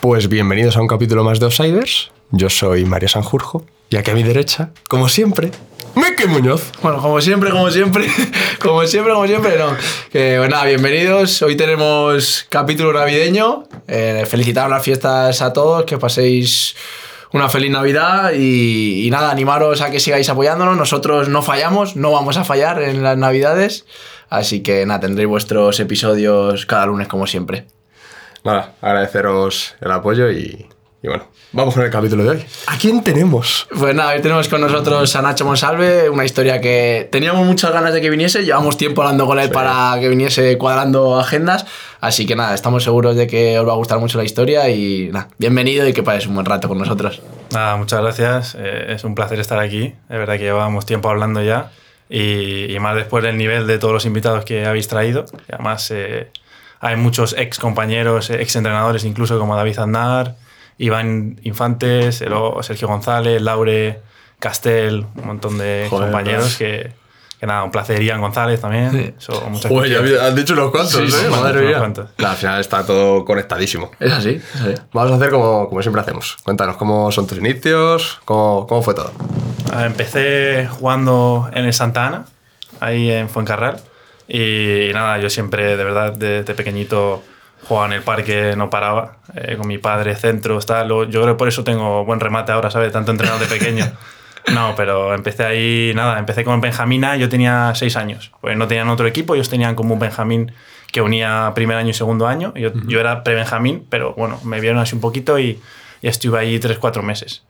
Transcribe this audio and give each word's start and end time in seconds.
Pues 0.00 0.30
bienvenidos 0.30 0.78
a 0.78 0.80
un 0.80 0.86
capítulo 0.86 1.24
más 1.24 1.40
de 1.40 1.44
Outsiders. 1.44 2.10
Yo 2.30 2.48
soy 2.48 2.86
María 2.86 3.06
Sanjurjo 3.06 3.66
y 3.90 3.96
aquí 3.96 4.10
a 4.10 4.14
mi 4.14 4.22
derecha, 4.22 4.70
como 4.88 5.10
siempre, 5.10 5.50
Mike 5.94 6.26
Muñoz. 6.26 6.72
Bueno, 6.80 7.02
como 7.02 7.20
siempre, 7.20 7.50
como 7.50 7.70
siempre, 7.70 8.06
como 8.62 8.86
siempre, 8.86 9.12
como 9.12 9.26
siempre, 9.26 9.58
no. 9.58 9.76
Que, 10.10 10.36
pues 10.38 10.48
nada, 10.48 10.64
bienvenidos. 10.64 11.42
Hoy 11.42 11.54
tenemos 11.54 12.46
capítulo 12.48 12.94
navideño. 12.94 13.64
Eh, 13.88 14.24
felicitar 14.26 14.70
las 14.70 14.82
fiestas 14.82 15.42
a 15.42 15.52
todos, 15.52 15.84
que 15.84 15.98
paséis 15.98 16.76
una 17.34 17.50
feliz 17.50 17.70
Navidad 17.70 18.32
y 18.32 19.06
nada, 19.10 19.30
animaros 19.30 19.82
a 19.82 19.90
que 19.90 20.00
sigáis 20.00 20.30
apoyándonos. 20.30 20.78
Nosotros 20.78 21.28
no 21.28 21.42
fallamos, 21.42 21.96
no 21.96 22.10
vamos 22.10 22.38
a 22.38 22.44
fallar 22.44 22.80
en 22.80 23.02
las 23.02 23.18
Navidades. 23.18 23.84
Así 24.30 24.62
que 24.62 24.86
nada, 24.86 25.00
tendréis 25.00 25.28
vuestros 25.28 25.78
episodios 25.78 26.64
cada 26.64 26.86
lunes 26.86 27.06
como 27.06 27.26
siempre. 27.26 27.66
Nada, 28.44 28.74
agradeceros 28.80 29.76
el 29.80 29.90
apoyo 29.90 30.30
y, 30.30 30.66
y 31.02 31.08
bueno, 31.08 31.24
vamos 31.52 31.74
con 31.74 31.82
el 31.82 31.90
capítulo 31.90 32.24
de 32.24 32.30
hoy. 32.30 32.44
¿A 32.66 32.78
quién 32.78 33.02
tenemos? 33.02 33.68
Pues 33.78 33.94
nada, 33.94 34.12
hoy 34.12 34.22
tenemos 34.22 34.48
con 34.48 34.60
nosotros 34.60 35.14
a 35.14 35.22
Nacho 35.22 35.44
Monsalve, 35.44 36.08
una 36.08 36.24
historia 36.24 36.60
que 36.60 37.08
teníamos 37.12 37.46
muchas 37.46 37.72
ganas 37.72 37.92
de 37.92 38.00
que 38.00 38.08
viniese, 38.08 38.44
llevamos 38.44 38.76
tiempo 38.76 39.02
hablando 39.02 39.26
con 39.26 39.38
él 39.38 39.50
para 39.50 39.98
que 40.00 40.08
viniese 40.08 40.56
cuadrando 40.56 41.18
agendas, 41.18 41.66
así 42.00 42.26
que 42.26 42.34
nada, 42.34 42.54
estamos 42.54 42.82
seguros 42.82 43.16
de 43.16 43.26
que 43.26 43.58
os 43.58 43.68
va 43.68 43.72
a 43.72 43.76
gustar 43.76 43.98
mucho 43.98 44.16
la 44.16 44.24
historia 44.24 44.68
y 44.70 45.10
nada, 45.12 45.28
bienvenido 45.38 45.86
y 45.86 45.92
que 45.92 46.02
pases 46.02 46.26
un 46.26 46.34
buen 46.34 46.46
rato 46.46 46.68
con 46.68 46.78
nosotros. 46.78 47.20
Nada, 47.52 47.76
muchas 47.76 48.00
gracias. 48.00 48.56
Eh, 48.56 48.92
es 48.94 49.02
un 49.02 49.14
placer 49.16 49.40
estar 49.40 49.58
aquí. 49.58 49.86
Es 50.08 50.18
verdad 50.18 50.34
que 50.34 50.44
llevábamos 50.44 50.86
tiempo 50.86 51.10
hablando 51.10 51.42
ya. 51.42 51.72
Y, 52.08 52.72
y 52.72 52.78
más 52.78 52.94
después 52.94 53.24
del 53.24 53.36
nivel 53.36 53.66
de 53.66 53.78
todos 53.78 53.92
los 53.92 54.06
invitados 54.06 54.44
que 54.44 54.66
habéis 54.66 54.86
traído. 54.86 55.24
Y 55.48 55.54
además, 55.54 55.90
eh, 55.90 56.30
hay 56.80 56.96
muchos 56.96 57.34
ex 57.38 57.58
compañeros, 57.58 58.30
ex 58.30 58.56
entrenadores, 58.56 59.04
incluso 59.04 59.38
como 59.38 59.54
David 59.54 59.78
Aznar, 59.78 60.36
Iván 60.78 61.38
Infantes, 61.42 62.24
Sergio 62.62 62.88
González, 62.88 63.40
Laure 63.42 64.00
Castel, 64.38 65.06
un 65.16 65.26
montón 65.26 65.58
de 65.58 65.86
Joder, 65.90 66.06
compañeros 66.06 66.56
que, 66.56 66.92
que 67.38 67.46
nada, 67.46 67.64
un 67.64 67.70
placer. 67.70 68.02
Ian 68.02 68.22
González 68.22 68.60
también. 68.62 69.14
Muchas 69.50 69.70
Uy, 69.70 69.90
ya 69.90 70.26
has 70.26 70.34
dicho 70.34 70.54
unos 70.54 70.70
cuantos, 70.70 70.92
Sí, 70.94 71.02
¿eh? 71.02 71.10
sí, 71.10 71.26
Madre 71.30 71.66
mía. 71.66 71.78
cuantos. 71.78 72.08
Nah, 72.16 72.30
al 72.30 72.36
final 72.36 72.60
está 72.60 72.86
todo 72.86 73.26
conectadísimo. 73.26 73.90
Es 74.00 74.10
así, 74.12 74.30
es 74.54 74.60
así. 74.62 74.74
Vamos 74.94 75.12
a 75.12 75.16
hacer 75.16 75.30
como, 75.30 75.68
como 75.68 75.82
siempre 75.82 76.00
hacemos. 76.00 76.38
Cuéntanos 76.42 76.76
cómo 76.78 77.12
son 77.12 77.26
tus 77.26 77.36
inicios, 77.36 78.18
cómo, 78.24 78.66
cómo 78.66 78.80
fue 78.82 78.94
todo. 78.94 79.12
Empecé 79.84 80.66
jugando 80.70 81.50
en 81.52 81.66
el 81.66 81.74
Santa 81.74 82.06
Ana, 82.06 82.24
ahí 82.80 83.10
en 83.10 83.28
Fuencarral. 83.28 83.82
Y, 84.32 84.92
nada, 84.94 85.18
yo 85.18 85.28
siempre, 85.28 85.76
de 85.76 85.82
verdad, 85.84 86.12
desde 86.12 86.54
pequeñito 86.54 87.22
jugaba 87.64 87.88
en 87.88 87.94
el 87.94 88.02
parque, 88.02 88.54
no 88.56 88.70
paraba. 88.70 89.16
eh, 89.34 89.56
con 89.56 89.66
mi 89.66 89.78
padre, 89.78 90.14
centros, 90.14 90.66
tal. 90.66 90.88
Yo 90.88 91.06
creo 91.08 91.26
que 91.26 91.34
por 91.34 91.48
eso 91.48 91.64
tengo 91.64 92.04
buen 92.04 92.20
remate 92.20 92.52
ahora, 92.52 92.70
¿sabes? 92.70 92.92
Tanto 92.92 93.10
entrenado 93.10 93.40
de 93.40 93.46
pequeño. 93.46 93.86
No, 94.54 94.72
pero 94.74 95.14
empecé 95.14 95.44
ahí, 95.44 95.92
nada, 95.94 96.18
empecé 96.18 96.44
con 96.44 96.62
Benjamina, 96.62 97.14
yo 97.16 97.28
tenía 97.28 97.72
seis 97.74 97.94
años. 97.94 98.32
Pues 98.40 98.56
no 98.56 98.66
tenían 98.66 98.88
otro 98.88 99.06
equipo, 99.06 99.34
ellos 99.34 99.50
tenían 99.50 99.74
como 99.74 99.92
un 99.92 100.00
Benjamín 100.00 100.52
que 100.90 101.02
unía 101.02 101.52
primer 101.54 101.76
año 101.76 101.90
y 101.90 101.92
segundo 101.92 102.26
año. 102.26 102.54
Yo, 102.56 102.70
yo 102.86 103.00
era 103.00 103.22
pre-Benjamín, 103.22 103.86
pero 103.90 104.14
bueno, 104.14 104.40
me 104.42 104.58
vieron 104.58 104.78
así 104.80 104.94
un 104.94 105.02
poquito 105.02 105.38
y, 105.38 105.60
y 106.00 106.08
estuve 106.08 106.38
ahí 106.38 106.58
tres, 106.58 106.78
cuatro 106.78 107.02
meses. 107.02 107.44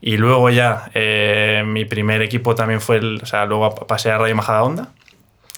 Y 0.00 0.18
luego 0.18 0.48
ya, 0.50 0.90
eh, 0.94 1.64
mi 1.66 1.84
primer 1.84 2.22
equipo 2.22 2.54
también 2.54 2.80
fue, 2.80 2.98
el, 2.98 3.20
o 3.22 3.26
sea, 3.26 3.44
luego 3.44 3.74
pasé 3.74 4.12
a 4.12 4.18
Radio 4.18 4.36
Majadahonda, 4.36 4.90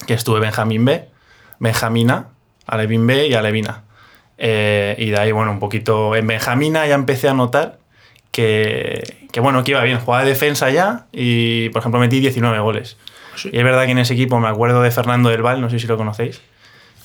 que 0.06 0.14
estuve 0.14 0.40
Benjamín 0.40 0.84
B, 0.84 1.08
Benjamín 1.58 2.10
A, 2.10 2.28
Alevín 2.66 3.06
B 3.06 3.26
y 3.26 3.34
Alevina. 3.34 3.84
Eh, 4.36 4.94
y 4.98 5.10
de 5.10 5.18
ahí, 5.18 5.32
bueno, 5.32 5.50
un 5.50 5.58
poquito 5.58 6.14
en 6.14 6.26
Benjamina 6.26 6.86
ya 6.86 6.94
empecé 6.94 7.28
a 7.28 7.34
notar 7.34 7.78
que, 8.30 9.28
que, 9.32 9.40
bueno, 9.40 9.64
que 9.64 9.72
iba 9.72 9.82
bien. 9.82 9.98
Jugaba 9.98 10.22
de 10.24 10.30
defensa 10.30 10.70
ya 10.70 11.06
y, 11.12 11.70
por 11.70 11.80
ejemplo, 11.80 12.00
metí 12.00 12.20
19 12.20 12.58
goles. 12.60 12.96
Y 13.44 13.56
es 13.58 13.64
verdad 13.64 13.84
que 13.84 13.92
en 13.92 13.98
ese 13.98 14.14
equipo 14.14 14.38
me 14.38 14.48
acuerdo 14.48 14.82
de 14.82 14.90
Fernando 14.90 15.28
del 15.28 15.42
Val, 15.42 15.60
no 15.60 15.70
sé 15.70 15.78
si 15.78 15.86
lo 15.86 15.96
conocéis. 15.96 16.40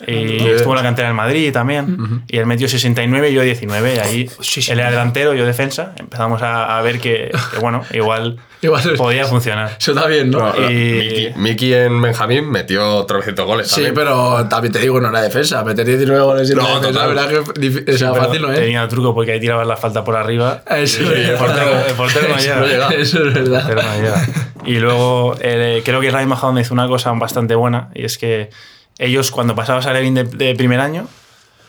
Y 0.08 0.48
estuvo 0.48 0.72
en 0.74 0.78
la 0.78 0.84
cantera 0.84 1.08
del 1.08 1.16
Madrid 1.16 1.52
también. 1.54 2.24
Y 2.28 2.38
él 2.38 2.46
metió 2.46 2.68
69 2.68 3.30
y 3.30 3.34
yo 3.34 3.42
19. 3.42 3.96
Y 3.96 4.00
ahí 4.00 4.30
él 4.70 4.80
era 4.80 4.90
delantero, 4.92 5.34
yo 5.34 5.46
defensa. 5.46 5.94
Empezamos 5.98 6.42
a, 6.42 6.78
a 6.78 6.82
ver 6.82 7.00
que, 7.00 7.32
que, 7.52 7.60
bueno, 7.60 7.84
igual, 7.94 8.38
Igual- 8.62 8.96
podía 8.96 9.26
funcionar. 9.26 9.76
Eso 9.80 9.92
está 9.92 10.08
bien, 10.08 10.32
¿no? 10.32 10.54
Y- 10.70 11.32
Miki, 11.36 11.74
en 11.74 12.02
Benjamín 12.02 12.50
metió 12.50 13.04
300 13.06 13.46
goles. 13.46 13.68
Sí, 13.68 13.76
también. 13.76 13.94
pero 13.96 14.48
también 14.48 14.72
te 14.72 14.80
digo, 14.80 15.00
no 15.02 15.10
era 15.10 15.22
defensa. 15.22 15.64
Meter 15.64 15.86
19 15.86 16.22
goles 16.22 16.50
y 16.50 16.56
no, 16.56 16.62
No, 16.62 16.80
defensa, 16.80 16.88
la 17.08 17.14
total. 17.14 17.16
verdad 17.36 17.84
que 17.86 17.92
o 17.94 17.98
sea, 17.98 18.14
fácil 18.14 18.42
no 18.42 18.52
es. 18.52 18.60
Tenía 18.60 18.88
truco 18.88 19.14
porque 19.14 19.34
ahí 19.34 19.40
tirabas 19.40 19.68
la 19.68 19.76
falta 19.78 20.04
por 20.04 20.16
arriba. 20.16 20.64
Eso 20.70 21.02
y 21.04 21.06
es 21.22 21.30
el 21.30 21.36
portero, 21.36 21.66
verdad. 21.66 21.86
el 21.90 21.96
portero 21.96 22.28
no 22.30 22.36
Eso 22.38 22.66
llega. 22.66 22.88
Eso 22.94 23.28
es 23.28 23.34
verdad. 23.34 23.64
Pero 23.68 23.82
no 23.84 23.96
llega. 23.96 24.26
Y 24.66 24.76
luego 24.80 25.36
eh, 25.42 25.82
creo 25.84 26.00
que 26.00 26.10
Ray 26.10 26.26
Majadahonda 26.26 26.62
hizo 26.62 26.74
una 26.74 26.88
cosa 26.88 27.12
bastante 27.12 27.56
buena 27.56 27.90
y 27.94 28.06
es 28.06 28.18
que 28.18 28.50
ellos 28.98 29.32
cuando 29.32 29.56
pasabas 29.56 29.86
a 29.86 29.94
Levin 29.94 30.14
de, 30.14 30.24
de 30.24 30.56
primer 30.56 30.80
año, 30.80 31.08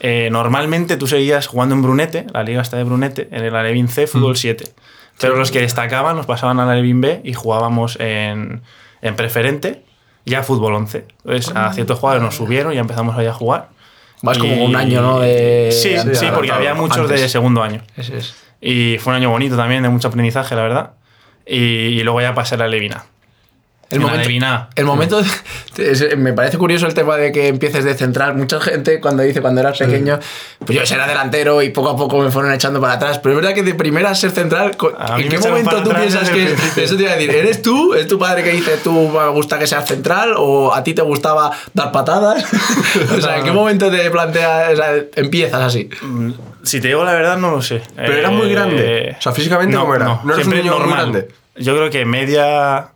eh, 0.00 0.28
normalmente 0.30 0.96
tú 0.96 1.06
seguías 1.06 1.46
jugando 1.46 1.74
en 1.74 1.82
Brunete, 1.82 2.26
la 2.32 2.42
liga 2.42 2.60
está 2.60 2.76
de 2.76 2.84
Brunete, 2.84 3.28
en 3.30 3.44
el 3.44 3.56
Alevin 3.56 3.88
C, 3.88 4.06
fútbol 4.06 4.36
7. 4.36 4.64
Pero 5.18 5.36
los 5.36 5.50
que 5.50 5.60
destacaban 5.60 6.16
los 6.16 6.26
pasaban 6.26 6.60
al 6.60 6.68
Alevin 6.68 7.00
B 7.00 7.20
y 7.24 7.32
jugábamos 7.32 7.96
en, 8.00 8.62
en 9.00 9.16
preferente, 9.16 9.82
ya 10.26 10.42
fútbol 10.42 10.74
11. 10.74 11.06
Entonces 11.24 11.56
a 11.56 11.72
ciertos 11.72 11.98
jugadores 11.98 12.22
nos 12.22 12.34
subieron 12.34 12.72
y 12.72 12.74
ya 12.74 12.82
empezamos 12.82 13.16
ahí 13.16 13.26
a 13.26 13.32
jugar. 13.32 13.70
Vas 14.22 14.38
como 14.38 14.64
un 14.64 14.76
año, 14.76 15.00
¿no? 15.00 15.20
De... 15.20 15.70
Sí, 15.72 15.96
sí, 16.14 16.26
porque 16.34 16.52
había 16.52 16.74
muchos 16.74 17.08
de 17.08 17.28
segundo 17.28 17.62
año. 17.62 17.82
Ese 17.96 18.18
es. 18.18 18.34
Y 18.60 18.98
fue 18.98 19.12
un 19.12 19.18
año 19.18 19.30
bonito 19.30 19.56
también, 19.56 19.82
de 19.82 19.88
mucho 19.88 20.08
aprendizaje, 20.08 20.54
la 20.54 20.62
verdad. 20.62 20.90
Y, 21.46 21.56
y 21.56 22.02
luego 22.02 22.20
ya 22.20 22.34
pasé 22.34 22.54
a 22.54 22.58
la 22.58 22.68
Levina. 22.68 23.04
El 23.90 24.00
momento, 24.00 24.28
el 24.76 24.84
momento 24.86 25.20
es- 25.76 26.16
me 26.16 26.32
parece 26.32 26.58
curioso 26.58 26.86
el 26.86 26.94
tema 26.94 27.16
de 27.16 27.30
que 27.32 27.48
empieces 27.48 27.84
de 27.84 27.94
central. 27.94 28.34
Mucha 28.34 28.60
gente 28.60 29.00
cuando 29.00 29.22
dice 29.22 29.40
cuando 29.40 29.60
eras 29.60 29.78
pequeño, 29.78 30.18
pues 30.64 30.88
yo 30.88 30.94
era 30.94 31.06
delantero 31.06 31.62
y 31.62 31.68
poco 31.70 31.90
a 31.90 31.96
poco 31.96 32.18
me 32.18 32.30
fueron 32.30 32.52
echando 32.52 32.80
para 32.80 32.94
atrás. 32.94 33.18
Pero 33.18 33.34
es 33.34 33.42
verdad 33.42 33.54
que 33.54 33.62
de 33.62 33.74
primera 33.74 34.14
ser 34.14 34.30
central, 34.32 34.76
A 34.98 35.20
¿en 35.20 35.28
qué 35.28 35.38
momento 35.38 35.82
tú 35.82 35.90
piensas 35.90 36.30
que 36.30 36.54
eso 36.82 36.96
te 36.96 37.02
iba 37.02 37.12
a 37.12 37.16
decir? 37.16 37.30
¿Eres 37.30 37.62
tú? 37.62 37.94
¿Es 37.94 38.06
tu 38.08 38.18
padre 38.18 38.42
que 38.42 38.50
dice 38.52 38.78
tú 38.82 38.92
me 39.10 39.28
gusta 39.28 39.58
que 39.58 39.66
seas 39.66 39.86
central? 39.86 40.34
¿O 40.38 40.72
a 40.74 40.82
ti 40.82 40.94
te 40.94 41.02
gustaba 41.02 41.50
dar 41.72 41.92
patadas? 41.92 42.44
o 43.16 43.20
sea, 43.20 43.38
¿en 43.38 43.44
qué 43.44 43.52
momento 43.52 43.90
te 43.90 44.10
planteas, 44.10 44.72
o 44.72 44.76
sea, 44.76 44.94
empiezas 45.16 45.60
así? 45.60 45.88
Mm, 46.02 46.32
Si 46.62 46.80
te 46.80 46.88
digo 46.88 47.04
la 47.04 47.12
verdad, 47.12 47.36
no 47.36 47.50
lo 47.50 47.60
sé. 47.62 47.82
Pero 47.94 48.14
era 48.14 48.30
muy 48.30 48.50
grande. 48.50 49.14
O 49.18 49.22
sea, 49.22 49.32
físicamente, 49.32 49.76
¿cómo 49.76 49.94
era? 49.94 50.20
¿No 50.24 50.34
eres 50.34 50.46
un 50.46 50.54
niño 50.54 50.72
muy 50.72 50.80
normal. 50.80 50.98
grande? 51.12 51.28
Yo 51.56 51.76
creo 51.76 51.88
que 51.90 52.04
media 52.04 52.88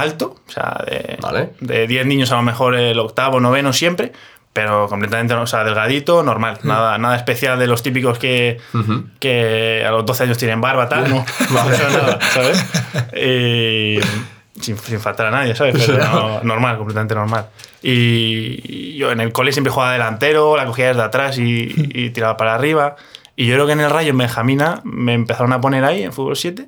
alto, 0.00 0.36
o 0.46 0.50
sea, 0.50 0.84
de, 0.86 1.18
Vale. 1.20 1.50
de 1.60 1.86
10 1.86 2.06
niños 2.06 2.32
a 2.32 2.36
lo 2.36 2.42
mejor 2.42 2.74
el 2.74 2.98
octavo, 2.98 3.40
noveno 3.40 3.72
siempre, 3.72 4.12
pero 4.52 4.88
completamente, 4.88 5.34
o 5.34 5.46
sea, 5.46 5.64
delgadito, 5.64 6.22
normal. 6.22 6.58
Nada, 6.62 6.96
nada 6.96 7.16
especial 7.16 7.58
de 7.58 7.66
los 7.66 7.82
típicos 7.82 8.18
que, 8.18 8.58
que 9.20 9.84
a 9.86 9.90
los 9.90 10.06
12 10.06 10.24
años 10.24 10.38
tienen 10.38 10.60
barba, 10.62 10.88
tal. 10.88 11.10
No, 11.10 11.24
Eso 11.72 11.90
nada, 11.90 12.18
¿sabes? 12.32 12.64
Y 13.14 13.98
sin, 14.60 14.78
sin 14.78 14.98
faltar 14.98 15.26
a 15.26 15.30
nadie, 15.30 15.54
¿sabes? 15.54 15.74
Pero 15.86 15.98
no, 16.04 16.42
normal, 16.42 16.78
completamente 16.78 17.14
normal. 17.14 17.48
Y 17.82 18.86
y 18.96 18.98
yo 18.98 19.12
en 19.12 19.20
el 19.20 19.30
cole 19.30 19.52
siempre 19.52 19.70
jugaba 19.70 19.92
delantero, 19.92 20.56
la 20.56 20.64
cogía 20.64 20.88
desde 20.88 21.02
atrás 21.02 21.36
y, 21.36 21.74
y 21.92 22.10
tiraba 22.10 22.38
para 22.38 22.54
arriba. 22.54 22.96
Y 23.36 23.46
yo 23.46 23.54
creo 23.54 23.66
que 23.66 23.72
en 23.72 23.80
el 23.80 23.90
Rayo, 23.90 24.10
en 24.12 24.18
Benjamina, 24.18 24.80
me 24.84 25.12
empezaron 25.12 25.52
a 25.52 25.60
poner 25.60 25.84
ahí 25.84 26.02
en 26.02 26.14
fútbol 26.14 26.36
7 26.36 26.66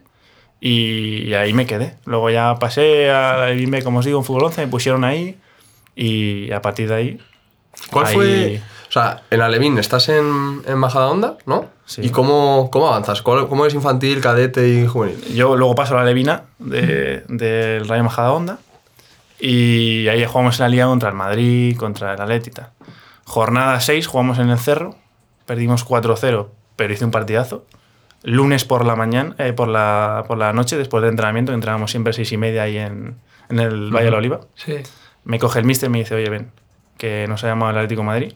y 0.60 1.32
ahí 1.34 1.52
me 1.52 1.66
quedé. 1.66 1.94
Luego 2.04 2.30
ya 2.30 2.56
pasé 2.56 3.10
a 3.10 3.36
la 3.38 3.46
Bimbe, 3.46 3.82
como 3.82 4.00
os 4.00 4.04
digo, 4.04 4.18
en 4.18 4.24
fútbol 4.24 4.44
11, 4.44 4.62
me 4.62 4.68
pusieron 4.68 5.04
ahí 5.04 5.36
y 5.94 6.50
a 6.52 6.62
partir 6.62 6.88
de 6.88 6.94
ahí. 6.94 7.20
¿Cuál 7.90 8.06
ahí- 8.06 8.14
fue...? 8.14 8.62
O 8.88 8.90
sea, 8.90 9.20
en 9.30 9.42
Alevín 9.42 9.76
estás 9.76 10.08
en, 10.08 10.62
en 10.66 10.78
Majadahonda, 10.78 11.36
¿no? 11.44 11.66
Sí. 11.84 12.00
¿Y 12.06 12.08
cómo, 12.08 12.70
cómo 12.72 12.88
avanzas? 12.88 13.20
¿Cuál- 13.20 13.46
¿Cómo 13.46 13.66
es 13.66 13.74
infantil, 13.74 14.22
cadete 14.22 14.66
y 14.66 14.86
juvenil? 14.86 15.22
Yo 15.34 15.56
luego 15.56 15.74
paso 15.74 15.94
a 15.94 15.98
la 16.00 16.06
Levina 16.06 16.44
de- 16.58 17.22
del 17.28 17.86
Rayo 17.86 18.02
Majadahonda 18.04 18.58
y 19.38 20.08
ahí 20.08 20.24
jugamos 20.24 20.58
en 20.58 20.64
la 20.64 20.68
liga 20.70 20.86
contra 20.86 21.10
el 21.10 21.14
Madrid, 21.14 21.76
contra 21.76 22.12
el 22.14 22.42
tal. 22.50 22.70
Jornada 23.24 23.78
6 23.80 24.06
jugamos 24.06 24.38
en 24.38 24.48
el 24.48 24.58
Cerro, 24.58 24.96
perdimos 25.44 25.84
4-0, 25.86 26.48
pero 26.76 26.92
hice 26.92 27.04
un 27.04 27.10
partidazo. 27.10 27.66
Lunes 28.22 28.64
por 28.64 28.84
la 28.84 28.96
mañana, 28.96 29.34
eh, 29.38 29.52
por, 29.52 29.68
la, 29.68 30.24
por 30.26 30.38
la 30.38 30.52
noche, 30.52 30.76
después 30.76 31.02
del 31.02 31.10
entrenamiento, 31.10 31.52
que 31.52 31.54
entrenábamos 31.54 31.90
siempre 31.90 32.10
a 32.10 32.14
6 32.14 32.32
y 32.32 32.36
media 32.36 32.62
ahí 32.64 32.76
en, 32.76 33.14
en 33.48 33.60
el 33.60 33.90
Valle 33.94 34.06
de 34.06 34.10
la 34.10 34.18
Oliva, 34.18 34.40
Sí. 34.56 34.74
me 35.24 35.38
coge 35.38 35.60
el 35.60 35.64
mister 35.64 35.88
y 35.88 35.92
me 35.92 35.98
dice, 35.98 36.14
oye, 36.14 36.28
ven, 36.28 36.50
que 36.96 37.26
nos 37.28 37.44
ha 37.44 37.48
llamado 37.48 37.70
el 37.70 37.76
Atlético 37.78 38.00
de 38.02 38.06
Madrid, 38.06 38.32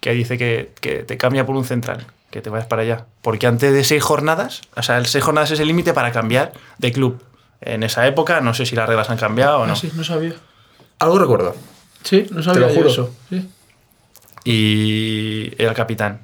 que 0.00 0.12
dice 0.12 0.38
que, 0.38 0.72
que 0.80 1.02
te 1.02 1.16
cambia 1.18 1.44
por 1.44 1.56
un 1.56 1.64
central, 1.64 2.06
que 2.30 2.40
te 2.40 2.48
vayas 2.50 2.66
para 2.68 2.82
allá. 2.82 3.04
Porque 3.20 3.46
antes 3.46 3.72
de 3.72 3.84
seis 3.84 4.02
jornadas, 4.02 4.62
o 4.76 4.82
sea, 4.82 4.96
el 4.96 5.06
seis 5.06 5.22
jornadas 5.24 5.50
es 5.50 5.60
el 5.60 5.66
límite 5.68 5.92
para 5.92 6.10
cambiar 6.12 6.52
de 6.78 6.92
club. 6.92 7.22
En 7.60 7.82
esa 7.82 8.06
época, 8.06 8.40
no 8.40 8.54
sé 8.54 8.64
si 8.64 8.76
las 8.76 8.88
reglas 8.88 9.10
han 9.10 9.18
cambiado 9.18 9.60
o 9.60 9.66
no. 9.66 9.72
Ah, 9.72 9.76
sí, 9.76 9.90
no 9.94 10.04
sabía. 10.04 10.34
Algo 11.00 11.18
recuerdo. 11.18 11.54
Sí, 12.04 12.26
no 12.30 12.42
sabía 12.42 12.60
lo 12.62 12.68
yo 12.68 12.74
juro. 12.76 12.88
eso. 12.88 13.14
Sí. 13.28 13.48
Y 14.44 15.52
era 15.60 15.70
el 15.70 15.76
capitán. 15.76 16.20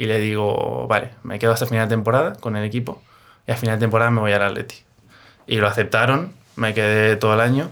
Y 0.00 0.04
le 0.06 0.20
digo, 0.20 0.86
vale, 0.86 1.10
me 1.24 1.40
quedo 1.40 1.50
hasta 1.50 1.66
final 1.66 1.88
de 1.88 1.96
temporada 1.96 2.34
con 2.38 2.54
el 2.54 2.62
equipo 2.64 3.02
y 3.48 3.50
a 3.50 3.56
final 3.56 3.78
de 3.78 3.80
temporada 3.80 4.12
me 4.12 4.20
voy 4.20 4.30
al 4.32 4.42
Atleti. 4.42 4.76
Y 5.48 5.56
lo 5.56 5.66
aceptaron, 5.66 6.32
me 6.54 6.72
quedé 6.72 7.16
todo 7.16 7.34
el 7.34 7.40
año. 7.40 7.68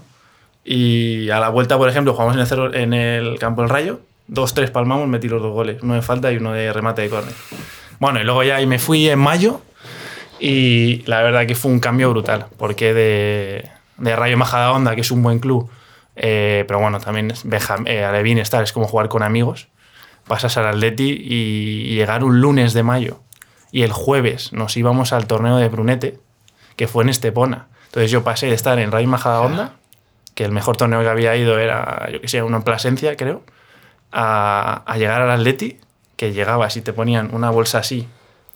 Y 0.65 1.29
a 1.29 1.39
la 1.39 1.47
vuelta, 1.47 1.77
por 1.77 1.87
ejemplo, 1.87 2.11
jugamos 2.11 2.33
en 2.35 2.41
el, 2.41 2.47
Cerro- 2.47 2.73
en 2.75 2.93
el 2.93 3.39
campo 3.39 3.61
del 3.61 3.69
Rayo, 3.69 4.01
dos, 4.27 4.53
tres 4.53 4.71
palmamos, 4.71 5.07
metí 5.07 5.29
los 5.29 5.41
dos 5.41 5.53
goles, 5.53 5.81
uno 5.81 5.93
de 5.93 6.01
falta 6.01 6.29
y 6.33 6.35
uno 6.35 6.51
de 6.51 6.73
remate 6.73 7.01
de 7.03 7.09
córner. 7.09 7.33
Bueno, 7.99 8.19
y 8.19 8.25
luego 8.25 8.43
ya 8.43 8.57
ahí 8.57 8.65
me 8.67 8.77
fui 8.77 9.07
en 9.07 9.19
mayo 9.19 9.61
y 10.37 11.03
la 11.05 11.21
verdad 11.21 11.45
que 11.47 11.55
fue 11.55 11.71
un 11.71 11.79
cambio 11.79 12.09
brutal, 12.09 12.47
porque 12.57 12.93
de, 12.93 13.69
de 13.97 14.15
Rayo 14.17 14.37
Majadahonda, 14.37 14.95
que 14.95 15.01
es 15.01 15.11
un 15.11 15.23
buen 15.23 15.39
club, 15.39 15.69
eh, 16.17 16.65
pero 16.67 16.79
bueno, 16.81 16.99
también 16.99 17.31
es 17.31 17.45
Benjam- 17.45 17.87
eh, 17.87 18.03
Alevín 18.03 18.37
estar, 18.37 18.61
es 18.63 18.73
como 18.73 18.85
jugar 18.87 19.07
con 19.07 19.23
amigos, 19.23 19.69
pasas 20.27 20.57
al 20.57 20.67
Atleti 20.67 21.17
y, 21.19 21.95
llegar 21.95 22.23
un 22.23 22.41
lunes 22.41 22.73
de 22.73 22.83
mayo 22.83 23.21
y 23.71 23.83
el 23.83 23.91
jueves 23.91 24.53
nos 24.53 24.77
íbamos 24.77 25.13
al 25.13 25.27
torneo 25.27 25.57
de 25.57 25.67
Brunete, 25.69 26.19
que 26.75 26.87
fue 26.87 27.03
en 27.03 27.09
Estepona. 27.09 27.67
Entonces 27.85 28.11
yo 28.11 28.23
pasé 28.23 28.47
de 28.47 28.53
estar 28.53 28.79
en 28.79 28.91
Rayo 28.91 29.07
Majadahonda, 29.07 29.73
que 30.35 30.45
el 30.45 30.51
mejor 30.51 30.77
torneo 30.77 31.01
que 31.01 31.09
había 31.09 31.35
ido 31.35 31.57
era, 31.59 32.09
yo 32.11 32.21
que 32.21 32.27
sé, 32.27 32.43
uno 32.43 32.57
en 32.57 32.63
Plasencia, 32.63 33.15
creo, 33.17 33.43
a, 34.11 34.83
a 34.85 34.97
llegar 34.97 35.21
al 35.21 35.31
Atleti, 35.31 35.79
que 36.15 36.33
llegabas 36.33 36.77
y 36.77 36.81
te 36.81 36.93
ponían 36.93 37.33
una 37.33 37.49
bolsa 37.49 37.79
así, 37.79 38.07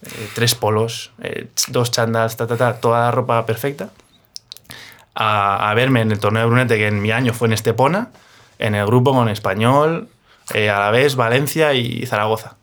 eh, 0.03 0.29
tres 0.33 0.55
polos, 0.55 1.11
eh, 1.21 1.47
dos 1.67 1.91
chandals, 1.91 2.37
ta, 2.37 2.47
ta, 2.47 2.57
ta, 2.57 2.79
toda 2.79 3.01
la 3.01 3.11
ropa 3.11 3.45
perfecta, 3.45 3.89
a, 5.13 5.69
a 5.69 5.73
verme 5.73 6.01
en 6.01 6.11
el 6.11 6.19
torneo 6.19 6.43
de 6.43 6.47
Brunete, 6.47 6.77
que 6.77 6.87
en 6.87 7.01
mi 7.01 7.11
año 7.11 7.33
fue 7.33 7.47
en 7.47 7.53
Estepona, 7.53 8.09
en 8.57 8.75
el 8.75 8.85
grupo 8.85 9.13
con 9.13 9.29
Español, 9.29 10.09
eh, 10.53 10.69
Alavés, 10.69 11.15
Valencia 11.15 11.73
y 11.73 12.05
Zaragoza. 12.05 12.55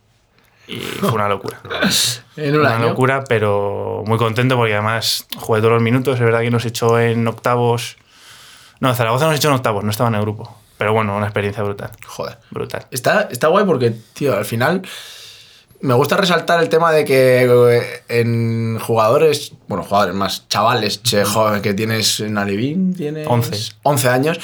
Y 0.67 0.77
fue 0.79 1.13
una 1.13 1.29
locura. 1.29 1.61
En 2.37 2.55
un 2.55 2.61
Una 2.61 2.77
año. 2.77 2.91
locura, 2.91 3.25
pero 3.29 4.05
muy 4.07 4.17
contento 4.17 4.55
porque 4.57 4.73
además 4.73 5.27
jugué 5.39 5.59
todos 5.61 5.73
los 5.73 5.83
minutos. 5.83 6.15
Es 6.15 6.21
verdad 6.21 6.39
que 6.41 6.53
nos 6.53 6.65
echó 6.65 7.01
en 7.01 7.27
octavos. 7.27 7.97
No, 8.79 8.95
Zaragoza 8.95 9.27
nos 9.27 9.35
echó 9.37 9.49
en 9.49 9.55
octavos, 9.55 9.83
no 9.83 9.91
estaba 9.91 10.09
en 10.09 10.15
el 10.15 10.21
grupo. 10.21 10.57
Pero 10.77 10.93
bueno, 10.93 11.17
una 11.17 11.27
experiencia 11.27 11.65
brutal. 11.65 11.91
Joder. 12.07 12.39
Brutal. 12.53 12.87
Está, 12.93 13.23
está 13.33 13.49
guay 13.49 13.65
porque, 13.65 13.93
tío, 14.13 14.37
al 14.37 14.45
final 14.45 14.83
me 15.81 15.95
gusta 15.95 16.17
resaltar 16.17 16.61
el 16.63 16.69
tema 16.69 16.93
de 16.93 17.05
que 17.05 17.43
eh, 17.43 18.03
en 18.09 18.79
jugadores, 18.79 19.53
bueno, 19.67 19.83
jugadores 19.83 20.15
más 20.15 20.47
chavales, 20.49 21.03
che, 21.03 21.25
joven, 21.25 21.61
que 21.61 21.75
tienes 21.75 22.21
en 22.21 22.39
Alevín, 22.39 22.95
tienes 22.95 23.27
11. 23.27 23.73
11 23.83 24.09
años. 24.09 24.39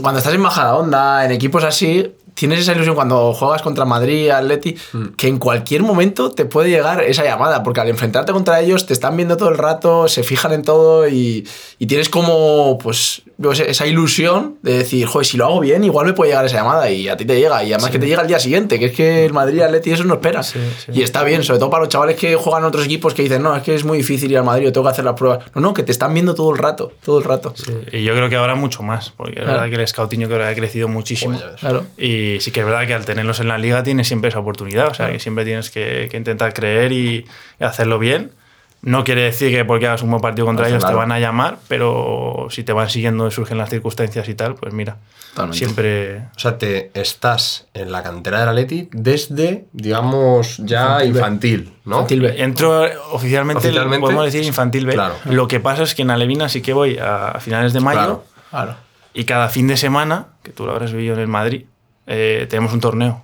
Cuando 0.00 0.18
estás 0.18 0.34
en 0.34 0.40
Majadahonda, 0.40 1.24
en 1.24 1.32
equipos 1.32 1.64
así, 1.64 2.14
tienes 2.36 2.60
esa 2.60 2.72
ilusión 2.72 2.94
cuando 2.94 3.32
juegas 3.32 3.62
contra 3.62 3.84
Madrid, 3.86 4.28
Atleti, 4.30 4.76
que 5.16 5.26
en 5.26 5.38
cualquier 5.38 5.82
momento 5.82 6.30
te 6.30 6.44
puede 6.44 6.68
llegar 6.68 7.02
esa 7.02 7.24
llamada, 7.24 7.62
porque 7.62 7.80
al 7.80 7.88
enfrentarte 7.88 8.32
contra 8.32 8.60
ellos 8.60 8.84
te 8.86 8.92
están 8.92 9.16
viendo 9.16 9.36
todo 9.38 9.48
el 9.48 9.56
rato, 9.58 10.06
se 10.06 10.22
fijan 10.22 10.52
en 10.52 10.62
todo 10.62 11.08
y, 11.08 11.48
y 11.78 11.86
tienes 11.86 12.08
como, 12.10 12.78
pues, 12.78 13.22
esa 13.66 13.86
ilusión 13.86 14.56
de 14.62 14.78
decir, 14.78 15.06
joder, 15.06 15.26
si 15.26 15.36
lo 15.38 15.46
hago 15.46 15.60
bien, 15.60 15.82
igual 15.82 16.06
me 16.06 16.12
puede 16.12 16.30
llegar 16.30 16.44
esa 16.44 16.56
llamada 16.58 16.90
y 16.90 17.08
a 17.08 17.16
ti 17.16 17.24
te 17.24 17.38
llega, 17.40 17.64
y 17.64 17.72
además 17.72 17.90
que 17.90 17.98
te 17.98 18.06
llega 18.06 18.20
al 18.20 18.28
día 18.28 18.38
siguiente, 18.38 18.78
que 18.78 18.86
es 18.86 18.92
que 18.92 19.24
el 19.24 19.32
Madrid, 19.32 19.62
Atleti, 19.62 19.90
eso 19.92 20.04
no 20.04 20.14
espera. 20.14 20.42
Sí, 20.42 20.58
sí. 20.84 20.92
Y 20.94 21.02
está 21.02 21.24
bien, 21.24 21.42
sobre 21.42 21.58
todo 21.58 21.70
para 21.70 21.84
los 21.84 21.88
chavales 21.88 22.16
que 22.16 22.36
juegan 22.36 22.62
en 22.62 22.68
otros 22.68 22.84
equipos 22.84 23.14
que 23.14 23.22
dicen, 23.22 23.42
no, 23.42 23.56
es 23.56 23.62
que 23.62 23.74
es 23.74 23.84
muy 23.84 23.98
difícil 23.98 24.30
ir 24.30 24.38
al 24.38 24.44
Madrid, 24.44 24.64
yo 24.64 24.72
tengo 24.72 24.86
que 24.86 24.92
hacer 24.92 25.04
las 25.04 25.14
pruebas. 25.14 25.44
No, 25.54 25.60
no, 25.62 25.74
que 25.74 25.82
te 25.82 25.92
están 25.92 26.12
viendo 26.12 26.34
todo 26.34 26.50
el 26.52 26.58
rato, 26.58 26.92
todo 27.04 27.18
el 27.18 27.24
rato. 27.24 27.54
Y 27.92 28.04
yo 28.04 28.14
creo 28.14 28.28
que 28.28 28.36
ahora 28.36 28.54
mucho 28.54 28.82
más, 28.82 29.10
porque 29.16 29.36
Claro. 29.36 29.52
verdad 29.52 29.68
que 29.70 29.74
el 29.76 30.28
creo 30.28 30.38
que 30.38 30.44
ha 30.44 30.54
crecido 30.54 30.88
muchísimo. 30.88 31.38
Claro. 31.60 31.86
Y 31.96 32.25
sí 32.40 32.50
que 32.50 32.60
es 32.60 32.66
verdad 32.66 32.86
que 32.86 32.94
al 32.94 33.04
tenerlos 33.04 33.40
en 33.40 33.48
la 33.48 33.58
liga 33.58 33.82
tienes 33.82 34.08
siempre 34.08 34.28
esa 34.28 34.38
oportunidad, 34.40 34.88
o 34.88 34.94
sea, 34.94 35.10
que 35.10 35.18
siempre 35.20 35.44
tienes 35.44 35.70
que, 35.70 36.08
que 36.10 36.16
intentar 36.16 36.52
creer 36.52 36.92
y, 36.92 37.26
y 37.60 37.64
hacerlo 37.64 37.98
bien. 37.98 38.32
No 38.82 39.02
quiere 39.04 39.22
decir 39.22 39.50
que 39.50 39.64
porque 39.64 39.86
hagas 39.88 40.02
un 40.02 40.10
buen 40.10 40.20
partido 40.22 40.46
contra 40.46 40.64
Claro, 40.66 40.74
ellos 40.76 40.82
te 40.84 40.92
claro. 40.92 40.98
van 40.98 41.10
a 41.10 41.18
llamar, 41.18 41.58
pero 41.66 42.46
si 42.50 42.62
te 42.62 42.72
van 42.72 42.88
siguiendo 42.88 43.26
y 43.26 43.30
surgen 43.32 43.58
las 43.58 43.70
circunstancias 43.70 44.28
y 44.28 44.34
tal, 44.34 44.54
pues 44.54 44.72
mira, 44.74 44.98
Totalmente. 45.30 45.58
siempre... 45.58 46.18
O 46.36 46.38
sea, 46.38 46.56
te 46.58 46.90
estás 46.94 47.66
en 47.74 47.90
la 47.90 48.02
cantera 48.04 48.40
del 48.40 48.50
Atleti 48.50 48.88
desde, 48.92 49.64
digamos, 49.72 50.58
ya 50.58 51.02
infantil, 51.04 51.72
¿no? 51.84 51.96
Infantil 51.96 52.20
B. 52.20 52.34
Entro 52.42 52.82
oficialmente, 53.10 53.66
Oficialmente, 53.66 54.00
podemos 54.00 54.24
decir 54.26 54.44
infantil 54.44 54.86
B. 54.86 54.92
claro. 54.92 55.14
Lo 55.24 55.48
que 55.48 55.58
pasa 55.58 55.82
es 55.82 55.94
que 55.94 56.02
en 56.02 56.10
Alevina 56.10 56.48
sí 56.48 56.60
que 56.62 56.72
voy 56.72 56.98
a, 56.98 57.28
a 57.28 57.40
finales 57.40 57.72
de 57.72 57.80
mayo 57.80 57.98
Claro. 57.98 58.24
Claro. 58.50 58.76
y 59.14 59.24
cada 59.24 59.48
fin 59.48 59.66
de 59.66 59.76
semana, 59.78 60.28
que 60.44 60.52
tú 60.52 60.64
lo 60.64 60.72
habrás 60.72 60.92
vivido 60.92 61.14
en 61.14 61.20
el 61.20 61.28
Madrid, 61.28 61.64
eh, 62.06 62.46
tenemos 62.48 62.72
un 62.72 62.80
torneo. 62.80 63.22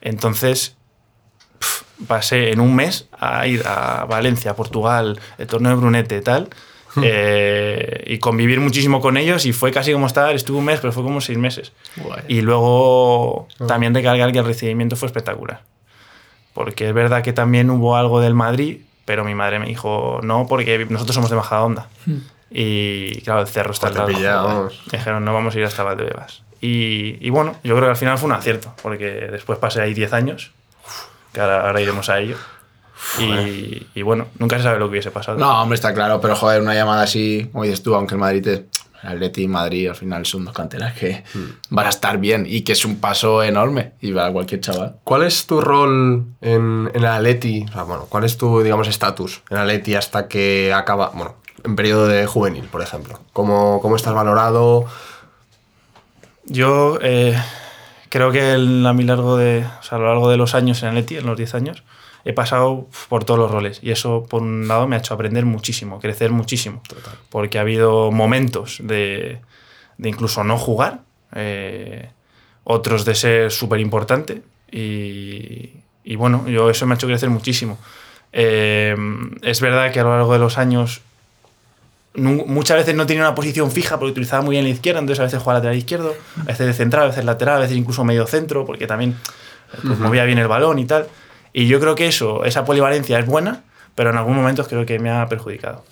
Entonces, 0.00 0.76
pf, 1.58 1.84
pasé 2.06 2.52
en 2.52 2.60
un 2.60 2.74
mes 2.74 3.08
a 3.18 3.46
ir 3.46 3.62
a 3.66 4.04
Valencia, 4.04 4.54
Portugal, 4.54 5.18
el 5.38 5.46
torneo 5.46 5.70
de 5.72 5.76
Brunete 5.76 6.16
y 6.18 6.20
tal, 6.20 6.48
eh, 7.02 8.04
y 8.06 8.18
convivir 8.18 8.60
muchísimo 8.60 9.00
con 9.00 9.16
ellos 9.16 9.44
y 9.46 9.52
fue 9.52 9.70
casi 9.70 9.92
como 9.92 10.06
estar, 10.06 10.34
estuve 10.34 10.58
un 10.58 10.64
mes, 10.64 10.80
pero 10.80 10.92
fue 10.92 11.02
como 11.02 11.20
seis 11.20 11.38
meses. 11.38 11.72
Guay. 11.96 12.22
Y 12.28 12.40
luego 12.40 13.48
también 13.66 13.94
recalcar 13.94 14.32
que 14.32 14.38
el 14.38 14.44
recibimiento 14.44 14.96
fue 14.96 15.06
espectacular. 15.06 15.62
Porque 16.54 16.88
es 16.88 16.94
verdad 16.94 17.22
que 17.22 17.34
también 17.34 17.70
hubo 17.70 17.96
algo 17.96 18.20
del 18.20 18.32
Madrid, 18.34 18.80
pero 19.04 19.24
mi 19.24 19.34
madre 19.34 19.58
me 19.58 19.66
dijo 19.66 20.20
no, 20.22 20.46
porque 20.48 20.86
nosotros 20.88 21.14
somos 21.14 21.28
de 21.28 21.36
Majadahonda. 21.36 21.88
Y 22.50 23.20
claro, 23.22 23.42
el 23.42 23.46
cerro 23.46 23.72
está 23.72 23.88
al 23.88 23.94
lado. 23.94 24.70
Dijeron, 24.90 25.24
no 25.24 25.34
vamos 25.34 25.54
a 25.54 25.58
ir 25.58 25.64
hasta 25.64 25.82
Valdebebas. 25.82 26.42
Y, 26.60 27.18
y 27.20 27.30
bueno, 27.30 27.56
yo 27.62 27.74
creo 27.74 27.86
que 27.86 27.90
al 27.90 27.96
final 27.96 28.18
fue 28.18 28.28
un 28.28 28.34
acierto, 28.34 28.74
porque 28.82 29.28
después 29.30 29.58
pasé 29.58 29.80
ahí 29.82 29.94
10 29.94 30.12
años, 30.12 30.52
que 31.32 31.40
ahora, 31.40 31.66
ahora 31.66 31.80
iremos 31.80 32.08
a 32.08 32.18
ello. 32.20 32.36
Y, 33.18 33.86
y 33.94 34.02
bueno, 34.02 34.26
nunca 34.38 34.56
se 34.56 34.64
sabe 34.64 34.78
lo 34.78 34.86
que 34.86 34.92
hubiese 34.92 35.10
pasado. 35.10 35.38
No, 35.38 35.62
hombre, 35.62 35.74
está 35.76 35.92
claro, 35.92 36.20
pero 36.20 36.34
joder, 36.34 36.62
una 36.62 36.74
llamada 36.74 37.02
así, 37.02 37.48
como 37.52 37.64
dices 37.64 37.82
tú, 37.82 37.94
aunque 37.94 38.14
el 38.14 38.20
Madrid 38.20 38.42
te. 38.42 38.66
El 39.02 39.10
Atleti 39.12 39.42
y 39.42 39.48
Madrid 39.48 39.88
al 39.90 39.94
final 39.94 40.24
son 40.24 40.46
dos 40.46 40.54
canteras 40.54 40.94
que 40.94 41.22
van 41.68 41.86
a 41.86 41.90
estar 41.90 42.18
bien 42.18 42.44
y 42.48 42.62
que 42.62 42.72
es 42.72 42.84
un 42.84 42.98
paso 42.98 43.42
enorme 43.42 43.92
y 44.00 44.10
para 44.10 44.32
cualquier 44.32 44.62
chaval. 44.62 44.96
¿Cuál 45.04 45.22
es 45.22 45.46
tu 45.46 45.60
rol 45.60 46.24
en, 46.40 46.90
en 46.92 46.96
el 46.96 47.06
Atleti? 47.06 47.66
O 47.68 47.72
sea, 47.72 47.82
bueno, 47.82 48.06
¿cuál 48.08 48.24
es 48.24 48.36
tu, 48.38 48.62
digamos, 48.62 48.88
estatus 48.88 49.42
en 49.50 49.58
el 49.58 49.62
Atleti 49.64 49.94
hasta 49.94 50.26
que 50.26 50.72
acaba, 50.72 51.10
bueno, 51.10 51.36
en 51.62 51.76
periodo 51.76 52.08
de 52.08 52.26
juvenil, 52.26 52.64
por 52.64 52.82
ejemplo? 52.82 53.20
¿Cómo, 53.34 53.80
cómo 53.80 53.94
estás 53.96 54.14
valorado? 54.14 54.86
Yo 56.46 56.98
eh, 57.02 57.36
creo 58.08 58.30
que 58.32 58.52
el- 58.52 58.86
a, 58.86 58.92
mi 58.92 59.04
largo 59.04 59.36
de, 59.36 59.64
o 59.80 59.82
sea, 59.82 59.98
a 59.98 60.00
lo 60.00 60.06
largo 60.08 60.30
de 60.30 60.36
los 60.36 60.54
años 60.54 60.82
en 60.82 60.90
Atleti, 60.90 61.16
en 61.16 61.26
los 61.26 61.36
10 61.36 61.54
años, 61.54 61.82
he 62.24 62.32
pasado 62.32 62.88
por 63.08 63.24
todos 63.24 63.38
los 63.38 63.50
roles. 63.50 63.80
Y 63.82 63.90
eso, 63.90 64.26
por 64.28 64.42
un 64.42 64.68
lado, 64.68 64.86
me 64.88 64.96
ha 64.96 64.98
hecho 64.98 65.14
aprender 65.14 65.44
muchísimo, 65.44 66.00
crecer 66.00 66.30
muchísimo. 66.30 66.82
Porque 67.30 67.58
ha 67.58 67.62
habido 67.62 68.10
momentos 68.12 68.78
de, 68.82 69.40
de 69.98 70.08
incluso 70.08 70.44
no 70.44 70.58
jugar. 70.58 71.00
eh, 71.34 72.10
otros 72.68 73.04
de 73.04 73.14
ser 73.14 73.52
súper 73.52 73.78
importante. 73.80 74.42
Y, 74.72 75.70
y 76.02 76.16
bueno, 76.16 76.48
yo 76.48 76.68
eso 76.68 76.84
me 76.86 76.94
ha 76.94 76.96
hecho 76.96 77.06
crecer 77.06 77.30
muchísimo. 77.30 77.78
Eh, 78.32 78.96
es 79.42 79.60
verdad 79.60 79.92
que 79.92 80.00
a 80.00 80.02
lo 80.02 80.10
largo 80.16 80.32
de 80.32 80.40
los 80.40 80.58
años 80.58 81.00
muchas 82.16 82.78
veces 82.78 82.94
no 82.94 83.06
tenía 83.06 83.22
una 83.22 83.34
posición 83.34 83.70
fija 83.70 83.98
porque 83.98 84.12
utilizaba 84.12 84.42
muy 84.42 84.54
bien 84.54 84.64
la 84.64 84.70
izquierda, 84.70 85.00
entonces 85.00 85.20
a 85.20 85.24
veces 85.24 85.40
jugaba 85.40 85.58
lateral 85.58 85.76
izquierdo, 85.76 86.14
a 86.40 86.44
veces 86.44 86.66
de 86.66 86.72
central, 86.72 87.04
a 87.04 87.06
veces 87.08 87.24
lateral, 87.24 87.56
a 87.56 87.60
veces 87.60 87.76
incluso 87.76 88.04
medio 88.04 88.26
centro, 88.26 88.64
porque 88.64 88.86
también 88.86 89.16
pues, 89.82 89.98
movía 89.98 90.24
bien 90.24 90.38
el 90.38 90.48
balón 90.48 90.78
y 90.78 90.86
tal. 90.86 91.08
Y 91.52 91.66
yo 91.66 91.80
creo 91.80 91.94
que 91.94 92.06
eso, 92.06 92.44
esa 92.44 92.64
polivalencia 92.64 93.18
es 93.18 93.26
buena, 93.26 93.62
pero 93.94 94.10
en 94.10 94.16
algunos 94.16 94.38
momentos 94.38 94.68
creo 94.68 94.84
que 94.84 94.98
me 94.98 95.10
ha 95.10 95.26
perjudicado. 95.28 95.84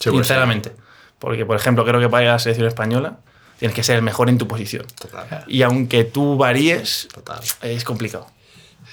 Sí, 0.00 0.10
pues, 0.10 0.26
sinceramente. 0.26 0.72
Porque, 1.18 1.46
por 1.46 1.56
ejemplo, 1.56 1.84
creo 1.84 2.00
que 2.00 2.08
para 2.08 2.22
ir 2.24 2.28
a 2.28 2.32
la 2.32 2.38
selección 2.38 2.68
española 2.68 3.18
tienes 3.58 3.74
que 3.74 3.82
ser 3.82 3.96
el 3.96 4.02
mejor 4.02 4.28
en 4.28 4.38
tu 4.38 4.46
posición. 4.46 4.86
Total. 5.00 5.44
Y 5.46 5.62
aunque 5.62 6.04
tú 6.04 6.36
varíes, 6.36 7.08
Total. 7.14 7.40
es 7.62 7.84
complicado. 7.84 8.26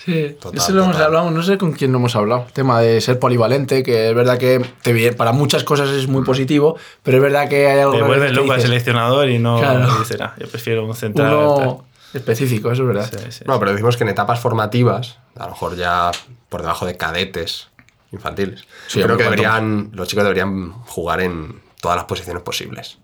Sí, 0.04 0.36
Total, 0.40 0.58
eso 0.60 0.72
lo 0.74 0.84
hemos 0.84 0.98
hablado, 0.98 1.30
no 1.32 1.44
sé 1.44 1.58
con 1.58 1.72
quién 1.74 1.92
lo 1.92 1.98
hemos 2.00 2.16
hablado. 2.16 2.48
Tema 2.54 2.80
de 2.82 3.02
ser 3.02 3.20
polivalente, 3.20 3.84
que 3.84 4.10
es 4.10 4.16
verdad 4.16 4.38
que 4.38 4.64
te 4.82 5.14
para 5.14 5.32
muchas 5.32 5.64
cosas 5.64 5.90
es 5.90 6.08
muy 6.08 6.24
positivo, 6.24 6.78
pero 7.04 7.18
es 7.18 7.24
verdad 7.24 7.48
que 7.50 7.68
hay 7.68 7.80
algo 7.80 7.94
Te 7.98 8.02
vuelves 8.04 8.32
loco 8.34 8.54
al 8.54 8.62
seleccionador 8.62 9.30
y 9.30 9.40
no 9.40 9.58
Claro. 9.60 9.88
dices, 10.00 10.20
"Ah, 10.22 10.34
yo 10.40 10.48
prefiero 10.48 10.86
un 10.86 10.96
central. 10.96 11.30
tal". 11.30 11.38
uno 11.68 11.86
específico, 12.14 12.72
eso 12.72 12.82
es 12.84 12.88
verdad. 12.88 13.10
Sí, 13.12 13.32
sí, 13.32 13.44
No, 13.48 13.60
pero 13.60 13.72
decimos 13.72 13.96
que 13.98 14.04
en 14.04 14.10
etapas 14.10 14.40
formativas, 14.40 15.18
a 15.38 15.44
lo 15.46 15.52
mejor 15.52 15.76
ya 15.76 16.12
por 16.50 16.62
debajo 16.62 16.86
de 16.86 16.98
cadetes 16.98 17.70
infantiles, 18.12 18.66
Sí, 18.88 19.02
creo 19.02 19.16
que 19.18 19.24
deberían, 19.24 19.90
los 19.94 20.08
chicos 20.08 20.24
deberían 20.24 20.72
jugar 20.86 21.22
en 21.22 21.62
todas 21.80 21.96
las 21.96 22.06
posiciones 22.06 22.44
posibles. 22.44 22.98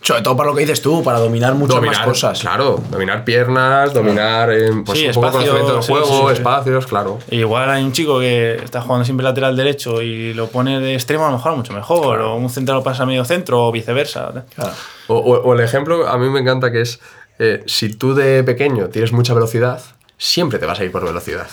Sobre 0.00 0.22
todo 0.22 0.36
para 0.36 0.50
lo 0.50 0.54
que 0.56 0.62
dices 0.62 0.82
tú, 0.82 1.02
para 1.04 1.18
dominar 1.18 1.54
muchas 1.54 1.76
dominar, 1.76 1.98
más 1.98 2.06
cosas. 2.06 2.40
Claro, 2.40 2.82
dominar 2.90 3.24
piernas, 3.24 3.92
dominar 3.94 4.50
en, 4.52 4.84
pues, 4.84 4.98
Sí, 4.98 5.06
un 5.06 5.12
poco 5.14 5.30
conocimiento 5.32 5.74
del 5.74 5.82
sí, 5.82 5.92
juego, 5.92 6.06
sí, 6.06 6.22
sí. 6.28 6.32
espacios, 6.32 6.86
claro. 6.86 7.18
Igual 7.30 7.70
hay 7.70 7.84
un 7.84 7.92
chico 7.92 8.18
que 8.18 8.54
está 8.56 8.80
jugando 8.80 9.04
siempre 9.04 9.24
lateral 9.24 9.56
derecho 9.56 10.02
y 10.02 10.34
lo 10.34 10.48
pone 10.48 10.80
de 10.80 10.94
extremo, 10.94 11.24
a 11.26 11.30
lo 11.30 11.36
mejor 11.36 11.56
mucho 11.56 11.72
mejor. 11.72 12.20
O 12.20 12.36
un 12.36 12.50
central 12.50 12.78
lo 12.78 12.82
pasa 12.84 13.04
a 13.04 13.06
medio 13.06 13.24
centro 13.24 13.66
o 13.66 13.72
viceversa. 13.72 14.44
Claro. 14.54 14.72
O, 15.08 15.16
o- 15.16 15.40
o 15.42 15.54
el 15.54 15.60
ejemplo, 15.60 16.08
a 16.08 16.18
mí 16.18 16.28
me 16.28 16.40
encanta 16.40 16.72
que 16.72 16.80
es, 16.80 17.00
eh, 17.38 17.62
si 17.66 17.94
tú 17.94 18.14
de 18.14 18.42
pequeño 18.44 18.88
tienes 18.88 19.12
mucha 19.12 19.34
velocidad, 19.34 19.80
siempre 20.18 20.58
te 20.58 20.66
vas 20.66 20.80
a 20.80 20.84
ir 20.84 20.90
por 20.92 21.04
velocidad. 21.04 21.48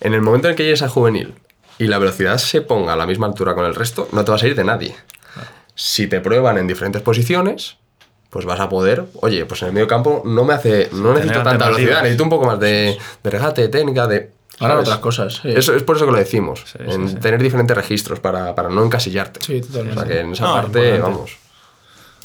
En 0.00 0.14
el 0.14 0.22
momento 0.22 0.48
en 0.48 0.56
que 0.56 0.62
llegues 0.64 0.82
a 0.82 0.88
juvenil 0.88 1.34
y 1.78 1.86
la 1.86 1.98
velocidad 1.98 2.38
se 2.38 2.62
ponga 2.62 2.94
a 2.94 2.96
la 2.96 3.06
misma 3.06 3.26
altura 3.26 3.54
con 3.54 3.64
el 3.64 3.74
resto, 3.74 4.08
no 4.12 4.24
te 4.24 4.30
vas 4.30 4.42
a 4.42 4.46
ir 4.46 4.54
de 4.54 4.64
nadie. 4.64 4.94
Si 5.82 6.06
te 6.08 6.20
prueban 6.20 6.58
en 6.58 6.66
diferentes 6.66 7.00
posiciones, 7.00 7.76
pues 8.28 8.44
vas 8.44 8.60
a 8.60 8.68
poder, 8.68 9.06
oye, 9.22 9.46
pues 9.46 9.62
en 9.62 9.68
el 9.68 9.74
medio 9.74 9.88
campo 9.88 10.20
no 10.26 10.44
me 10.44 10.52
hace, 10.52 10.90
no 10.92 11.14
necesito 11.14 11.42
tanta 11.42 11.66
velocidad, 11.66 12.02
necesito 12.02 12.24
un 12.24 12.28
poco 12.28 12.44
más 12.44 12.60
de, 12.60 12.98
de 13.22 13.30
regate, 13.30 13.62
de 13.62 13.68
técnica, 13.68 14.06
de... 14.06 14.30
Ahora 14.58 14.74
¿sabes? 14.74 14.88
otras 14.88 15.00
cosas. 15.00 15.40
sí. 15.42 15.48
Eso 15.56 15.74
es 15.74 15.82
por 15.82 15.96
eso 15.96 16.04
que 16.04 16.12
lo 16.12 16.18
decimos, 16.18 16.64
sí, 16.70 16.78
en 16.86 17.08
sí. 17.08 17.14
tener 17.16 17.42
diferentes 17.42 17.74
registros 17.74 18.20
para, 18.20 18.54
para 18.54 18.68
no 18.68 18.84
encasillarte. 18.84 19.40
Sí, 19.42 19.62
totalmente. 19.62 19.98
O 19.98 20.02
sea 20.04 20.12
que 20.12 20.20
en 20.20 20.32
esa 20.32 20.44
No, 20.44 20.52
parte, 20.52 20.78
importante. 20.80 21.00
vamos. 21.00 21.36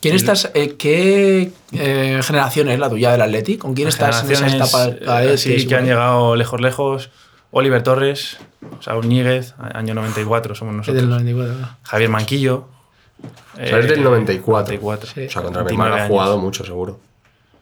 ¿Quién 0.01 0.15
estás, 0.15 0.51
eh, 0.53 0.75
¿Qué 0.77 1.51
eh, 1.71 2.19
generación 2.23 2.67
es 2.69 2.77
la 2.77 2.89
tuya 2.89 3.13
del 3.13 3.21
Atleti? 3.21 3.57
¿Con 3.57 3.73
quién 3.73 3.87
estás 3.87 4.21
en 4.25 4.31
esa 4.33 4.47
etapa? 4.53 4.89
Ah, 5.07 5.23
eh, 5.23 5.27
es 5.33 5.39
así 5.41 5.55
es 5.55 5.65
que 5.65 5.75
han 5.75 5.85
llegado 5.85 6.35
lejos, 6.35 6.59
lejos. 6.59 7.09
Oliver 7.51 7.81
Torres, 7.83 8.35
Saúl 8.81 9.07
Níguez, 9.07 9.55
año 9.73 9.93
94 9.93 10.55
somos 10.55 10.75
nosotros. 10.75 10.97
del 11.01 11.09
94. 11.09 11.53
¿no? 11.53 11.77
Javier 11.83 12.09
Manquillo. 12.09 12.67
O 13.53 13.57
sea, 13.57 13.79
es 13.79 13.87
del 13.89 14.03
94. 14.03 14.75
94. 14.75 15.09
Sí. 15.13 15.25
O 15.25 15.29
sea, 15.29 15.41
contra 15.41 15.61
mi 15.63 15.67
29 15.67 15.71
hermano 15.71 15.93
ha 15.95 15.97
años. 15.97 16.09
jugado 16.09 16.37
mucho, 16.37 16.65
seguro. 16.65 16.99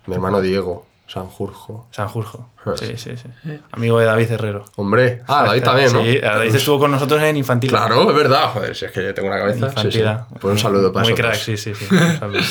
Mi 0.05 0.15
hermano 0.15 0.41
Diego, 0.41 0.85
Sanjurjo. 1.07 1.87
Sanjurjo. 1.91 2.49
Pues. 2.63 2.79
Sí, 2.79 2.93
sí, 2.97 3.11
sí. 3.17 3.59
Amigo 3.71 3.99
de 3.99 4.05
David 4.05 4.31
Herrero. 4.31 4.65
Hombre, 4.75 5.21
ah, 5.27 5.43
David 5.45 5.63
también, 5.63 5.93
¿no? 5.93 6.03
Sí, 6.03 6.17
David 6.19 6.55
estuvo 6.55 6.79
con 6.79 6.91
nosotros 6.91 7.21
en 7.21 7.37
infantil. 7.37 7.69
Claro, 7.69 8.09
es 8.09 8.15
verdad. 8.15 8.51
Joder, 8.53 8.75
si 8.75 8.85
es 8.85 8.91
que 8.91 9.03
yo 9.03 9.13
tengo 9.13 9.27
una 9.29 9.37
cabeza. 9.37 9.69
Sí, 9.69 9.91
sí. 9.91 9.99
Infantil. 9.99 10.39
Pues 10.39 10.51
un 10.51 10.59
saludo 10.59 10.91
para 10.91 11.05
Muy 11.05 11.13
crack, 11.13 11.35
sí, 11.35 11.55
sí, 11.57 11.73
sí. 11.75 11.85
Un 11.91 12.19
saludo. 12.19 12.41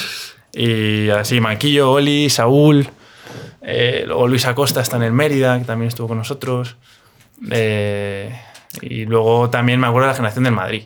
y 0.53 1.09
así, 1.11 1.41
Manquillo, 1.41 1.91
Oli, 1.93 2.31
Saúl. 2.31 2.89
eh, 3.63 4.05
luego 4.07 4.29
Luis 4.29 4.47
Acosta 4.47 4.81
está 4.81 4.97
en 4.97 5.03
el 5.05 5.13
Mérida, 5.13 5.59
que 5.59 5.65
también 5.65 5.89
estuvo 5.89 6.09
con 6.09 6.19
nosotros. 6.19 6.77
Eh, 7.51 8.35
y 8.81 9.05
luego 9.05 9.51
también 9.51 9.81
me 9.81 9.87
acuerdo 9.87 10.07
de 10.07 10.13
la 10.13 10.17
generación 10.17 10.45
del 10.45 10.55
Madrid. 10.55 10.85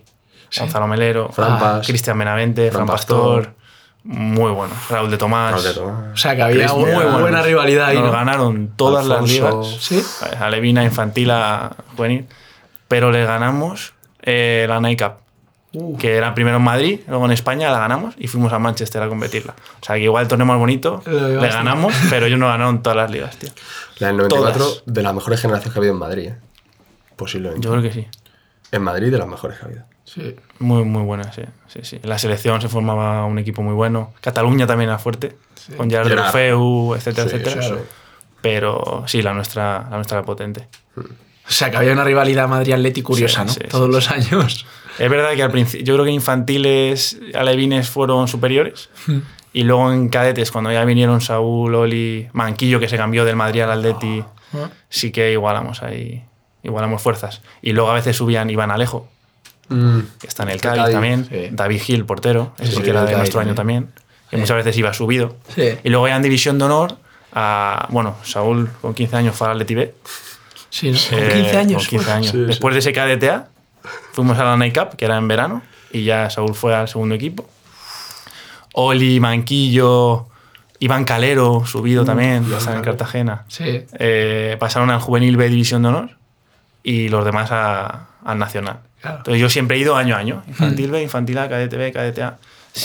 Gonzalo 0.56 0.86
Melero, 0.86 1.30
Fran 1.30 1.58
ah, 1.60 1.80
Cristian 1.84 2.18
Benavente, 2.18 2.70
Fran 2.70 2.86
Pastor. 2.86 3.44
Pastor. 3.46 3.56
Muy 4.04 4.52
bueno. 4.52 4.72
Raúl 4.88 5.10
de 5.10 5.18
Tomás. 5.18 5.52
Raúl 5.52 5.64
de 5.64 5.74
Tomás. 5.74 6.12
O 6.12 6.16
sea, 6.16 6.36
que 6.36 6.42
había 6.42 6.72
muy 6.72 6.90
buena 7.20 7.42
rivalidad 7.42 7.86
ahí. 7.86 7.96
Nos 7.96 8.06
¿no? 8.06 8.12
ganaron 8.12 8.70
todas 8.76 9.04
Alfonso. 9.04 9.50
las 9.50 9.66
ligas. 9.66 9.84
Sí. 9.84 10.02
A 10.38 10.48
Levina, 10.48 10.84
infantil, 10.84 11.30
a 11.32 11.74
juvenil. 11.96 12.26
Pero 12.86 13.10
le 13.10 13.24
ganamos 13.24 13.94
eh, 14.22 14.66
la 14.68 14.80
Night 14.80 15.02
Cup. 15.02 15.12
Uh. 15.72 15.98
Que 15.98 16.16
era 16.16 16.34
primero 16.34 16.56
en 16.58 16.62
Madrid, 16.62 17.00
luego 17.08 17.26
en 17.26 17.32
España 17.32 17.70
la 17.70 17.80
ganamos 17.80 18.14
y 18.16 18.28
fuimos 18.28 18.52
a 18.52 18.58
Manchester 18.58 19.02
a 19.02 19.08
competirla. 19.08 19.54
O 19.82 19.84
sea 19.84 19.96
que 19.96 20.02
igual 20.02 20.22
el 20.22 20.28
torneo 20.28 20.46
más 20.46 20.58
bonito 20.58 21.02
le 21.04 21.48
ganamos, 21.48 21.92
pero 22.10 22.26
ellos 22.26 22.38
no 22.38 22.46
ganaron 22.46 22.82
todas 22.82 22.96
las 22.96 23.10
ligas, 23.10 23.36
tío. 23.36 23.50
La 23.98 24.06
del 24.06 24.16
94, 24.18 24.64
Todas. 24.64 24.82
de 24.86 25.02
las 25.02 25.14
mejores 25.14 25.40
generaciones 25.40 25.72
que 25.74 25.78
ha 25.78 25.80
habido 25.80 25.94
en 25.94 25.98
Madrid, 25.98 26.28
¿eh? 26.28 26.38
Posiblemente. 27.16 27.64
Yo 27.64 27.72
creo 27.72 27.82
que 27.82 27.92
sí. 27.92 28.06
En 28.72 28.82
Madrid, 28.82 29.10
de 29.10 29.18
las 29.18 29.26
mejores 29.26 29.58
que 29.58 29.64
ha 29.64 29.68
habido. 29.68 29.84
Sí. 30.06 30.34
Muy, 30.60 30.84
muy 30.84 31.02
buena, 31.02 31.30
sí. 31.32 31.42
sí, 31.68 31.80
sí. 31.82 32.00
En 32.02 32.08
la 32.08 32.16
selección 32.18 32.60
se 32.62 32.68
formaba 32.68 33.24
un 33.26 33.38
equipo 33.38 33.60
muy 33.62 33.74
bueno. 33.74 34.14
Cataluña 34.22 34.66
también 34.66 34.88
era 34.88 34.98
fuerte, 34.98 35.36
con 35.76 35.90
Gerard 35.90 36.08
Gerard. 36.08 36.32
Deulofeu, 36.32 36.94
etcétera, 36.94 37.28
Sí, 37.28 37.36
etcétera. 37.36 37.76
Pero 38.40 39.04
sí, 39.06 39.20
la 39.22 39.34
nuestra, 39.34 39.86
la 39.90 39.96
nuestra 39.96 40.18
era 40.18 40.24
potente. 40.24 40.68
O 40.96 41.02
sea, 41.50 41.70
que 41.70 41.76
había 41.76 41.92
una 41.92 42.04
rivalidad 42.04 42.48
Madrid-Atleti 42.48 43.02
curiosa, 43.02 43.42
Sí, 43.42 43.46
¿no? 43.46 43.52
sí, 43.52 43.60
Todos 43.70 43.86
sí, 43.86 43.92
los 43.92 44.10
años. 44.10 44.66
Es 44.98 45.10
verdad 45.10 45.34
que 45.34 45.42
al 45.42 45.50
principio, 45.50 45.84
yo 45.84 45.94
creo 45.94 46.04
que 46.06 46.10
infantiles 46.12 47.18
alevines 47.34 47.90
fueron 47.90 48.28
superiores. 48.28 48.88
y 49.52 49.64
luego 49.64 49.92
en 49.92 50.08
cadetes, 50.08 50.50
cuando 50.52 50.70
ya 50.72 50.84
vinieron 50.84 51.20
Saúl, 51.20 51.74
Oli, 51.74 52.28
Manquillo, 52.32 52.78
que 52.80 52.88
se 52.88 52.96
cambió 52.96 53.24
del 53.24 53.36
Madrid 53.36 53.62
al 53.62 53.72
Atleti, 53.72 54.22
sí 54.88 55.10
que 55.12 55.32
igualamos 55.32 55.82
ahí, 55.82 56.24
igualamos 56.62 57.02
fuerzas. 57.02 57.42
Y 57.62 57.72
luego 57.72 57.90
a 57.90 57.94
veces 57.94 58.16
subían 58.16 58.48
Iván 58.50 58.70
Alejo, 58.70 59.08
que 59.68 60.26
está 60.26 60.42
en 60.44 60.50
el 60.50 60.60
Cádiz, 60.60 60.80
Cádiz, 60.82 60.92
también. 60.94 61.26
sí. 61.28 61.48
David 61.50 61.80
Gil, 61.82 62.04
portero, 62.04 62.52
ese 62.58 62.72
sí, 62.76 62.82
que 62.82 62.90
era 62.90 63.00
de 63.00 63.06
Cádiz 63.06 63.18
nuestro 63.18 63.40
año 63.40 63.54
también. 63.54 63.90
que 64.30 64.36
muchas 64.36 64.56
veces 64.56 64.76
iba 64.76 64.92
subido. 64.92 65.36
Y 65.84 65.88
luego 65.88 66.08
ya 66.08 66.16
en 66.16 66.22
División 66.22 66.58
de 66.58 66.64
Honor, 66.64 66.96
a, 67.32 67.86
bueno, 67.90 68.16
Saúl 68.24 68.70
con 68.80 68.92
15 68.94 69.16
años 69.16 69.36
fue 69.36 69.46
al 69.46 69.52
Atleti 69.54 69.74
B. 69.74 69.94
Sí. 70.70 70.92
Con 71.10 71.18
Eh, 71.18 71.30
15 71.34 71.56
años. 71.58 71.82
Con 71.82 71.90
15 71.90 72.04
fue. 72.04 72.12
años. 72.14 72.32
Después 72.32 72.74
de 72.74 72.80
ese 72.80 72.92
KDTA, 72.92 73.48
fuimos 74.12 74.36
a 74.38 74.44
la 74.44 74.56
Night 74.56 74.76
Cup, 74.76 74.96
que 74.96 75.04
era 75.04 75.16
en 75.16 75.28
verano, 75.28 75.62
y 75.92 76.04
ya 76.04 76.28
Saúl 76.30 76.54
fue 76.54 76.74
al 76.74 76.88
segundo 76.88 77.14
equipo. 77.14 77.48
Oli, 78.72 79.20
Manquillo, 79.20 80.26
Iván 80.80 81.04
Calero, 81.04 81.64
subido 81.66 82.04
también, 82.04 82.44
ya 82.48 82.74
en 82.74 82.82
Cartagena. 82.82 83.44
Sí. 83.48 83.84
Eh, 83.98 84.56
pasaron 84.58 84.90
al 84.90 85.00
Juvenil 85.00 85.36
B 85.36 85.48
División 85.48 85.82
de 85.82 85.88
Honor 85.88 86.10
y 86.82 87.08
los 87.08 87.24
demás 87.24 87.50
a- 87.52 88.08
al 88.24 88.38
Nacional. 88.38 88.80
Claro. 89.00 89.18
Entonces 89.18 89.40
yo 89.40 89.48
siempre 89.48 89.76
he 89.76 89.80
ido 89.80 89.96
año 89.96 90.16
a 90.16 90.18
año, 90.18 90.42
infantil 90.48 90.90
B, 90.90 91.02
infantil 91.02 91.38
A, 91.38 91.48
cadete 91.48 91.76
B, 91.76 91.92
cadete 91.92 92.22
A, 92.22 92.38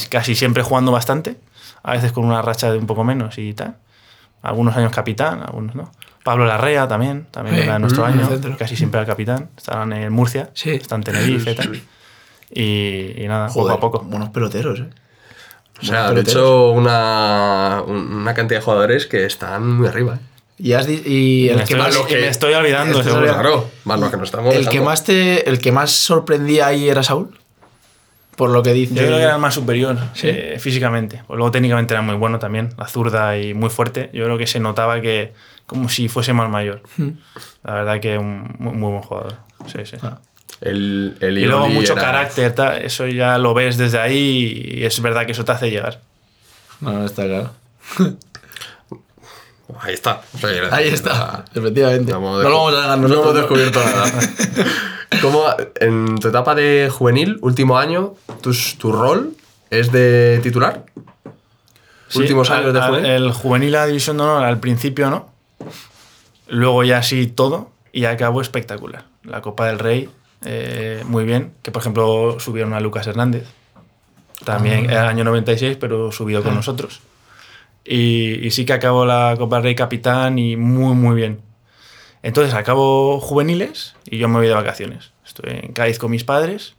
casi 0.09 0.35
siempre 0.35 0.61
jugando 0.63 0.91
bastante, 0.91 1.37
a 1.83 1.93
veces 1.93 2.11
con 2.11 2.25
una 2.25 2.41
racha 2.41 2.71
de 2.71 2.77
un 2.77 2.85
poco 2.87 3.03
menos 3.03 3.37
y 3.37 3.53
tal. 3.53 3.75
Algunos 4.43 4.75
años 4.75 4.91
capitán, 4.91 5.41
algunos 5.41 5.75
no. 5.75 5.91
Pablo 6.23 6.45
Larrea 6.45 6.87
también, 6.87 7.25
también 7.31 7.55
Sí, 7.57 7.61
era 7.63 7.73
de 7.73 7.79
nuestro 7.79 8.03
mm, 8.03 8.07
año, 8.07 8.27
centro. 8.27 8.57
casi 8.57 8.75
siempre 8.75 8.99
era 8.99 9.07
capitán. 9.07 9.49
Estaban 9.57 9.91
en 9.93 10.11
Murcia, 10.13 10.49
Sí. 10.53 10.71
está 10.71 10.95
en 10.95 11.03
Tenerife 11.03 11.51
y 11.51 11.55
tal. 11.55 11.81
Y, 12.53 13.23
y 13.23 13.27
nada, 13.27 13.49
Joder, 13.49 13.75
poco 13.79 13.87
a 13.87 13.91
poco. 13.99 14.05
Buenos 14.05 14.29
peloteros, 14.29 14.79
¿eh? 14.81 14.89
O 15.81 15.85
sea, 15.85 16.09
peloteros. 16.09 16.29
hecho, 16.33 16.71
una, 16.71 17.81
un- 17.87 18.13
una 18.13 18.33
cantidad 18.33 18.59
de 18.59 18.63
jugadores 18.65 19.07
que 19.07 19.25
están 19.25 19.67
muy 19.77 19.87
arriba. 19.87 20.15
¿eh? 20.15 20.19
Y, 20.63 20.73
has 20.73 20.85
di- 20.85 21.01
y 21.05 21.49
el 21.49 21.55
me, 21.57 21.63
que 21.63 21.73
estoy, 21.73 21.79
más, 21.79 21.95
lo 21.95 22.05
que- 22.05 22.15
me 22.17 22.27
estoy 22.27 22.53
olvidando, 22.53 23.01
seguro. 23.03 23.23
Claro, 23.23 23.71
más 23.85 23.99
los 23.99 24.11
que 24.11 24.17
no 24.17 24.23
estamos. 24.23 24.53
el 24.55 24.69
que 24.69 24.79
más 24.81 25.03
te, 25.03 25.49
el 25.49 25.59
que 25.59 25.71
más 25.71 25.91
sorprendía 25.91 26.67
ahí 26.67 26.87
era 26.87 27.01
Saúl. 27.03 27.35
Por 28.35 28.49
lo 28.51 28.63
que 28.63 28.71
dice. 28.73 28.93
Yo 28.95 29.01
creo 29.03 29.17
que 29.17 29.23
era 29.23 29.35
el 29.35 29.41
más 29.41 29.53
superior 29.55 29.97
Sí. 30.13 30.27
eh, 30.29 30.57
físicamente. 30.59 31.21
Pues 31.27 31.37
luego 31.37 31.51
técnicamente 31.51 31.93
era 31.93 32.01
muy 32.01 32.15
bueno 32.15 32.39
también, 32.39 32.69
la 32.77 32.87
zurda 32.87 33.37
y 33.37 33.53
muy 33.53 33.69
fuerte. 33.69 34.09
Yo 34.13 34.23
creo 34.25 34.37
que 34.37 34.47
se 34.47 34.59
notaba 34.59 35.01
que 35.01 35.33
como 35.65 35.89
si 35.89 36.07
fuese 36.07 36.31
más 36.33 36.49
mayor. 36.49 36.81
Hmm. 36.97 37.09
La 37.63 37.73
verdad 37.73 37.99
que 37.99 38.17
un 38.17 38.55
muy, 38.59 38.73
muy 38.73 38.91
buen 38.91 39.01
jugador. 39.03 39.35
Sí, 39.67 39.79
sí. 39.85 39.97
Ah. 40.01 40.19
El, 40.61 41.17
el 41.21 41.37
Y 41.39 41.45
luego 41.45 41.67
mucho 41.69 41.93
era- 41.93 42.01
carácter, 42.03 42.53
tal, 42.53 42.81
eso 42.83 43.07
ya 43.07 43.37
lo 43.39 43.53
ves 43.53 43.77
desde 43.77 43.99
ahí 43.99 44.73
y 44.79 44.85
es 44.85 45.01
verdad 45.01 45.25
que 45.25 45.31
eso 45.33 45.43
te 45.43 45.51
hace 45.53 45.69
llegar. 45.71 45.99
No, 46.81 46.93
no 46.93 47.05
está 47.05 47.23
claro. 47.25 47.51
Ahí 49.79 49.93
está. 49.93 50.21
Ahí 50.71 50.87
está, 50.89 51.45
efectivamente. 51.53 52.11
No, 52.11 52.19
lo 52.19 52.41
vamos 52.41 52.73
a 52.75 52.81
negar 52.81 52.97
no 52.99 53.07
nosotros. 53.07 53.23
hemos 53.25 53.35
descubierto 53.35 53.79
nada. 53.85 54.11
¿Cómo, 55.21 55.43
en 55.79 56.17
tu 56.19 56.27
etapa 56.29 56.55
de 56.55 56.89
juvenil, 56.91 57.37
último 57.41 57.77
año, 57.77 58.13
tus- 58.41 58.77
tu 58.77 58.91
rol 58.91 59.33
es 59.69 59.91
de 59.91 60.39
titular? 60.41 60.85
Sí, 62.07 62.19
últimos 62.19 62.49
al- 62.49 62.59
años 62.63 62.73
de 62.73 62.79
al- 62.81 62.89
juvenil. 62.89 63.11
El 63.11 63.31
juvenil 63.31 63.75
a 63.75 63.85
división 63.85 64.17
de 64.17 64.23
honor 64.23 64.43
al 64.43 64.59
principio 64.59 65.09
no. 65.09 65.29
Luego 66.47 66.83
ya 66.83 67.01
sí 67.03 67.27
todo 67.27 67.69
y 67.93 68.05
acabó 68.05 68.41
espectacular. 68.41 69.05
La 69.23 69.41
Copa 69.41 69.67
del 69.67 69.79
Rey, 69.79 70.09
eh, 70.45 71.03
muy 71.05 71.23
bien. 71.23 71.53
Que 71.61 71.71
por 71.71 71.81
ejemplo 71.81 72.37
subieron 72.39 72.73
a 72.73 72.79
Lucas 72.79 73.07
Hernández. 73.07 73.45
También 74.43 74.87
Ah. 74.89 74.93
era 74.93 75.01
el 75.03 75.07
año 75.09 75.23
96, 75.23 75.77
pero 75.79 76.11
subido 76.11 76.41
con 76.43 76.55
nosotros. 76.55 76.99
Y, 77.83 78.45
y 78.45 78.51
sí 78.51 78.65
que 78.65 78.73
acabó 78.73 79.05
la 79.05 79.35
Copa 79.37 79.57
del 79.57 79.63
Rey 79.63 79.75
capitán 79.75 80.37
y 80.37 80.55
muy, 80.55 80.93
muy 80.95 81.15
bien. 81.15 81.41
Entonces 82.23 82.53
acabo 82.53 83.19
juveniles 83.19 83.95
y 84.05 84.17
yo 84.17 84.27
me 84.27 84.35
voy 84.35 84.47
de 84.47 84.53
vacaciones. 84.53 85.11
Estoy 85.25 85.51
en 85.63 85.73
Cádiz 85.73 85.97
con 85.97 86.11
mis 86.11 86.23
padres 86.23 86.75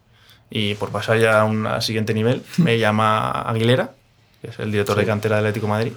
y 0.51 0.75
por 0.75 0.91
pasar 0.91 1.19
ya 1.19 1.41
a 1.41 1.45
un 1.45 1.67
siguiente 1.81 2.15
nivel 2.15 2.43
me 2.59 2.79
llama 2.79 3.31
Aguilera, 3.31 3.93
que 4.41 4.49
es 4.49 4.59
el 4.59 4.71
director 4.71 4.97
de 4.97 5.07
cantera 5.07 5.37
del 5.37 5.47
Atlético 5.47 5.67
de 5.67 5.73
Madrid, 5.73 5.93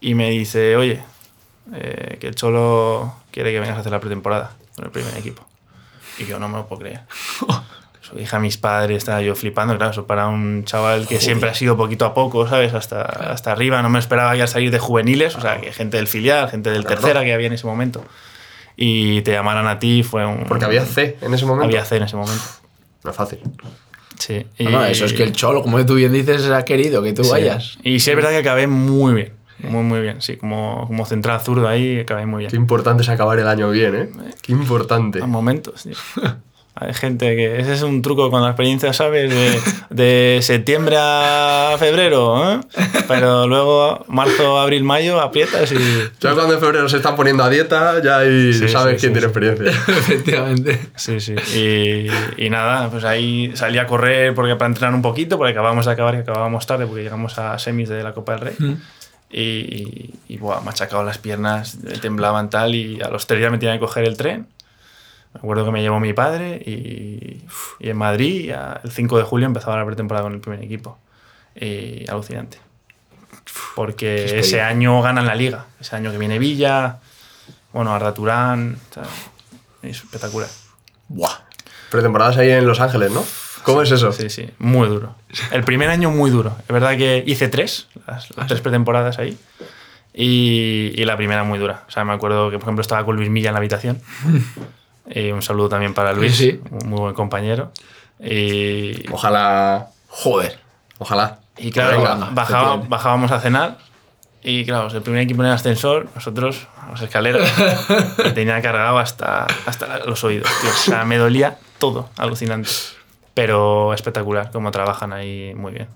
y 0.00 0.14
me 0.14 0.30
dice, 0.30 0.76
oye, 0.76 1.02
eh, 1.74 2.18
que 2.20 2.28
el 2.28 2.34
Cholo 2.34 3.14
quiere 3.30 3.52
que 3.52 3.60
vengas 3.60 3.76
a 3.76 3.80
hacer 3.80 3.92
la 3.92 4.00
pretemporada 4.00 4.54
con 4.76 4.84
el 4.84 4.90
primer 4.90 5.16
equipo. 5.16 5.46
Y 6.18 6.26
yo 6.26 6.38
no 6.38 6.48
me 6.48 6.58
lo 6.58 6.66
puedo 6.66 6.82
creer. 6.82 7.00
Eso 8.14 8.18
dije 8.20 8.36
a 8.36 8.38
mis 8.38 8.56
padres, 8.58 8.98
estaba 8.98 9.20
yo 9.22 9.34
flipando, 9.34 9.76
claro, 9.76 9.90
eso 9.90 10.06
para 10.06 10.28
un 10.28 10.64
chaval 10.64 11.06
que 11.08 11.20
siempre 11.20 11.50
ha 11.50 11.54
sido 11.54 11.76
poquito 11.76 12.04
a 12.04 12.14
poco, 12.14 12.46
¿sabes? 12.48 12.72
Hasta, 12.74 13.02
hasta 13.02 13.50
arriba, 13.52 13.82
no 13.82 13.88
me 13.90 13.98
esperaba 13.98 14.36
ya 14.36 14.46
salir 14.46 14.70
de 14.70 14.78
juveniles, 14.78 15.34
o 15.36 15.40
sea, 15.40 15.60
que 15.60 15.72
gente 15.72 15.96
del 15.96 16.06
filial, 16.06 16.48
gente 16.48 16.70
del 16.70 16.82
Claro. 16.84 17.00
tercera 17.00 17.24
que 17.24 17.34
había 17.34 17.48
en 17.48 17.52
ese 17.54 17.66
momento. 17.66 18.04
Y 18.76 19.22
te 19.22 19.32
llamaran 19.32 19.66
a 19.66 19.78
ti 19.78 20.02
fue 20.02 20.24
un... 20.26 20.44
Porque 20.44 20.64
había 20.64 20.84
C 20.84 21.16
en 21.20 21.34
ese 21.34 21.44
momento. 21.46 21.66
Había 21.66 21.84
C 21.84 21.96
en 21.96 22.02
ese 22.04 22.16
momento. 22.16 22.42
No 23.04 23.10
es 23.10 23.16
fácil. 23.16 23.38
Sí. 24.18 24.46
No, 24.60 24.70
no, 24.70 24.84
eso 24.86 25.04
es 25.04 25.12
que 25.12 25.22
el 25.24 25.32
cholo, 25.32 25.62
como 25.62 25.84
tú 25.84 25.94
bien 25.96 26.12
dices, 26.12 26.48
ha 26.50 26.64
querido 26.64 27.02
que 27.02 27.12
tú 27.12 27.24
Sí. 27.24 27.30
vayas. 27.30 27.78
Y 27.82 28.00
sí 28.00 28.10
es 28.10 28.16
verdad 28.16 28.30
que 28.30 28.38
acabé 28.38 28.66
muy 28.66 29.14
bien. 29.14 29.32
Muy, 29.58 29.82
muy 29.82 30.00
bien. 30.00 30.20
Sí, 30.20 30.36
como, 30.36 30.84
como 30.86 31.06
central 31.06 31.40
zurdo 31.40 31.68
ahí, 31.68 32.00
acabé 32.00 32.26
muy 32.26 32.40
bien. 32.40 32.50
Qué 32.50 32.56
importante 32.56 33.02
es 33.02 33.08
acabar 33.08 33.38
el 33.38 33.46
año 33.48 33.70
bien, 33.70 33.94
¿eh? 33.94 34.08
Qué 34.42 34.52
importante. 34.52 35.22
A 35.22 35.26
momentos, 35.26 35.82
tío. 35.84 35.94
Hay 36.76 36.92
gente 36.92 37.36
que. 37.36 37.60
Ese 37.60 37.74
es 37.74 37.82
un 37.82 38.02
truco 38.02 38.30
con 38.32 38.42
la 38.42 38.48
experiencia, 38.48 38.92
¿sabes? 38.92 39.30
De, 39.30 39.60
de 39.90 40.42
septiembre 40.42 40.96
a 40.98 41.76
febrero, 41.78 42.52
¿eh? 42.52 42.60
Pero 43.06 43.46
luego 43.46 44.04
marzo, 44.08 44.58
abril, 44.58 44.82
mayo 44.82 45.20
aprietas 45.20 45.70
y. 45.70 45.76
Ya 46.20 46.34
cuando 46.34 46.54
en 46.54 46.60
febrero 46.60 46.88
se 46.88 46.96
están 46.96 47.14
poniendo 47.14 47.44
a 47.44 47.48
dieta, 47.48 48.02
ya 48.02 48.18
ahí 48.18 48.52
Sí, 48.52 48.68
sabes 48.68 49.00
sí, 49.00 49.08
quién 49.08 49.14
sí, 49.14 49.20
tiene 49.20 49.20
sí. 49.20 49.26
experiencia. 49.26 49.70
Efectivamente. 49.98 50.80
Sí, 50.96 51.20
sí. 51.20 51.34
Y, 51.56 52.44
y 52.44 52.50
nada, 52.50 52.90
pues 52.90 53.04
ahí 53.04 53.52
salí 53.54 53.78
a 53.78 53.86
correr 53.86 54.34
porque 54.34 54.56
para 54.56 54.66
entrenar 54.68 54.94
un 54.94 55.02
poquito, 55.02 55.36
porque 55.38 55.52
acabamos 55.52 55.86
de 55.86 55.92
acabar 55.92 56.16
y 56.16 56.18
acabábamos 56.18 56.66
tarde 56.66 56.86
porque 56.86 57.04
llegamos 57.04 57.38
a 57.38 57.56
semis 57.60 57.88
de 57.88 58.02
la 58.02 58.12
Copa 58.14 58.32
del 58.32 58.40
Rey. 58.40 58.56
Y, 59.30 59.40
y, 59.40 60.14
y, 60.28 60.36
buah, 60.38 60.60
machacado 60.60 61.02
las 61.04 61.18
piernas, 61.18 61.78
eh, 61.86 61.98
temblaban 62.00 62.50
tal, 62.50 62.74
y 62.74 63.00
a 63.00 63.08
los 63.10 63.26
tres 63.26 63.40
días 63.40 63.50
me 63.52 63.58
tenía 63.58 63.74
que 63.74 63.80
coger 63.80 64.04
el 64.04 64.16
tren. 64.16 64.46
Me 65.34 65.38
acuerdo 65.38 65.64
que 65.64 65.70
me 65.72 65.82
llevó 65.82 65.98
mi 66.00 66.12
padre 66.12 66.62
y, 66.64 67.44
y 67.80 67.90
en 67.90 67.96
Madrid, 67.96 68.54
el 68.82 68.90
5 68.90 69.18
de 69.18 69.24
julio, 69.24 69.46
empezaba 69.46 69.76
la 69.76 69.84
pretemporada 69.84 70.24
con 70.24 70.32
el 70.34 70.40
primer 70.40 70.62
equipo. 70.62 70.98
Y 71.54 72.08
alucinante. 72.08 72.58
Porque 73.74 74.38
ese 74.38 74.60
año 74.60 75.02
ganan 75.02 75.26
la 75.26 75.34
liga. 75.34 75.66
Ese 75.80 75.96
año 75.96 76.10
que 76.12 76.18
viene 76.18 76.38
Villa, 76.38 76.98
bueno, 77.72 77.94
Arda 77.94 78.14
Turán, 78.14 78.78
es 79.82 79.98
espectacular. 79.98 80.48
Buah. 81.08 81.34
Pretemporadas 81.90 82.36
ahí 82.38 82.50
en 82.50 82.66
Los 82.66 82.80
Ángeles, 82.80 83.12
¿no? 83.12 83.24
¿Cómo 83.64 83.82
es 83.82 83.90
eso? 83.90 84.12
Sí, 84.12 84.28
sí, 84.30 84.50
muy 84.58 84.88
duro. 84.88 85.14
El 85.50 85.64
primer 85.64 85.88
año 85.88 86.10
muy 86.10 86.30
duro. 86.30 86.56
Es 86.60 86.68
verdad 86.68 86.96
que 86.96 87.24
hice 87.26 87.48
tres, 87.48 87.88
las, 88.06 88.30
Ah, 88.30 88.34
las 88.36 88.46
tres 88.48 88.60
pretemporadas 88.60 89.18
ahí. 89.18 89.38
Y, 90.12 90.92
y 90.94 91.04
la 91.04 91.16
primera 91.16 91.44
muy 91.44 91.58
dura. 91.58 91.84
O 91.88 91.90
sea, 91.90 92.04
me 92.04 92.12
acuerdo 92.12 92.50
que, 92.50 92.58
por 92.58 92.64
ejemplo, 92.64 92.82
estaba 92.82 93.04
con 93.04 93.16
Luis 93.16 93.30
Milla 93.30 93.48
en 93.48 93.54
la 93.54 93.58
habitación. 93.58 94.00
Y 95.08 95.30
un 95.32 95.42
saludo 95.42 95.68
también 95.68 95.94
para 95.94 96.12
Luis, 96.12 96.36
Sí. 96.36 96.60
un 96.70 96.88
muy 96.88 97.00
buen 97.00 97.14
compañero. 97.14 97.72
Y, 98.20 99.08
Ojalá. 99.12 99.88
Joder. 100.08 100.58
Ojalá. 100.98 101.40
y 101.58 101.70
claro, 101.70 101.98
Venga, 101.98 102.30
bajaba- 102.32 102.76
bajábamos 102.88 103.30
a 103.32 103.40
cenar. 103.40 103.78
Y 104.42 104.64
claro, 104.64 104.88
el 104.88 105.02
primer 105.02 105.22
equipo 105.22 105.42
en 105.42 105.48
el 105.48 105.54
ascensor, 105.54 106.06
nosotros 106.14 106.66
las 106.90 107.00
escaleras, 107.02 107.50
y 108.26 108.30
tenía 108.32 108.60
cargado 108.60 108.98
hasta, 108.98 109.46
hasta 109.66 109.98
los 110.06 110.22
oídos. 110.24 110.48
tío. 110.60 110.70
O 110.70 110.72
sea, 110.74 111.04
me 111.04 111.16
dolía 111.16 111.58
todo, 111.78 112.10
alucinante. 112.18 112.68
Pero 113.32 113.92
espectacular, 113.94 114.50
como 114.52 114.70
trabajan 114.70 115.12
ahí 115.12 115.54
muy 115.54 115.72
bien. 115.72 115.88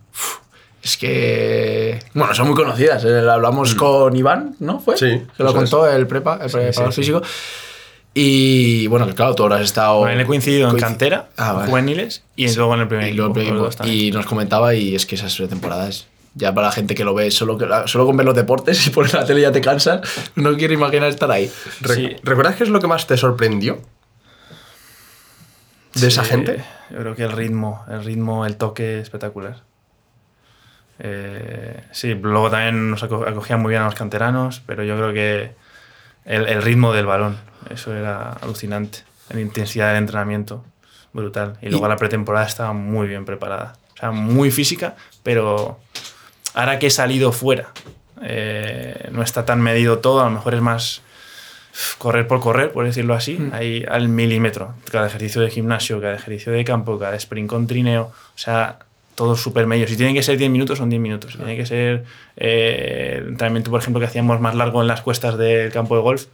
Es 0.83 0.97
que. 0.97 1.99
Bueno, 2.15 2.35
son 2.35 2.47
muy 2.49 2.57
conocidas. 2.57 3.05
eh, 3.05 3.29
Hablamos 3.31 3.75
con 3.75 4.17
Iván, 4.17 4.57
¿no? 4.61 4.81
¿Fue? 4.81 4.97
Sí, 4.97 5.07
Que 5.37 5.43
lo 5.43 5.51
eso 5.51 5.63
es. 5.63 5.71
contó 5.71 5.87
el 5.91 6.07
prepa, 6.07 6.39
el 6.43 6.51
preparador 6.51 6.93
sí, 6.93 7.03
físico. 7.03 7.21
Y 8.21 8.87
bueno, 8.89 9.07
que 9.07 9.15
claro, 9.15 9.35
tú 9.37 9.45
ahora 9.45 9.57
has 9.57 9.63
estado. 9.63 10.01
Con 10.01 10.11
él 10.11 10.21
he 10.21 10.27
coincidido 10.27 10.69
en 10.71 10.77
cantera, 10.77 11.29
Ah, 11.37 11.53
vale. 11.53 11.69
juveniles, 11.69 12.25
y 12.35 12.53
luego 12.57 12.75
en 12.75 12.81
el 12.81 12.89
primer 12.89 13.09
Y, 13.09 13.13
luego 13.13 13.39
equipo. 13.39 13.67
equipo. 13.69 13.87
Y 13.87 14.11
nos 14.11 14.27
comentaba, 14.27 14.75
y 14.75 14.97
es 14.97 15.07
que 15.07 15.15
esas 15.15 15.37
temporadas, 15.49 16.09
ya 16.35 16.53
para 16.53 16.67
la 16.67 16.73
gente 16.73 16.97
que 16.97 17.05
lo 17.05 17.15
ve, 17.15 17.31
solo, 17.31 17.57
que, 17.57 17.67
solo 17.87 18.07
con 18.07 18.17
ver 18.17 18.27
los 18.27 18.35
deportes 18.35 18.85
y 18.89 18.91
poner 18.91 19.15
la 19.15 19.25
tele 19.25 19.43
ya 19.43 19.53
te 19.53 19.61
cansan, 19.61 20.01
no 20.35 20.57
quiero 20.57 20.75
imaginar 20.75 21.09
estar 21.11 21.31
ahí. 21.31 21.49
Re- 21.81 21.95
Sí. 21.95 22.17
¿Recuerdas 22.25 22.57
qué 22.57 22.65
es 22.65 22.71
lo 22.71 22.81
que 22.81 22.89
más 22.89 23.07
te 23.07 23.17
sorprendió? 23.17 23.81
¿De 25.95 26.09
esa 26.09 26.25
Sí, 26.25 26.31
gente? 26.31 26.65
Yo 26.91 26.99
creo 26.99 27.15
que 27.15 27.23
el 27.23 27.33
ritmo, 27.33 27.85
el 27.89 28.03
ritmo, 28.05 28.47
el 28.47 28.57
toque 28.57 28.99
espectacular. 29.01 29.63
Eh, 30.99 31.85
sí, 31.93 32.15
luego 32.15 32.51
también 32.51 32.91
nos 32.91 33.03
aco- 33.05 33.27
acogían 33.29 33.61
muy 33.63 33.71
bien 33.71 33.83
a 33.83 33.85
los 33.85 33.95
canteranos, 33.95 34.61
pero 34.67 34.83
yo 34.83 34.97
creo 34.97 35.13
que 35.13 35.68
el, 36.25 36.47
el 36.47 36.63
ritmo 36.63 36.93
del 36.93 37.07
balón, 37.07 37.39
eso 37.71 37.95
era 37.95 38.33
alucinante. 38.33 39.01
La 39.31 39.41
intensidad 39.41 39.89
del 39.89 39.99
entrenamiento, 39.99 40.65
brutal. 41.13 41.59
Y 41.61 41.69
luego 41.69 41.89
la 41.89 41.97
pretemporada 41.97 42.47
estaba 42.47 42.73
muy 42.73 43.09
bien 43.09 43.25
preparada. 43.25 43.77
O 43.95 43.97
sea, 43.97 44.11
muy 44.11 44.51
física, 44.51 44.97
pero 45.23 45.79
ahora 46.55 46.79
que 46.79 46.87
he 46.87 46.91
salido 46.91 47.33
fuera, 47.33 47.69
eh, 48.23 49.09
no 49.13 49.23
está 49.23 49.45
tan 49.45 49.61
medido 49.61 49.99
todo, 49.99 50.21
a 50.21 50.25
lo 50.25 50.31
mejor 50.31 50.55
es 50.55 50.61
más 50.61 51.03
correr 51.99 52.27
por 52.27 52.41
correr, 52.41 52.73
por 52.73 52.85
decirlo 52.85 53.15
así, 53.15 53.39
ahí 53.53 53.85
al 53.89 54.09
milímetro. 54.09 54.75
Cada 54.91 55.07
ejercicio 55.07 55.41
de 55.43 55.51
gimnasio, 55.51 56.01
cada 56.01 56.15
ejercicio 56.15 56.53
de 56.53 56.65
campo, 56.65 56.99
cada 56.99 57.17
sprint 57.17 57.49
con 57.49 57.67
trineo, 57.67 58.05
o 58.05 58.39
sea, 58.39 58.79
todo 59.19 59.35
súper 59.37 59.67
medio. 59.67 59.89
Si 59.89 59.97
tienen 59.97 60.15
que 60.15 60.23
ser 60.23 60.39
10 60.39 60.49
minutos, 60.49 60.79
son 60.79 60.89
10 60.89 61.03
minutos. 61.03 61.33
Si 61.33 61.39
tiene 61.39 61.57
que 61.57 61.67
ser 61.67 62.05
eh, 62.37 63.17
el 63.19 63.29
entrenamiento, 63.31 63.71
por 63.71 63.81
ejemplo, 63.81 63.99
que 63.99 64.07
hacíamos 64.07 64.41
más 64.41 64.55
largo 64.55 64.81
en 64.81 64.87
las 64.87 65.01
cuestas 65.03 65.37
del 65.37 65.73
campo 65.73 65.97
de 65.97 66.03
golf, 66.03 66.27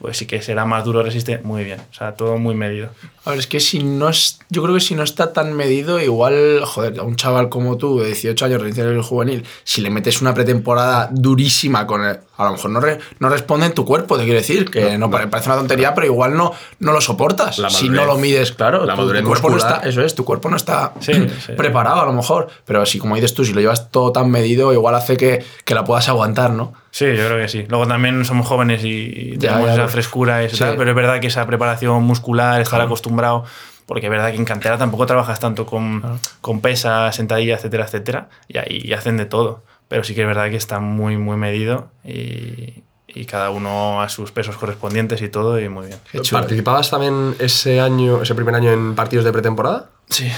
pues 0.00 0.16
sí 0.16 0.26
que 0.26 0.40
será 0.40 0.64
más 0.64 0.84
duro, 0.84 1.02
resiste 1.02 1.38
muy 1.44 1.64
bien. 1.64 1.80
O 1.90 1.94
sea, 1.94 2.14
todo 2.14 2.38
muy 2.38 2.54
medido. 2.54 2.88
A 3.26 3.30
ver, 3.30 3.38
es 3.38 3.46
que 3.46 3.60
si 3.60 3.80
no 3.84 4.08
es. 4.08 4.40
Yo 4.48 4.62
creo 4.62 4.74
que 4.74 4.80
si 4.80 4.94
no 4.94 5.02
está 5.02 5.34
tan 5.34 5.52
medido, 5.52 6.00
igual, 6.00 6.62
joder, 6.64 6.98
a 6.98 7.02
un 7.02 7.16
chaval 7.16 7.50
como 7.50 7.76
tú, 7.76 7.98
de 8.00 8.06
18 8.06 8.46
años, 8.46 8.62
recién 8.62 8.86
el 8.86 9.02
juvenil, 9.02 9.44
si 9.62 9.82
le 9.82 9.90
metes 9.90 10.22
una 10.22 10.32
pretemporada 10.32 11.10
durísima 11.12 11.86
con 11.86 12.02
el. 12.04 12.18
A 12.38 12.44
lo 12.44 12.52
mejor 12.52 12.70
no, 12.70 12.80
re- 12.80 12.98
no 13.18 13.28
responde 13.28 13.66
en 13.66 13.74
tu 13.74 13.84
cuerpo, 13.84 14.16
te 14.16 14.24
quiero 14.24 14.38
decir, 14.38 14.70
que 14.70 14.96
no, 14.96 15.10
pare- 15.10 15.26
parece 15.28 15.50
una 15.50 15.58
tontería, 15.58 15.94
pero 15.94 16.06
igual 16.06 16.34
no, 16.34 16.54
no 16.78 16.92
lo 16.92 17.02
soportas. 17.02 17.58
La 17.58 17.68
si 17.68 17.90
no 17.90 18.06
lo 18.06 18.16
mides, 18.16 18.52
claro. 18.52 18.86
La 18.86 18.94
tu- 18.94 19.02
madurez 19.02 19.20
tu 19.20 19.28
cuerpo 19.28 19.48
no 19.50 19.54
muscular. 19.56 19.76
está. 19.76 19.88
Eso 19.90 20.00
es, 20.02 20.14
tu 20.14 20.24
cuerpo 20.24 20.48
no 20.48 20.56
está 20.56 20.94
Sí, 21.00 21.12
sí. 21.44 21.52
preparado 21.54 22.00
a 22.00 22.06
lo 22.06 22.14
mejor. 22.14 22.29
Pero 22.64 22.86
si, 22.86 22.98
como 22.98 23.14
dices 23.14 23.34
tú, 23.34 23.44
si 23.44 23.52
lo 23.52 23.60
llevas 23.60 23.90
todo 23.90 24.12
tan 24.12 24.30
medido, 24.30 24.72
igual 24.72 24.94
hace 24.94 25.16
que, 25.16 25.44
que 25.64 25.74
la 25.74 25.84
puedas 25.84 26.08
aguantar, 26.08 26.52
¿no? 26.52 26.72
Sí, 26.90 27.06
yo 27.06 27.26
creo 27.26 27.38
que 27.38 27.48
sí. 27.48 27.66
Luego 27.68 27.86
también 27.86 28.24
somos 28.24 28.46
jóvenes 28.46 28.84
y, 28.84 29.32
Ya, 29.38 29.50
tenemos 29.50 29.66
ya, 29.66 29.72
esa 29.74 29.82
pues, 29.82 29.92
frescura, 29.92 30.42
y 30.42 30.46
eso 30.46 30.56
sí. 30.56 30.64
tal, 30.64 30.76
pero 30.76 30.90
es 30.90 30.96
verdad 30.96 31.20
que 31.20 31.26
esa 31.28 31.46
preparación 31.46 32.02
muscular, 32.02 32.60
estar 32.60 32.80
acostumbrado, 32.80 33.44
porque 33.86 34.06
es 34.06 34.10
verdad 34.10 34.30
que 34.30 34.36
en 34.36 34.44
cantera 34.44 34.78
tampoco 34.78 35.06
trabajas 35.06 35.40
tanto 35.40 35.66
con, 35.66 36.20
con 36.40 36.60
pesas, 36.60 37.14
sentadillas, 37.16 37.58
etcétera, 37.60 37.84
etcétera, 37.84 38.28
y 38.48 38.58
ahí 38.58 38.80
y 38.84 38.92
hacen 38.92 39.16
de 39.16 39.26
todo. 39.26 39.62
Pero 39.88 40.04
sí 40.04 40.14
que 40.14 40.20
es 40.20 40.26
verdad 40.26 40.50
que 40.50 40.56
está 40.56 40.78
muy, 40.78 41.16
muy 41.16 41.36
medido 41.36 41.88
y, 42.04 42.84
y 43.08 43.24
cada 43.24 43.50
uno 43.50 44.00
a 44.00 44.08
sus 44.08 44.30
pesos 44.30 44.56
correspondientes 44.56 45.20
y 45.22 45.28
todo, 45.28 45.58
y 45.60 45.68
muy 45.68 45.86
bien. 45.88 45.98
¿Participabas 46.30 46.90
también 46.90 47.34
ese 47.40 47.80
año, 47.80 48.22
ese 48.22 48.34
primer 48.36 48.54
año 48.54 48.70
en 48.70 48.94
partidos 48.94 49.24
de 49.24 49.32
pretemporada? 49.32 49.90
Sí, 50.08 50.30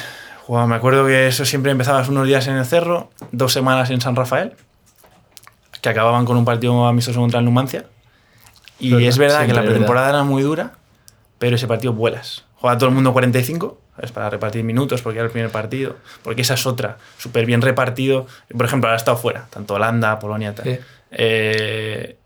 jugaba, 0.46 0.66
me 0.66 0.74
acuerdo 0.74 1.07
que 1.07 1.26
eso 1.26 1.44
siempre 1.44 1.72
empezabas 1.72 2.09
unos 2.09 2.26
días 2.26 2.46
en 2.48 2.57
el 2.57 2.64
cerro, 2.64 3.11
dos 3.31 3.52
semanas 3.52 3.90
en 3.90 4.00
San 4.00 4.16
Rafael, 4.16 4.52
que 5.81 5.88
acababan 5.88 6.24
con 6.24 6.37
un 6.37 6.44
partido 6.44 6.87
amistoso 6.87 7.20
contra 7.20 7.38
el 7.38 7.44
Numancia. 7.44 7.87
Y 8.78 9.05
es 9.05 9.18
verdad 9.18 9.46
que 9.46 9.48
la 9.48 9.61
verdad. 9.61 9.72
pretemporada 9.72 10.09
era 10.11 10.22
muy 10.24 10.42
dura, 10.42 10.72
pero 11.38 11.57
ese 11.57 11.66
partido 11.66 11.92
vuelas. 11.92 12.44
Juega 12.57 12.78
todo 12.78 12.88
el 12.88 12.94
mundo 12.94 13.12
45, 13.12 13.81
es 14.02 14.12
para 14.12 14.31
repartir 14.31 14.64
minutos 14.64 15.02
porque 15.02 15.18
era 15.18 15.26
el 15.26 15.33
primer 15.33 15.50
partido, 15.50 15.96
porque 16.22 16.42
esa 16.42 16.55
es 16.55 16.66
otra, 16.66 16.98
súper 17.18 17.46
bien 17.46 17.62
repartido. 17.62 18.26
Por 18.57 18.66
ejemplo, 18.66 18.88
ahora 18.88 18.96
ha 18.96 18.98
estado 18.98 19.16
fuera, 19.16 19.46
tanto 19.50 19.74
Holanda, 19.74 20.18
Polonia, 20.18 20.55
tal. 20.55 20.64
Sí. 20.64 20.78
Eh, 21.11 22.16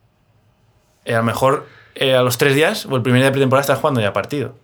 eh, 1.04 1.14
a 1.14 1.18
lo 1.18 1.24
mejor 1.24 1.66
eh, 1.94 2.14
a 2.14 2.22
los 2.22 2.38
tres 2.38 2.54
días 2.54 2.86
o 2.86 2.96
el 2.96 3.02
primer 3.02 3.20
día 3.20 3.26
de 3.26 3.32
pretemporada 3.32 3.62
estás 3.62 3.78
jugando 3.78 4.00
ya 4.00 4.12
partido. 4.12 4.54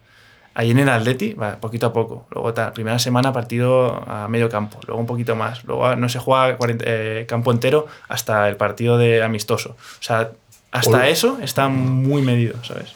Ahí 0.54 0.70
en 0.70 0.78
el 0.78 0.88
Atleti, 0.88 1.32
va, 1.32 1.56
poquito 1.56 1.86
a 1.86 1.92
poco. 1.92 2.26
Luego, 2.30 2.52
tal, 2.52 2.72
primera 2.72 2.98
semana 2.98 3.32
partido 3.32 4.02
a 4.06 4.28
medio 4.28 4.48
campo, 4.50 4.80
luego 4.86 5.00
un 5.00 5.06
poquito 5.06 5.34
más. 5.34 5.64
Luego 5.64 5.96
no 5.96 6.08
se 6.08 6.18
juega 6.18 6.56
40, 6.56 6.84
eh, 6.86 7.26
campo 7.26 7.52
entero 7.52 7.86
hasta 8.08 8.48
el 8.48 8.56
partido 8.56 8.98
de 8.98 9.22
amistoso. 9.22 9.70
O 9.70 10.02
sea, 10.02 10.30
hasta 10.70 11.08
eso 11.08 11.38
está 11.42 11.68
muy 11.68 12.22
medido, 12.22 12.62
¿sabes? 12.64 12.94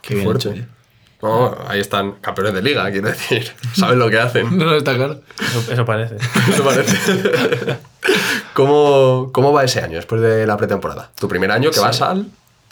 Qué 0.00 0.14
bien 0.14 0.26
fuerte. 0.26 0.50
hecho, 0.50 0.60
¿eh? 0.60 0.66
No, 1.22 1.56
ahí 1.68 1.78
están 1.78 2.12
campeones 2.20 2.52
de 2.52 2.62
liga, 2.62 2.90
quiero 2.90 3.08
decir. 3.08 3.52
Saben 3.74 3.98
lo 3.98 4.10
que 4.10 4.18
hacen. 4.18 4.58
No, 4.58 4.64
no, 4.64 4.74
está 4.74 4.94
claro. 4.94 5.20
Eso, 5.40 5.72
eso 5.72 5.84
parece. 5.84 6.16
Eso 6.50 6.64
parece. 6.64 7.78
¿Cómo, 8.54 9.30
¿Cómo 9.32 9.52
va 9.52 9.62
ese 9.64 9.80
año 9.80 9.96
después 9.96 10.20
de 10.20 10.46
la 10.46 10.56
pretemporada? 10.56 11.10
Tu 11.18 11.28
primer 11.28 11.52
año 11.52 11.70
que 11.70 11.78
vas 11.80 12.02
al, 12.02 12.26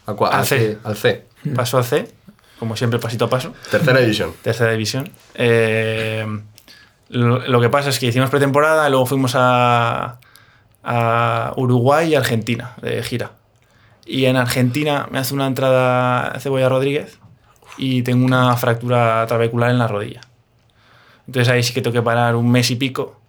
al, 0.07 0.17
Al 0.19 0.33
al 0.33 0.47
C. 0.47 0.59
C. 0.59 0.79
Al 0.83 0.97
C. 0.97 1.31
Paso 1.55 1.79
a 1.79 1.83
C, 1.83 2.07
como 2.61 2.77
siempre, 2.77 3.01
pasito 3.01 3.25
a 3.25 3.29
paso. 3.31 3.53
Tercera 3.71 3.99
división. 3.99 4.33
tercera 4.43 4.71
división. 4.71 5.11
Eh, 5.35 6.25
lo, 7.09 7.41
lo 7.41 7.61
que 7.61 7.69
pasa 7.71 7.89
es 7.89 7.99
que 7.99 8.07
hicimos 8.07 8.31
pretemporada, 8.31 8.89
luego 8.89 9.07
fuimos 9.07 9.33
a, 9.35 10.21
a 10.85 11.53
Uruguay 11.57 12.11
y 12.11 12.15
Argentina 12.15 12.75
de 12.83 13.03
gira. 13.03 13.33
Y 14.07 14.27
en 14.27 14.37
Argentina 14.37 15.09
me 15.11 15.19
hace 15.19 15.35
una 15.35 15.47
entrada 15.47 16.39
Cebolla 16.39 16.69
Rodríguez 16.69 17.19
y 17.79 18.03
tengo 18.03 18.25
una 18.25 18.57
fractura 18.57 19.25
trabecular 19.27 19.71
en 19.71 19.79
la 19.79 19.89
rodilla. 19.89 20.21
Entonces 21.27 21.53
ahí 21.53 21.63
sí 21.63 21.73
que 21.73 21.81
tengo 21.81 21.95
que 21.95 22.03
parar 22.03 22.37
un 22.37 22.51
mes 22.51 22.71
y 22.71 22.77
pico. 22.77 23.21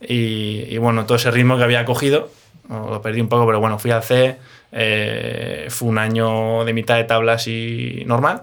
Y, 0.00 0.64
y 0.68 0.78
bueno, 0.78 1.06
todo 1.06 1.16
ese 1.16 1.30
ritmo 1.30 1.56
que 1.56 1.64
había 1.64 1.84
cogido, 1.84 2.30
lo 2.68 3.00
perdí 3.02 3.20
un 3.20 3.28
poco, 3.28 3.46
pero 3.46 3.60
bueno, 3.60 3.78
fui 3.78 3.90
al 3.90 4.02
C. 4.02 4.38
eh, 4.72 5.66
fue 5.68 5.88
un 5.88 5.98
año 5.98 6.64
de 6.64 6.72
mitad 6.72 6.96
de 6.96 7.04
tabla 7.04 7.34
así 7.34 8.02
normal. 8.06 8.40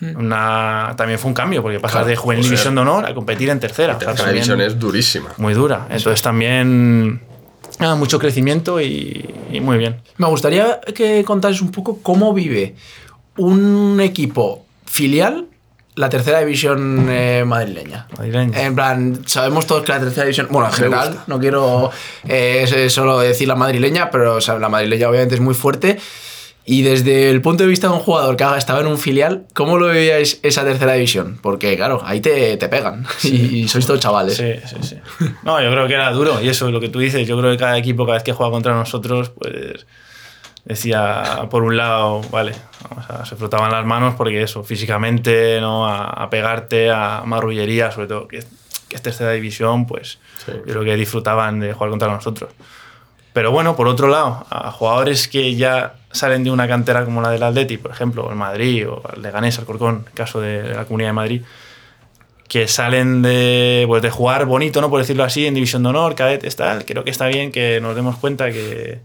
Una, 0.00 0.94
también 0.96 1.18
fue 1.18 1.28
un 1.28 1.34
cambio, 1.34 1.62
porque 1.62 1.80
pasar 1.80 2.02
Claro, 2.02 2.08
de 2.08 2.16
juvenil 2.16 2.40
o 2.40 2.42
sea, 2.44 2.50
división 2.50 2.74
de 2.74 2.80
honor 2.82 3.06
a 3.06 3.14
competir 3.14 3.48
en 3.48 3.60
tercera. 3.60 3.96
O 3.96 4.16
sea, 4.16 4.32
división 4.32 4.60
es 4.60 4.78
durísima. 4.78 5.30
muy 5.38 5.54
dura. 5.54 5.86
Entonces 5.90 6.20
también 6.22 7.20
ah, 7.78 7.94
mucho 7.94 8.18
crecimiento 8.18 8.80
y, 8.80 9.34
y 9.50 9.60
muy 9.60 9.78
bien. 9.78 10.02
Me 10.18 10.26
gustaría 10.26 10.80
que 10.94 11.24
contases 11.24 11.62
un 11.62 11.72
poco 11.72 12.00
cómo 12.02 12.34
vive 12.34 12.74
un 13.36 14.00
equipo 14.00 14.64
filial 14.84 15.46
la 15.96 16.10
tercera 16.10 16.40
división 16.40 17.06
eh, 17.08 17.42
madrileña. 17.46 18.06
Madrileña. 18.16 18.62
En 18.62 18.74
plan, 18.74 19.22
sabemos 19.26 19.66
todos 19.66 19.82
que 19.82 19.92
la 19.92 20.00
tercera 20.00 20.24
división, 20.24 20.46
bueno, 20.50 20.68
en 20.68 20.74
general, 20.74 21.20
no 21.26 21.40
quiero 21.40 21.90
eh, 22.28 22.88
solo 22.90 23.18
decir 23.18 23.48
la 23.48 23.56
madrileña, 23.56 24.10
pero 24.10 24.36
o 24.36 24.40
sea, 24.42 24.58
la 24.58 24.68
madrileña 24.68 25.08
obviamente 25.08 25.34
es 25.34 25.40
muy 25.40 25.54
fuerte. 25.54 25.98
Y 26.68 26.82
desde 26.82 27.30
el 27.30 27.40
punto 27.42 27.62
de 27.62 27.68
vista 27.70 27.86
de 27.86 27.92
un 27.94 28.00
jugador 28.00 28.36
que 28.36 28.44
estaba 28.58 28.80
en 28.80 28.88
un 28.88 28.98
filial, 28.98 29.46
¿cómo 29.54 29.78
lo 29.78 29.86
veíais 29.86 30.40
esa 30.42 30.64
tercera 30.64 30.94
división? 30.94 31.38
Porque, 31.40 31.76
claro, 31.76 32.02
ahí 32.04 32.20
te, 32.20 32.56
te 32.56 32.68
pegan 32.68 33.06
y 33.22 33.68
sois 33.68 33.86
todos 33.86 34.00
chavales. 34.00 34.36
Sí, 34.36 34.52
sí, 34.66 34.76
sí. 34.82 34.96
No, 35.44 35.62
yo 35.62 35.70
creo 35.70 35.86
que 35.86 35.94
era 35.94 36.10
duro 36.10 36.40
y 36.42 36.48
eso 36.48 36.66
es 36.66 36.72
lo 36.72 36.80
que 36.80 36.88
tú 36.88 36.98
dices. 36.98 37.26
Yo 37.28 37.38
creo 37.38 37.52
que 37.52 37.56
cada 37.56 37.78
equipo, 37.78 38.04
cada 38.04 38.16
vez 38.16 38.24
que 38.24 38.32
juega 38.32 38.50
contra 38.50 38.74
nosotros, 38.74 39.30
pues 39.30 39.86
decía, 40.64 41.46
por 41.50 41.62
un 41.62 41.76
lado, 41.76 42.20
vale, 42.32 42.52
o 42.96 43.02
sea, 43.06 43.24
se 43.24 43.36
frotaban 43.36 43.70
las 43.70 43.86
manos 43.86 44.14
porque 44.16 44.42
eso, 44.42 44.64
físicamente, 44.64 45.60
¿no? 45.60 45.86
A, 45.86 46.06
a 46.08 46.30
pegarte, 46.30 46.90
a 46.90 47.22
marrullería, 47.24 47.92
sobre 47.92 48.08
todo, 48.08 48.26
que, 48.26 48.42
que 48.88 48.96
es 48.96 49.02
tercera 49.02 49.30
división, 49.32 49.86
pues 49.86 50.18
Sí. 50.44 50.52
yo 50.54 50.62
creo 50.64 50.84
que 50.84 50.96
disfrutaban 50.96 51.60
de 51.60 51.72
jugar 51.72 51.90
contra 51.90 52.08
nosotros. 52.08 52.50
Pero 53.32 53.50
bueno, 53.52 53.76
por 53.76 53.86
otro 53.88 54.08
lado, 54.08 54.46
a 54.50 54.70
jugadores 54.72 55.28
que 55.28 55.54
ya 55.56 55.94
salen 56.16 56.44
de 56.44 56.50
una 56.50 56.66
cantera 56.66 57.04
como 57.04 57.20
la 57.20 57.30
del 57.30 57.42
Atleti, 57.42 57.76
por 57.76 57.90
ejemplo, 57.90 58.24
o 58.24 58.30
el 58.30 58.36
Madrid, 58.36 58.88
o 58.88 59.02
el 59.14 59.22
Leganés, 59.22 59.58
Alcorcón, 59.58 60.04
caso 60.14 60.40
de 60.40 60.74
la 60.74 60.84
Comunidad 60.84 61.10
de 61.10 61.14
Madrid, 61.14 61.42
que 62.48 62.68
salen 62.68 63.22
de, 63.22 63.84
pues, 63.86 64.02
de 64.02 64.10
jugar 64.10 64.46
bonito, 64.46 64.80
¿no? 64.80 64.90
por 64.90 65.00
decirlo 65.00 65.24
así, 65.24 65.46
en 65.46 65.54
División 65.54 65.82
de 65.82 65.90
Honor, 65.90 66.14
cadetes, 66.14 66.56
tal. 66.56 66.84
Creo 66.84 67.04
que 67.04 67.10
está 67.10 67.26
bien 67.26 67.52
que 67.52 67.80
nos 67.80 67.94
demos 67.96 68.16
cuenta 68.16 68.50
que, 68.50 69.00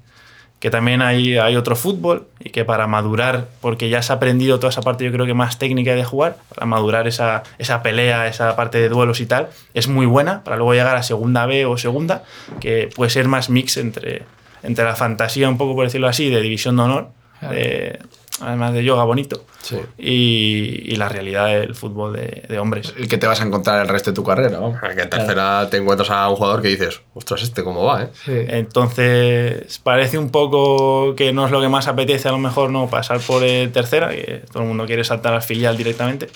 que 0.62 0.70
también 0.70 1.02
hay, 1.02 1.38
hay 1.40 1.56
otro 1.56 1.76
fútbol 1.76 2.28
y 2.40 2.52
que 2.52 2.66
para 2.66 2.86
madurar, 2.86 3.48
porque 3.62 3.90
ya 3.90 4.04
se 4.04 4.14
ha 4.14 4.18
aprendido 4.18 4.60
toda 4.60 4.70
esa 4.70 4.84
parte, 4.84 5.04
yo 5.04 5.12
creo 5.12 5.26
que 5.26 5.34
más 5.34 5.58
técnica 5.58 5.96
de 5.96 6.04
jugar, 6.04 6.38
para 6.54 6.68
madurar 6.68 7.08
esa, 7.08 7.42
esa 7.58 7.82
pelea, 7.82 8.28
esa 8.28 8.56
parte 8.56 8.80
de 8.80 8.88
duelos 8.88 9.22
y 9.22 9.26
tal, 9.26 9.50
es 9.74 9.88
muy 9.88 10.06
buena 10.06 10.44
para 10.44 10.58
luego 10.58 10.76
llegar 10.76 10.96
a 10.96 11.04
segunda 11.04 11.48
B 11.48 11.66
o 11.66 11.78
segunda, 11.78 12.24
que 12.60 12.90
puede 12.96 13.10
ser 13.10 13.28
más 13.28 13.50
mix 13.50 13.78
entre, 13.78 14.22
entre 14.64 14.86
la 14.86 14.96
fantasía, 14.96 15.50
un 15.50 15.58
poco 15.58 15.76
por 15.76 15.86
decirlo 15.86 16.08
así, 16.08 16.30
de 16.30 16.42
División 16.42 16.76
de 16.78 16.84
Honor, 16.84 17.08
de- 17.50 18.00
además 18.40 18.74
de 18.74 18.84
yoga 18.84 19.04
bonito, 19.04 19.44
Sí. 19.62 19.78
y, 20.00 20.92
y 20.92 20.96
la 20.96 21.10
realidad 21.10 21.48
del 21.48 21.76
fútbol 21.76 22.14
de, 22.14 22.44
de 22.50 22.58
hombres. 22.60 22.92
El 22.98 23.08
que 23.08 23.20
te 23.20 23.28
vas 23.28 23.40
a 23.40 23.44
encontrar 23.46 23.80
el 23.82 23.88
resto 23.88 24.10
de 24.12 24.16
tu 24.16 24.24
carrera, 24.24 24.58
vamos. 24.60 24.80
Que 24.82 25.02
en 25.02 25.10
tercera 25.10 25.68
te 25.70 25.78
encuentras 25.78 26.10
a 26.10 26.28
un 26.28 26.36
jugador 26.38 26.62
que 26.64 26.70
dices, 26.70 27.02
ostras, 27.14 27.44
este 27.44 27.64
cómo 27.64 27.84
va, 27.84 28.04
¿eh? 28.04 28.10
Sí. 28.26 28.32
Entonces, 28.48 29.78
parece 29.80 30.18
un 30.18 30.32
poco 30.32 31.16
que 31.16 31.34
no 31.34 31.46
es 31.46 31.52
lo 31.52 31.62
que 31.62 31.70
más 31.70 31.88
apetece, 31.88 32.30
a 32.30 32.32
lo 32.32 32.40
mejor, 32.40 32.72
no 32.72 32.88
pasar 32.90 33.20
por 33.20 33.44
eh, 33.44 33.68
tercera, 33.68 34.10
que 34.10 34.42
todo 34.52 34.64
el 34.64 34.68
mundo 34.70 34.86
quiere 34.88 35.04
saltar 35.04 35.34
al 35.34 35.44
filial 35.44 35.78
directamente. 35.78 36.28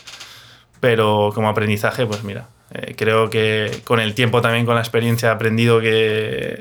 Pero 0.79 1.31
como 1.33 1.49
aprendizaje, 1.49 2.05
pues 2.05 2.23
mira, 2.23 2.47
eh, 2.71 2.93
creo 2.95 3.29
que 3.31 3.71
con 3.83 3.99
el 3.99 4.13
tiempo 4.13 4.41
también, 4.41 4.65
con 4.67 4.75
la 4.75 4.81
experiencia, 4.81 5.29
he 5.29 5.31
aprendido 5.31 5.79
que, 5.79 6.59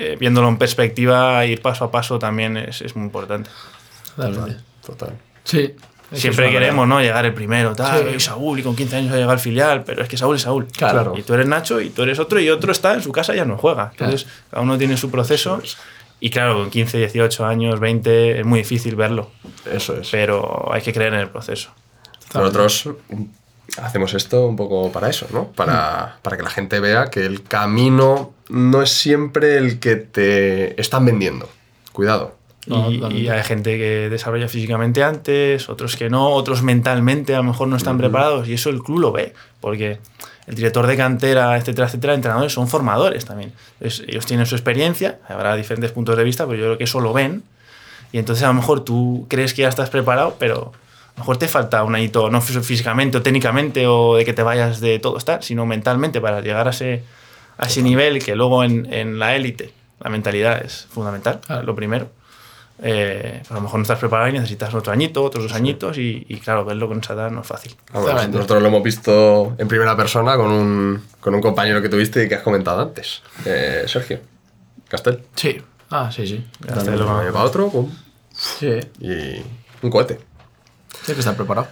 que 0.00 0.16
viéndolo 0.16 0.48
en 0.48 0.56
perspectiva, 0.56 1.44
ir 1.44 1.60
paso 1.60 1.84
a 1.84 1.90
paso 1.90 2.18
también 2.18 2.56
es, 2.56 2.80
es 2.80 2.96
muy 2.96 3.04
importante. 3.04 3.50
Totalmente. 4.16 4.56
Total. 4.84 5.18
Sí. 5.44 5.74
Siempre 6.12 6.50
queremos, 6.50 6.88
¿no? 6.88 7.00
Llegar 7.00 7.24
el 7.26 7.34
primero, 7.34 7.74
tal, 7.76 8.08
Sí. 8.08 8.16
y 8.16 8.20
Saúl, 8.20 8.58
y 8.58 8.62
con 8.62 8.74
15 8.74 8.96
años 8.96 9.12
ha 9.12 9.14
llegado 9.14 9.32
al 9.32 9.38
filial, 9.38 9.84
pero 9.84 10.02
es 10.02 10.08
que 10.08 10.16
Saúl 10.16 10.36
es 10.36 10.42
Saúl. 10.42 10.66
Claro. 10.66 11.12
Y 11.16 11.22
tú 11.22 11.34
eres 11.34 11.46
Nacho, 11.46 11.80
y 11.80 11.90
tú 11.90 12.02
eres 12.02 12.18
otro, 12.18 12.40
y 12.40 12.48
otro 12.48 12.72
está 12.72 12.94
en 12.94 13.02
su 13.02 13.12
casa 13.12 13.34
y 13.34 13.36
ya 13.36 13.44
no 13.44 13.56
juega. 13.58 13.90
Entonces, 13.92 14.26
cada 14.50 14.62
uno 14.62 14.76
tiene 14.78 14.96
su 14.96 15.10
proceso. 15.10 15.62
Y 16.18 16.30
claro, 16.30 16.54
con 16.54 16.70
15, 16.70 16.98
18 16.98 17.46
años, 17.46 17.78
20, 17.78 18.40
es 18.40 18.46
muy 18.46 18.60
difícil 18.60 18.96
verlo. 18.96 19.30
Eso 19.70 19.96
es. 19.96 20.08
Pero 20.10 20.68
hay 20.72 20.82
que 20.82 20.92
creer 20.92 21.14
en 21.14 21.20
el 21.20 21.28
proceso. 21.28 21.70
Nosotros 22.34 22.88
hacemos 23.78 24.14
esto 24.14 24.46
un 24.46 24.56
poco 24.56 24.90
para 24.92 25.08
eso, 25.08 25.26
¿no? 25.32 25.48
Para, 25.52 26.18
para 26.22 26.36
que 26.36 26.42
la 26.42 26.50
gente 26.50 26.80
vea 26.80 27.10
que 27.10 27.24
el 27.24 27.42
camino 27.42 28.32
no 28.48 28.82
es 28.82 28.90
siempre 28.90 29.56
el 29.56 29.78
que 29.78 29.96
te 29.96 30.80
están 30.80 31.04
vendiendo. 31.04 31.48
Cuidado. 31.92 32.36
No, 32.66 32.90
y, 32.90 33.28
hay 33.28 33.42
gente 33.42 33.78
que 33.78 34.08
desarrolla 34.10 34.46
físicamente 34.46 35.02
antes, 35.02 35.68
otros 35.68 35.96
que 35.96 36.10
no, 36.10 36.28
otros 36.28 36.62
mentalmente 36.62 37.34
a 37.34 37.38
lo 37.38 37.44
mejor 37.44 37.68
no 37.68 37.76
están 37.76 37.96
preparados 37.96 38.48
y 38.48 38.54
eso 38.54 38.68
el 38.68 38.82
club 38.82 39.00
lo 39.00 39.12
ve, 39.12 39.32
porque 39.60 39.98
el 40.46 40.54
director 40.54 40.86
de 40.86 40.96
cantera, 40.96 41.56
etcétera, 41.56 41.86
etcétera, 41.86 42.14
entrenadores 42.14 42.52
son 42.52 42.68
formadores 42.68 43.24
también. 43.24 43.54
Entonces, 43.80 44.06
ellos 44.06 44.26
tienen 44.26 44.44
su 44.44 44.56
experiencia, 44.56 45.18
habrá 45.26 45.56
diferentes 45.56 45.90
puntos 45.90 46.16
de 46.18 46.22
vista, 46.22 46.46
pero 46.46 46.58
yo 46.58 46.64
creo 46.66 46.78
que 46.78 46.84
eso 46.84 47.00
lo 47.00 47.14
ven 47.14 47.42
y 48.12 48.18
entonces 48.18 48.44
a 48.44 48.48
lo 48.48 48.54
mejor 48.54 48.84
tú 48.84 49.26
crees 49.28 49.54
que 49.54 49.62
ya 49.62 49.68
estás 49.68 49.88
preparado, 49.88 50.36
pero 50.38 50.72
mejor 51.20 51.36
te 51.38 51.46
falta 51.48 51.82
un 51.84 51.94
añito, 51.94 52.28
no 52.30 52.40
fí- 52.42 52.60
físicamente 52.62 53.18
o 53.18 53.22
técnicamente 53.22 53.86
o 53.86 54.16
de 54.16 54.24
que 54.24 54.32
te 54.32 54.42
vayas 54.42 54.80
de 54.80 54.98
todo 54.98 55.16
estar, 55.16 55.42
sino 55.42 55.64
mentalmente 55.66 56.20
para 56.20 56.40
llegar 56.40 56.66
a 56.66 56.70
ese, 56.70 57.02
a 57.58 57.66
ese 57.66 57.82
nivel 57.82 58.22
que 58.24 58.34
luego 58.34 58.64
en, 58.64 58.92
en 58.92 59.18
la 59.18 59.36
élite 59.36 59.72
la 60.00 60.10
mentalidad 60.10 60.62
es 60.64 60.86
fundamental, 60.90 61.40
Claro. 61.46 61.62
lo 61.62 61.74
primero. 61.74 62.10
Eh, 62.82 63.42
a 63.50 63.54
lo 63.54 63.60
mejor 63.60 63.78
no 63.78 63.82
estás 63.82 63.98
preparado 63.98 64.30
y 64.30 64.32
necesitas 64.32 64.72
otro 64.72 64.90
añito, 64.92 65.22
otros 65.22 65.44
dos 65.44 65.52
añitos 65.52 65.98
y, 65.98 66.24
y 66.28 66.38
claro, 66.38 66.64
verlo 66.64 66.88
con 66.88 67.00
esa 67.00 67.12
edad 67.12 67.30
no 67.30 67.42
es 67.42 67.46
fácil. 67.46 67.76
Totalmente. 67.92 68.36
nosotros 68.38 68.62
lo 68.62 68.68
hemos 68.68 68.82
visto 68.82 69.54
en 69.58 69.68
primera 69.68 69.94
persona 69.96 70.36
con 70.36 70.50
un, 70.50 71.02
con 71.20 71.34
un 71.34 71.42
compañero 71.42 71.82
que 71.82 71.90
tuviste 71.90 72.24
y 72.24 72.28
que 72.28 72.36
has 72.36 72.42
comentado 72.42 72.80
antes, 72.80 73.22
eh, 73.44 73.84
Sergio 73.86 74.20
Castel. 74.88 75.20
Sí. 75.36 75.60
Ah, 75.90 76.10
sí, 76.10 76.26
sí. 76.26 76.42
De 76.60 76.72
un 77.02 77.08
año 77.08 77.32
para 77.32 77.44
otro, 77.44 77.68
pum, 77.68 77.90
Sí. 78.32 78.80
y 79.00 79.42
un 79.82 79.90
cohete. 79.90 80.18
Tienes 81.10 81.24
que 81.24 81.30
estar 81.30 81.36
preparado. 81.36 81.66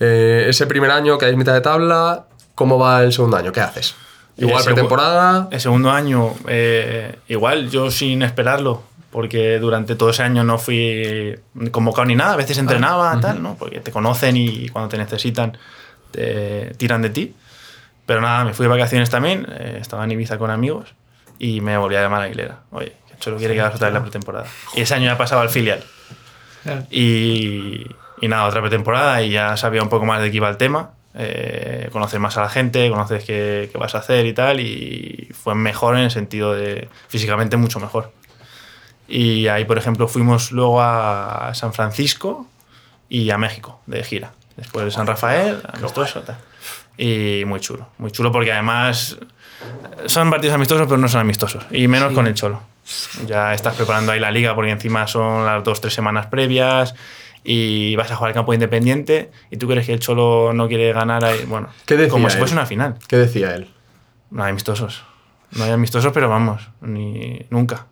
Eh, 0.00 0.46
ese 0.48 0.66
primer 0.66 0.90
año 0.90 1.16
que 1.16 1.26
hay 1.26 1.36
mitad 1.36 1.52
de 1.52 1.60
tabla, 1.60 2.24
¿cómo 2.56 2.76
va 2.76 3.04
el 3.04 3.12
segundo 3.12 3.36
año? 3.36 3.52
¿Qué 3.52 3.60
haces? 3.60 3.94
Igual 4.36 4.64
pretemporada. 4.64 5.48
El 5.52 5.60
segundo 5.60 5.92
año, 5.92 6.34
eh, 6.48 7.20
igual, 7.28 7.70
yo 7.70 7.92
sin 7.92 8.22
esperarlo, 8.22 8.82
porque 9.12 9.60
durante 9.60 9.94
todo 9.94 10.10
ese 10.10 10.24
año 10.24 10.42
no 10.42 10.58
fui 10.58 11.38
convocado 11.70 12.06
ni 12.06 12.16
nada, 12.16 12.32
a 12.32 12.36
veces 12.36 12.58
entrenaba, 12.58 13.16
tal, 13.20 13.40
¿no? 13.40 13.54
Porque 13.56 13.78
te 13.78 13.92
conocen 13.92 14.36
y 14.36 14.68
cuando 14.70 14.88
te 14.88 14.98
necesitan 14.98 15.56
te 16.10 16.74
tiran 16.76 17.02
de 17.02 17.10
ti. 17.10 17.34
Pero 18.06 18.20
nada, 18.20 18.44
me 18.44 18.54
fui 18.54 18.64
de 18.64 18.70
vacaciones 18.70 19.08
también, 19.08 19.46
eh, 19.52 19.78
estaba 19.80 20.02
en 20.02 20.10
Ibiza 20.10 20.36
con 20.36 20.50
amigos 20.50 20.94
y 21.38 21.60
me 21.60 21.78
volví 21.78 21.94
a 21.94 22.02
llamar 22.02 22.22
a 22.22 22.24
Aguilera. 22.24 22.62
Oye, 22.72 22.96
Cholo 23.20 23.36
quiere 23.36 23.54
que 23.54 23.60
hagas 23.60 23.76
otra 23.76 23.86
vez 23.86 23.94
la 23.94 24.02
pretemporada. 24.02 24.46
Y 24.74 24.80
ese 24.80 24.94
año 24.94 25.04
ya 25.04 25.16
pasaba 25.16 25.42
al 25.42 25.50
filial. 25.50 25.84
Y, 26.90 27.86
y 28.20 28.28
nada, 28.28 28.46
otra 28.46 28.60
pretemporada 28.60 29.22
y 29.22 29.30
ya 29.30 29.56
sabía 29.56 29.82
un 29.82 29.88
poco 29.88 30.06
más 30.06 30.20
de 30.22 30.30
qué 30.30 30.36
iba 30.36 30.48
el 30.48 30.56
tema. 30.56 30.90
Eh, 31.14 31.88
conoces 31.92 32.20
más 32.20 32.36
a 32.36 32.42
la 32.42 32.48
gente, 32.48 32.88
conoces 32.88 33.24
qué, 33.24 33.68
qué 33.72 33.78
vas 33.78 33.94
a 33.94 33.98
hacer 33.98 34.26
y 34.26 34.32
tal. 34.32 34.60
Y 34.60 35.28
fue 35.32 35.54
mejor 35.54 35.96
en 35.96 36.04
el 36.04 36.10
sentido 36.10 36.54
de 36.54 36.88
físicamente 37.08 37.56
mucho 37.56 37.80
mejor. 37.80 38.12
Y 39.08 39.48
ahí, 39.48 39.64
por 39.64 39.78
ejemplo, 39.78 40.06
fuimos 40.06 40.52
luego 40.52 40.80
a 40.80 41.50
San 41.54 41.72
Francisco 41.72 42.46
y 43.08 43.30
a 43.30 43.38
México 43.38 43.80
de 43.86 44.04
gira. 44.04 44.32
Después 44.56 44.84
el 44.84 44.92
San 44.92 45.06
Rafael, 45.06 45.60
amistoso, 45.72 46.20
tal. 46.20 46.38
Y 46.96 47.44
muy 47.46 47.60
chulo, 47.60 47.88
muy 47.98 48.10
chulo 48.12 48.30
porque 48.30 48.52
además 48.52 49.18
son 50.06 50.30
partidos 50.30 50.54
amistosos, 50.54 50.86
pero 50.86 50.98
no 50.98 51.08
son 51.08 51.20
amistosos. 51.20 51.64
Y 51.70 51.88
menos 51.88 52.12
con 52.12 52.26
el 52.26 52.34
Cholo. 52.34 52.62
Ya 53.26 53.54
estás 53.54 53.74
preparando 53.74 54.12
ahí 54.12 54.20
la 54.20 54.30
liga 54.30 54.54
porque 54.54 54.70
encima 54.70 55.06
son 55.06 55.44
las 55.44 55.62
dos, 55.62 55.80
tres 55.80 55.94
semanas 55.94 56.26
previas 56.26 56.94
y 57.44 57.96
vas 57.96 58.10
a 58.10 58.16
jugar 58.16 58.30
al 58.30 58.34
campo 58.34 58.54
independiente 58.54 59.30
y 59.50 59.56
tú 59.56 59.66
crees 59.68 59.86
que 59.86 59.92
el 59.92 60.00
Cholo 60.00 60.52
no 60.52 60.68
quiere 60.68 60.92
ganar 60.92 61.24
ahí. 61.24 61.44
Bueno, 61.46 61.68
¿Qué 61.86 61.96
decía 61.96 62.10
como 62.10 62.30
si 62.30 62.38
fuese 62.38 62.54
una 62.54 62.66
final. 62.66 62.96
¿Qué 63.08 63.16
decía 63.16 63.54
él? 63.54 63.68
No 64.30 64.44
hay 64.44 64.50
amistosos. 64.50 65.02
No 65.52 65.64
hay 65.64 65.70
amistosos, 65.70 66.12
pero 66.12 66.28
vamos, 66.28 66.70
ni 66.80 67.46
nunca. 67.50 67.86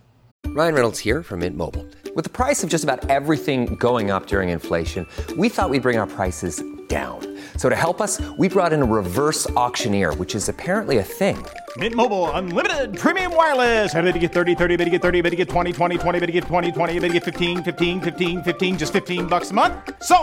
Ryan 0.46 0.74
Reynolds 0.74 0.98
here 0.98 1.22
from 1.22 1.40
Mint 1.40 1.56
Mobile. 1.56 1.84
With 2.14 2.24
the 2.24 2.30
price 2.30 2.64
of 2.64 2.70
just 2.70 2.84
about 2.84 3.08
everything 3.10 3.76
going 3.76 4.10
up 4.10 4.26
during 4.26 4.48
inflation, 4.48 5.06
we 5.36 5.48
thought 5.48 5.70
we'd 5.70 5.82
bring 5.82 5.98
our 5.98 6.06
prices 6.06 6.62
down. 6.88 7.20
So 7.58 7.68
to 7.68 7.74
help 7.74 8.00
us, 8.00 8.20
we 8.38 8.48
brought 8.48 8.72
in 8.72 8.82
a 8.82 8.84
reverse 8.84 9.50
auctioneer, 9.50 10.14
which 10.14 10.34
is 10.34 10.48
apparently 10.48 10.98
a 10.98 11.02
thing. 11.02 11.44
Mint 11.76 11.94
Mobile 11.94 12.30
unlimited 12.30 12.96
premium 12.96 13.34
wireless. 13.34 13.92
Ready 13.94 14.12
to 14.12 14.18
get 14.18 14.32
30, 14.32 14.54
30, 14.54 14.76
bit 14.76 14.84
to 14.84 14.90
get 14.90 15.02
30, 15.02 15.20
bit 15.20 15.30
to 15.30 15.36
get 15.36 15.48
20, 15.50 15.72
20, 15.72 15.98
20, 15.98 16.20
bit 16.20 16.26
to 16.26 16.32
get 16.32 16.44
20, 16.44 16.72
20, 16.72 16.98
bit 17.00 17.08
to 17.08 17.14
get 17.14 17.24
15, 17.24 17.62
15, 17.64 18.00
15, 18.00 18.42
15 18.42 18.78
just 18.78 18.92
15 18.94 19.26
bucks 19.26 19.50
a 19.50 19.54
month. 19.54 19.74
So, 20.02 20.16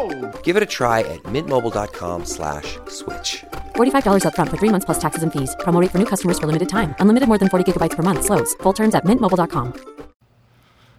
Give 0.44 0.56
it 0.56 0.64
a 0.64 0.66
try 0.66 1.02
at 1.02 1.22
mintmobile.com 1.24 2.26
slash 2.26 2.80
switch. 2.88 3.44
$45 3.76 4.24
upfront 4.24 4.50
for 4.50 4.58
three 4.58 4.70
months 4.70 4.86
plus 4.86 5.00
taxes 5.00 5.22
and 5.22 5.32
fees. 5.32 5.56
Promo 5.60 5.80
rate 5.82 5.92
for 5.92 6.00
new 6.00 6.08
customers 6.08 6.40
for 6.40 6.48
limited 6.48 6.70
time. 6.70 6.96
Unlimited 7.00 7.28
more 7.28 7.38
than 7.38 7.50
40 7.50 7.72
gigabytes 7.72 7.96
per 7.96 8.04
month. 8.04 8.24
Slows. 8.24 8.56
Full 8.64 8.74
terms 8.74 8.96
at 8.96 9.04
mintmobile.com. 9.06 9.74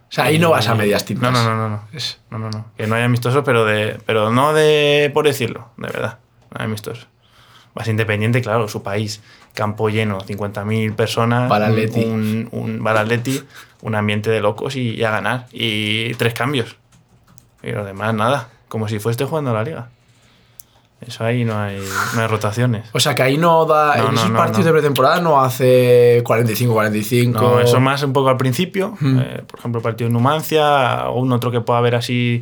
O 0.09 0.13
sea, 0.13 0.25
ahí 0.25 0.39
no 0.39 0.51
vas 0.51 0.67
a 0.69 0.75
medias 0.75 1.03
tintas. 1.03 1.33
No, 1.33 1.43
no, 1.43 1.43
no, 1.43 1.55
no, 1.57 1.69
no. 1.69 1.81
No, 2.31 2.37
no, 2.37 2.49
no. 2.49 2.65
Que 2.77 2.87
no 2.87 2.95
hay 2.95 3.03
amistosos, 3.03 3.43
pero 3.43 3.65
de. 3.65 3.99
Pero 4.05 4.29
no 4.31 4.53
de. 4.53 5.11
por 5.13 5.25
decirlo, 5.25 5.71
de 5.75 5.87
verdad. 5.87 6.19
Amistosos. 6.53 7.07
Más 7.73 7.87
independiente, 7.87 8.41
claro, 8.41 8.67
su 8.67 8.81
país. 8.81 9.21
Campo 9.53 9.89
lleno, 9.89 10.19
50.000 10.21 10.95
personas. 10.95 11.49
Un, 12.05 12.49
un, 12.51 12.81
un 13.81 13.95
ambiente 13.95 14.29
de 14.29 14.41
locos 14.41 14.75
y, 14.75 14.95
y 14.95 15.03
a 15.03 15.11
ganar. 15.11 15.47
Y 15.51 16.13
tres 16.15 16.33
cambios. 16.33 16.75
Y 17.61 17.71
lo 17.71 17.85
demás, 17.85 18.13
nada. 18.13 18.49
Como 18.67 18.87
si 18.87 18.99
fuese 18.99 19.25
jugando 19.25 19.51
a 19.51 19.53
la 19.53 19.63
liga. 19.63 19.89
Eso 20.99 21.23
ahí 21.23 21.45
no 21.45 21.57
hay, 21.59 21.79
no 22.15 22.21
hay 22.21 22.27
rotaciones. 22.27 22.89
O 22.91 22.99
sea, 22.99 23.13
que 23.13 23.21
ahí 23.21 23.37
no 23.37 23.65
da. 23.65 23.95
No, 23.97 24.09
en 24.09 24.15
esos 24.15 24.29
no, 24.31 24.37
partidos 24.37 24.65
de 24.65 24.71
pretemporada 24.71 25.21
no 25.21 25.39
hace 25.39 26.23
45-45. 26.23 27.31
No, 27.33 27.59
eso 27.59 27.79
más 27.79 28.01
un 28.03 28.13
poco 28.13 28.29
al 28.29 28.37
principio. 28.37 28.97
Eh, 29.03 29.43
por 29.47 29.59
ejemplo, 29.59 29.79
el 29.79 29.83
partido 29.83 30.07
en 30.07 30.13
Numancia, 30.13 31.07
o 31.09 31.19
un 31.19 31.31
otro 31.31 31.51
que 31.51 31.61
pueda 31.61 31.79
haber 31.79 31.95
así. 31.95 32.41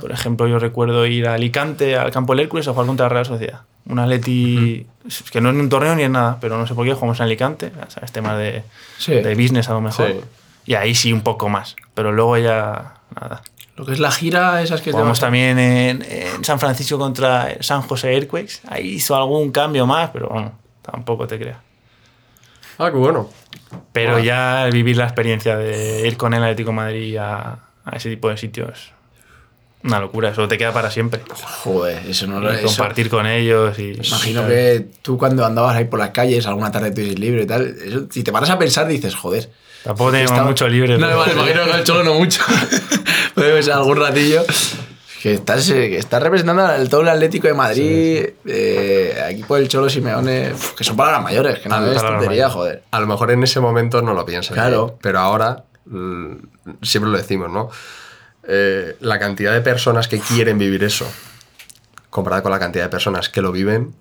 Por 0.00 0.12
ejemplo, 0.12 0.46
yo 0.46 0.58
recuerdo 0.58 1.04
ir 1.06 1.26
a 1.26 1.34
Alicante, 1.34 1.96
al 1.96 2.10
campo 2.12 2.32
del 2.32 2.40
Hércules, 2.44 2.68
a 2.68 2.72
jugar 2.72 2.86
contra 2.86 3.06
la 3.06 3.10
Real 3.10 3.26
Sociedad. 3.26 3.62
Un 3.88 3.98
Atleti 3.98 4.86
que 5.30 5.40
no 5.40 5.50
es 5.50 5.54
ni 5.54 5.60
un 5.60 5.68
torneo 5.68 5.94
ni 5.94 6.02
es 6.04 6.10
nada, 6.10 6.38
pero 6.40 6.58
no 6.58 6.66
sé 6.66 6.74
por 6.74 6.84
qué 6.84 6.94
jugamos 6.94 7.18
en 7.20 7.24
Alicante. 7.24 7.72
¿sabes? 7.88 8.12
Tema 8.12 8.36
de, 8.36 8.62
Sí. 8.98 9.12
de 9.14 9.34
business 9.34 9.68
a 9.68 9.72
lo 9.74 9.80
mejor. 9.80 10.08
Sí. 10.08 10.20
Y 10.66 10.74
ahí 10.74 10.94
sí 10.94 11.12
un 11.12 11.20
poco 11.22 11.48
más. 11.48 11.76
Pero 11.94 12.12
luego 12.12 12.36
ya 12.38 12.94
nada. 13.20 13.42
Lo 13.76 13.84
que 13.84 13.92
es 13.92 13.98
la 13.98 14.10
gira, 14.10 14.62
esas 14.62 14.80
que 14.80 14.86
te 14.86 14.92
Jugamos 14.92 15.18
a- 15.18 15.20
también 15.22 15.58
en, 15.58 16.02
en 16.02 16.44
San 16.44 16.58
Francisco 16.58 16.98
contra 16.98 17.56
San 17.62 17.82
José 17.82 18.14
Earthquakes. 18.14 18.60
Ahí 18.68 18.94
hizo 18.94 19.14
algún 19.14 19.50
cambio 19.52 19.86
más, 19.86 20.10
pero 20.12 20.28
bueno, 20.28 20.52
tampoco 20.82 21.26
te 21.26 21.38
creas. 21.38 21.58
Ah, 22.78 22.90
qué 22.90 22.96
bueno. 22.96 23.28
Pero 23.92 24.18
ya 24.18 24.66
el 24.66 24.72
vivir 24.72 24.96
la 24.96 25.04
experiencia 25.04 25.56
de 25.56 26.06
ir 26.06 26.16
con 26.16 26.32
el 26.34 26.42
Atlético 26.42 26.70
de 26.70 26.76
Madrid 26.76 27.16
a, 27.18 27.58
a 27.84 27.96
ese 27.96 28.08
tipo 28.10 28.28
de 28.30 28.36
sitios, 28.36 28.92
una 29.82 30.00
locura, 30.00 30.30
eso 30.30 30.46
te 30.48 30.56
queda 30.58 30.72
para 30.72 30.90
siempre. 30.90 31.20
Joder, 31.64 32.02
eso 32.08 32.26
no 32.26 32.40
lo 32.40 32.52
Y 32.52 32.56
eso- 32.56 32.66
compartir 32.68 33.10
con 33.10 33.26
ellos 33.26 33.78
y. 33.78 33.92
Imagino 33.92 34.44
y- 34.44 34.48
que 34.48 34.86
tú 35.02 35.18
cuando 35.18 35.44
andabas 35.44 35.76
ahí 35.76 35.84
por 35.84 35.98
las 35.98 36.10
calles, 36.10 36.46
alguna 36.46 36.70
tarde 36.72 36.90
tuvieses 36.92 37.18
libre 37.18 37.42
y 37.42 37.46
tal, 37.46 37.76
eso, 37.84 38.06
si 38.10 38.22
te 38.22 38.32
paras 38.32 38.50
a 38.50 38.58
pensar 38.58 38.86
dices, 38.88 39.14
joder. 39.14 39.50
Tampoco 39.84 40.10
tenemos 40.10 40.32
Estaba- 40.32 40.48
mucho 40.48 40.66
libre. 40.68 40.98
No, 40.98 41.16
vale, 41.16 41.32
imagino 41.32 41.64
que 41.64 41.70
el 41.72 41.84
cholo 41.84 42.02
no 42.04 42.14
mucho. 42.14 42.42
Puede 43.36 43.62
ser 43.62 43.74
algún 43.74 43.98
ratillo. 43.98 44.42
Que 45.22 45.34
estás, 45.34 45.68
eh, 45.70 45.88
que 45.90 45.98
estás 45.98 46.22
representando 46.22 46.64
al 46.64 46.88
todo 46.88 47.02
el 47.02 47.08
Atlético 47.08 47.48
de 47.48 47.54
Madrid, 47.54 48.26
eh, 48.46 49.24
equipo 49.30 49.56
del 49.56 49.68
Cholo 49.68 49.90
Simeone, 49.90 50.52
que 50.76 50.84
son 50.84 50.96
palabras 50.96 51.22
mayores, 51.22 51.58
que 51.58 51.68
no 51.68 51.74
Ah, 51.76 51.86
es 51.92 52.00
tontería, 52.00 52.48
joder. 52.48 52.82
A 52.90 53.00
lo 53.00 53.06
mejor 53.06 53.30
en 53.30 53.42
ese 53.42 53.60
momento 53.60 54.00
no 54.02 54.14
lo 54.14 54.24
piensas. 54.24 54.54
Claro. 54.54 54.92
¿eh? 54.94 54.98
Pero 55.02 55.18
ahora, 55.18 55.64
mm, 55.84 56.32
siempre 56.82 57.10
lo 57.10 57.18
decimos, 57.18 57.50
¿no? 57.50 57.70
Eh, 58.48 58.96
la 59.00 59.18
cantidad 59.18 59.52
de 59.52 59.60
personas 59.60 60.08
que 60.08 60.18
quieren 60.20 60.58
vivir 60.58 60.84
eso, 60.84 61.06
comparada 62.08 62.42
con 62.42 62.52
la 62.52 62.58
cantidad 62.58 62.84
de 62.84 62.90
personas 62.90 63.28
que 63.28 63.42
lo 63.42 63.52
viven, 63.52 63.94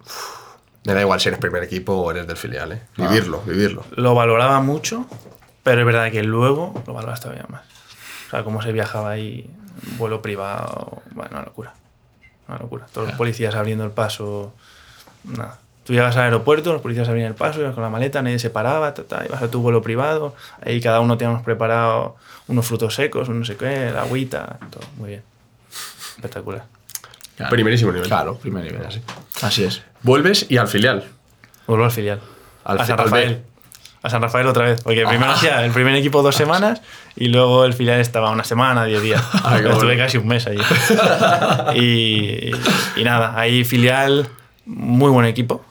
me 0.85 0.93
da 0.93 1.01
igual 1.01 1.19
si 1.19 1.27
eres 1.29 1.39
primer 1.39 1.63
equipo 1.63 1.93
o 1.93 2.11
eres 2.11 2.27
del 2.27 2.37
filial, 2.37 2.71
¿eh? 2.71 2.81
Vivirlo, 2.95 3.41
vivirlo. 3.45 3.83
Lo 3.95 4.13
valoraba 4.13 4.61
mucho, 4.61 5.07
pero 5.63 5.81
es 5.81 5.85
verdad 5.85 6.11
que 6.11 6.23
luego 6.23 6.83
lo 6.85 6.93
valoras 6.93 7.19
todavía 7.19 7.45
más. 7.49 7.63
Sea, 8.35 8.43
cómo 8.43 8.61
se 8.61 8.71
viajaba 8.71 9.11
ahí, 9.11 9.49
vuelo 9.97 10.21
privado, 10.21 11.01
bueno, 11.11 11.31
una 11.31 11.43
locura. 11.43 11.73
Una 12.47 12.57
locura. 12.57 12.85
Todos 12.93 13.07
los 13.07 13.17
policías 13.17 13.55
abriendo 13.55 13.83
el 13.83 13.91
paso, 13.91 14.53
nada. 15.23 15.59
Tú 15.83 15.93
llegas 15.93 16.17
al 16.17 16.23
aeropuerto, 16.23 16.73
los 16.73 16.81
policías 16.81 17.07
abrían 17.07 17.27
el 17.27 17.35
paso, 17.35 17.61
ibas 17.61 17.75
con 17.75 17.83
la 17.83 17.89
maleta, 17.89 18.21
nadie 18.21 18.39
se 18.39 18.49
paraba, 18.49 18.93
ta, 18.95 19.03
ta, 19.03 19.23
ibas 19.25 19.41
a 19.41 19.51
tu 19.51 19.61
vuelo 19.61 19.83
privado, 19.83 20.35
ahí 20.65 20.81
cada 20.81 20.99
uno 20.99 21.17
teníamos 21.17 21.43
preparado 21.43 22.15
unos 22.47 22.65
frutos 22.65 22.95
secos, 22.95 23.29
un 23.29 23.39
no 23.39 23.45
sé 23.45 23.55
qué, 23.55 23.91
la 23.91 24.01
agüita, 24.01 24.57
todo, 24.71 24.83
muy 24.97 25.09
bien. 25.09 25.23
Espectacular. 26.15 26.65
Claro. 27.37 27.51
Primerísimo 27.51 27.91
nivel. 27.91 28.07
Claro, 28.07 28.37
primer 28.37 28.63
nivel, 28.63 28.85
así. 28.85 29.01
Así 29.41 29.63
es. 29.63 29.83
Vuelves 30.01 30.47
y 30.49 30.57
al 30.57 30.67
filial. 30.67 31.03
Vuelvo 31.67 31.85
al 31.85 31.91
filial. 31.91 32.19
Al 32.63 32.79
Rafael. 32.79 33.43
A 34.05 34.09
San 34.09 34.21
Rafael 34.21 34.45
otra 34.47 34.65
vez. 34.65 34.81
Porque 34.83 35.05
primero 35.05 35.31
Ah. 35.31 35.33
hacía 35.37 35.65
el 35.65 35.71
primer 35.71 35.95
equipo 35.95 36.21
dos 36.21 36.35
semanas 36.35 36.81
y 37.15 37.27
luego 37.29 37.65
el 37.65 37.73
filial 37.73 37.99
estaba 37.99 38.29
una 38.31 38.43
semana, 38.43 38.85
diez 38.85 39.01
días. 39.01 39.23
Ah, 39.43 39.57
Estuve 39.57 39.73
bueno. 39.85 40.03
casi 40.03 40.17
un 40.17 40.27
mes 40.27 40.45
allí. 40.47 40.61
y, 41.75 42.51
y 42.95 43.03
nada, 43.03 43.33
ahí 43.39 43.63
filial, 43.63 44.29
muy 44.65 45.09
buen 45.11 45.25
equipo. 45.25 45.63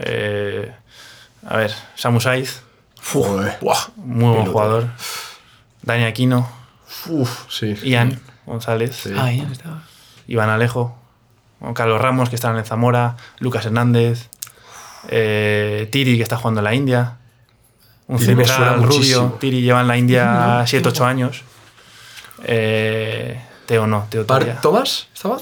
Eh, 0.00 0.72
a 1.46 1.56
ver, 1.56 1.72
Samu 1.94 2.20
Saiz, 2.20 2.62
Joder. 3.12 3.58
Buah. 3.60 3.78
muy 3.96 4.34
buen 4.34 4.46
jugador. 4.46 4.88
Dani 5.82 6.04
Aquino, 6.04 6.48
Uf, 7.08 7.44
sí. 7.50 7.74
Ian 7.84 8.18
González, 8.46 9.06
Ahí 9.18 9.46
estaba. 9.52 9.82
Iván 10.26 10.48
Alejo, 10.48 10.96
Carlos 11.74 12.00
Ramos, 12.00 12.30
que 12.30 12.36
está 12.36 12.50
en 12.56 12.64
Zamora, 12.64 13.16
Lucas 13.40 13.66
Hernández, 13.66 14.30
eh, 15.08 15.86
Tiri, 15.92 16.16
que 16.16 16.22
está 16.22 16.38
jugando 16.38 16.60
en 16.60 16.64
la 16.64 16.74
India, 16.74 17.16
un 18.08 18.18
central 18.18 18.82
rubio. 18.82 18.96
muchísimo. 18.96 19.36
Tiri 19.40 19.62
lleva 19.62 19.80
en 19.80 19.88
la 19.88 19.96
India 19.96 20.64
7-8 20.64 21.04
años. 21.04 21.42
Eh, 22.44 23.40
Teo 23.66 23.86
no, 23.86 24.06
Teo 24.10 24.24
todavía. 24.26 24.60
¿Tomás? 24.60 25.08
¿Estaba? 25.14 25.40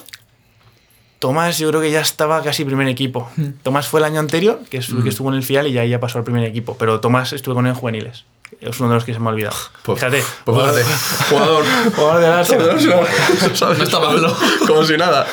Tomás 1.18 1.58
yo 1.58 1.68
creo 1.68 1.80
que 1.80 1.90
ya 1.90 2.00
estaba 2.00 2.42
casi 2.42 2.64
primer 2.64 2.88
equipo. 2.88 3.30
Tomás 3.62 3.86
fue 3.86 4.00
el 4.00 4.04
año 4.04 4.20
anterior, 4.20 4.60
que, 4.68 4.80
que 4.80 5.08
estuvo 5.08 5.28
en 5.30 5.36
el 5.36 5.42
FIAL 5.44 5.68
y 5.68 5.72
ya, 5.72 5.84
ya 5.84 6.00
pasó 6.00 6.18
al 6.18 6.24
primer 6.24 6.44
equipo. 6.44 6.76
Pero 6.78 7.00
Tomás 7.00 7.32
estuvo 7.32 7.54
con 7.54 7.66
él 7.66 7.72
en 7.72 7.78
juveniles. 7.78 8.24
Es 8.60 8.78
uno 8.78 8.90
de 8.90 8.94
los 8.96 9.04
que 9.04 9.12
se 9.12 9.18
me 9.18 9.26
ha 9.26 9.32
olvidado. 9.32 9.56
Pues, 9.82 9.98
Fíjate. 9.98 10.22
pues 10.44 10.56
fíjate, 10.60 10.84
jugador. 11.30 11.64
Jugador 11.96 12.20
del 12.20 12.32
Arsenal. 12.32 12.78
¿Sabes? 13.54 13.78
No 13.78 13.84
está 13.84 13.98
malo. 14.00 14.36
Como 14.66 14.84
si 14.84 14.96
nada. 14.96 15.26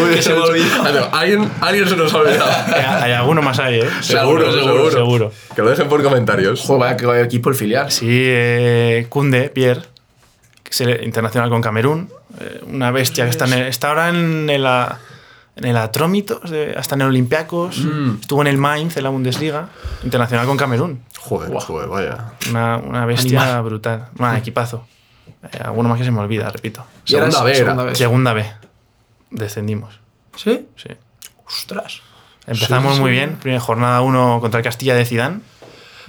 Muy 0.00 0.10
bien. 0.10 0.22
se 0.22 0.34
me 0.34 0.40
olvidó. 0.40 0.82
Adiós. 0.82 1.08
Alguien, 1.12 1.50
alguien 1.60 1.88
se 1.88 1.96
nos 1.96 2.12
ha 2.12 2.18
olvidado. 2.18 2.50
Hay, 2.74 2.82
hay 3.02 3.12
alguno 3.12 3.40
más 3.42 3.58
ahí, 3.60 3.80
¿eh? 3.80 3.88
Seguro, 4.00 4.52
seguro, 4.52 4.90
seguro. 4.90 5.32
Que 5.54 5.62
lo 5.62 5.70
dejen 5.70 5.88
por 5.88 6.02
comentarios. 6.02 6.60
Joder, 6.62 6.80
vaya 6.80 6.96
que 6.96 7.20
equipo 7.22 7.50
el 7.50 7.54
filial. 7.54 7.90
Sí, 7.92 8.06
eh, 8.10 9.06
Kunde, 9.08 9.48
Pierre, 9.50 9.82
internacional 11.02 11.50
con 11.50 11.60
Camerún, 11.62 12.10
eh, 12.40 12.60
una 12.66 12.90
bestia 12.90 13.24
que 13.24 13.30
está, 13.30 13.44
en 13.44 13.52
el- 13.52 13.66
está 13.68 13.88
ahora 13.90 14.08
en 14.08 14.48
el, 14.50 14.66
a- 14.66 14.98
en 15.56 15.64
el 15.66 15.76
Atrómitos, 15.76 16.50
de- 16.50 16.74
hasta 16.76 16.94
en 16.94 17.02
el 17.02 17.08
Olympiacos, 17.08 17.78
estuvo 18.20 18.40
en 18.42 18.46
el 18.48 18.58
Mainz, 18.58 18.96
en 18.96 19.02
la 19.04 19.10
Bundesliga, 19.10 19.68
internacional 20.02 20.46
con 20.46 20.56
Camerún. 20.56 21.02
Joder, 21.18 21.52
joder, 21.52 21.88
vaya. 21.88 22.32
Una, 22.50 22.78
una 22.78 23.06
bestia 23.06 23.42
Animal. 23.42 23.62
brutal, 23.62 24.08
un 24.18 24.34
equipazo. 24.36 24.86
Eh, 25.44 25.58
alguno 25.62 25.88
más 25.88 25.98
que 25.98 26.04
se 26.04 26.10
me 26.10 26.20
olvida, 26.20 26.48
repito. 26.50 26.84
Segunda 27.04 27.38
es 27.38 27.44
B 27.44 27.50
era. 27.50 27.56
segunda 27.58 27.84
vez. 27.84 27.98
Segunda 27.98 28.32
B, 28.32 28.46
descendimos. 29.30 30.00
¿Sí? 30.36 30.66
Sí. 30.76 30.88
Ostras. 31.46 32.00
Empezamos 32.46 32.94
Sí, 32.96 33.00
muy 33.00 33.10
sí. 33.10 33.16
bien, 33.16 33.36
primera 33.36 33.60
jornada 33.60 34.00
1 34.00 34.38
contra 34.40 34.58
el 34.58 34.64
Castilla 34.64 34.94
de 34.94 35.04
Zidane, 35.04 35.40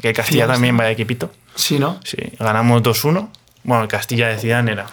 que 0.02 0.14
Castilla 0.14 0.46
Sí, 0.46 0.52
también 0.54 0.76
vaya 0.78 0.90
equipito. 0.90 1.32
Sí, 1.56 1.78
¿no? 1.80 2.00
Sí, 2.04 2.18
ganamos 2.40 2.82
2-1. 2.82 3.30
Bueno, 3.64 3.84
el 3.84 3.88
Castilla 3.90 4.28
de 4.30 4.38
Zidane 4.40 4.72
era 4.72 4.86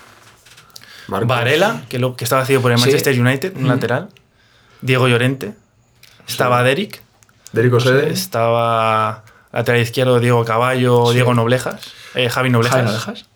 Marcos. 1.08 1.28
Varela, 1.28 1.82
que, 1.88 1.98
lo, 1.98 2.14
que 2.16 2.24
estaba 2.24 2.44
cedido 2.44 2.60
por 2.62 2.72
el 2.72 2.78
Sí. 2.78 2.84
Manchester 2.84 3.18
United, 3.20 3.56
un 3.56 3.64
Mm. 3.64 3.68
lateral. 3.68 4.08
Diego 4.83 5.09
Llorente. 5.09 5.55
Estaba 6.27 6.62
Derek. 6.62 7.03
Derico 7.53 7.81
Sede. 7.81 8.11
Estaba 8.11 9.25
lateral 9.53 9.81
izquierdo 9.81 10.21
Diego 10.21 10.45
Caballo, 10.45 11.11
Diego 11.12 11.35
Noblejas. 11.35 11.93
eh, 12.14 12.29
Javi 12.29 12.51
Noblejas. 12.51 12.77
Javi 12.77 12.87
Noblejas. 12.87 13.27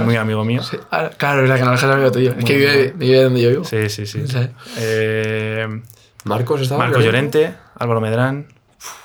Muy, 0.00 0.16
amigo 0.16 0.44
mío. 0.44 0.62
Sí. 0.62 0.78
Ah, 0.90 1.10
claro, 1.16 1.42
es 1.42 1.48
verdad 1.48 1.56
que 1.56 1.64
no 1.66 1.72
dejas 1.72 1.90
amigo 1.90 2.10
tuyo. 2.10 2.34
Es 2.38 2.44
que 2.44 2.56
vive, 2.56 2.92
vive 2.96 3.22
donde 3.24 3.42
yo 3.42 3.50
vivo. 3.50 3.64
Sí, 3.64 3.88
sí, 3.90 4.06
sí. 4.06 4.26
Sí. 4.26 4.48
Eh, 4.78 5.82
Marcos 6.24 6.62
estaba. 6.62 6.84
Marcos 6.84 7.04
Llorente, 7.04 7.54
Álvaro 7.78 8.00
Medrán, 8.00 8.46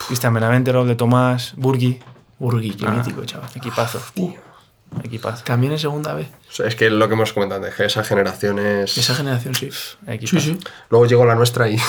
Cristian 0.08 0.34
Benavente, 0.34 0.72
Rob 0.72 0.88
de 0.88 0.96
Tomás, 0.96 1.54
Burgui. 1.58 2.00
Burgui, 2.40 2.72
qué 2.76 2.86
Ah, 2.88 2.92
mítico, 2.92 3.26
chaval. 3.26 3.50
Equipazo. 3.56 4.02
Equipazo. 5.04 5.44
También 5.44 5.74
en 5.74 5.80
segunda 5.80 6.14
vez. 6.14 6.28
O 6.50 6.54
sea, 6.54 6.68
Es 6.68 6.76
que 6.76 6.90
lo 6.90 7.08
que 7.08 7.14
hemos 7.14 7.34
comentado 7.34 7.62
antes, 7.62 7.76
que 7.76 7.86
esa 7.86 8.04
generación 8.04 8.60
es. 8.60 8.98
Esa 8.98 9.16
generación, 9.16 9.56
sí. 9.56 9.70
Equipazo. 10.08 10.40
Sí, 10.40 10.54
sí. 10.54 10.60
Luego 10.90 11.06
llegó 11.06 11.26
la 11.26 11.36
nuestra 11.36 11.70
y. 11.70 11.78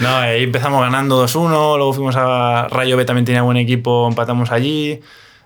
No, 0.00 0.16
ahí 0.16 0.44
empezamos 0.44 0.80
ganando 0.80 1.24
2-1, 1.24 1.76
luego 1.76 1.92
fuimos 1.92 2.16
a 2.16 2.68
Rayo 2.68 2.96
B, 2.96 3.04
también 3.04 3.24
tenía 3.24 3.42
buen 3.42 3.56
equipo, 3.56 4.06
empatamos 4.08 4.50
allí, 4.50 5.00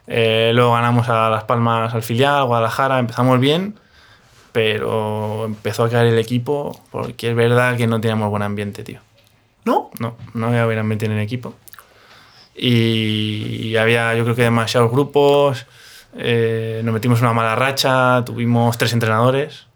eh, 0.07 0.53
luego 0.55 0.73
ganamos 0.73 1.09
a 1.09 1.31
Las 1.31 1.45
Palmas 1.45 1.95
al 1.95 2.03
filial, 2.03 2.45
Guadalajara, 2.45 2.99
empezamos 2.99 3.41
bien, 3.41 3.79
pero 4.53 5.45
empezó 5.47 5.85
a 5.85 5.91
caer 5.91 6.09
el 6.09 6.19
equipo 6.19 6.79
porque 6.91 7.31
es 7.31 7.37
verdad 7.37 7.77
que 7.77 7.87
no 7.87 8.01
teníamos 8.01 8.31
buen 8.31 8.43
ambiente, 8.43 8.83
tío. 8.85 9.01
¿No? 9.65 9.91
No, 9.99 10.17
no 10.35 10.49
había 10.49 10.65
buen 10.65 10.79
ambiente 10.79 11.07
en 11.07 11.13
el 11.13 11.21
equipo. 11.21 11.55
Y 12.55 13.77
había, 13.77 14.15
yo 14.15 14.25
creo 14.25 14.37
que 14.37 14.43
demasiados 14.43 14.91
grupos, 14.91 15.67
eh, 16.17 16.83
nos 16.85 16.93
metimos 16.93 17.19
en 17.21 17.27
una 17.27 17.35
mala 17.35 17.55
racha, 17.55 18.23
tuvimos 18.25 18.77
tres 18.79 18.93
entrenadores. 18.93 19.67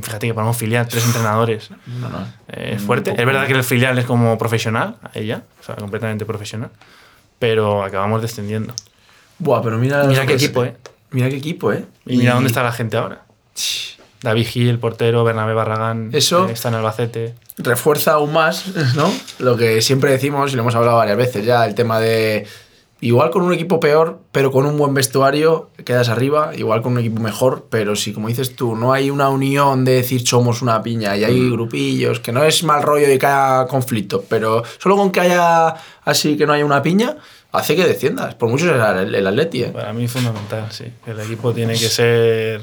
Fíjate 0.00 0.28
que 0.28 0.34
para 0.34 0.46
un 0.46 0.54
filial, 0.54 0.86
tres 0.88 1.04
entrenadores. 1.04 1.70
No, 1.86 2.08
no. 2.08 2.26
Eh, 2.48 2.74
es 2.76 2.82
fuerte. 2.82 3.10
Es 3.10 3.26
verdad 3.26 3.46
que 3.46 3.52
el 3.52 3.64
filial 3.64 3.98
es 3.98 4.04
como 4.06 4.38
profesional, 4.38 4.96
ella, 5.12 5.42
o 5.60 5.62
sea, 5.62 5.74
completamente 5.74 6.24
profesional. 6.24 6.70
Pero 7.38 7.82
acabamos 7.82 8.22
descendiendo. 8.22 8.72
Buah, 9.38 9.62
pero 9.62 9.76
mira. 9.78 10.04
Mira 10.04 10.24
qué 10.26 10.34
equipo, 10.34 10.64
¿eh? 10.64 10.76
Mira 11.10 11.28
qué 11.28 11.36
equipo, 11.36 11.72
¿eh? 11.72 11.84
Y 12.06 12.16
mira 12.16 12.34
dónde 12.34 12.48
está 12.48 12.62
la 12.62 12.72
gente 12.72 12.96
ahora. 12.96 13.24
David 14.24 14.46
Gil, 14.46 14.68
el 14.70 14.78
portero, 14.80 15.22
Bernabé 15.22 15.54
Barragán, 15.54 16.10
Eso- 16.12 16.48
eh, 16.48 16.52
está 16.52 16.68
en 16.70 16.74
Albacete. 16.74 17.34
refuerza 17.58 18.14
aún 18.14 18.32
más, 18.32 18.64
¿no? 18.96 19.08
Lo 19.38 19.56
que 19.56 19.80
siempre 19.82 20.10
decimos 20.10 20.52
y 20.52 20.56
lo 20.56 20.62
hemos 20.62 20.74
hablado 20.74 20.96
varias 20.96 21.16
veces 21.16 21.44
ya, 21.46 21.64
el 21.66 21.74
tema 21.76 22.00
de 22.00 22.46
igual 23.00 23.30
con 23.30 23.42
un 23.42 23.52
equipo 23.52 23.78
peor, 23.80 24.18
pero 24.32 24.50
con 24.50 24.64
un 24.64 24.78
buen 24.78 24.94
vestuario 24.94 25.68
quedas 25.84 26.08
arriba, 26.08 26.52
igual 26.56 26.80
con 26.80 26.92
un 26.94 26.98
equipo 27.00 27.20
mejor, 27.20 27.66
pero 27.70 27.96
si 27.96 28.12
como 28.14 28.28
dices 28.28 28.56
tú, 28.56 28.74
no 28.76 28.92
hay 28.94 29.10
una 29.10 29.28
unión 29.28 29.84
de 29.84 29.92
decir 29.92 30.26
somos 30.26 30.62
una 30.62 30.82
piña 30.82 31.14
y 31.16 31.22
hay 31.24 31.50
grupillos, 31.50 32.18
que 32.20 32.32
no 32.32 32.42
es 32.44 32.64
mal 32.64 32.82
rollo 32.82 33.12
y 33.12 33.18
que 33.18 33.26
haya 33.26 33.66
conflicto, 33.68 34.24
pero 34.28 34.62
solo 34.78 34.96
con 34.96 35.12
que 35.12 35.20
haya 35.20 35.74
así 36.04 36.36
que 36.38 36.46
no 36.46 36.54
haya 36.54 36.64
una 36.64 36.80
piña, 36.82 37.16
hace 37.52 37.76
que 37.76 37.84
desciendas, 37.86 38.34
por 38.36 38.48
mucho 38.48 38.64
el, 38.74 39.14
el 39.14 39.26
Atleti, 39.26 39.64
¿eh? 39.64 39.70
Para 39.72 39.92
mí 39.92 40.04
es 40.04 40.10
fundamental, 40.12 40.66
sí. 40.70 40.86
El 41.06 41.20
equipo 41.20 41.52
tiene 41.52 41.74
que 41.74 41.88
ser, 41.88 42.62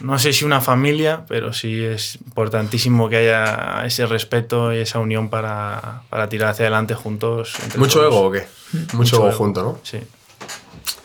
no 0.00 0.18
sé 0.18 0.32
si 0.32 0.44
una 0.44 0.60
familia, 0.60 1.24
pero 1.28 1.52
sí 1.52 1.82
es 1.84 2.16
importantísimo 2.26 3.08
que 3.08 3.16
haya 3.16 3.84
ese 3.86 4.06
respeto 4.06 4.72
y 4.72 4.78
esa 4.78 4.98
unión 4.98 5.28
para, 5.28 6.02
para 6.08 6.28
tirar 6.28 6.50
hacia 6.50 6.64
adelante 6.64 6.94
juntos. 6.94 7.54
entre 7.62 7.78
¿Mucho 7.78 8.00
todos. 8.00 8.12
ego 8.12 8.26
o 8.26 8.30
qué? 8.32 8.46
Mucho, 8.94 9.16
ego 9.16 9.32
junto, 9.32 9.62
¿no? 9.62 9.78
Sí. 9.82 9.98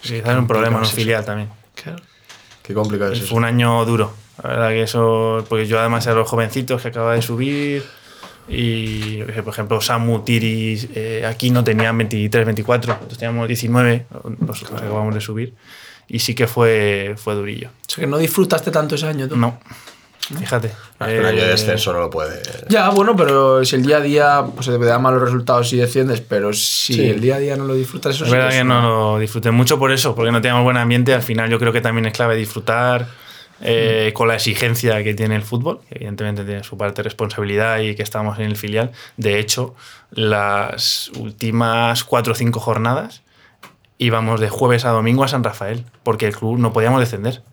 Sí, 0.01 0.13
quizás 0.15 0.29
es 0.29 0.37
un 0.37 0.47
problema 0.47 0.77
en 0.77 0.83
un 0.83 0.89
filial 0.89 1.25
también. 1.25 1.49
Qué 2.63 2.73
complicado 2.73 3.11
es 3.13 3.19
Fue 3.19 3.25
eso. 3.27 3.35
un 3.35 3.45
año 3.45 3.83
duro. 3.85 4.13
La 4.43 4.49
verdad 4.49 4.69
que 4.69 4.83
eso, 4.83 5.45
porque 5.49 5.65
yo 5.67 5.79
además 5.79 6.05
era 6.05 6.15
los 6.15 6.29
jovencitos 6.29 6.81
que 6.81 6.89
acababa 6.89 7.13
de 7.15 7.21
subir 7.21 7.83
y, 8.49 9.21
por 9.23 9.49
ejemplo, 9.53 9.81
Samu, 9.81 10.19
Tiris, 10.19 10.87
eh, 10.93 11.25
aquí 11.25 11.49
no 11.49 11.63
tenían 11.63 11.97
23, 11.97 12.45
24, 12.45 12.93
nosotros 12.93 13.17
teníamos 13.17 13.47
19, 13.47 14.05
los 14.45 14.59
que 14.63 14.75
acabamos 14.75 15.13
de 15.13 15.21
subir. 15.21 15.53
Y 16.07 16.19
sí 16.19 16.35
que 16.35 16.47
fue, 16.47 17.15
fue 17.17 17.35
durillo. 17.35 17.69
O 17.69 17.91
sea 17.91 18.01
que 18.03 18.07
no 18.07 18.17
disfrutaste 18.17 18.71
tanto 18.71 18.95
ese 18.95 19.07
año 19.07 19.27
tú. 19.27 19.35
No, 19.35 19.59
fíjate. 20.39 20.71
Ah, 20.99 21.07
es 21.09 21.13
que 21.15 21.19
un 21.19 21.25
año 21.25 21.37
de 21.41 21.47
Eh, 21.47 21.49
descenso 21.51 21.91
no 21.93 21.99
lo 21.99 22.09
puede. 22.09 22.41
Ya, 22.69 22.89
bueno, 22.89 23.15
pero 23.15 23.63
si 23.65 23.75
el 23.75 23.83
día 23.83 23.97
a 23.97 24.01
día 24.01 24.45
pues, 24.53 24.65
se 24.67 24.77
te 24.77 24.85
da 24.85 24.99
malos 24.99 25.21
resultados 25.21 25.69
si 25.69 25.77
desciendes, 25.77 26.21
pero 26.21 26.53
si 26.53 26.93
Sí. 26.93 27.09
el 27.09 27.19
día 27.21 27.35
a 27.35 27.39
día 27.39 27.55
no 27.57 27.65
lo 27.65 27.73
disfrutas, 27.75 28.15
eso 28.15 28.23
Es 28.23 28.29
sí 28.29 28.35
verdad 28.35 28.49
es 28.51 28.55
que 28.55 28.61
una- 28.63 28.81
no 28.81 29.13
lo 29.13 29.19
disfruté 29.19 29.51
mucho 29.51 29.77
por 29.77 29.91
eso, 29.91 30.15
porque 30.15 30.31
no 30.31 30.41
teníamos 30.41 30.63
buen 30.63 30.77
ambiente. 30.77 31.13
Al 31.13 31.23
final 31.23 31.49
yo 31.49 31.59
creo 31.59 31.73
que 31.73 31.81
también 31.81 32.05
es 32.05 32.13
clave 32.13 32.35
disfrutar 32.35 33.07
eh, 33.59 34.11
con 34.13 34.27
la 34.27 34.35
exigencia 34.35 35.03
que 35.03 35.15
tiene 35.15 35.35
el 35.35 35.41
fútbol, 35.41 35.79
que 35.89 35.95
evidentemente 35.95 36.43
tiene 36.43 36.63
su 36.63 36.77
parte 36.77 36.97
de 36.97 37.03
responsabilidad 37.03 37.79
y 37.79 37.95
que 37.95 38.03
estamos 38.03 38.37
en 38.37 38.45
el 38.45 38.55
filial. 38.55 38.91
De 39.17 39.39
hecho, 39.39 39.73
las 40.11 41.09
últimas 41.15 42.03
cuatro 42.03 42.33
o 42.33 42.35
cinco 42.35 42.59
jornadas 42.59 43.23
íbamos 43.97 44.39
de 44.39 44.49
jueves 44.49 44.85
a 44.85 44.89
domingo 44.89 45.23
a 45.23 45.27
San 45.27 45.43
Rafael, 45.43 45.85
porque 46.03 46.27
el 46.27 46.35
club 46.35 46.57
no 46.59 46.71
podíamos 46.73 46.99
descender. 46.99 47.43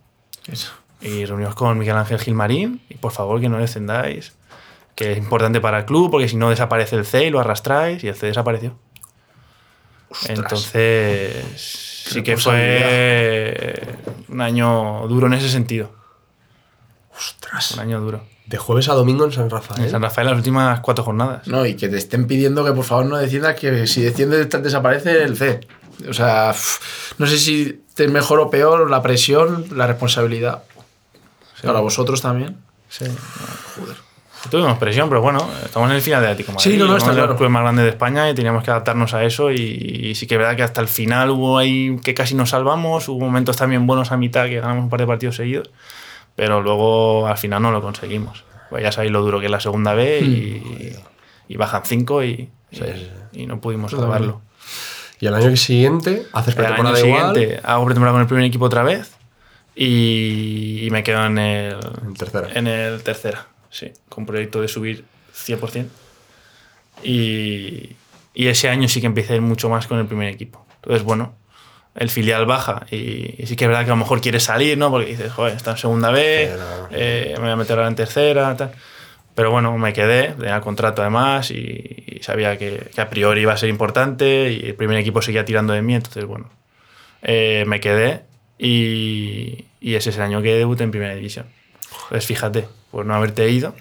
Eso. 0.47 0.73
Y 1.01 1.25
reunimos 1.25 1.55
con 1.55 1.79
Miguel 1.79 1.97
Ángel 1.97 2.19
Gilmarín 2.19 2.81
y 2.89 2.95
por 2.97 3.13
favor 3.13 3.41
que 3.41 3.49
no 3.49 3.59
descendáis, 3.59 4.35
que 4.95 5.13
es 5.13 5.19
importante 5.19 5.61
para 5.61 5.79
el 5.81 5.85
club, 5.85 6.11
porque 6.11 6.29
si 6.29 6.37
no 6.37 6.51
desaparece 6.51 6.97
el 6.97 7.05
C 7.07 7.25
y 7.27 7.31
lo 7.31 7.41
arrastráis 7.41 8.03
y 8.05 8.09
el 8.09 8.15
C 8.15 8.27
desapareció. 8.27 8.77
Entonces, 10.29 11.45
sí 12.07 12.23
que 12.23 12.37
fue 12.37 13.97
un 14.29 14.41
año 14.41 15.07
duro 15.09 15.27
en 15.27 15.35
ese 15.35 15.49
sentido. 15.49 15.91
Un 17.75 17.81
año 17.81 18.01
duro. 18.01 18.25
De 18.47 18.59
jueves 18.59 18.89
a 18.89 18.95
domingo 18.95 19.25
en 19.25 19.33
San 19.33 19.49
Rafael. 19.51 19.83
En 19.85 19.91
San 19.91 20.03
Rafael 20.03 20.27
las 20.29 20.37
últimas 20.37 20.81
cuatro 20.81 21.03
jornadas. 21.05 21.47
No, 21.49 21.65
y 21.65 21.75
que 21.77 21.89
te 21.89 21.97
estén 21.97 22.27
pidiendo 22.27 22.65
que 22.65 22.73
por 22.73 22.85
favor 22.85 23.07
no 23.07 23.17
desciendas, 23.17 23.59
que 23.59 23.87
si 23.87 24.03
desciendes 24.03 24.49
te- 24.49 24.59
desaparece 24.59 25.23
el 25.23 25.37
C. 25.37 25.61
O 26.09 26.13
sea, 26.13 26.55
no 27.19 27.27
sé 27.27 27.39
si 27.39 27.81
es 27.97 28.11
mejor 28.11 28.41
o 28.41 28.51
peor 28.51 28.91
la 28.91 29.03
presión, 29.03 29.67
la 29.73 29.87
responsabilidad. 29.87 30.63
Para 31.63 31.81
vosotros 31.81 32.21
también. 32.21 32.57
Sí. 32.89 33.07
Tuvimos 34.51 34.77
presión, 34.77 35.09
pero 35.09 35.23
bueno, 35.23 35.49
estamos 35.65 35.89
en 35.89 35.97
el 35.97 36.03
final 36.03 36.21
de 36.21 36.29
Atlético 36.29 36.53
Madrid. 36.53 36.73
Sí, 36.73 36.77
no, 36.77 36.87
no, 36.87 36.99
está 36.99 37.13
claro. 37.13 37.35
clubes 37.35 37.51
más 37.51 37.63
grandes 37.63 37.85
de 37.87 37.91
España 37.93 38.29
y 38.29 38.35
teníamos 38.35 38.63
que 38.63 38.71
adaptarnos 38.71 39.15
a 39.15 39.25
eso. 39.25 39.51
Y, 39.51 39.57
y 39.57 40.15
sí 40.15 40.27
que 40.27 40.35
es 40.35 40.39
verdad 40.39 40.55
que 40.55 40.63
hasta 40.63 40.83
el 40.83 40.89
final 40.89 41.31
hubo 41.31 41.57
ahí 41.57 41.97
que 42.05 42.13
casi 42.13 42.35
nos 42.35 42.51
salvamos. 42.51 43.09
Hubo 43.09 43.21
momentos 43.21 43.57
también 43.57 43.87
buenos 43.87 44.13
a 44.13 44.19
mitad 44.19 44.45
que 44.47 44.61
ganamos 44.61 44.85
un 44.85 44.91
par 44.91 45.01
de 45.01 45.07
partidos 45.07 45.37
seguidos. 45.37 45.71
Pero 46.37 46.61
luego 46.61 47.27
al 47.27 47.39
final 47.39 47.63
no 47.63 47.71
lo 47.71 47.81
conseguimos. 47.81 48.45
Pues 48.69 48.83
ya 48.83 48.93
sabéis 48.93 49.13
lo 49.13 49.23
duro 49.23 49.41
que 49.41 49.47
es 49.47 49.51
la 49.53 49.61
segunda 49.61 49.95
B 49.95 50.21
y, 50.21 50.93
y 51.49 51.57
bajan 51.57 51.83
cinco 51.87 52.23
y, 52.23 52.51
y- 52.71 53.41
y 53.43 53.47
no 53.47 53.61
pudimos 53.63 53.93
salvarlo. 53.93 54.43
Y 55.25 55.27
el 55.27 55.35
año 55.35 55.57
siguiente 55.57 56.27
haces 56.33 56.55
El 56.55 56.67
año 56.67 56.75
pretemporada 56.75 57.01
igual. 57.07 57.35
siguiente 57.35 57.61
hago 57.65 57.85
pretemporada 57.87 58.13
con 58.15 58.21
el 58.21 58.27
primer 58.27 58.45
equipo 58.45 58.67
otra 58.67 58.83
vez 58.83 59.13
y, 59.75 60.81
y 60.87 60.91
me 60.91 61.03
quedo 61.03 61.25
en 61.25 61.39
el, 61.39 61.77
En 62.05 62.13
tercera. 62.15 62.49
en 62.55 62.67
el 62.67 63.03
tercera, 63.03 63.47
sí, 63.71 63.91
con 64.11 64.27
proyecto 64.27 64.61
de 64.61 64.69
subir 64.69 65.05
100%. 65.35 65.87
Y, 67.03 67.97
y 68.35 68.47
ese 68.49 68.69
año 68.69 68.89
sí 68.89 69.01
que 69.01 69.07
empecé 69.07 69.33
a 69.33 69.37
ir 69.37 69.43
mucho 69.43 69.69
más 69.69 69.87
con 69.87 69.99
el 69.99 70.07
primer 70.07 70.29
equipo. 70.29 70.65
Entonces, 70.77 71.03
bueno, 71.03 71.35
el 71.95 72.11
filial 72.11 72.45
baja 72.47 72.85
y, 72.91 73.35
y 73.43 73.47
sí 73.47 73.57
que 73.57 73.65
es 73.65 73.69
verdad 73.69 73.85
que 73.85 73.91
a 73.91 73.95
lo 73.95 73.99
mejor 74.01 74.21
quieres 74.21 74.43
salir, 74.45 74.77
¿no? 74.77 74.91
Porque 74.91 75.07
dices, 75.07 75.33
joder, 75.33 75.55
está 75.57 75.73
en 75.73 75.77
segunda 75.79 76.11
B, 76.11 76.51
eh, 76.91 77.33
me 77.37 77.43
voy 77.45 77.51
a 77.51 77.57
meter 77.57 77.77
ahora 77.79 77.89
en 77.89 77.95
tercera, 77.97 78.55
tal. 78.57 78.73
Pero 79.35 79.51
bueno, 79.51 79.77
me 79.79 79.93
quedé, 79.93 80.29
tenía 80.39 80.61
contrato 80.61 81.03
además 81.03 81.51
y, 81.51 82.05
y 82.07 82.23
sabía 82.23 82.57
que, 82.57 82.89
que 82.95 83.01
a 83.01 83.11
priori 83.11 83.41
iba 83.41 83.53
a 83.53 83.57
ser 83.57 83.69
importante 83.69 84.53
y 84.53 84.67
el 84.69 84.75
primer 84.75 84.97
equipo 84.99 85.21
seguía 85.23 85.45
tirando 85.45 85.73
de 85.73 85.83
mí, 85.83 85.95
entonces 85.95 86.25
bueno, 86.25 86.51
eh, 87.23 87.65
me 87.67 87.81
quedé 87.81 88.23
y, 88.59 89.65
y 89.81 89.95
ese 89.97 90.11
es 90.11 90.17
el 90.17 90.23
año 90.23 90.41
que 90.41 90.55
debuté 90.55 90.85
en 90.85 90.93
primera 90.93 91.15
división. 91.15 91.47
Pues 92.11 92.27
fíjate, 92.27 92.69
por 92.93 93.07
no 93.07 93.15
haberte 93.15 93.51
ido, 93.51 93.75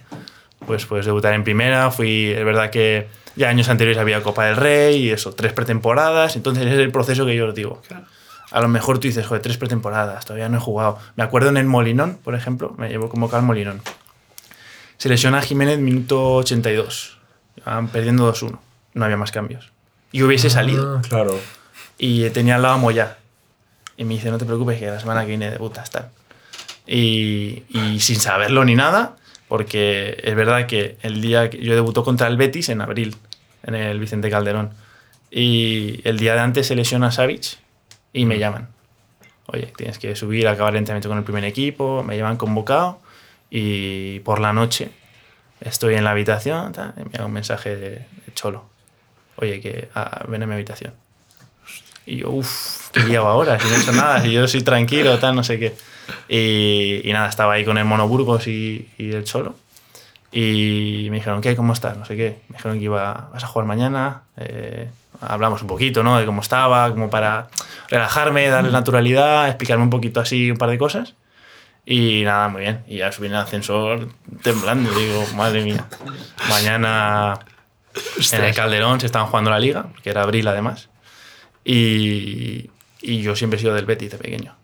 pues 0.66 0.86
puedes 0.86 1.06
debutar 1.06 1.34
en 1.34 1.44
primera, 1.44 1.92
fui, 1.92 2.32
es 2.32 2.44
verdad 2.44 2.72
que 2.72 3.08
ya 3.36 3.50
años 3.50 3.70
anteriores 3.70 4.00
había 4.00 4.22
Copa 4.24 4.46
del 4.46 4.56
Rey 4.56 4.96
y 4.96 5.10
eso, 5.12 5.34
tres 5.34 5.54
pretemporadas, 5.54 6.36
entonces 6.36 6.66
ese 6.66 6.76
es 6.76 6.80
el 6.80 6.92
proceso 6.92 7.26
que 7.26 7.36
yo 7.36 7.48
os 7.48 7.56
digo. 7.56 7.82
A 8.52 8.62
lo 8.62 8.68
mejor 8.68 9.00
tú 9.00 9.08
dices, 9.08 9.26
joder, 9.26 9.42
tres 9.42 9.58
pretemporadas, 9.58 10.26
todavía 10.26 10.50
no 10.50 10.58
he 10.58 10.60
jugado. 10.60 11.00
Me 11.16 11.24
acuerdo 11.24 11.50
en 11.50 11.58
el 11.58 11.66
Molinón, 11.66 12.18
por 12.24 12.36
ejemplo, 12.36 12.74
me 12.78 12.90
llevo 12.90 13.10
convocado 13.10 13.40
al 13.40 13.46
Molinón. 13.46 13.82
Se 15.04 15.10
lesiona 15.10 15.40
a 15.40 15.42
Jiménez 15.42 15.80
minuto 15.80 16.36
82. 16.36 17.18
Iban 17.58 17.90
perdiendo 17.90 18.34
2-1. 18.34 18.58
No 18.94 19.04
había 19.04 19.18
más 19.18 19.34
cambios. 19.34 19.70
Y 20.14 20.24
hubiese 20.24 20.50
salido. 20.50 21.00
Ah, 21.00 21.02
claro. 21.02 21.38
Y 21.98 22.30
tenía 22.30 22.56
al 22.56 22.62
lado 22.62 22.76
a 22.76 22.78
Moyá. 22.78 23.18
Y 23.98 24.06
me 24.06 24.14
dice, 24.14 24.32
no 24.32 24.38
te 24.38 24.46
preocupes, 24.46 24.80
que 24.80 24.86
la 24.86 25.02
semana 25.02 25.24
que 25.24 25.28
viene 25.28 25.52
debutas, 25.52 25.90
tal. 25.90 26.10
Y, 26.88 27.64
y 27.68 28.00
sin 28.00 28.18
saberlo 28.18 28.64
ni 28.64 28.76
nada, 28.76 29.18
porque 29.50 30.22
es 30.24 30.36
verdad 30.38 30.68
que 30.68 30.96
el 31.02 31.20
día 31.20 31.50
que 31.50 31.62
yo 31.62 31.76
debutó 31.76 32.06
contra 32.06 32.28
el 32.28 32.38
Betis 32.38 32.70
en 32.70 32.80
abril, 32.80 33.18
en 33.64 33.76
el 33.76 34.00
Vicente 34.00 34.30
Calderón. 34.30 34.72
Y 35.30 36.00
el 36.08 36.18
día 36.18 36.34
de 36.34 36.40
antes 36.40 36.68
se 36.68 36.78
lesiona 36.78 37.08
a 37.08 37.12
Savic 37.12 37.58
y 38.14 38.24
me 38.24 38.40
llaman. 38.40 38.70
Oye, 39.48 39.74
tienes 39.76 40.00
que 40.00 40.16
subir 40.16 40.48
a 40.48 40.52
acabar 40.52 40.72
el 40.72 40.78
entrenamiento 40.78 41.10
con 41.10 41.18
el 41.18 41.26
primer 41.26 41.44
equipo. 41.44 42.04
Me 42.04 42.16
llevan 42.16 42.38
convocado 42.38 43.03
y 43.56 44.20
por 44.22 44.40
la 44.40 44.52
noche 44.52 44.90
estoy 45.62 45.94
en 45.94 46.04
la 46.04 46.10
habitación 46.10 46.74
y 46.98 47.04
me 47.04 47.12
da 47.12 47.26
un 47.28 47.32
mensaje 47.32 47.76
de, 47.76 47.90
de 47.90 48.34
Cholo. 48.34 48.66
Oye, 49.36 49.62
que 49.62 49.90
ah, 49.94 50.26
ven 50.28 50.42
a 50.42 50.48
mi 50.48 50.56
habitación. 50.56 50.94
Y 52.08 52.18
yo, 52.18 52.32
uff, 52.32 52.90
¿qué 52.90 53.02
llevo 53.02 53.28
ahora? 53.28 53.60
Si 53.60 53.68
no 53.68 53.76
he 53.76 53.80
hecho 53.80 53.92
nada, 53.92 54.22
si 54.24 54.32
yo 54.32 54.48
soy 54.48 54.64
tranquilo, 54.64 55.20
tal, 55.20 55.36
no 55.36 55.44
sé 55.44 55.60
qué. 55.60 55.76
Y, 56.28 57.08
y 57.08 57.14
nada, 57.14 57.30
estaba 57.30 57.54
ahí 57.54 57.64
con 57.64 57.78
el 57.78 57.86
Mono 57.86 58.08
Burgos 58.08 58.48
y, 58.48 58.90
y 58.98 59.12
el 59.12 59.24
Cholo. 59.24 59.56
Y 60.32 61.10
me 61.12 61.18
dijeron, 61.18 61.40
¿qué? 61.40 61.56
¿Cómo 61.56 61.74
estás? 61.74 61.96
No 61.96 62.06
sé 62.06 62.18
qué. 62.18 62.40
Me 62.50 62.58
dijeron 62.58 62.80
que 62.80 62.86
iba, 62.86 63.30
vas 63.32 63.44
a 63.44 63.48
jugar 63.48 63.68
mañana. 63.68 64.24
Eh, 64.38 64.90
hablamos 65.22 65.62
un 65.62 65.68
poquito, 65.68 66.02
¿no? 66.02 66.18
De 66.18 66.26
cómo 66.26 66.42
estaba, 66.42 66.90
como 66.90 67.12
para 67.12 67.50
relajarme, 67.88 68.48
darle 68.48 68.72
naturalidad, 68.72 69.48
explicarme 69.48 69.84
un 69.84 69.92
poquito 69.92 70.20
así 70.22 70.50
un 70.50 70.58
par 70.58 70.72
de 70.72 70.80
cosas. 70.80 71.14
Y 71.86 72.24
nada, 72.24 72.48
muy 72.48 72.62
bien. 72.62 72.84
Y 72.88 72.98
ya 72.98 73.12
subí 73.12 73.28
en 73.28 73.34
el 73.34 73.40
ascensor 73.40 74.10
temblando. 74.42 74.92
Digo, 74.94 75.26
madre 75.36 75.64
mía. 75.64 75.86
Mañana 76.50 77.40
en 78.32 78.44
el 78.44 78.56
Calderón 78.56 79.00
se 79.00 79.06
estaban 79.06 79.28
jugando 79.28 79.50
la 79.50 79.60
liga, 79.60 79.88
que 80.02 80.10
era 80.10 80.24
abril 80.24 80.48
además. 80.48 80.90
Y, 81.66 82.70
y 83.02 83.22
yo 83.22 83.36
siempre 83.36 83.58
he 83.58 83.62
sido 83.62 83.74
del 83.74 83.86
Betis 83.86 84.12
de 84.12 84.18
pequeño. 84.18 84.56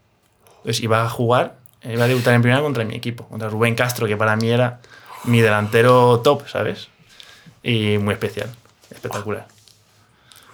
Entonces 0.57 0.81
iba 0.81 1.03
a 1.03 1.09
jugar, 1.09 1.57
iba 1.83 2.05
a 2.05 2.07
debutar 2.07 2.33
en 2.33 2.41
primera 2.41 2.61
contra 2.61 2.83
mi 2.85 2.95
equipo, 2.95 3.27
contra 3.27 3.49
Rubén 3.49 3.75
Castro, 3.75 4.07
que 4.07 4.17
para 4.17 4.35
mí 4.35 4.49
era 4.49 4.79
mi 5.23 5.41
delantero 5.41 6.19
top, 6.19 6.47
¿sabes? 6.47 6.89
Y 7.63 7.97
muy 7.97 8.13
especial, 8.13 8.49
espectacular. 8.89 9.47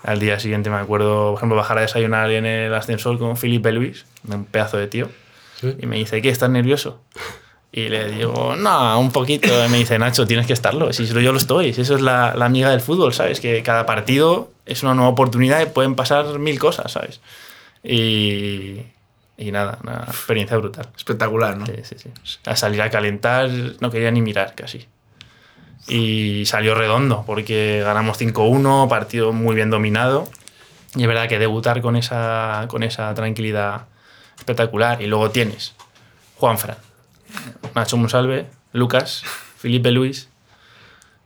Al 0.04 0.20
día 0.20 0.40
siguiente 0.40 0.70
me 0.70 0.78
acuerdo, 0.78 1.32
por 1.32 1.38
ejemplo, 1.38 1.56
bajar 1.56 1.80
a 1.80 1.82
desayunar 1.82 2.30
en 2.30 2.46
el 2.46 2.74
ascensor 2.74 3.18
con 3.18 3.38
Felipe 3.38 3.72
Luis, 3.72 4.06
un 4.28 4.46
pedazo 4.46 4.78
de 4.78 4.88
tío, 4.88 5.10
y 5.62 5.86
me 5.86 5.98
dice, 5.98 6.22
¿qué? 6.22 6.30
¿Estás 6.30 6.50
nervioso? 6.50 7.02
Y 7.72 7.90
le 7.90 8.10
digo, 8.10 8.56
no, 8.56 9.00
un 9.00 9.12
poquito. 9.12 9.48
Y 9.66 9.70
me 9.70 9.78
dice, 9.78 10.00
Nacho, 10.00 10.26
tienes 10.26 10.48
que 10.48 10.54
estarlo. 10.54 10.94
Si 10.94 11.06
yo 11.06 11.32
lo 11.34 11.38
estoy. 11.38 11.74
Si 11.74 11.82
eso 11.82 11.96
es 11.96 12.02
la, 12.02 12.34
la 12.34 12.46
amiga 12.46 12.70
del 12.70 12.80
fútbol, 12.80 13.14
¿sabes? 13.14 13.42
Que 13.42 13.62
cada 13.64 13.86
partido 13.86 14.50
es 14.66 14.82
una 14.84 14.94
nueva 14.94 15.10
oportunidad 15.10 15.62
y 15.62 15.66
pueden 15.66 15.96
pasar 15.96 16.40
mil 16.40 16.58
cosas, 16.58 16.94
¿sabes? 16.94 17.20
Y, 17.84 18.80
y 19.38 19.52
nada, 19.52 19.78
una 19.84 20.06
experiencia 20.08 20.56
brutal. 20.56 20.88
Espectacular, 20.96 21.58
¿no? 21.58 21.66
Sí, 21.66 21.74
sí, 21.84 21.96
sí. 21.98 22.10
A 22.46 22.56
salir 22.56 22.82
a 22.82 22.90
calentar 22.90 23.50
no 23.82 23.92
quería 23.92 24.10
ni 24.10 24.22
mirar 24.22 24.56
casi. 24.56 24.88
Y 25.88 26.46
salió 26.46 26.76
redondo 26.76 27.26
porque 27.28 27.82
ganamos 27.84 28.20
5-1, 28.20 28.88
partido 28.88 29.34
muy 29.34 29.54
bien 29.54 29.70
dominado. 29.70 30.30
Y 30.96 31.02
es 31.02 31.08
verdad 31.10 31.28
que 31.28 31.40
debutar 31.40 31.82
con 31.82 31.98
esa, 31.98 32.68
con 32.70 32.84
esa 32.84 33.14
tranquilidad 33.14 33.88
espectacular. 34.46 35.02
Y 35.02 35.08
luego 35.08 35.32
tienes 35.32 35.74
Juan 36.38 36.58
Fran, 36.58 36.78
Nacho 37.74 37.98
Monsalve, 37.98 38.46
Lucas, 38.74 39.24
Felipe 39.58 39.92
Luis, 39.92 40.30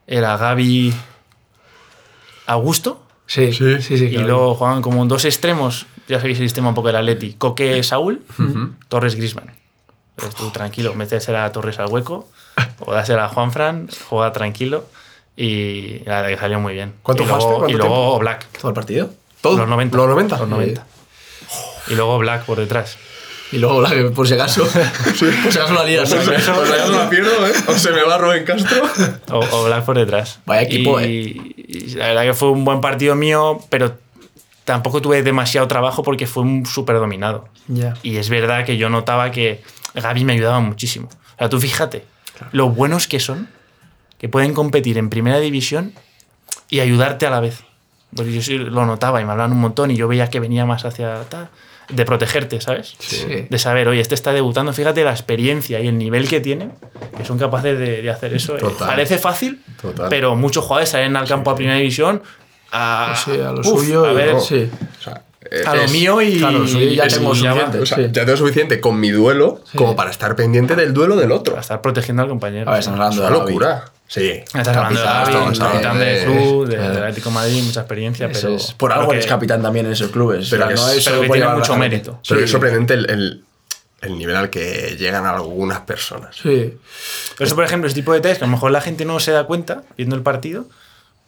era 0.07 0.37
Gaby 0.37 0.93
Augusto. 2.47 3.03
Sí, 3.27 3.51
sí, 3.53 3.81
sí. 3.81 3.93
Y 4.05 4.17
luego 4.17 4.55
jugaban 4.55 4.81
como 4.81 5.05
dos 5.05 5.25
extremos, 5.25 5.85
ya 6.07 6.17
sabéis 6.19 6.39
el 6.39 6.45
sistema 6.45 6.69
un 6.69 6.75
poco 6.75 6.87
del 6.87 6.95
Atleti, 6.95 7.33
Coque 7.33 7.83
Saúl, 7.83 8.23
Torres 8.87 9.15
Grisman. 9.15 9.53
Pero 10.15 10.31
tú 10.31 10.49
tranquilo, 10.49 10.95
metes 10.95 11.29
a 11.29 11.51
Torres 11.51 11.77
al 11.79 11.87
hueco, 11.87 12.27
o 12.79 12.91
dásela 12.93 13.25
a 13.25 13.29
Juan 13.29 13.51
Fran, 13.51 13.89
juega 14.09 14.31
tranquilo 14.31 14.85
y 15.35 15.99
la 16.05 16.21
verdad 16.21 16.29
que 16.29 16.37
salió 16.37 16.59
muy 16.59 16.73
bien. 16.73 16.95
¿Cuánto 17.03 17.23
y 17.23 17.27
luego, 17.27 17.39
jugaste? 17.39 17.59
¿Cuánto 17.59 17.69
Y 17.69 17.77
luego? 17.77 18.19
Black. 18.19 18.47
¿Todo 18.59 18.69
el 18.69 18.73
partido? 18.73 19.09
Los 19.43 19.67
90. 19.67 19.97
¿Los 19.97 20.07
90? 20.07 20.37
Los 20.39 20.49
90. 20.49 20.85
Y 21.89 21.95
luego 21.95 22.17
Black 22.19 22.45
por 22.45 22.57
detrás. 22.59 22.97
Y 23.51 23.57
luego, 23.57 23.81
la- 23.81 24.11
por 24.11 24.27
si 24.27 24.35
acaso, 24.35 24.63
por 25.03 25.15
si 25.51 25.57
acaso 25.57 25.73
la 25.73 25.83
lías. 25.83 26.13
Pues 26.13 26.45
ya 26.45 26.53
no 26.87 26.97
la 26.99 27.09
pierdo, 27.09 27.47
¿eh? 27.47 27.51
O 27.67 27.73
se 27.73 27.91
me 27.91 28.03
va 28.03 28.17
Rubén 28.19 28.45
Castro. 28.45 28.83
O, 29.31 29.39
o 29.39 29.65
Black 29.65 29.85
por 29.85 29.97
detrás. 29.97 30.39
Vaya 30.45 30.61
equipo, 30.61 31.01
y, 31.01 31.05
eh. 31.05 31.63
y 31.67 31.87
la 31.95 32.07
verdad 32.07 32.23
que 32.23 32.33
fue 32.35 32.51
un 32.51 32.63
buen 32.63 32.79
partido 32.79 33.15
mío, 33.15 33.59
pero 33.69 33.97
tampoco 34.65 35.01
tuve 35.01 35.23
demasiado 35.23 35.67
trabajo 35.67 36.03
porque 36.03 36.27
fue 36.27 36.43
un 36.43 36.65
súper 36.67 36.97
dominado. 36.97 37.49
Ya. 37.67 37.95
Y 38.03 38.17
es 38.17 38.29
verdad 38.29 38.65
que 38.65 38.77
yo 38.77 38.89
notaba 38.91 39.31
que 39.31 39.63
Gaby 39.95 40.25
me 40.25 40.33
ayudaba 40.33 40.59
muchísimo. 40.59 41.07
O 41.07 41.37
sea, 41.39 41.49
tú 41.49 41.59
fíjate, 41.59 42.05
lo 42.51 42.69
buenos 42.69 43.07
que 43.07 43.19
son, 43.19 43.49
que 44.19 44.29
pueden 44.29 44.53
competir 44.53 44.99
en 44.99 45.09
primera 45.09 45.39
división 45.39 45.93
y 46.69 46.81
ayudarte 46.81 47.25
a 47.25 47.31
la 47.31 47.39
vez. 47.39 47.61
Porque 48.15 48.31
yo 48.31 48.43
sí 48.43 48.59
lo 48.59 48.85
notaba 48.85 49.21
y 49.21 49.25
me 49.25 49.31
hablaban 49.31 49.53
un 49.53 49.59
montón 49.59 49.89
y 49.89 49.95
yo 49.95 50.07
veía 50.07 50.29
que 50.29 50.39
venía 50.39 50.65
más 50.67 50.85
hacia 50.85 51.23
tal, 51.29 51.49
de 51.89 52.05
protegerte, 52.05 52.61
¿sabes? 52.61 52.95
Sí. 52.99 53.47
De 53.49 53.59
saber, 53.59 53.87
oye, 53.87 53.99
este 54.01 54.15
está 54.15 54.31
debutando, 54.31 54.71
fíjate 54.73 55.03
la 55.03 55.11
experiencia 55.11 55.79
y 55.79 55.87
el 55.87 55.97
nivel 55.97 56.27
que 56.27 56.39
tienen, 56.39 56.71
que 57.17 57.25
son 57.25 57.37
capaces 57.39 57.77
de, 57.77 58.01
de 58.01 58.09
hacer 58.09 58.33
eso. 58.33 58.55
Eh, 58.55 58.59
Total. 58.59 58.87
Parece 58.87 59.17
fácil, 59.17 59.61
Total. 59.81 60.07
pero 60.09 60.35
muchos 60.35 60.63
jugadores 60.63 60.89
salen 60.89 61.15
al 61.15 61.27
campo 61.27 61.49
a 61.51 61.55
primera 61.55 61.77
división 61.77 62.21
a, 62.71 63.15
Sí, 63.25 63.31
a 63.31 63.51
lo 63.51 63.61
uf, 63.61 63.65
suyo. 63.81 64.05
a 64.05 64.11
y- 64.11 64.15
ver, 64.15 64.39
sí. 64.39 64.69
O 64.99 65.01
sea, 65.03 65.23
eh, 65.49 65.63
a 65.65 65.75
lo 65.75 65.81
es- 65.83 65.91
mío 65.91 66.21
y 66.21 66.37
claro, 66.37 66.67
sí, 66.67 66.95
ya 66.95 67.05
es- 67.05 67.15
tengo 67.15 67.33
suficiente. 67.33 67.79
O 67.79 67.85
sea, 67.85 67.97
Sí. 67.97 68.03
ya 68.11 68.25
tengo 68.25 68.37
suficiente 68.37 68.79
con 68.79 68.99
mi 68.99 69.09
duelo 69.09 69.61
como 69.75 69.95
para 69.95 70.11
estar 70.11 70.35
pendiente 70.35 70.75
del 70.75 70.93
duelo 70.93 71.15
del 71.15 71.31
otro. 71.31 71.53
Para 71.53 71.61
estar 71.61 71.81
protegiendo 71.81 72.21
al 72.21 72.29
compañero. 72.29 72.69
A 72.69 72.73
ver, 72.73 72.79
estamos 72.81 72.99
Es 72.99 73.03
hablando 73.19 73.21
una 73.21 73.29
de 73.29 73.35
Gavi. 73.39 73.51
locura. 73.53 73.85
Sí. 74.09 74.31
Estás 74.43 74.67
hablando 74.69 74.99
de 74.99 75.05
Capitán, 75.05 75.51
estamos 75.53 75.59
capitán 75.59 75.99
del 75.99 76.15
de- 76.19 76.25
club, 76.25 76.67
de- 76.67 76.75
eh, 76.75 76.79
del 76.79 76.97
Atlético 76.97 77.29
de 77.29 77.35
Madrid, 77.35 77.63
mucha 77.63 77.81
experiencia, 77.81 78.25
Eso 78.27 78.41
pero... 78.47 78.55
es. 78.55 78.73
Por 78.73 78.91
algo 78.91 79.09
que- 79.11 79.17
eres 79.17 79.27
capitán 79.27 79.61
también 79.61 79.85
en 79.85 79.91
esos 79.91 80.09
clubes. 80.09 80.49
Pero 80.49 80.63
O 80.65 80.67
sea, 80.67 80.75
que 80.75 80.81
no 80.81 80.87
es- 80.89 80.93
pero 80.93 81.01
solo 81.03 81.21
que 81.21 81.27
por 81.27 81.37
tiene 81.37 81.53
mucho 81.53 81.77
mérito. 81.77 82.19
Pero 82.27 82.39
Sí. 82.39 82.45
es 82.45 82.51
sorprendente 82.51 82.95
el, 82.95 83.09
el- 83.09 83.43
el 84.01 84.17
nivel 84.17 84.35
al 84.35 84.49
que 84.49 84.95
llegan 84.97 85.27
algunas 85.27 85.81
personas. 85.81 86.35
Sí. 86.41 86.73
Pero 87.37 87.45
eso, 87.47 87.53
por 87.55 87.63
ejemplo, 87.65 87.85
ese 87.87 87.95
tipo 87.95 88.11
de 88.11 88.17
detalles 88.17 88.39
que 88.39 88.45
a 88.45 88.47
lo 88.47 88.51
mejor 88.51 88.71
la 88.71 88.81
gente 88.81 89.05
no 89.05 89.19
se 89.19 89.31
da 89.31 89.43
cuenta 89.43 89.83
viendo 89.95 90.15
el 90.15 90.23
partido, 90.23 90.65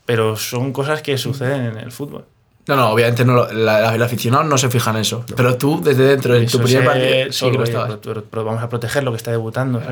pero 0.08 0.36
son 0.36 0.74
cosas 0.74 1.04
que 1.04 1.18
suceden 1.20 1.66
en 1.66 1.78
el 1.78 1.92
fútbol. 1.92 2.26
No, 2.68 2.76
no, 2.76 2.90
obviamente 2.90 3.26
no, 3.26 3.46
la, 3.46 3.80
la- 3.82 3.94
el 3.96 4.02
aficionado 4.02 4.44
no 4.44 4.58
se 4.58 4.70
fija 4.70 4.90
en 4.90 4.98
eso. 4.98 5.24
Pero 5.36 5.56
tú, 5.58 5.82
desde 5.84 6.04
dentro, 6.06 6.36
en 6.36 6.48
tu 6.48 6.60
primer 6.60 6.84
partido, 6.86 7.32
sí 7.32 7.52
que 7.52 7.58
oye, 7.60 7.72
pero- 8.02 8.24
pero 8.24 8.44
vamos 8.44 8.64
a 8.64 8.70
proteger 8.70 9.04
lo 9.04 9.12
que 9.12 9.18
está 9.18 9.30
debutando. 9.32 9.84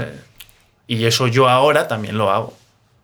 Y 0.87 1.05
eso 1.05 1.27
yo 1.27 1.47
ahora 1.47 1.87
también 1.87 2.17
lo 2.17 2.31
hago. 2.31 2.57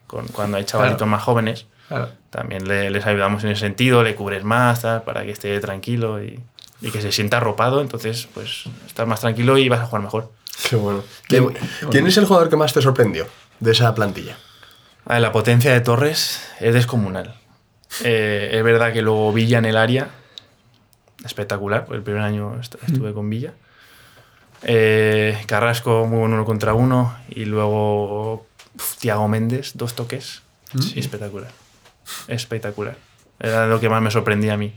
Con, 0.07 0.27
cuando 0.27 0.57
hay 0.57 0.65
chavalitos 0.65 0.97
Claro. 0.99 1.11
más 1.11 1.23
jóvenes, 1.23 1.65
Claro. 1.87 2.09
también 2.29 2.67
le- 2.67 2.89
les 2.89 3.05
ayudamos 3.05 3.43
en 3.43 3.51
ese 3.51 3.61
sentido, 3.61 4.03
le 4.03 4.15
cubres 4.15 4.43
más, 4.43 4.81
tal, 4.81 5.03
para 5.03 5.23
que 5.23 5.31
esté 5.31 5.59
tranquilo 5.59 6.21
y, 6.23 6.39
y 6.81 6.91
que 6.91 7.01
se 7.01 7.11
sienta 7.11 7.37
arropado. 7.37 7.81
Entonces, 7.81 8.27
pues 8.33 8.63
estás 8.87 9.07
más 9.07 9.21
tranquilo 9.21 9.57
y 9.57 9.67
vas 9.69 9.79
a 9.81 9.85
jugar 9.85 10.01
mejor. 10.03 10.31
Qué 10.69 10.75
bueno. 10.75 11.03
¿Quién, 11.27 11.43
bu- 11.45 11.53
qué 11.53 11.59
bueno. 11.59 11.89
quién 11.91 12.07
es 12.07 12.17
el 12.17 12.25
jugador 12.25 12.49
que 12.49 12.55
más 12.55 12.73
te 12.73 12.81
sorprendió 12.81 13.27
de 13.59 13.71
esa 13.71 13.93
plantilla? 13.95 14.37
La 15.07 15.31
potencia 15.31 15.71
de 15.71 15.81
Torres 15.81 16.41
es 16.59 16.73
descomunal. 16.73 17.35
Eh, 18.03 18.49
es 18.53 18.63
verdad 18.63 18.91
que 18.93 19.01
luego 19.01 19.31
Villa 19.31 19.59
en 19.59 19.65
el 19.65 19.77
área, 19.77 20.09
espectacular, 21.23 21.85
el 21.91 22.01
primer 22.01 22.21
año 22.23 22.59
est- 22.59 22.75
estuve 22.87 23.13
con 23.13 23.29
Villa. 23.29 23.53
Eh, 24.63 25.37
Carrasco, 25.47 26.05
muy 26.07 26.19
bueno 26.19 26.35
uno 26.35 26.45
contra 26.45 26.73
uno. 26.73 27.15
Y 27.29 27.45
luego 27.45 28.47
uf, 28.75 28.97
Thiago 28.97 29.27
Méndez, 29.27 29.71
dos 29.75 29.95
toques. 29.95 30.41
Sí, 30.79 30.99
espectacular. 30.99 31.51
Espectacular. 32.27 32.95
Era 33.39 33.67
lo 33.67 33.79
que 33.79 33.89
más 33.89 34.01
me 34.01 34.11
sorprendía 34.11 34.53
a 34.53 34.57
mí. 34.57 34.73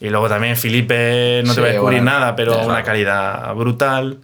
Y 0.00 0.08
luego 0.10 0.28
también 0.28 0.56
Felipe, 0.56 1.42
no 1.44 1.50
Sí, 1.50 1.54
te 1.56 1.60
voy 1.60 1.70
a 1.70 1.72
descubrir 1.72 2.00
bueno, 2.02 2.18
nada, 2.18 2.36
pero 2.36 2.52
claro. 2.54 2.68
una 2.68 2.82
calidad 2.82 3.54
brutal. 3.54 4.18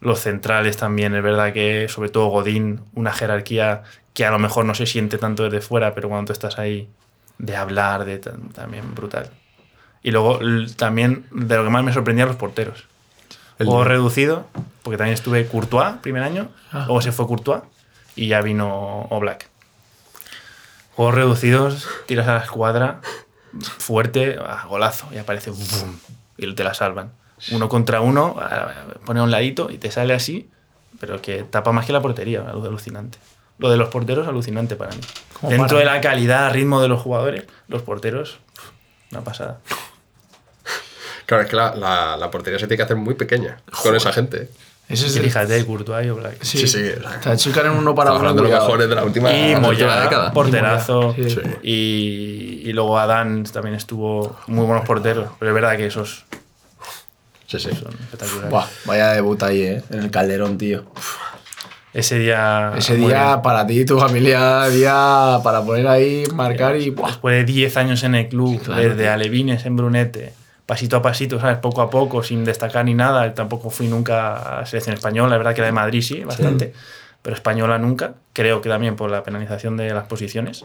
Los 0.00 0.20
centrales 0.20 0.76
también, 0.76 1.14
es 1.14 1.22
verdad 1.22 1.52
que, 1.52 1.86
sobre 1.88 2.08
todo 2.08 2.26
Godín, 2.28 2.80
una 2.94 3.12
jerarquía 3.12 3.82
que 4.14 4.24
a 4.24 4.30
lo 4.30 4.38
mejor 4.38 4.64
no 4.64 4.74
se 4.74 4.86
siente 4.86 5.18
tanto 5.18 5.44
desde 5.44 5.60
fuera, 5.60 5.94
pero 5.94 6.08
cuando 6.08 6.26
tú 6.26 6.32
estás 6.32 6.58
ahí, 6.58 6.88
de 7.38 7.54
hablar, 7.56 8.04
de 8.04 8.18
ta- 8.18 8.32
también 8.54 8.94
brutal. 8.94 9.30
Y 10.02 10.10
luego 10.10 10.40
también 10.76 11.26
de 11.30 11.56
lo 11.56 11.64
que 11.64 11.70
más 11.70 11.84
me 11.84 11.92
sorprendía 11.92 12.24
los 12.26 12.36
porteros. 12.36 12.84
El- 13.58 13.66
Juego 13.66 13.84
reducido, 13.84 14.46
porque 14.82 14.96
también 14.96 15.14
estuve 15.14 15.46
Courtois 15.46 15.96
primer 16.00 16.22
año, 16.22 16.48
Ah. 16.72 16.84
luego 16.86 17.02
se 17.02 17.12
fue 17.12 17.26
Courtois 17.26 17.62
y 18.20 18.28
ya 18.28 18.42
vino 18.42 19.06
Oblak. 19.10 19.48
Juegos 20.94 21.14
reducidos, 21.14 21.88
tiras 22.06 22.28
a 22.28 22.34
la 22.34 22.40
escuadra, 22.40 23.00
fuerte, 23.78 24.38
ah, 24.44 24.66
golazo, 24.68 25.08
y 25.12 25.16
aparece 25.18 25.50
¡bum! 25.50 25.96
y 26.36 26.54
te 26.54 26.62
la 26.64 26.74
salvan. 26.74 27.12
Uno 27.52 27.70
contra 27.70 28.02
uno, 28.02 28.36
pone 29.06 29.20
a 29.20 29.22
un 29.22 29.30
ladito 29.30 29.70
y 29.70 29.78
te 29.78 29.90
sale 29.90 30.12
así, 30.12 30.50
pero 31.00 31.22
que 31.22 31.44
tapa 31.44 31.72
más 31.72 31.86
que 31.86 31.94
la 31.94 32.02
portería, 32.02 32.40
algo 32.46 32.66
alucinante. 32.66 33.16
Lo 33.58 33.70
de 33.70 33.78
los 33.78 33.88
porteros, 33.88 34.28
alucinante 34.28 34.76
para 34.76 34.94
mí. 34.94 35.00
¿Cómo 35.40 35.50
Dentro 35.50 35.78
para? 35.78 35.90
de 35.90 35.96
la 35.96 36.00
calidad, 36.02 36.52
ritmo 36.52 36.82
de 36.82 36.88
los 36.88 37.00
jugadores, 37.00 37.44
los 37.68 37.80
porteros, 37.80 38.38
una 39.12 39.22
pasada. 39.22 39.60
Claro, 41.24 41.44
es 41.44 41.48
que 41.48 41.56
la, 41.56 41.74
la- 41.74 42.16
la 42.18 42.30
portería 42.30 42.58
se 42.58 42.66
tiene 42.66 42.76
que 42.76 42.82
hacer 42.82 42.96
muy 42.96 43.14
pequeña 43.14 43.60
con 43.82 43.96
esa 43.96 44.12
gente. 44.12 44.50
Ese 44.90 45.06
es 45.06 45.14
Y 45.14 45.18
el- 45.18 45.24
fíjate, 45.24 45.64
Courtois 45.64 46.04
y 46.06 46.10
Oblak. 46.10 46.42
Sí, 46.42 46.66
sí. 46.66 46.82
o 47.24 47.28
achican 47.30 47.66
en 47.66 47.72
uno 47.72 47.94
para 47.94 48.10
uno. 48.10 48.18
hablando 48.20 48.42
de 48.42 48.50
los 48.50 48.60
mejores 48.60 48.88
de 48.88 48.94
la 48.94 49.04
última, 49.04 49.32
Y 49.32 49.54
última 49.54 50.00
década. 50.02 50.32
porterazo. 50.32 51.14
Sí. 51.14 51.30
Sí. 51.30 51.40
Y, 51.62 52.68
y 52.68 52.72
luego 52.72 52.98
Adán 52.98 53.44
también 53.44 53.76
estuvo 53.76 54.36
muy 54.48 54.66
buenos 54.66 54.84
porteros. 54.84 55.28
Pero 55.38 55.50
es 55.52 55.54
verdad 55.54 55.76
que 55.76 55.86
esos 55.86 56.24
Sí, 57.46 57.58
sí. 57.58 57.70
son 57.70 57.92
espectaculares. 58.00 58.50
Buah, 58.50 58.66
vaya 58.84 59.12
debut 59.12 59.42
ahí, 59.42 59.62
¿eh? 59.62 59.82
En 59.90 60.00
el 60.00 60.10
Calderón, 60.10 60.58
tío. 60.58 60.84
Ese 61.92 62.18
día. 62.20 62.72
Ese 62.76 62.94
día 62.96 63.40
para 63.42 63.66
ti 63.66 63.80
y 63.80 63.84
tu 63.84 63.98
familia, 63.98 64.68
día 64.68 65.38
para 65.42 65.60
poner 65.62 65.88
ahí, 65.88 66.22
marcar 66.34 66.76
y. 66.76 66.90
¡buah! 66.90 67.08
Después 67.08 67.34
de 67.36 67.44
10 67.52 67.76
años 67.76 68.02
en 68.04 68.14
el 68.14 68.28
club, 68.28 68.60
Claro, 68.62 68.80
desde 68.80 69.02
tío. 69.02 69.12
Alevines 69.12 69.66
en 69.66 69.76
Brunete, 69.76 70.32
pasito 70.70 70.98
a 70.98 71.02
pasito, 71.02 71.40
¿sabes? 71.40 71.58
Poco 71.58 71.82
a 71.82 71.90
poco, 71.90 72.22
sin 72.22 72.44
destacar 72.44 72.84
ni 72.84 72.94
nada. 72.94 73.34
Tampoco 73.34 73.70
fui 73.70 73.88
nunca 73.88 74.60
a 74.60 74.66
selección 74.66 74.94
española, 74.94 75.30
la 75.30 75.36
verdad 75.36 75.52
que 75.52 75.62
la 75.62 75.66
de 75.66 75.72
Madrid 75.72 76.00
sí, 76.00 76.22
bastante. 76.22 76.72
pero 77.22 77.34
española 77.34 77.76
nunca. 77.76 78.14
Creo 78.32 78.60
que 78.60 78.68
también 78.68 78.94
por 78.94 79.10
la 79.10 79.24
penalización 79.24 79.76
de 79.76 79.92
las 79.92 80.06
posiciones. 80.06 80.64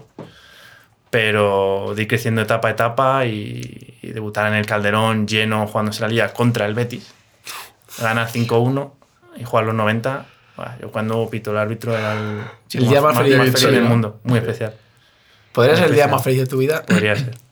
Pero 1.10 1.94
de 1.96 2.04
ir 2.04 2.08
creciendo 2.08 2.44
etapa 2.44 2.68
a 2.68 2.72
etapa 2.72 3.26
y, 3.26 3.98
y 4.04 4.12
debutar 4.12 4.46
en 4.46 4.54
el 4.54 4.68
Calderón 4.68 5.28
lleno 5.28 5.66
jugándose 5.66 6.02
la 6.02 6.08
liga 6.08 6.34
contra 6.34 6.68
el 6.68 6.76
Betis. 6.76 7.12
Ganar 8.00 8.28
5-1 8.28 8.92
y 9.38 9.44
jugar 9.44 9.66
los 9.66 9.74
90. 9.74 10.24
Buah, 10.56 10.78
yo 10.82 10.92
cuando 10.92 11.28
pito 11.32 11.50
el 11.50 11.58
árbitro 11.58 11.98
era 11.98 12.14
el, 12.14 12.42
El 12.74 12.90
día 12.90 13.02
más 13.02 13.18
feliz 13.18 13.40
del 13.40 13.74
del 13.74 13.84
mundo. 13.84 14.20
Muy 14.22 14.38
especial. 14.38 14.76
¿Podría 15.52 15.76
ser 15.76 15.86
el 15.86 15.94
día 15.94 16.04
Especial. 16.04 16.12
más 16.12 16.24
feliz 16.24 16.40
de 16.42 16.46
tu 16.46 16.58
vida? 16.60 16.84
Podría 16.84 17.16
ser. 17.16 17.45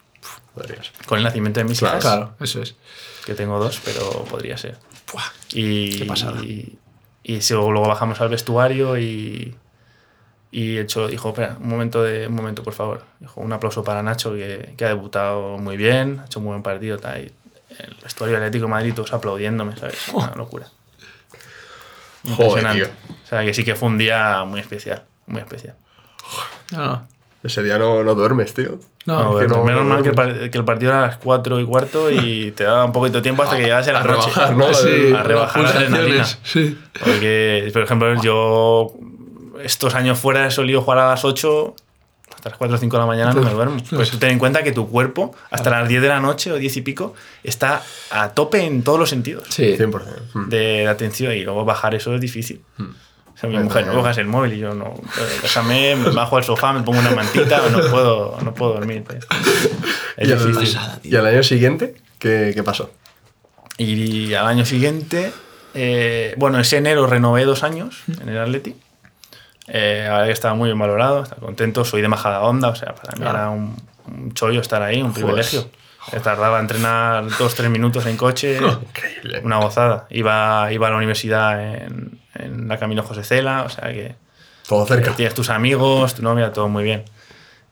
Podría 0.54 0.84
ser. 0.84 0.94
Con 1.06 1.18
el 1.18 1.24
nacimiento 1.24 1.60
de 1.60 1.64
mis 1.66 1.82
hijas. 1.82 2.02
Claro, 2.02 2.36
eso 2.40 2.62
es. 2.62 2.76
que 3.26 3.34
tengo 3.34 3.60
dos, 3.60 3.82
pero 3.84 4.24
podría 4.26 4.58
ser. 4.58 4.78
Buah, 5.12 5.24
Y, 5.52 6.00
qué 6.00 6.06
pasada. 6.06 6.42
Y, 6.42 6.78
luego, 7.50 7.72
luego 7.72 7.88
bajamos 7.88 8.20
al 8.22 8.30
vestuario 8.30 8.98
y, 8.98 9.56
y 10.52 10.78
hecho, 10.78 11.08
dijo, 11.08 11.30
espera, 11.30 11.58
un 11.60 11.70
momento, 11.70 12.04
de, 12.04 12.28
un 12.28 12.36
momento, 12.36 12.64
por 12.64 12.74
favor. 12.74 13.06
Dijo, 13.20 13.42
un 13.42 13.52
aplauso 13.54 13.84
para 13.84 14.04
Nacho, 14.04 14.34
que, 14.34 14.74
que 14.78 14.86
ha 14.86 14.90
debutado 14.90 15.58
muy 15.58 15.78
bien, 15.78 16.20
ha 16.22 16.26
hecho 16.26 16.40
un 16.40 16.46
buen 16.46 16.62
partido. 16.62 17.00
Tal, 17.00 17.24
y 17.24 17.32
el 17.80 17.96
vestuario 18.04 18.38
Atlético 18.38 18.66
de 18.66 18.72
Madrid 18.72 18.94
todos 18.94 19.14
aplaudiéndome, 19.14 19.76
¿sabes? 19.78 20.10
Una 20.14 20.36
locura. 20.36 20.68
Joder, 22.24 22.64
Impresionante. 22.64 22.86
tío. 22.86 23.16
O 23.24 23.28
sea, 23.28 23.44
que 23.44 23.54
sí 23.54 23.64
que 23.64 23.76
fue 23.76 23.90
un 23.90 23.98
día 23.98 24.44
muy 24.46 24.60
especial, 24.60 25.04
muy 25.26 25.42
especial. 25.42 25.76
No, 26.72 26.86
no. 26.86 27.08
Ese 27.44 27.62
día 27.64 27.78
no, 27.78 28.04
no 28.04 28.16
duermes, 28.16 28.54
tío. 28.54 28.80
No, 29.06 29.34
No, 29.42 29.64
menos 29.66 29.84
no- 29.84 29.90
mal 29.96 30.02
que 30.02 30.10
el, 30.10 30.50
que 30.50 30.58
el 30.58 30.64
partido 30.64 30.92
era 30.92 31.04
a 31.04 31.08
las 31.08 31.18
4 31.18 31.60
y 31.60 31.66
cuarto 31.66 32.10
y 32.10 32.52
te 32.56 32.64
daba 32.64 32.86
un 32.86 32.92
poquito 32.94 33.18
de 33.18 33.22
tiempo 33.24 33.44
hasta 33.44 33.58
que 33.58 33.64
llegase 33.64 33.92
la 33.92 34.00
a 34.00 34.04
noche. 34.04 34.30
rebajar, 34.34 34.56
¿no? 34.56 34.74
Sí, 34.74 35.14
a 35.16 35.24
rebajar 35.24 35.62
la 35.64 35.70
las 35.70 35.76
adrenalina. 35.78 36.18
pulsaciones, 36.24 36.40
Sí. 36.44 36.78
Porque, 37.04 37.70
por 37.74 37.82
ejemplo, 37.82 38.22
yo 38.24 38.94
estos 39.62 39.94
años 39.96 40.18
fuera 40.20 40.46
he 40.48 40.52
solido 40.52 40.82
jugar 40.82 41.00
a 41.00 41.10
las 41.10 41.26
8, 41.26 41.76
hasta 42.36 42.50
las 42.50 42.58
4 42.58 42.76
o 42.76 42.80
5 42.80 42.96
de 42.96 43.00
la 43.02 43.06
mañana 43.06 43.34
no 43.34 43.42
me 43.42 43.52
duermo. 43.52 43.78
Pues 43.92 44.12
ten 44.20 44.32
en 44.32 44.40
cuenta 44.40 44.64
que 44.64 44.72
tu 44.72 44.90
cuerpo, 44.90 45.36
hasta 45.52 45.70
las 45.70 45.88
10 45.90 46.02
de 46.02 46.08
la 46.08 46.20
noche 46.20 46.52
o 46.52 46.56
10 46.58 46.78
y 46.78 46.82
pico, 46.82 47.14
está 47.44 47.82
a 48.10 48.30
tope 48.30 48.64
en 48.66 48.84
todos 48.84 49.00
los 49.00 49.10
sentidos 49.10 49.48
Sí. 49.50 49.76
100%. 49.78 50.02
Mm. 50.34 50.50
de 50.50 50.88
atención 50.88 51.34
y 51.34 51.42
luego 51.44 51.64
bajar 51.66 51.94
eso 51.96 52.14
es 52.16 52.22
difícil. 52.22 52.62
O 53.36 53.38
sea, 53.38 53.50
mi 53.50 53.58
mujer, 53.58 53.88
no 53.88 53.94
cojas 53.94 54.18
el 54.20 54.28
móvil 54.28 54.54
y 54.54 54.60
yo 54.60 54.74
no. 54.74 54.94
eh, 54.96 55.40
Déjame, 55.42 55.96
me 55.96 56.10
bajo 56.14 56.38
al 56.38 56.44
sofá, 56.44 56.72
me 56.74 56.84
pongo 56.84 57.00
una 57.00 57.12
mantita, 57.12 57.62
no 57.72 57.80
puedo, 57.90 58.38
no 58.44 58.54
puedo 58.54 58.74
dormir. 58.74 59.04
tío. 59.04 59.20
Es 60.16 60.30
¿Y, 60.30 60.32
al, 60.32 60.54
difícil. 60.54 60.80
y 61.04 61.16
al 61.16 61.26
año 61.26 61.42
siguiente 61.42 61.96
qué, 62.20 62.52
qué 62.54 62.62
pasó? 62.64 62.92
Y 63.80 64.34
al 64.36 64.46
año 64.46 64.64
siguiente, 64.64 65.34
eh, 65.74 66.36
bueno, 66.38 66.60
ese 66.60 66.78
enero 66.78 67.08
renové 67.08 67.46
dos 67.46 67.64
años 67.64 68.04
en 68.22 68.30
el 68.30 68.38
Atleti. 68.38 68.76
Eh, 69.68 70.08
ahora 70.10 70.26
que 70.28 70.32
estaba 70.34 70.54
muy 70.54 70.68
bien 70.68 70.78
valorado, 70.78 71.24
estaba 71.24 71.42
contento, 71.42 71.84
soy 71.84 72.02
de 72.04 72.08
Majada 72.10 72.42
Onda, 72.42 72.68
o 72.70 72.76
sea, 72.76 72.94
para 72.94 73.16
mí 73.18 73.26
era 73.28 73.50
un, 73.50 73.76
un 74.08 74.34
chollo 74.34 74.62
estar 74.62 74.84
ahí, 74.84 75.02
un 75.02 75.14
privilegio. 75.14 75.68
Eh, 76.12 76.20
Tardaba 76.20 76.58
en 76.60 76.64
entrenar 76.66 77.26
dos, 77.38 77.56
tres 77.56 77.70
minutos 77.70 78.06
en 78.06 78.18
coche, 78.18 78.58
Increíble. 78.90 79.42
una 79.44 79.58
gozada. 79.58 80.06
Iba, 80.10 80.72
iba 80.72 80.88
a 80.88 80.92
la 80.92 80.98
universidad 80.98 81.84
en, 81.86 82.20
en 82.36 82.68
la 82.68 82.78
Camino 82.78 83.04
José 83.04 83.24
Cela, 83.24 83.64
o 83.64 83.70
sea 83.70 83.92
que 83.94 84.16
Todo 84.68 84.86
cerca. 84.86 85.12
eh, 85.12 85.14
tienes 85.16 85.34
tus 85.34 85.50
amigos, 85.50 86.16
tu 86.16 86.22
novia, 86.22 86.52
todo 86.52 86.68
muy 86.68 86.84
bien. 86.84 87.04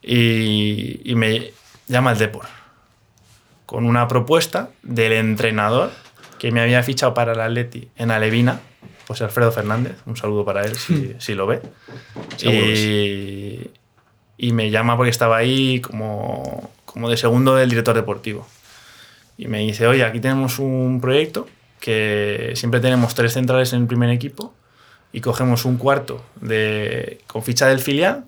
Y, 0.01 1.01
y 1.03 1.15
me 1.15 1.51
llama 1.88 2.11
el 2.13 2.17
Depor 2.17 2.45
con 3.65 3.86
una 3.86 4.07
propuesta 4.07 4.69
del 4.84 5.13
entrenador 5.13 5.91
que 6.39 6.51
me 6.51 6.59
había 6.61 6.82
fichado 6.84 7.13
para 7.13 7.34
el 7.34 7.39
Atleti 7.39 7.88
en 7.97 8.11
Alevina, 8.11 8.59
José 9.07 9.23
Alfredo 9.25 9.51
Fernández. 9.51 9.95
Un 10.05 10.17
saludo 10.17 10.43
para 10.43 10.63
él 10.63 10.75
si, 10.75 11.15
si 11.19 11.36
lo 11.36 11.45
ve. 11.47 11.61
Y, 12.43 13.69
y 14.38 14.53
me 14.53 14.71
llama 14.71 14.97
porque 14.97 15.11
estaba 15.11 15.38
ahí 15.38 15.79
como, 15.82 16.71
como 16.93 17.09
de 17.09 17.17
segundo 17.17 17.55
del 17.55 17.69
director 17.69 17.95
deportivo. 17.95 18.47
Y 19.37 19.47
me 19.47 19.59
dice, 19.59 19.87
oye, 19.87 20.03
aquí 20.03 20.19
tenemos 20.19 20.59
un 20.59 20.99
proyecto 21.01 21.47
que 21.79 22.51
siempre 22.55 22.79
tenemos 22.79 23.15
tres 23.15 23.33
centrales 23.33 23.73
en 23.73 23.81
el 23.81 23.87
primer 23.87 24.09
equipo 24.09 24.53
y 25.13 25.21
cogemos 25.21 25.65
un 25.65 25.77
cuarto 25.77 26.23
de, 26.39 27.21
con 27.27 27.41
ficha 27.43 27.67
del 27.67 27.79
filial, 27.79 28.25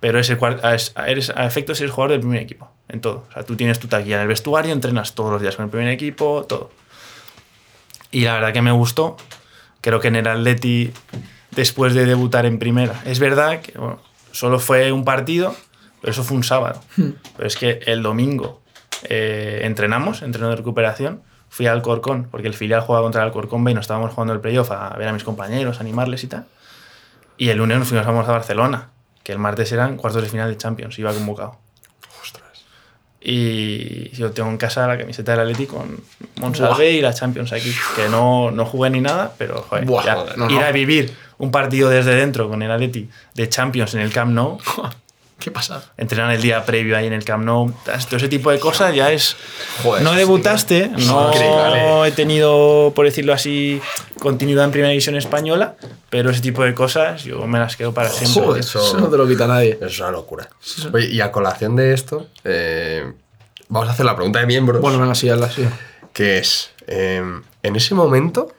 pero 0.00 0.18
ese 0.18 0.36
a, 0.62 0.74
es- 0.74 0.92
a- 0.94 1.08
eres, 1.08 1.30
a 1.30 1.46
efectos 1.46 1.80
eres 1.80 1.92
jugador 1.92 2.12
del 2.12 2.20
primer 2.20 2.42
equipo, 2.42 2.70
en 2.88 3.00
todo. 3.00 3.24
O 3.30 3.32
sea, 3.32 3.42
tú 3.44 3.56
tienes 3.56 3.78
tu 3.78 3.88
taquilla 3.88 4.16
en 4.16 4.22
el 4.22 4.28
vestuario, 4.28 4.72
entrenas 4.72 5.14
todos 5.14 5.32
los 5.32 5.40
días 5.40 5.56
con 5.56 5.64
el 5.64 5.70
primer 5.70 5.88
equipo, 5.88 6.44
todo. 6.48 6.70
Y 8.10 8.22
la 8.22 8.34
verdad 8.34 8.52
que 8.52 8.62
me 8.62 8.72
gustó. 8.72 9.16
Creo 9.80 10.00
que 10.00 10.08
en 10.08 10.16
el 10.16 10.26
Atleti, 10.26 10.92
después 11.52 11.94
de 11.94 12.04
debutar 12.04 12.46
en 12.46 12.58
primera, 12.58 13.00
es 13.06 13.18
verdad 13.18 13.60
que 13.60 13.72
solo 14.32 14.58
fue 14.58 14.92
un 14.92 15.04
partido, 15.04 15.54
pero 16.00 16.10
eso 16.12 16.24
fue 16.24 16.36
un 16.36 16.44
sábado. 16.44 16.80
Pero 16.96 17.46
es 17.46 17.56
que 17.56 17.80
el 17.86 18.02
domingo 18.02 18.60
eh, 19.08 19.60
entrenamos, 19.64 20.22
entreno 20.22 20.50
de 20.50 20.56
recuperación, 20.56 21.22
fui 21.48 21.66
al 21.66 21.82
Corcón, 21.82 22.28
porque 22.30 22.48
el 22.48 22.54
filial 22.54 22.80
jugaba 22.82 23.04
contra 23.04 23.24
el 23.24 23.32
Corcón 23.32 23.64
B 23.64 23.70
y 23.70 23.74
nos 23.74 23.82
estábamos 23.82 24.12
jugando 24.12 24.34
el 24.34 24.40
playoff 24.40 24.70
a 24.70 24.96
ver 24.96 25.08
a 25.08 25.12
mis 25.12 25.24
compañeros, 25.24 25.80
animarles 25.80 26.24
y 26.24 26.26
tal. 26.26 26.46
Y 27.36 27.50
el 27.50 27.58
lunes 27.58 27.78
nos 27.78 27.88
fuimos 27.88 28.06
a 28.06 28.32
Barcelona, 28.32 28.88
que 29.22 29.32
el 29.32 29.38
martes 29.38 29.70
eran 29.72 29.96
cuartos 29.96 30.22
de 30.22 30.28
final 30.28 30.50
de 30.50 30.56
Champions, 30.56 30.98
iba 30.98 31.12
convocado. 31.12 31.58
Y 33.20 34.10
yo 34.10 34.30
tengo 34.30 34.48
en 34.48 34.58
casa 34.58 34.86
la 34.86 34.96
camiseta 34.96 35.32
del 35.32 35.40
Atleti 35.40 35.66
con 35.66 36.00
Monsalve 36.36 36.92
y 36.92 37.00
la 37.00 37.12
Champions 37.12 37.52
aquí. 37.52 37.74
Que 37.96 38.08
no, 38.08 38.50
no 38.52 38.64
jugué 38.64 38.90
ni 38.90 39.00
nada, 39.00 39.34
pero 39.36 39.62
joder, 39.62 39.84
Buah, 39.84 40.04
ya 40.04 40.14
joder, 40.14 40.38
no, 40.38 40.46
ir 40.48 40.60
no. 40.60 40.64
a 40.64 40.70
vivir 40.70 41.12
un 41.38 41.50
partido 41.50 41.90
desde 41.90 42.14
dentro 42.14 42.48
con 42.48 42.62
el 42.62 42.70
Atleti 42.70 43.08
de 43.34 43.48
Champions 43.48 43.94
en 43.94 44.00
el 44.00 44.12
Camp 44.12 44.32
Nou, 44.32 44.58
¿Qué 45.38 45.52
pasa? 45.52 45.84
entrenar 45.96 46.32
el 46.32 46.42
día 46.42 46.64
previo 46.64 46.96
ahí 46.96 47.06
en 47.06 47.12
el 47.12 47.24
Camp 47.24 47.44
Nou, 47.44 47.72
todo 47.84 48.16
ese 48.16 48.28
tipo 48.28 48.50
de 48.50 48.58
cosas 48.58 48.92
ya 48.94 49.12
es... 49.12 49.36
Joder, 49.84 50.02
no 50.02 50.10
sí, 50.10 50.16
debutaste, 50.16 50.88
no 51.06 51.28
Increíble. 51.28 52.08
he 52.08 52.10
tenido, 52.10 52.92
por 52.94 53.06
decirlo 53.06 53.32
así, 53.32 53.80
continuidad 54.18 54.64
en 54.64 54.72
Primera 54.72 54.90
División 54.90 55.14
Española, 55.16 55.76
pero 56.10 56.30
ese 56.30 56.40
tipo 56.40 56.64
de 56.64 56.74
cosas 56.74 57.22
yo 57.22 57.46
me 57.46 57.60
las 57.60 57.76
quedo 57.76 57.94
para 57.94 58.08
siempre. 58.08 58.42
Joder, 58.42 58.60
eso, 58.60 58.98
no 58.98 59.08
te 59.08 59.16
lo 59.16 59.28
quita 59.28 59.46
nadie. 59.46 59.78
Es 59.80 60.00
una 60.00 60.10
locura. 60.10 60.48
Oye, 60.92 61.06
y 61.06 61.20
a 61.20 61.30
colación 61.30 61.76
de 61.76 61.94
esto, 61.94 62.26
eh, 62.42 63.12
vamos 63.68 63.88
a 63.88 63.92
hacer 63.92 64.06
la 64.06 64.16
pregunta 64.16 64.40
de 64.40 64.46
miembros. 64.46 64.80
Bueno, 64.80 64.98
venga, 64.98 65.14
sí, 65.14 65.28
hazla 65.30 65.46
así. 65.46 65.64
que 66.12 66.38
es, 66.38 66.70
eh, 66.88 67.22
en 67.62 67.76
ese 67.76 67.94
momento 67.94 68.52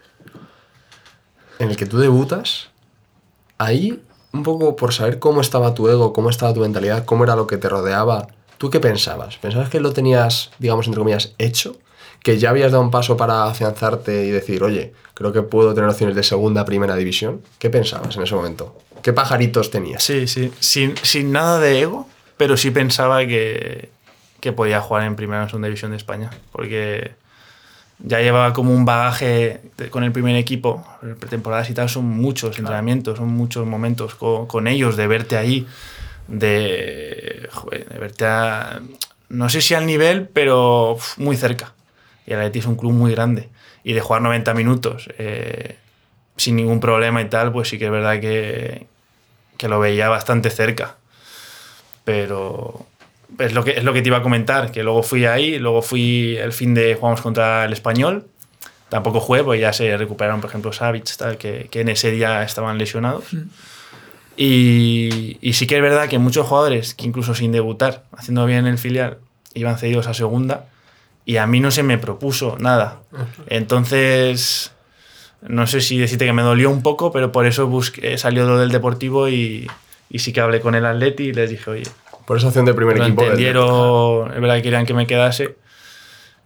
en 1.60 1.72
el 1.72 1.76
que 1.76 1.86
tú 1.86 1.98
debutas, 2.00 2.70
ahí, 3.58 4.02
un 4.32 4.44
poco 4.44 4.76
por 4.76 4.94
saber 4.94 5.20
cómo 5.20 5.42
estaba 5.42 5.74
tu 5.74 5.90
ego, 5.90 6.14
cómo 6.14 6.30
estaba 6.30 6.54
tu 6.54 6.62
mentalidad, 6.62 7.06
cómo 7.06 7.24
era 7.24 7.36
lo 7.36 7.48
que 7.48 7.58
te 7.58 7.70
rodeaba, 7.70 8.28
¿tú 8.58 8.70
qué 8.70 8.80
pensabas? 8.80 9.38
¿Pensabas 9.38 9.70
que 9.70 9.80
lo 9.80 9.94
tenías, 9.94 10.52
digamos, 10.60 10.88
entre 10.88 11.00
comillas, 11.00 11.34
hecho? 11.38 11.78
¿Que 12.22 12.38
ya 12.38 12.50
habías 12.50 12.72
dado 12.72 12.84
un 12.84 12.92
paso 12.92 13.16
para 13.18 13.46
afianzarte 13.46 14.26
y 14.26 14.32
decir, 14.32 14.64
oye, 14.64 14.94
creo 15.14 15.32
que 15.32 15.42
puedo 15.42 15.74
tener 15.74 15.90
opciones 15.90 16.16
de 16.16 16.24
segunda, 16.24 16.66
primera 16.66 16.96
división? 16.96 17.42
¿Qué 17.58 17.70
pensabas 17.70 18.16
en 18.18 18.24
ese 18.24 18.36
momento? 18.36 18.76
¿Qué 19.02 19.14
pajaritos 19.14 19.72
tenías? 19.72 20.04
Sí, 20.04 20.28
sí, 20.28 20.52
sin, 20.60 20.96
sin 21.02 21.32
nada 21.32 21.60
de 21.60 21.82
ego, 21.82 22.08
pero 22.36 22.58
sí 22.58 22.72
pensaba 22.72 23.26
que, 23.26 23.90
que 24.42 24.52
podía 24.52 24.82
jugar 24.82 25.06
en 25.06 25.16
Primera 25.16 25.44
o 25.44 25.48
Segunda 25.48 25.68
División 25.68 25.92
de 25.92 25.98
España, 25.98 26.30
porque 26.52 27.12
ya 28.00 28.20
llevaba 28.22 28.54
como 28.54 28.74
un 28.74 28.86
bagaje 28.86 29.62
de- 29.78 29.90
con 29.90 30.04
el 30.04 30.12
primer 30.12 30.36
equipo, 30.36 30.86
pretemporadas 31.20 31.70
y 31.70 31.74
tal, 31.74 31.90
son 31.90 32.06
muchos 32.06 32.58
entrenamientos, 32.60 33.18
son 33.18 33.28
muchos 33.30 33.66
momentos 33.66 34.16
co- 34.16 34.48
con, 34.48 34.68
ellos, 34.68 34.96
de 34.98 35.08
verte 35.08 35.36
ahí, 35.38 35.68
de, 36.28 37.48
joder, 37.52 37.90
de 37.90 38.00
verte 38.00 38.26
a, 38.26 38.80
no 39.30 39.50
sé 39.50 39.62
si 39.62 39.74
al 39.74 39.86
nivel, 39.86 40.28
pero 40.28 40.98
muy 41.18 41.36
cerca. 41.36 41.74
Y 42.26 42.34
el 42.34 42.40
Atleti 42.40 42.60
es 42.60 42.66
un 42.68 42.76
club 42.76 42.94
muy 42.94 43.12
grande. 43.12 43.50
Y 43.84 43.94
de 43.94 44.02
jugar 44.02 44.22
90 44.22 44.54
minutos 44.54 45.10
eh, 45.18 45.78
sin 46.38 46.56
ningún 46.56 46.80
problema 46.80 47.22
y 47.22 47.26
tal, 47.30 47.52
pues 47.52 47.70
sí 47.70 47.80
que 47.80 47.86
es 47.86 47.92
verdad 47.92 48.20
que, 48.20 48.86
que 49.58 49.68
lo 49.68 49.80
veía 49.80 50.10
bastante 50.10 50.50
cerca. 50.52 50.96
Pero 52.04 52.86
es 53.38 53.54
lo, 53.54 53.64
que, 53.64 53.72
es 53.72 53.84
lo 53.84 53.94
que 53.94 54.02
te 54.02 54.10
iba 54.10 54.18
a 54.18 54.22
comentar, 54.22 54.72
que 54.72 54.84
luego 54.84 55.04
fui 55.04 55.26
ahí, 55.26 55.60
luego 55.60 55.82
fui 55.82 56.36
el 56.38 56.52
fin 56.52 56.74
de 56.74 56.96
jugamos 56.96 57.22
contra 57.22 57.66
el 57.66 57.74
español. 57.74 58.26
Tampoco 58.90 59.20
jugué, 59.20 59.44
porque 59.44 59.60
ya 59.60 59.72
se 59.72 59.96
recuperaron, 59.98 60.42
por 60.42 60.50
ejemplo, 60.50 60.74
Savic, 60.74 61.16
tal, 61.16 61.38
que, 61.38 61.68
que 61.70 61.82
en 61.82 61.90
ese 61.90 62.10
día 62.10 62.42
estaban 62.42 62.78
lesionados. 62.80 63.26
Y, 64.36 65.38
y 65.42 65.54
sí 65.54 65.68
que 65.68 65.76
es 65.76 65.82
verdad 65.82 66.10
que 66.10 66.18
muchos 66.18 66.48
jugadores, 66.48 66.96
que 66.96 67.06
incluso 67.06 67.36
sin 67.36 67.52
debutar, 67.52 68.04
haciendo 68.18 68.46
bien 68.46 68.66
el 68.66 68.78
filial, 68.78 69.20
iban 69.54 69.78
cedidos 69.78 70.08
a 70.08 70.14
segunda. 70.14 70.66
Y 71.26 71.38
a 71.38 71.46
mí 71.46 71.60
no 71.60 71.70
se 71.70 71.84
me 71.84 72.00
propuso 72.00 72.58
nada. 72.58 73.00
Entonces, 73.48 74.72
no 75.42 75.68
sé 75.68 75.82
si 75.82 76.00
decirte 76.00 76.26
que 76.26 76.34
me 76.34 76.42
dolió 76.42 76.72
un 76.72 76.82
poco, 76.82 77.12
pero 77.12 77.32
por 77.32 77.46
eso 77.46 77.68
busqué, 77.68 78.18
salió 78.18 78.48
lo 78.48 78.58
del 78.58 78.72
Deportivo 78.72 79.30
y, 79.30 79.70
y 80.10 80.20
sí 80.20 80.34
que 80.34 80.42
hablé 80.42 80.62
con 80.62 80.74
el 80.74 80.86
Atleti 80.86 81.26
y 81.26 81.34
les 81.34 81.50
dije, 81.50 81.70
oye, 81.70 81.84
Por 82.30 82.38
esa 82.38 82.48
opción 82.48 82.64
de 82.64 82.74
primer 82.74 82.98
lo 82.98 83.04
equipo. 83.06 83.24
entendieron, 83.24 84.32
es 84.34 84.40
verdad 84.40 84.56
que 84.56 84.62
querían 84.62 84.86
que 84.86 84.94
me 84.94 85.06
quedase. 85.08 85.58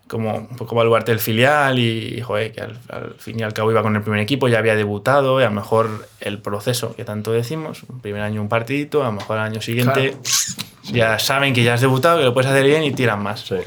como 0.08 0.36
un 0.36 0.56
poco 0.56 0.76
baluarte 0.76 1.12
del 1.12 1.20
filial 1.20 1.78
y, 1.80 2.22
joder, 2.22 2.52
que 2.52 2.62
al, 2.62 2.78
al 2.90 3.16
fin 3.18 3.40
y 3.40 3.44
al 3.44 3.52
cabo 3.54 3.72
iba 3.72 3.82
con 3.82 3.96
el 3.96 4.02
primer 4.02 4.20
equipo, 4.22 4.48
ya 4.48 4.60
había 4.60 4.76
debutado 4.76 5.40
y 5.42 5.44
a 5.44 5.48
lo 5.48 5.56
mejor 5.56 6.08
el 6.22 6.40
proceso 6.40 6.96
que 6.96 7.04
tanto 7.04 7.32
decimos, 7.32 7.84
un 7.90 8.00
primer 8.00 8.22
año 8.22 8.40
un 8.42 8.48
partidito, 8.50 9.02
a 9.02 9.08
lo 9.08 9.14
mejor 9.14 9.38
al 9.40 9.46
año 9.52 9.62
siguiente 9.62 10.16
ya 10.92 11.18
saben 11.20 11.54
que 11.54 11.64
ya 11.64 11.74
has 11.74 11.82
debutado, 11.82 12.20
que 12.20 12.26
lo 12.26 12.34
puedes 12.34 12.50
hacer 12.52 12.66
bien 12.66 12.84
y 12.84 12.92
tiran 12.94 13.22
más. 13.24 13.42
Sí. 13.42 13.58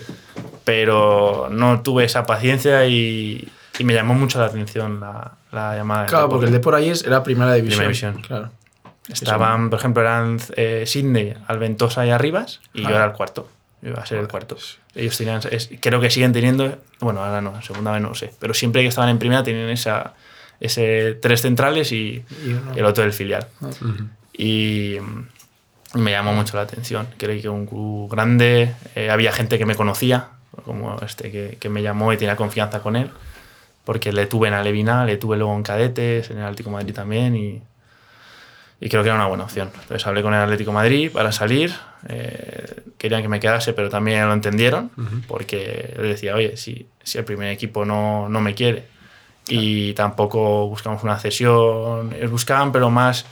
Pero 0.65 1.49
no 1.51 1.81
tuve 1.83 2.05
esa 2.05 2.25
paciencia 2.27 2.87
y, 2.87 3.49
y 3.79 3.85
me 3.85 3.95
llamó 3.95 4.15
mucho 4.15 4.39
la 4.39 4.47
atención 4.47 5.01
la, 5.01 5.33
la 5.53 5.77
llamada. 5.77 6.07
Claro, 6.07 6.29
porque 6.29 6.47
el 6.47 6.53
de 6.53 6.61
por 6.61 6.75
ahí 6.75 6.91
es- 6.91 7.05
era 7.05 7.23
primera 7.23 7.55
división. 7.55 7.87
Primera 7.87 7.89
división. 8.13 8.23
Claro. 8.23 8.51
Estaban, 9.09 9.71
por 9.71 9.79
ejemplo, 9.79 10.03
eran 10.03 10.39
eh, 10.57 10.85
Sydney, 10.87 11.35
Alventosa 11.47 12.05
y 12.07 12.11
Arribas, 12.11 12.61
y 12.75 12.83
yo 12.83 12.89
Ah. 12.89 12.97
era 12.97 13.05
el 13.05 13.13
cuarto. 13.13 13.49
Yo 13.83 13.91
iba 13.91 14.01
a 14.03 14.07
ser 14.07 14.19
el 14.19 14.27
cuarto. 14.29 14.57
Ellos 14.95 15.17
tenían, 15.17 15.41
es- 15.51 15.71
creo 15.81 16.01
que 16.01 16.11
siguen 16.11 16.33
teniendo, 16.33 16.79
bueno, 17.01 17.23
ahora 17.23 17.41
no, 17.41 17.61
segunda 17.63 17.93
vez 17.93 18.01
no 18.03 18.15
sé, 18.15 18.33
pero 18.41 18.55
siempre 18.55 18.83
que 18.83 18.89
estaban 18.89 19.11
en 19.11 19.19
primera 19.19 19.43
tenían 19.43 19.69
esa, 19.69 20.15
ese 20.59 21.15
tres 21.21 21.43
centrales 21.43 21.93
y, 21.93 22.25
el 22.75 22.85
otro 22.85 23.05
del 23.05 23.13
filial. 23.13 23.47
Y 24.33 24.97
mm, 25.01 25.99
me 26.01 26.11
llamó 26.11 26.33
mucho 26.35 26.57
la 26.57 26.63
atención. 26.65 27.07
Creí 27.19 27.41
que 27.43 27.49
un 27.49 27.67
club 27.67 28.11
grande, 28.11 28.75
eh, 28.95 29.11
había 29.11 29.33
gente 29.33 29.59
que 29.59 29.67
me 29.67 29.75
conocía, 29.77 30.29
como 30.65 30.97
este 31.01 31.31
que, 31.31 31.59
que 31.61 31.69
me 31.69 31.83
llamó 31.83 32.13
y 32.13 32.17
tenía 32.17 32.35
confianza 32.37 32.81
con 32.81 32.97
él, 32.97 33.11
porque 33.85 34.13
le 34.13 34.27
tuve 34.27 34.49
en 34.49 34.55
Alevina, 34.55 35.05
le 35.05 35.17
tuve 35.17 35.37
luego 35.37 35.55
en 35.55 35.63
Cadetes, 35.63 36.31
en 36.31 36.39
el 36.39 36.45
Atlético 36.45 36.71
Madrid 36.71 36.95
también, 36.95 37.37
y, 37.37 37.63
y 38.81 38.89
creo 38.89 39.03
que 39.03 39.09
era 39.09 39.17
una 39.17 39.27
buena 39.27 39.45
opción. 39.45 39.71
Entonces 39.83 40.07
hablé 40.07 40.23
con 40.23 40.35
el 40.35 40.41
Atlético 40.41 40.71
de 40.71 40.75
Madrid 40.75 41.11
para 41.13 41.33
salir, 41.33 41.73
eh, 42.09 42.83
querían 42.99 43.23
que 43.23 43.29
me 43.29 43.41
quedase, 43.41 43.73
pero 43.73 43.89
también 43.89 44.27
lo 44.27 44.33
entendieron, 44.35 44.91
porque 45.29 45.95
les 45.99 46.09
decía, 46.09 46.35
oye, 46.35 46.57
si, 46.57 46.87
si 47.03 47.19
el 47.19 47.25
primer 47.25 47.51
equipo 47.51 47.85
no, 47.85 48.29
no 48.29 48.41
me 48.41 48.55
quiere 48.55 48.85
y 49.49 49.93
tampoco 49.95 50.67
buscamos 50.69 51.03
una 51.05 51.19
cesión, 51.19 52.13
ellos 52.15 52.31
buscaban, 52.31 52.73
pero 52.73 52.91
más, 52.91 53.25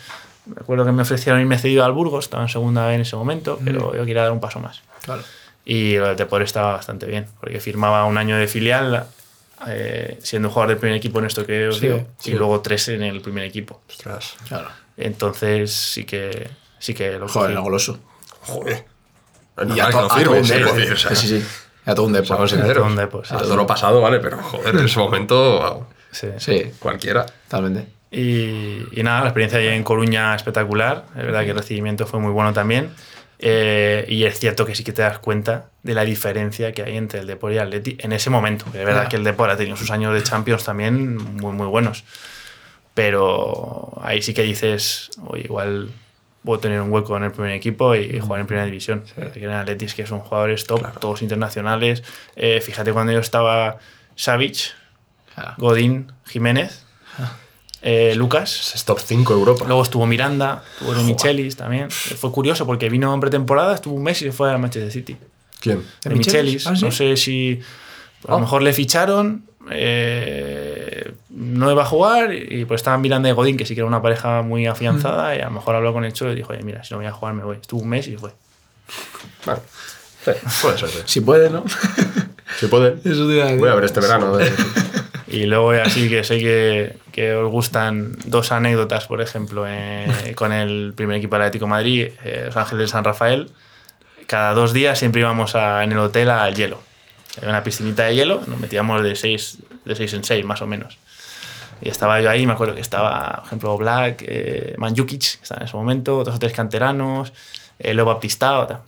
me 0.47 0.55
acuerdo 0.61 0.85
que 0.85 0.93
me 0.93 1.03
ofrecieron 1.03 1.41
irme 1.41 1.59
cedido 1.59 1.85
al 1.85 1.93
Burgos, 1.93 2.27
estaba 2.27 2.45
en 2.45 2.49
segunda 2.49 2.87
vez 2.87 2.95
en 2.97 3.01
ese 3.03 3.17
momento, 3.17 3.59
pero 3.65 3.95
yo 3.97 4.05
quería 4.07 4.23
dar 4.23 4.33
un 4.33 4.41
paso 4.41 4.61
más. 4.61 4.83
Claro. 5.03 5.23
Y 5.65 5.97
lo 5.97 6.09
del 6.09 6.17
Depor 6.17 6.43
estaba 6.43 6.73
bastante 6.75 7.07
bien, 7.07 7.27
porque 7.41 7.59
firmaba 7.59 8.05
un 8.05 8.17
año 8.19 8.37
de 8.37 8.47
filial, 8.47 9.07
eh, 9.67 10.19
siendo 10.23 10.49
un 10.49 10.53
jugador 10.55 10.69
del 10.71 10.79
primer 10.79 10.97
equipo 10.99 11.19
en 11.19 11.25
esto 11.25 11.45
que 11.47 11.69
os 11.69 11.79
Sí, 11.79 11.87
digo, 11.87 12.07
sí. 12.19 12.31
y 12.33 12.35
luego 12.35 12.61
tres 12.61 12.87
en 12.89 13.03
el 13.03 13.21
primer 13.21 13.45
equipo. 13.45 13.81
Ostras. 13.89 14.35
Claro. 14.47 14.69
Entonces 14.97 15.73
sí 15.73 16.05
que, 16.05 16.49
sí 16.79 16.95
que 16.95 17.13
lo 17.19 17.29
Joder, 17.29 17.33
cogí. 17.49 17.53
era 17.53 17.61
goloso. 17.61 17.99
Joder. 18.43 18.85
Y 19.75 19.81
a, 19.81 19.87
a 19.87 19.91
todo 19.91 20.03
un 20.03 20.09
quiero 20.11 20.33
Depor. 20.35 20.75
decir, 20.77 20.93
o 20.93 20.97
sea, 20.97 21.15
Sí, 21.15 21.29
sí, 21.29 21.41
sí. 21.41 21.47
A 21.87 21.95
todo 21.95 22.07
un 22.07 22.15
sí, 22.15 23.35
A 23.35 23.39
todo 23.39 23.57
lo 23.57 23.67
pasado, 23.67 24.01
vale, 24.01 24.19
pero 24.21 24.39
joder, 24.39 24.75
en 24.77 24.85
ese 24.87 24.99
momento, 24.99 25.59
wow, 25.61 25.87
Sí. 26.11 26.29
Sí, 26.39 26.71
cualquiera. 26.79 27.27
totalmente. 27.49 27.87
Y, 28.11 28.85
y 28.93 29.03
nada, 29.03 29.21
la 29.23 29.27
experiencia 29.27 29.59
allí 29.59 29.69
en 29.69 29.83
Coruña 29.83 30.35
espectacular. 30.37 31.05
Es 31.17 31.25
verdad 31.25 31.43
que 31.45 31.51
el 31.51 31.57
recibimiento 31.57 32.07
fue 32.07 32.21
muy 32.21 32.31
bueno 32.31 32.53
también. 32.53 32.91
Eh, 33.41 34.07
y 34.09 34.25
es 34.25 34.39
cierto 34.39 34.65
que 34.65 34.75
sí 34.77 34.85
que 34.85 34.93
te 34.93 35.03
das 35.03 35.19
cuenta 35.19 35.67
de 35.83 35.93
la 35.95 36.05
diferencia 36.05 36.73
que 36.73 36.83
hay 36.85 36.97
entre 36.97 37.21
el 37.21 37.27
Depor 37.27 37.53
y 37.53 37.57
el 37.57 37.63
Atleti 37.63 37.97
en 38.01 38.13
ese 38.13 38.31
momento. 38.31 38.65
Es 38.67 38.85
verdad 38.85 39.03
Ya. 39.05 39.09
que 39.09 39.17
el 39.17 39.25
Depor 39.25 39.51
ha 39.51 39.57
tenido 39.57 39.77
sus 39.77 39.91
años 39.91 40.15
de 40.15 40.23
Champions 40.23 40.63
también 40.65 41.17
muy, 41.17 41.53
muy 41.53 41.67
buenos. 41.67 42.05
Pero 42.95 43.93
ahí 44.03 44.23
sí 44.23 44.35
que 44.35 44.43
dices, 44.43 45.11
oye, 45.27 45.43
igual 45.45 45.91
puedo 46.45 46.61
tener 46.61 46.81
un 46.81 46.93
hueco 46.93 47.17
en 47.17 47.25
el 47.25 47.33
primer 47.33 47.53
equipo 47.53 47.95
y 47.95 48.21
jugar 48.21 48.41
en 48.41 48.47
primera 48.47 48.67
división. 48.67 49.03
Que 49.33 49.41
en 49.41 49.51
el 49.51 49.57
Atleti 49.57 49.87
es 49.87 49.95
que 49.95 50.07
son 50.07 50.21
jugadores 50.21 50.65
top, 50.67 50.83
todos 51.01 51.23
internacionales. 51.23 52.03
Eh, 52.37 52.61
fíjate 52.61 52.93
cuando 52.93 53.13
yo 53.13 53.19
estaba 53.21 53.79
Savic, 54.15 54.73
Claro. 55.35 55.55
Godín, 55.59 56.13
Jiménez, 56.27 56.85
eh, 57.83 58.15
Lucas. 58.15 58.73
Es 58.77 58.85
top 58.85 59.01
5 59.01 59.33
Europa. 59.33 59.65
Luego 59.67 59.83
estuvo 59.83 60.07
Miranda, 60.07 60.63
estuvo 60.75 60.95
de 60.95 61.03
Michelis 61.03 61.57
también. 61.57 61.91
Fue 61.91 62.31
curioso 62.31 62.65
porque 62.67 62.89
vino 62.89 63.13
en 63.13 63.19
pretemporada, 63.21 63.75
estuvo 63.75 63.95
un 63.97 64.05
mes 64.05 64.23
y 64.23 64.27
se 64.27 64.33
fue 64.33 64.53
a 64.53 64.59
Manchester 64.59 64.93
City. 64.93 65.17
¿Quién? 65.61 65.79
De 66.05 66.11
¿De 66.11 66.15
Michelis? 66.17 66.45
Michelis. 66.65 66.67
Ah, 66.69 66.77
¿sí? 66.77 66.85
No 66.85 66.93
sé 66.93 67.17
si 67.17 67.61
a 68.29 68.31
lo 68.31 68.37
Oh. 68.37 68.41
mejor 68.41 68.63
le 68.63 68.73
ficharon, 68.73 69.45
eh, 69.71 71.13
no 71.31 71.71
iba 71.71 71.83
a 71.83 71.87
jugar 71.87 72.33
y 72.35 72.65
pues 72.65 72.81
estaban 72.81 73.01
Miranda 73.01 73.29
y 73.29 73.33
Godín, 73.33 73.57
que 73.57 73.67
sí 73.67 73.75
que 73.75 73.81
era 73.81 73.89
una 73.89 74.03
pareja 74.03 74.43
muy 74.43 74.67
afianzada, 74.67 75.37
y 75.37 75.41
a 75.41 75.47
lo 75.47 75.51
mejor 75.53 75.75
habló 75.77 75.93
con 75.93 76.05
el 76.05 76.13
Cholo 76.13 76.33
y 76.33 76.37
dijo, 76.37 76.53
oye, 76.53 76.63
mira, 76.63 76.83
si 76.85 76.93
no 76.95 76.99
voy 76.99 77.07
a 77.07 77.13
jugar 77.13 77.35
me 77.35 77.43
voy. 77.45 77.57
Estuvo 77.61 77.81
un 77.83 77.89
mes 77.89 78.07
y 78.09 78.17
fue. 78.17 78.31
Vale. 79.47 79.61
Sí, 80.25 80.31
puede 80.63 80.79
ser, 80.79 80.89
sí. 80.89 80.99
Si 81.07 81.21
puede, 81.21 81.51
¿no? 81.51 81.65
Si. 82.59 82.67
Eso 82.67 83.27
te 83.27 83.35
decir. 83.35 83.59
Voy 83.59 83.69
a 83.69 83.75
ver 83.75 83.85
este 83.85 84.01
verano. 84.01 84.37
de- 84.37 84.51
Y 85.27 85.47
luego 85.47 85.71
así 85.73 86.09
que 86.09 86.23
sé 86.23 86.39
que, 86.39 86.97
que 87.11 87.35
os 87.35 87.51
gustan 87.51 88.17
dos 88.27 88.53
anécdotas, 88.53 89.07
por 89.07 89.21
ejemplo, 89.21 89.65
eh, 89.67 90.33
con 90.37 90.53
el 90.53 90.93
primer 90.95 91.17
equipo 91.17 91.35
del 91.35 91.43
Atlético 91.43 91.65
de 91.65 91.71
Madrid, 91.71 92.09
eh, 92.25 92.43
Los 92.47 92.57
Ángeles 92.57 92.83
de 92.83 92.89
San 92.93 93.03
Rafael. 93.03 93.51
Cada 94.29 94.53
dos 94.55 94.73
días 94.73 94.99
siempre 94.99 95.21
íbamos 95.23 95.57
a- 95.57 95.83
en 95.83 95.93
el 95.93 95.99
hotel 95.99 96.31
al 96.31 96.55
hielo. 96.55 96.81
Había 97.39 97.51
una 97.51 97.63
piscinita 97.63 98.05
de 98.05 98.15
hielo, 98.15 98.43
nos 98.47 98.59
metíamos 98.59 99.03
de 99.03 99.17
seis, 99.17 99.59
de 99.85 99.97
seis 99.97 100.13
en 100.15 100.25
seis, 100.25 100.45
más 100.45 100.63
o 100.63 100.67
menos. 100.67 100.99
Y 101.81 101.89
estaba 101.89 102.21
yo 102.21 102.31
ahí, 102.31 102.47
me 102.47 102.53
acuerdo 102.53 102.75
que 102.75 102.81
estaba, 102.81 103.37
por 103.37 103.47
ejemplo, 103.47 103.77
Black, 103.77 104.25
eh, 104.27 104.75
Manjukic, 104.79 105.39
que 105.39 105.43
estaba 105.43 105.61
en 105.61 105.67
ese 105.67 105.77
momento, 105.77 106.25
dos 106.25 106.39
tres 106.39 106.53
canteranos, 106.53 107.33
eh, 107.79 107.95
Leo 107.95 108.05
Baptistao. 108.05 108.83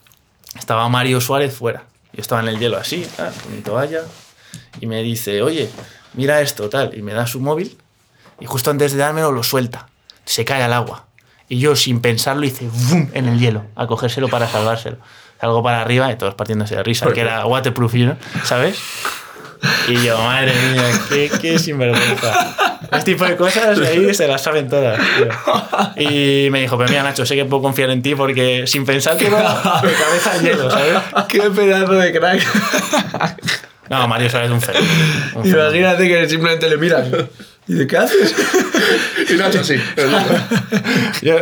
Estaba 0.56 0.88
Mario 0.88 1.20
Suárez 1.20 1.54
fuera. 1.54 1.84
Yo 2.12 2.22
estaba 2.22 2.40
en 2.40 2.48
el 2.48 2.58
hielo 2.58 2.78
así, 2.78 3.06
con 3.16 3.54
mi 3.54 3.60
toalla, 3.60 4.02
y 4.80 4.86
me 4.86 5.02
dice, 5.02 5.42
oye, 5.42 5.68
mira 6.14 6.40
esto, 6.40 6.70
tal, 6.70 6.96
y 6.96 7.02
me 7.02 7.12
da 7.12 7.26
su 7.26 7.40
móvil, 7.40 7.76
y 8.40 8.46
justo 8.46 8.70
antes 8.70 8.92
de 8.92 8.98
dármelo 8.98 9.32
lo 9.32 9.42
suelta, 9.42 9.88
se 10.24 10.44
cae 10.44 10.62
al 10.62 10.72
agua. 10.72 11.04
Y 11.48 11.58
yo, 11.58 11.76
sin 11.76 12.00
pensarlo, 12.00 12.46
hice 12.46 12.68
¡vum! 12.68 13.10
en 13.12 13.28
el 13.28 13.38
hielo, 13.38 13.64
a 13.76 13.86
cogérselo 13.86 14.28
para 14.28 14.48
salvárselo. 14.48 14.96
Salgo 15.40 15.62
para 15.62 15.82
arriba 15.82 16.10
y 16.10 16.16
todos 16.16 16.34
partiéndose 16.34 16.76
de 16.76 16.82
risa, 16.82 17.12
que 17.12 17.20
era 17.20 17.44
waterproof, 17.46 17.94
you 17.94 18.04
know, 18.04 18.16
¿sabes? 18.44 18.78
Y 19.88 20.02
yo, 20.04 20.18
madre 20.18 20.52
mía, 20.72 20.82
qué, 21.08 21.30
qué 21.40 21.58
sinvergüenza. 21.58 22.78
Este 22.92 23.12
tipo 23.12 23.24
de 23.24 23.36
cosas 23.36 23.78
ahí 23.80 24.14
se 24.14 24.28
las 24.28 24.42
saben 24.42 24.68
todas. 24.68 24.98
tío. 24.98 25.28
Y 25.96 26.50
me 26.50 26.60
dijo, 26.60 26.76
pero 26.78 26.88
mira, 26.88 27.02
Nacho, 27.02 27.26
sé 27.26 27.34
que 27.34 27.44
puedo 27.44 27.62
confiar 27.62 27.90
en 27.90 28.02
ti 28.02 28.14
porque 28.14 28.64
sin 28.66 28.84
pensártelo, 28.84 29.36
de 29.36 29.42
cabeza 29.42 30.32
al 30.32 30.42
hielo, 30.42 30.70
¿sabes? 30.70 30.98
Qué 31.28 31.40
pedazo 31.50 31.92
de 31.92 32.12
crack. 32.12 32.46
No, 33.88 34.08
Mario 34.08 34.28
Suárez 34.30 34.50
es 34.50 34.54
un 34.54 34.60
fenómeno. 34.60 34.92
Imagínate 35.44 36.08
que 36.08 36.28
simplemente 36.28 36.68
le 36.68 36.76
miras. 36.76 37.06
¿Y 37.68 37.74
de 37.74 37.86
qué 37.86 37.96
haces? 37.96 38.34
Y 39.28 39.34
Nacho 39.34 39.64
sí. 39.64 39.76
Yo, 41.22 41.36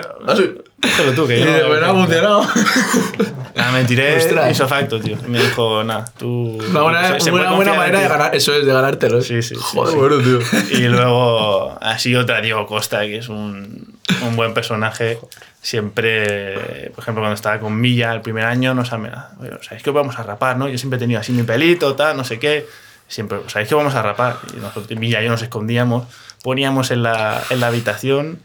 Díselo 0.84 1.12
tú, 1.12 1.26
que 1.26 1.36
Y 1.38 1.40
yo 1.40 1.46
de, 1.52 1.60
no- 1.62 1.66
pues 1.68 1.80
no 1.80 1.86
ha 1.86 1.90
funcionado. 1.92 2.46
Nada, 3.54 3.72
me 3.72 3.84
tiré 3.84 4.16
Ostras. 4.16 4.50
hizo 4.50 4.66
facto, 4.68 5.00
tío. 5.00 5.16
Y 5.26 5.30
me 5.30 5.40
dijo, 5.40 5.84
nada, 5.84 6.04
tú... 6.18 6.58
Una 6.70 6.82
buena, 6.82 7.08
se- 7.14 7.20
se 7.20 7.30
buena 7.30 7.74
manera 7.74 7.98
de 8.00 8.04
ti". 8.06 8.10
ganar. 8.10 8.34
Eso 8.34 8.52
es 8.54 8.66
de 8.66 8.72
ganártelo. 8.72 9.20
Sí, 9.22 9.42
sí, 9.42 9.54
sí, 9.54 9.60
Joder, 9.60 9.92
sí. 9.92 9.98
bueno, 9.98 10.18
tío. 10.18 10.38
Y 10.78 10.88
luego, 10.88 11.78
así 11.80 12.14
otra, 12.16 12.40
Diego 12.40 12.66
Costa, 12.66 13.00
que 13.02 13.18
es 13.18 13.28
un, 13.28 13.96
un 14.22 14.36
buen 14.36 14.54
personaje. 14.54 15.18
Siempre, 15.62 16.90
por 16.94 17.02
ejemplo, 17.02 17.22
cuando 17.22 17.34
estaba 17.34 17.58
con 17.58 17.80
Milla 17.80 18.12
el 18.12 18.20
primer 18.20 18.44
año, 18.44 18.74
nos 18.74 18.90
bueno, 18.90 19.58
¿sabéis 19.62 19.82
que 19.82 19.90
vamos 19.90 20.18
a 20.18 20.22
rapar, 20.22 20.56
no? 20.58 20.68
Yo 20.68 20.76
siempre 20.78 20.96
he 20.98 21.00
tenido 21.00 21.20
así 21.20 21.32
mi 21.32 21.42
pelito, 21.42 21.94
tal, 21.94 22.16
no 22.16 22.24
sé 22.24 22.38
qué. 22.38 22.66
Siempre, 23.08 23.38
¿sabéis 23.48 23.68
que 23.68 23.74
vamos 23.74 23.94
a 23.94 24.02
rapar? 24.02 24.36
Y 24.56 24.60
nosotros, 24.60 24.98
Milla 24.98 25.20
y 25.20 25.24
yo 25.24 25.30
nos 25.30 25.42
escondíamos, 25.42 26.04
poníamos 26.42 26.90
en 26.90 27.02
la, 27.02 27.42
en 27.50 27.60
la 27.60 27.68
habitación 27.68 28.40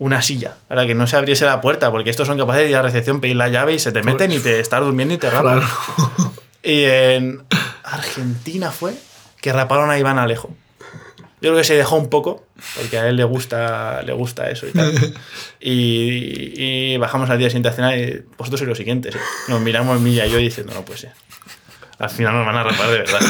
una 0.00 0.22
silla 0.22 0.56
para 0.66 0.86
que 0.86 0.94
no 0.94 1.06
se 1.06 1.14
abriese 1.16 1.44
la 1.44 1.60
puerta, 1.60 1.90
porque 1.90 2.08
estos 2.08 2.26
son 2.26 2.38
capaces 2.38 2.62
de 2.62 2.70
ir 2.70 2.74
a 2.74 2.78
la 2.78 2.84
recepción, 2.84 3.20
pedir 3.20 3.36
la 3.36 3.48
llave 3.48 3.74
y 3.74 3.78
se 3.78 3.92
te 3.92 4.02
meten 4.02 4.32
y 4.32 4.38
te 4.38 4.58
estás 4.58 4.80
durmiendo 4.80 5.14
y 5.14 5.18
te 5.18 5.28
rapan. 5.30 5.60
Claro. 5.60 6.32
Y 6.62 6.84
en 6.84 7.42
Argentina 7.84 8.70
fue 8.70 8.94
que 9.42 9.52
raparon 9.52 9.90
a 9.90 9.98
Iván 9.98 10.18
Alejo. 10.18 10.50
Yo 11.42 11.50
creo 11.50 11.56
que 11.56 11.64
se 11.64 11.74
dejó 11.74 11.96
un 11.96 12.08
poco, 12.08 12.46
porque 12.76 12.98
a 12.98 13.08
él 13.08 13.16
le 13.16 13.24
gusta, 13.24 14.02
le 14.02 14.14
gusta 14.14 14.50
eso 14.50 14.66
y 14.66 14.72
tal. 14.72 14.92
Y, 15.60 16.54
y 16.92 16.96
bajamos 16.96 17.28
al 17.28 17.38
día 17.38 17.48
siguiente 17.48 17.68
a 17.68 17.72
cenar 17.72 17.98
y 17.98 18.24
vosotros 18.38 18.60
sois 18.60 18.68
los 18.68 18.78
siguientes. 18.78 19.14
¿eh? 19.14 19.20
Nos 19.48 19.60
miramos 19.60 20.00
Milla 20.00 20.26
y 20.26 20.30
yo 20.30 20.38
diciendo, 20.38 20.72
no, 20.74 20.82
pues 20.82 21.00
sí. 21.00 21.08
Al 21.98 22.08
final 22.08 22.34
nos 22.34 22.46
van 22.46 22.56
a 22.56 22.62
rapar 22.62 22.90
de 22.90 22.98
verdad. 22.98 23.20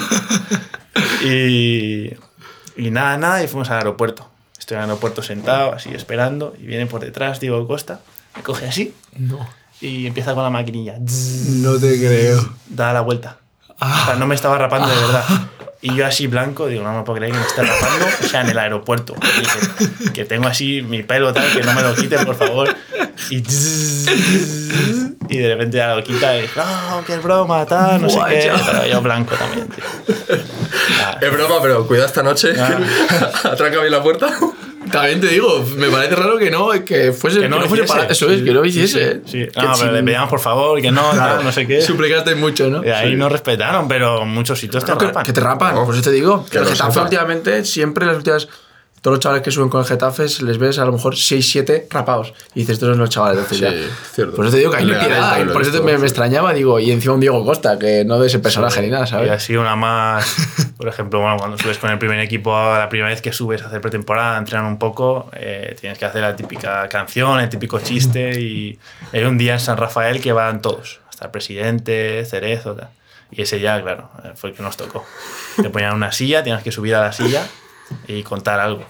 Y, 1.24 2.12
y 2.76 2.90
nada, 2.90 3.16
nada, 3.16 3.42
y 3.42 3.48
fuimos 3.48 3.70
al 3.70 3.78
aeropuerto. 3.78 4.29
Estoy 4.70 4.78
en 4.78 4.84
el 4.84 4.90
aeropuerto 4.90 5.20
sentado, 5.24 5.72
así 5.74 5.90
esperando, 5.92 6.54
y 6.56 6.64
viene 6.64 6.86
por 6.86 7.00
detrás 7.00 7.40
Diego 7.40 7.66
Costa, 7.66 7.98
me 8.36 8.42
coge 8.44 8.68
así 8.68 8.94
No. 9.18 9.44
y 9.80 10.06
empieza 10.06 10.32
con 10.34 10.44
la 10.44 10.50
maquinilla. 10.50 10.94
No 11.00 11.76
te 11.76 11.98
creo. 11.98 12.48
da 12.68 12.92
la 12.92 13.00
vuelta. 13.00 13.38
O 13.80 14.04
sea, 14.04 14.14
no 14.14 14.28
me 14.28 14.36
estaba 14.36 14.56
rapando 14.58 14.86
de 14.88 14.94
verdad. 14.94 15.24
Y 15.82 15.92
yo 15.96 16.06
así 16.06 16.28
blanco, 16.28 16.68
digo, 16.68 16.84
no 16.84 16.92
me 16.96 17.02
puedo 17.02 17.16
creer 17.18 17.32
que 17.32 17.38
me 17.40 17.44
esté 17.46 17.62
rapando, 17.62 18.06
o 18.22 18.28
sea, 18.28 18.42
en 18.42 18.50
el 18.50 18.58
aeropuerto. 18.60 19.16
Y 19.40 20.04
que, 20.04 20.12
que 20.12 20.24
tengo 20.24 20.46
así 20.46 20.82
mi 20.82 21.02
pelo 21.02 21.32
tal, 21.32 21.50
que 21.52 21.64
no 21.64 21.72
me 21.74 21.82
lo 21.82 21.92
quiten, 21.96 22.24
por 22.24 22.36
favor. 22.36 22.68
Y, 23.30 23.36
y 25.28 25.38
de 25.38 25.48
repente 25.48 25.78
ya 25.78 25.94
lo 25.94 26.04
quita 26.04 26.36
y 26.38 26.42
no, 26.56 27.04
que 27.04 27.14
es 27.14 27.22
broma, 27.22 27.64
tal, 27.66 28.02
no 28.02 28.08
Buah, 28.08 28.28
sé 28.28 28.34
qué. 28.38 28.52
Pero 28.66 28.86
yo 28.86 29.02
blanco 29.02 29.34
también, 29.34 29.68
tío. 29.68 29.84
Ah, 31.02 31.16
Es 31.20 31.32
broma, 31.32 31.56
pero 31.62 31.86
cuidado 31.86 32.06
esta 32.06 32.22
noche. 32.22 32.52
Atranca 33.44 33.80
bien 33.80 33.90
la 33.92 34.02
puerta. 34.02 34.28
También 34.90 35.20
te 35.20 35.28
digo, 35.28 35.64
me 35.76 35.88
parece 35.88 36.14
raro 36.16 36.38
que 36.38 36.50
no, 36.50 36.70
que 36.84 37.12
fuese 37.12 37.40
que 37.40 37.48
no, 37.48 37.60
fuese 37.62 37.84
para 37.84 38.04
eso, 38.04 38.30
es, 38.30 38.42
que 38.42 38.50
no 38.52 38.60
lo 38.60 38.66
hiciese. 38.66 39.20
Sí, 39.26 39.46
Que 39.46 39.62
no, 39.62 39.74
si- 39.74 39.82
pero 39.82 39.92
le 39.94 40.02
pedíamos 40.02 40.28
por 40.30 40.40
favor, 40.40 40.80
que 40.80 40.90
no, 40.90 41.10
tal, 41.10 41.44
no 41.44 41.52
sé 41.52 41.66
qué. 41.66 41.80
Suplicaste 41.82 42.34
mucho, 42.34 42.68
¿no? 42.68 42.84
Y 42.84 42.88
ahí 42.90 43.14
no 43.16 43.28
respetaron, 43.28 43.88
pero 43.88 44.24
muchos 44.26 44.58
sitios 44.58 44.84
te 44.84 44.94
rapan. 44.94 45.24
que 45.24 45.32
te 45.32 45.40
rapan, 45.40 45.74
por 45.84 45.94
eso 45.94 46.02
te 46.02 46.10
digo. 46.12 46.44
Que 46.50 46.58
que 46.58 46.64
Getafe 46.66 47.00
últimamente, 47.00 47.64
siempre 47.64 48.06
las 48.06 48.16
últimas. 48.16 48.48
Todos 49.00 49.14
los 49.16 49.22
chavales 49.22 49.42
que 49.42 49.50
suben 49.50 49.70
con 49.70 49.80
el 49.80 49.86
Getafe 49.86 50.26
les 50.42 50.58
ves 50.58 50.78
a 50.78 50.84
lo 50.84 50.92
mejor 50.92 51.14
6-7 51.14 51.86
rapados. 51.88 52.34
Y 52.54 52.60
dices, 52.60 52.74
estos 52.74 52.90
son 52.90 52.98
los 52.98 53.08
chavales 53.08 53.48
de 53.48 53.56
Sí, 53.56 53.88
cierto. 54.12 54.36
Por 54.36 54.44
eso 54.44 54.52
te 54.52 54.58
digo 54.58 54.70
que 54.72 54.76
hay 54.76 54.90
he 54.90 55.46
Por 55.46 55.62
eso 55.62 55.82
me, 55.82 55.92
me 55.92 55.98
sí. 56.00 56.04
extrañaba, 56.04 56.52
digo, 56.52 56.78
y 56.78 56.90
encima 56.90 57.14
un 57.14 57.20
Diego 57.20 57.42
Costa, 57.44 57.78
que 57.78 58.04
no 58.04 58.18
de 58.18 58.26
ese 58.26 58.40
personaje 58.40 58.82
ni 58.82 58.88
nada, 58.88 59.04
Y 59.04 59.08
¿sabes? 59.08 59.30
así 59.30 59.56
una 59.56 59.74
más, 59.74 60.36
por 60.76 60.86
ejemplo, 60.88 61.20
bueno, 61.20 61.38
cuando 61.38 61.56
subes 61.56 61.78
con 61.78 61.90
el 61.90 61.98
primer 61.98 62.20
equipo, 62.20 62.52
la 62.52 62.90
primera 62.90 63.08
vez 63.08 63.22
que 63.22 63.32
subes 63.32 63.62
a 63.62 63.68
hacer 63.68 63.80
pretemporada, 63.80 64.36
entrenan 64.36 64.66
un 64.66 64.78
poco, 64.78 65.30
eh, 65.32 65.74
tienes 65.80 65.98
que 65.98 66.04
hacer 66.04 66.20
la 66.20 66.36
típica 66.36 66.86
canción, 66.88 67.40
el 67.40 67.48
típico 67.48 67.80
chiste 67.80 68.38
y 68.38 68.78
hay 69.12 69.24
un 69.24 69.38
día 69.38 69.54
en 69.54 69.60
San 69.60 69.78
Rafael 69.78 70.20
que 70.20 70.32
van 70.32 70.60
todos, 70.60 71.00
hasta 71.08 71.24
el 71.24 71.30
presidente, 71.30 72.26
Cerezo, 72.26 72.74
tal. 72.74 72.90
Y 73.30 73.42
ese 73.42 73.60
ya, 73.60 73.80
claro, 73.80 74.10
fue 74.34 74.50
el 74.50 74.56
que 74.56 74.62
nos 74.62 74.76
tocó. 74.76 75.06
Te 75.56 75.70
ponían 75.70 75.94
una 75.94 76.10
silla, 76.12 76.42
tienes 76.42 76.62
que 76.64 76.72
subir 76.72 76.94
a 76.96 77.00
la 77.00 77.12
silla 77.12 77.46
y 78.06 78.22
contar 78.22 78.60
algo. 78.60 78.84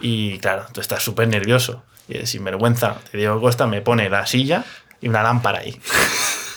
Y 0.00 0.38
claro, 0.38 0.66
tú 0.72 0.80
estás 0.80 1.02
súper 1.02 1.28
nervioso. 1.28 1.82
Y 2.08 2.18
de 2.18 2.26
sinvergüenza, 2.26 2.96
te 3.10 3.18
digo 3.18 3.40
Costa, 3.40 3.66
me 3.66 3.80
pone 3.80 4.10
la 4.10 4.26
silla 4.26 4.64
y 5.00 5.08
una 5.08 5.22
lámpara 5.22 5.60
ahí. 5.60 5.80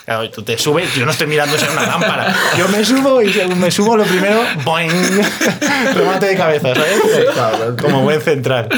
Claro, 0.08 0.30
tú 0.30 0.42
te 0.42 0.56
subes, 0.56 0.94
yo 0.94 1.04
no 1.04 1.10
estoy 1.10 1.26
mirando 1.26 1.54
si 1.58 1.64
es 1.66 1.70
una 1.70 1.84
lámpara. 1.86 2.34
Yo 2.56 2.66
me 2.68 2.82
subo 2.82 3.20
y 3.20 3.30
según 3.30 3.60
me 3.60 3.70
subo 3.70 3.94
lo 3.94 4.04
primero, 4.04 4.40
boing, 4.64 4.90
remate 5.94 6.26
de 6.26 6.34
cabeza, 6.36 6.72
¿sabes? 7.34 7.80
Como 7.80 8.02
buen 8.04 8.18
central. 8.22 8.68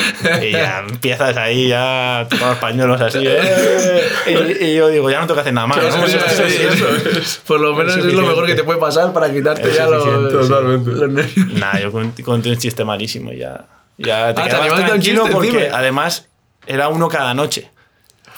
Y 0.43 0.51
ya 0.51 0.81
empiezas 0.89 1.37
ahí, 1.37 1.69
ya 1.69 2.27
todos 2.29 2.43
los 2.49 2.59
pañuelos 2.59 3.01
así. 3.01 3.19
¿eh? 3.23 4.03
Y, 4.27 4.65
y 4.65 4.75
yo 4.75 4.89
digo, 4.89 5.09
ya 5.09 5.21
no 5.21 5.27
tengo 5.29 5.37
que 5.37 5.41
hacer 5.43 5.53
nada 5.55 5.69
más. 5.69 5.79
¿no? 5.79 6.07
Sí, 6.09 6.19
sí, 6.37 6.43
es 6.69 7.29
sí. 7.29 7.39
Por 7.47 7.61
lo 7.61 7.75
menos 7.75 7.93
es, 7.93 7.99
lo 7.99 8.03
suficiente. 8.03 8.29
mejor 8.29 8.47
que 8.47 8.55
te 8.57 8.65
puede 8.65 8.81
pasar 8.81 9.13
para 9.13 9.33
quitarte 9.33 9.69
Es 9.69 9.77
ya 9.77 9.87
los, 9.87 10.05
los 10.05 11.11
nervios. 11.11 11.47
Nada, 11.55 11.79
yo 11.81 11.93
cont- 11.93 12.23
conté 12.25 12.51
un 12.51 12.59
chiste 12.59 12.85
malísimo 12.85 13.33
y 13.33 13.39
ya. 13.39 13.67
Ya 13.99 14.35
te 14.35 14.41
Ah, 14.43 14.45
quedabas 14.47 14.85
tranquilo 14.85 15.21
chiste 15.23 15.33
porque 15.33 15.49
encima. 15.61 15.79
además 15.79 16.27
era 16.67 16.89
uno 16.89 17.09
cada 17.09 17.35
noche. 17.35 17.71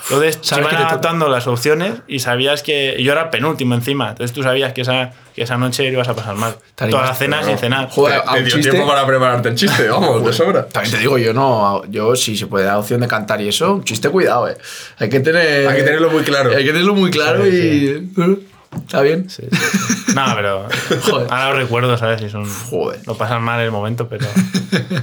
Entonces 0.05 0.39
iban 0.51 0.65
te 0.65 0.71
toca. 0.77 0.89
adaptando 0.89 1.29
las 1.29 1.47
opciones 1.47 1.95
y 2.09 2.19
sabías 2.19 2.63
que. 2.63 2.97
y 2.99 3.05
Yo 3.05 3.13
era 3.13 3.31
penúltimo 3.31 3.75
encima. 3.75 4.11
Entonces 4.11 4.33
tú 4.35 4.43
sabías 4.43 4.73
que 4.73 4.81
esa, 4.83 5.13
que 5.35 5.43
esa 5.43 5.57
noche 5.57 5.85
ibas 5.87 6.09
a 6.09 6.15
pasar 6.15 6.35
mal. 6.35 6.55
Te 6.75 6.87
Toda 6.89 7.03
la 7.03 7.09
animaste, 7.11 7.25
cena 7.25 7.37
pero 7.39 7.49
sin 7.51 7.59
cenar. 7.59 7.89
Joder, 7.91 8.21
Te- 8.23 8.41
dio 8.43 8.55
chiste. 8.57 8.71
tiempo 8.73 8.89
para 8.89 9.07
prepararte 9.07 9.49
el 9.51 9.55
chiste, 9.55 9.89
vamos, 9.89 10.25
de 10.25 10.33
sobra. 10.33 10.67
También 10.67 10.93
te 10.95 10.99
digo, 11.01 11.19
yo 11.19 11.33
no. 11.33 11.85
Yo, 11.89 12.17
si 12.17 12.37
se 12.37 12.47
puede 12.47 12.65
dar 12.65 12.77
opción 12.79 13.01
de 13.01 13.09
cantar 13.09 13.41
y 13.41 13.49
eso, 13.49 13.75
un 13.75 13.85
chiste, 13.85 14.09
cuidado, 14.11 14.49
eh. 14.49 14.57
Hay 14.99 15.09
que 15.09 15.21
tener. 15.21 15.69
Hay 15.69 15.77
que 15.77 15.83
tenerlo 15.85 16.11
muy 16.11 16.23
claro. 16.25 16.51
Hay 16.51 16.65
que 16.65 16.71
tenerlo 16.73 16.95
muy 16.95 17.11
claro 17.11 17.45
Sí, 17.45 17.51
y. 18.17 18.49
¿Está 18.87 19.03
bien? 19.03 19.29
Sí, 19.29 19.43
sí, 19.51 19.57
sí. 19.59 20.13
No, 20.15 20.25
pero. 20.35 20.67
Joder. 21.03 21.27
Ahora 21.31 21.51
los 21.51 21.59
recuerdo, 21.59 21.97
¿sabes? 21.99 22.21
Y 22.23 22.29
son. 22.31 22.47
Joder. 22.71 23.01
Lo 23.07 23.17
pasan 23.17 23.43
mal 23.43 23.61
en 23.61 23.67
el 23.67 23.71
momento, 23.71 24.09
pero. 24.09 24.27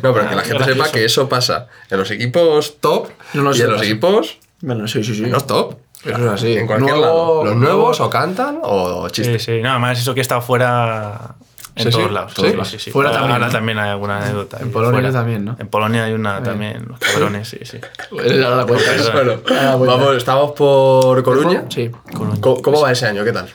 No, 0.04 0.14
pero 0.14 0.28
que 0.30 0.36
la 0.36 0.42
gente 0.42 0.56
gracioso. 0.58 0.66
sepa 0.74 0.92
que 0.92 1.06
eso 1.06 1.30
pasa 1.30 1.68
en 1.90 1.98
los 2.00 2.10
equipos 2.12 2.78
top 2.82 3.10
No, 3.34 3.44
no, 3.44 3.56
y 3.56 3.62
en 3.62 3.68
los 3.68 3.76
pasa. 3.78 3.86
equipos 3.86 4.38
Bueno, 4.62 4.88
sí, 4.88 5.04
sí, 5.04 5.16
sí. 5.16 5.22
menos 5.22 5.48
top. 5.48 5.76
Eso 6.04 6.18
es 6.18 6.32
así. 6.32 6.54
En 6.58 6.68
cualquier 6.68 6.92
Nuevo- 6.96 7.06
lado. 7.06 7.44
Los 7.46 7.56
nuevos 7.56 8.00
nuevo- 8.00 8.08
o 8.08 8.10
cantan 8.10 8.60
o 8.64 9.08
Sí, 9.10 9.16
chistes. 9.22 9.44
sí. 9.44 9.62
No, 9.62 9.72
además 9.72 10.00
eso 10.00 10.14
que 10.14 10.20
he 10.20 10.22
estado 10.22 10.42
fuera. 10.42 11.36
En 11.76 11.84
Sí, 11.86 11.92
sí. 11.92 11.98
todos 11.98 12.12
lados. 12.12 12.34
Sí. 12.68 12.78
sí. 12.80 12.92
Fuera 12.92 13.10
Ahora 13.12 13.22
también, 13.22 13.42
¿no? 13.42 13.50
también 13.52 13.80
hay 13.80 13.90
alguna 13.92 14.18
anécdota. 14.22 14.58
En 14.60 14.70
Polonia 14.72 15.00
fuera. 15.00 15.12
también, 15.14 15.46
¿no? 15.46 15.56
En 15.60 15.68
Polonia 15.70 16.04
hay 16.04 16.12
una 16.14 16.44
también, 16.44 16.86
los 16.90 17.00
cabrones, 17.00 17.48
sí, 17.48 17.60
sí. 17.64 17.80
Él 18.22 18.44
ahora 18.44 18.58
la 18.58 18.66
cuenta. 18.66 18.86
Bueno, 19.14 19.34
Ah, 19.50 19.76
bueno. 19.76 19.98
vamos, 19.98 20.16
estamos 20.18 20.52
por 20.52 21.24
Coruña. 21.24 21.64
Sí. 21.70 21.90
¿Cómo, 22.14 22.62
cómo 22.62 22.82
va 22.82 22.92
ese 22.92 23.06
año? 23.06 23.24
¿Qué 23.24 23.32
tal? 23.32 23.48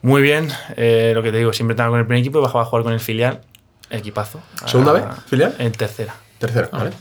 Muy 0.00 0.22
bien, 0.22 0.48
eh, 0.76 1.12
lo 1.14 1.22
que 1.22 1.30
te 1.30 1.38
digo, 1.38 1.52
siempre 1.52 1.72
estaba 1.74 1.90
con 1.90 1.98
el 1.98 2.06
primer 2.06 2.20
equipo 2.20 2.38
y 2.38 2.42
bajaba 2.42 2.62
a 2.62 2.66
jugar 2.66 2.84
con 2.84 2.92
el 2.94 3.00
filial. 3.00 3.40
Equipazo. 3.90 4.40
¿Segunda 4.64 4.92
Ah, 4.92 4.94
vez? 4.94 5.04
¿Filial? 5.26 5.54
En 5.58 5.72
tercera. 5.72 6.14
Tercero, 6.38 6.68
¿vale? 6.72 6.92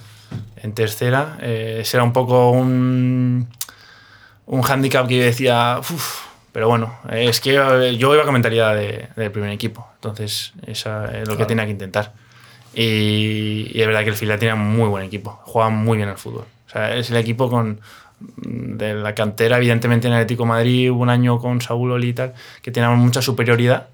En 0.62 0.74
tercera. 0.74 1.38
Eh, 1.42 1.80
ese 1.82 1.98
era 1.98 2.04
un 2.04 2.14
poco 2.14 2.52
un, 2.52 3.48
un 4.46 4.62
hándicap 4.62 5.08
que 5.08 5.18
yo 5.18 5.24
decía, 5.24 5.80
pero 6.52 6.68
bueno, 6.68 6.94
es 7.12 7.40
que 7.42 7.56
eh, 7.56 7.98
yo 7.98 8.14
iba 8.14 8.24
con 8.24 8.34
mentalidad 8.34 8.76
de- 8.76 9.10
del 9.16 9.32
primer 9.32 9.52
equipo. 9.52 9.88
Entonces, 9.96 10.54
eso 10.66 11.06
es 11.06 11.28
lo 11.28 11.38
que 11.38 11.46
tenía 11.46 11.66
que 11.66 11.72
intentar. 11.72 12.14
Y, 12.74 13.72
y 13.74 13.82
es 13.82 13.88
verdad 13.88 14.02
que 14.04 14.10
el 14.10 14.16
filial 14.16 14.38
tenía 14.40 14.56
muy 14.56 14.88
buen 14.90 15.04
equipo. 15.04 15.40
Jugaba 15.44 15.70
muy 15.72 15.98
bien 15.98 16.10
al 16.10 16.18
fútbol. 16.18 16.46
O 16.68 16.70
sea, 16.70 16.96
es 16.96 17.10
el 17.10 17.18
equipo 17.18 17.50
con 17.50 17.80
de 18.20 18.96
la 18.96 19.14
cantera, 19.14 19.58
evidentemente 19.58 20.08
en 20.08 20.14
el 20.14 20.20
Atlético 20.22 20.42
de 20.44 20.50
Madrid 20.50 20.92
hubo 20.92 21.04
un 21.04 21.10
año 21.12 21.40
con 21.40 21.62
Saúl 21.62 21.92
Oli 21.92 22.10
y 22.10 22.14
tal, 22.14 22.34
que 22.64 22.72
teníamos 22.72 22.98
mucha 22.98 23.22
superioridad, 23.22 23.90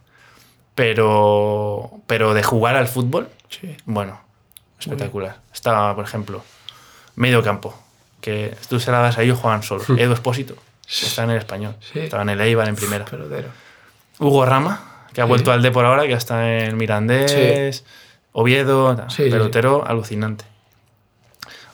pero, 0.76 1.92
pero 2.08 2.34
de 2.34 2.42
jugar 2.44 2.76
al 2.76 2.88
fútbol, 2.88 3.28
bueno, 3.86 4.20
espectacular. 4.84 5.38
Estaba, 5.54 5.96
por 5.96 6.06
ejemplo, 6.06 6.44
medio 7.16 7.44
campo, 7.44 7.78
que 8.22 8.56
tú 8.70 8.80
se 8.80 8.92
la 8.92 9.00
das 9.00 9.18
a 9.18 9.24
ellos, 9.24 9.40
juegan 9.40 9.64
solos. 9.64 9.88
Edu 9.90 10.14
Espósito, 10.14 10.56
que 10.56 11.06
está 11.06 11.24
en 11.24 11.32
el 11.32 11.38
español, 11.38 11.76
Sí. 11.80 12.00
estaba 12.00 12.24
en 12.24 12.30
el 12.30 12.42
Eibar 12.42 12.68
en 12.70 12.76
primera. 12.76 13.06
Pelotero. 13.06 13.50
Hugo 14.20 14.46
Rama, 14.46 15.06
que 15.14 15.22
ha 15.22 15.26
vuelto 15.26 15.52
al 15.52 15.62
D 15.62 15.72
por 15.72 15.86
ahora, 15.86 16.04
que 16.08 16.14
está 16.14 16.58
en 16.60 16.78
Mirandés, 16.78 17.84
Oviedo, 18.32 18.96
tal, 18.96 19.12
Sí, 19.12 19.26
sí, 19.26 19.30
pelotero 19.30 19.86
alucinante. 19.86 20.46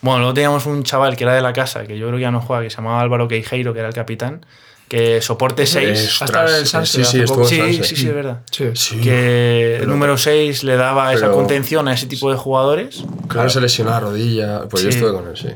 Bueno, 0.01 0.19
luego 0.19 0.33
teníamos 0.33 0.65
un 0.65 0.83
chaval 0.83 1.15
que 1.17 1.23
era 1.25 1.33
de 1.33 1.41
la 1.41 1.53
casa, 1.53 1.85
que 1.85 1.97
yo 1.97 2.07
creo 2.07 2.17
que 2.17 2.21
ya 2.23 2.31
no 2.31 2.41
juega, 2.41 2.63
que 2.63 2.69
se 2.69 2.77
llamaba 2.77 3.01
Álvaro 3.01 3.27
Queijeiro, 3.27 3.73
que 3.73 3.79
era 3.79 3.87
el 3.89 3.93
capitán, 3.93 4.45
que 4.89 5.21
soporte 5.21 5.65
6. 5.65 6.21
Ha 6.21 6.25
estado 6.25 6.49
en 6.49 6.55
el 6.55 6.65
Sanse 6.67 7.05
sí, 7.05 7.21
sí, 7.25 7.33
Sí, 7.47 7.83
sí, 7.83 7.95
sí, 7.95 8.07
es 8.07 8.13
verdad. 8.15 8.41
Sí. 8.51 8.65
Sí. 8.73 8.99
Que 8.99 9.77
el 9.77 9.87
número 9.87 10.17
6 10.17 10.63
le 10.65 10.75
daba 10.75 11.13
esa 11.13 11.31
contención 11.31 11.87
a 11.87 11.93
ese 11.93 12.07
tipo 12.07 12.29
de 12.31 12.37
jugadores. 12.37 13.03
Claro, 13.29 13.49
se 13.49 13.61
lesionó 13.61 13.91
la 13.91 13.99
rodilla. 14.01 14.63
Pues 14.67 14.83
yo 14.83 14.89
estuve 14.89 15.13
con 15.13 15.27
él, 15.29 15.37
sí. 15.37 15.47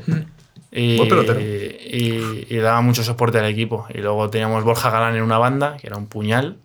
Y, 0.76 0.96
Buen 0.96 1.08
pelotero. 1.08 1.40
y- 1.40 2.46
y 2.48 2.56
daba 2.56 2.80
mucho 2.80 3.04
soporte 3.04 3.38
al 3.38 3.44
equipo. 3.46 3.86
Y 3.94 3.98
luego 3.98 4.30
teníamos 4.30 4.64
Borja 4.64 4.90
Galán 4.90 5.14
en 5.16 5.22
una 5.22 5.38
banda, 5.38 5.76
que 5.80 5.86
era 5.88 5.96
un 5.96 6.06
puñal. 6.06 6.56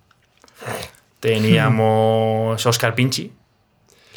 Teníamos 1.20 2.66
Oscar 2.66 2.96
Pinchi, 2.96 3.32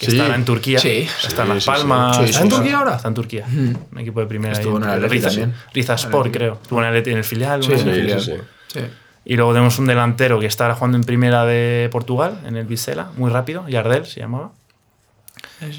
que 0.05 0.11
Sí. 0.11 0.17
estaba 0.19 0.35
en 0.35 0.45
Turquía. 0.45 0.79
Sí. 0.79 1.07
Está 1.27 1.43
en 1.43 1.49
Sí, 1.49 1.55
Las 1.55 1.57
sí, 1.57 1.61
sí. 1.61 1.67
Palmas. 1.67 2.17
Sí, 2.17 2.25
¿Está 2.25 2.41
en 2.43 2.49
Turquía 2.49 2.79
ahora? 2.79 2.97
Está 2.97 3.09
en 3.09 3.15
Turquía. 3.15 3.47
Un 3.49 3.99
equipo 3.99 4.21
de 4.21 4.27
primera. 4.27 4.53
Estuvo 4.53 4.77
en 4.79 4.85
el 4.85 5.09
Riza, 5.09 5.29
también. 5.29 5.55
Riza 5.73 5.95
Sport, 5.95 6.33
creo. 6.33 6.59
Estuvo 6.63 6.83
en 6.83 6.95
el, 6.95 7.09
en 7.09 7.17
el 7.19 7.25
filial. 7.25 7.63
Sí, 7.63 7.73
sí, 7.73 7.79
Sí, 7.79 7.91
filial. 7.91 8.21
sí, 8.21 8.33
sí. 8.33 8.81
Sí. 8.81 8.81
Y 9.25 9.37
luego 9.37 9.53
tenemos 9.53 9.79
un 9.79 9.87
delantero 9.87 10.41
que 10.41 10.47
está 10.47 10.65
ahora 10.65 10.75
jugando 10.75 10.97
en 10.99 11.05
primera 11.05 11.45
de 11.47 11.89
Portugal, 11.93 12.41
en 12.47 12.57
el 12.57 12.67
Vizela, 12.67 13.11
muy 13.17 13.31
rápido, 13.31 13.69
Yardel 13.69 14.05
se 14.07 14.19
llamaba. 14.19 14.51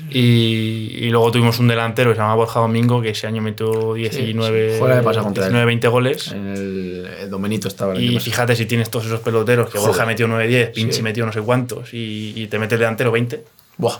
Y, 0.09 0.95
y 1.01 1.09
luego 1.09 1.29
tuvimos 1.31 1.59
un 1.59 1.67
delantero 1.67 2.09
que 2.11 2.15
se 2.15 2.19
llamaba 2.21 2.35
Borja 2.35 2.61
Domingo, 2.61 3.01
que 3.01 3.09
ese 3.09 3.27
año 3.27 3.41
metió 3.41 3.93
19, 3.95 4.77
Fuera 4.79 4.95
de 4.97 5.03
pasa 5.03 5.21
contra 5.21 5.43
él. 5.45 5.49
19 5.49 5.65
20 5.65 5.87
goles. 5.89 6.31
En 6.31 6.47
el, 6.47 7.09
el 7.23 7.29
Domenito 7.29 7.67
estaba 7.67 7.93
el 7.93 8.01
Y 8.01 8.19
fíjate 8.19 8.55
si 8.55 8.65
tienes 8.65 8.89
todos 8.89 9.05
esos 9.07 9.19
peloteros, 9.19 9.69
que 9.69 9.77
Borja 9.79 10.05
metió 10.05 10.25
9-10, 10.27 10.71
Pinchi 10.73 11.01
metió 11.01 11.25
no 11.25 11.33
sé 11.33 11.41
cuántos, 11.41 11.93
y, 11.93 12.33
y 12.35 12.47
te 12.47 12.57
mete 12.59 12.75
el 12.75 12.79
delantero 12.79 13.11
20. 13.11 13.43
Buah. 13.77 13.97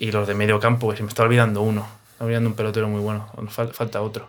Y 0.00 0.10
los 0.12 0.26
de 0.26 0.34
medio 0.34 0.58
campo, 0.58 0.90
que 0.90 0.96
se 0.96 1.02
me 1.02 1.08
está 1.10 1.22
olvidando 1.22 1.60
uno. 1.62 1.86
Está 2.12 2.24
olvidando 2.24 2.48
un 2.50 2.56
pelotero 2.56 2.88
muy 2.88 3.00
bueno, 3.00 3.28
fal- 3.54 3.72
falta 3.72 4.00
otro. 4.02 4.28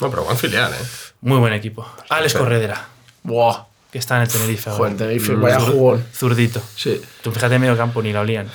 No, 0.00 0.08
pero 0.10 0.24
buen 0.24 0.36
filial, 0.38 0.72
¿eh? 0.72 0.84
Muy 1.20 1.38
buen 1.38 1.52
equipo. 1.52 1.86
Alex 2.08 2.32
Corredera, 2.34 2.88
Buah. 3.22 3.66
que 3.92 3.98
está 3.98 4.16
en 4.16 4.22
el 4.22 4.28
Tenerife. 4.28 4.70
ahora. 4.70 4.78
Joder, 4.78 4.96
Tenerife, 4.96 5.34
vaya 5.34 5.60
jugón. 5.60 6.02
Zurdito. 6.14 6.62
Sí. 6.74 7.00
Tú 7.22 7.30
fíjate 7.32 7.56
en 7.56 7.60
medio 7.60 7.76
campo, 7.76 8.02
ni 8.02 8.12
la 8.14 8.20
olían. 8.22 8.48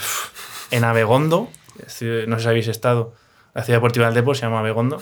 En 0.72 0.84
Abegondo, 0.84 1.50
ci- 1.88 2.26
no 2.28 2.38
sé 2.38 2.42
si 2.44 2.50
habéis 2.50 2.68
estado, 2.68 3.14
la 3.54 3.64
ciudad 3.64 3.78
deportiva 3.78 4.08
del 4.08 4.16
Depor 4.16 4.36
se 4.36 4.42
llama 4.48 4.60
Abegondo. 4.60 5.00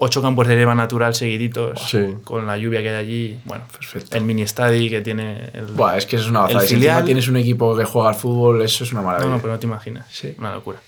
Ocho 0.00 0.22
campos 0.22 0.46
de 0.46 0.54
leva 0.54 0.76
natural 0.76 1.12
seguiditos, 1.14 1.80
Sí. 1.90 2.14
con 2.22 2.46
la 2.46 2.56
lluvia 2.56 2.80
que 2.82 2.90
hay 2.90 2.94
allí. 2.94 3.40
Bueno, 3.44 3.64
Perfecto. 3.72 4.16
el 4.16 4.22
mini 4.22 4.42
estadi 4.42 4.88
que 4.88 5.00
tiene. 5.00 5.50
El, 5.52 5.66
Buah, 5.66 5.96
es 5.96 6.06
que 6.06 6.14
eso 6.16 6.26
es 6.26 6.30
una 6.30 6.42
bazada. 6.42 6.60
Si 6.60 6.74
encima 6.74 7.04
tienes 7.04 7.26
un 7.26 7.36
equipo 7.36 7.76
que 7.76 7.84
juega 7.84 8.10
al 8.10 8.14
fútbol, 8.14 8.62
eso 8.62 8.84
es 8.84 8.92
una 8.92 9.00
no, 9.00 9.06
maravilla. 9.08 9.30
no, 9.30 9.40
pero 9.40 9.52
no 9.54 9.58
te 9.58 9.66
imaginas. 9.66 10.06
Sí. 10.10 10.36
Una 10.38 10.54
locura. 10.54 10.78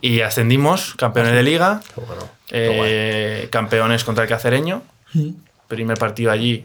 Y 0.00 0.20
ascendimos, 0.20 0.94
campeones 0.94 1.32
de 1.34 1.42
liga, 1.42 1.80
Qué 1.94 2.00
bueno. 2.00 2.22
eh, 2.52 3.48
campeones 3.50 4.04
contra 4.04 4.22
el 4.24 4.30
cacereño. 4.30 4.82
Primer 5.66 5.98
partido 5.98 6.30
allí, 6.30 6.64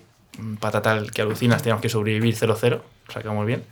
patatal 0.60 1.10
que 1.12 1.24
alucinas, 1.24 1.64
teníamos 1.64 1.82
que 1.82 1.90
sobrevivir 1.90 2.36
0-0, 2.36 2.70
lo 3.08 3.14
sacamos 3.14 3.46
bien. 3.48 3.64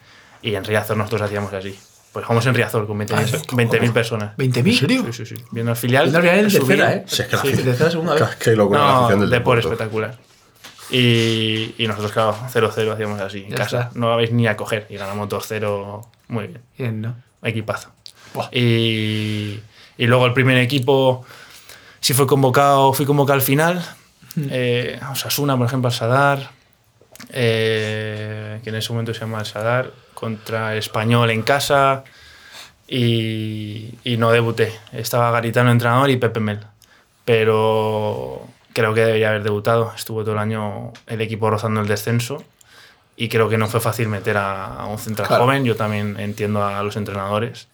Y 0.42 0.56
en 0.56 0.64
Riazor 0.64 0.98
nosotros 0.98 1.22
hacíamos 1.22 1.54
así. 1.54 1.78
Pues 2.14 2.26
jugamos 2.26 2.46
en 2.46 2.54
Riazor 2.54 2.86
con 2.88 2.98
20.000 3.00 3.46
20.000 3.48 3.92
personas. 3.92 4.38
¿20.000? 4.38 4.68
¿En 4.68 4.74
serio? 4.76 5.06
Sí, 5.12 5.26
sí, 5.26 5.36
sí. 5.36 5.44
Viendo 5.52 5.72
el 5.72 5.78
filial. 5.78 6.04
Viendo 6.04 6.22
Real 6.22 6.40
en 6.40 6.46
subí- 6.50 6.54
tercera, 6.68 6.94
¿eh? 6.94 7.04
Sí, 7.08 7.22
es 7.24 7.28
que 7.28 7.36
la 7.36 7.42
Sí, 7.42 7.52
tercera, 7.64 7.90
segunda 7.92 8.14
vez. 8.14 8.24
Qué 8.36 8.56
locura 8.56 8.80
la 8.82 8.86
No, 8.86 9.00
afición 9.00 9.20
del 9.22 9.30
Depor 9.32 9.58
espectacular. 9.60 10.18
Y, 10.92 11.74
y 11.78 11.88
nosotros, 11.88 12.12
claro, 12.12 12.36
0-0 12.52 12.92
hacíamos 12.94 13.20
así, 13.20 13.40
en 13.46 13.50
Ya 13.50 13.56
casa. 13.58 13.82
está. 13.84 14.00
No 14.00 14.10
la 14.12 14.16
vais 14.16 14.32
ni 14.32 14.46
a 14.48 14.56
coger. 14.56 14.86
Y 14.92 14.98
ganamos 14.98 15.28
2-0 15.28 16.08
muy 16.28 16.48
bien. 16.48 16.62
Bien, 16.78 17.02
¿no? 17.02 17.16
Equipazo. 17.42 17.90
Y, 18.52 19.60
y 19.98 20.06
luego 20.06 20.26
el 20.28 20.34
primer 20.34 20.58
equipo 20.58 21.26
sí 22.00 22.14
fue 22.14 22.28
convocado, 22.28 22.94
fui 22.94 23.06
convocado 23.08 23.34
al 23.36 23.42
final. 23.42 23.84
Eh, 24.52 25.00
Osasuna, 25.12 25.58
por 25.58 25.66
ejemplo, 25.66 25.88
al 25.88 25.94
Sadar, 25.94 26.52
eh, 27.32 28.60
que 28.64 28.70
en 28.70 28.76
ese 28.76 28.92
momento 28.92 29.14
se 29.14 29.22
llama 29.22 29.40
el 29.40 29.46
Sadar, 29.46 29.92
contra 30.24 30.78
Español 30.78 31.32
en 31.32 31.42
casa. 31.42 32.06
Y, 32.88 33.96
y 34.06 34.16
no 34.18 34.32
debuté. 34.32 34.72
Estaba 34.94 35.32
Garitano 35.32 35.70
entrenador 35.70 36.10
y 36.10 36.16
Pepe 36.18 36.40
Mel. 36.40 36.60
Pero 37.26 38.48
creo 38.72 38.94
que 38.94 39.04
debería 39.04 39.30
haber 39.30 39.44
debutado. 39.44 39.92
Estuvo 39.94 40.22
todo 40.24 40.34
el 40.34 40.40
año 40.40 40.94
el 41.08 41.20
equipo 41.20 41.50
rozando 41.50 41.82
el 41.82 41.88
descenso. 41.88 42.42
Y 43.18 43.28
creo 43.28 43.50
que 43.50 43.58
no 43.58 43.68
fue 43.68 43.82
fácil 43.82 44.08
meter 44.08 44.38
a, 44.38 44.86
un 44.90 44.98
central 44.98 45.28
Claro. 45.28 45.44
joven. 45.44 45.66
Yo 45.66 45.76
también 45.76 46.18
entiendo 46.20 46.66
a 46.66 46.82
los 46.84 46.96
entrenadores. 46.96 47.68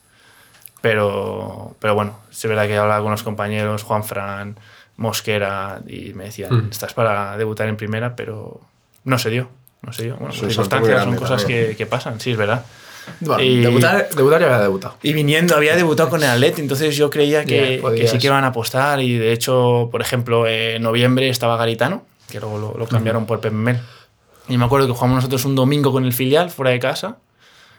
Pero, 0.81 1.75
pero 1.79 1.93
bueno, 1.93 2.17
es 2.31 2.43
verdad 2.45 2.65
que 2.65 2.77
hablaba 2.77 3.01
con 3.03 3.11
los 3.11 3.21
compañeros, 3.23 3.83
Juan 3.83 4.03
Fran, 4.03 4.57
Mosquera, 4.97 5.81
y 5.87 6.13
me 6.13 6.25
decían, 6.25 6.69
estás 6.71 6.93
para 6.93 7.37
debutar 7.37 7.67
en 7.67 7.75
primera, 7.77 8.15
pero 8.15 8.61
no 9.03 9.19
se 9.19 9.29
dio. 9.29 9.49
No 9.81 9.93
se 9.93 10.03
dio. 10.03 10.15
Bueno, 10.17 10.33
Es 10.33 10.39
por 10.39 10.47
un 10.49 10.53
salto 10.53 10.75
muy 10.79 10.85
circunstancias 10.89 11.03
son 11.03 11.15
cosas 11.15 11.45
que, 11.45 11.75
que 11.77 11.85
pasan, 11.85 12.19
sí, 12.19 12.31
es 12.31 12.37
verdad. 12.37 12.65
Bueno, 13.21 13.41
Y- 13.41 13.61
debutar, 13.61 14.09
debutar 14.15 14.39
ya 14.41 14.47
había 14.47 14.59
debutado. 14.59 14.95
y 15.01 15.13
viniendo, 15.13 15.55
había 15.55 15.75
debutado 15.75 16.09
con 16.09 16.21
el 16.21 16.29
Atleti, 16.29 16.61
entonces 16.61 16.95
yo 16.95 17.09
creía 17.09 17.43
que, 17.45 17.79
podías. 17.81 18.01
que 18.01 18.07
sí 18.07 18.17
que 18.19 18.27
iban 18.27 18.43
a 18.43 18.47
apostar. 18.47 18.99
Y 19.01 19.17
de 19.17 19.31
hecho, 19.31 19.89
por 19.91 20.01
ejemplo, 20.01 20.45
en 20.47 20.81
noviembre 20.83 21.29
estaba 21.29 21.57
Garitano, 21.57 22.03
que 22.29 22.39
luego 22.39 22.57
lo, 22.59 22.77
lo 22.77 22.87
cambiaron 22.87 23.25
por 23.25 23.39
Pep 23.39 23.53
Mel. 23.53 23.79
Y 24.47 24.57
me 24.57 24.65
acuerdo 24.65 24.85
que 24.87 24.93
jugamos 24.93 25.15
nosotros 25.15 25.45
un 25.45 25.55
domingo 25.55 25.91
con 25.91 26.05
el 26.05 26.13
filial 26.13 26.49
fuera 26.51 26.71
de 26.71 26.79
casa. 26.79 27.17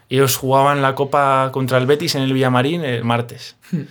Y 0.09 0.16
ellos 0.16 0.36
jugaban 0.36 0.82
la 0.82 0.96
Copa 0.96 1.51
contra 1.53 1.78
el 1.78 1.86
Betis 1.86 2.16
en 2.16 2.22
el 2.22 2.32
Villamarín 2.32 2.84
el 2.84 3.05
martes. 3.05 3.57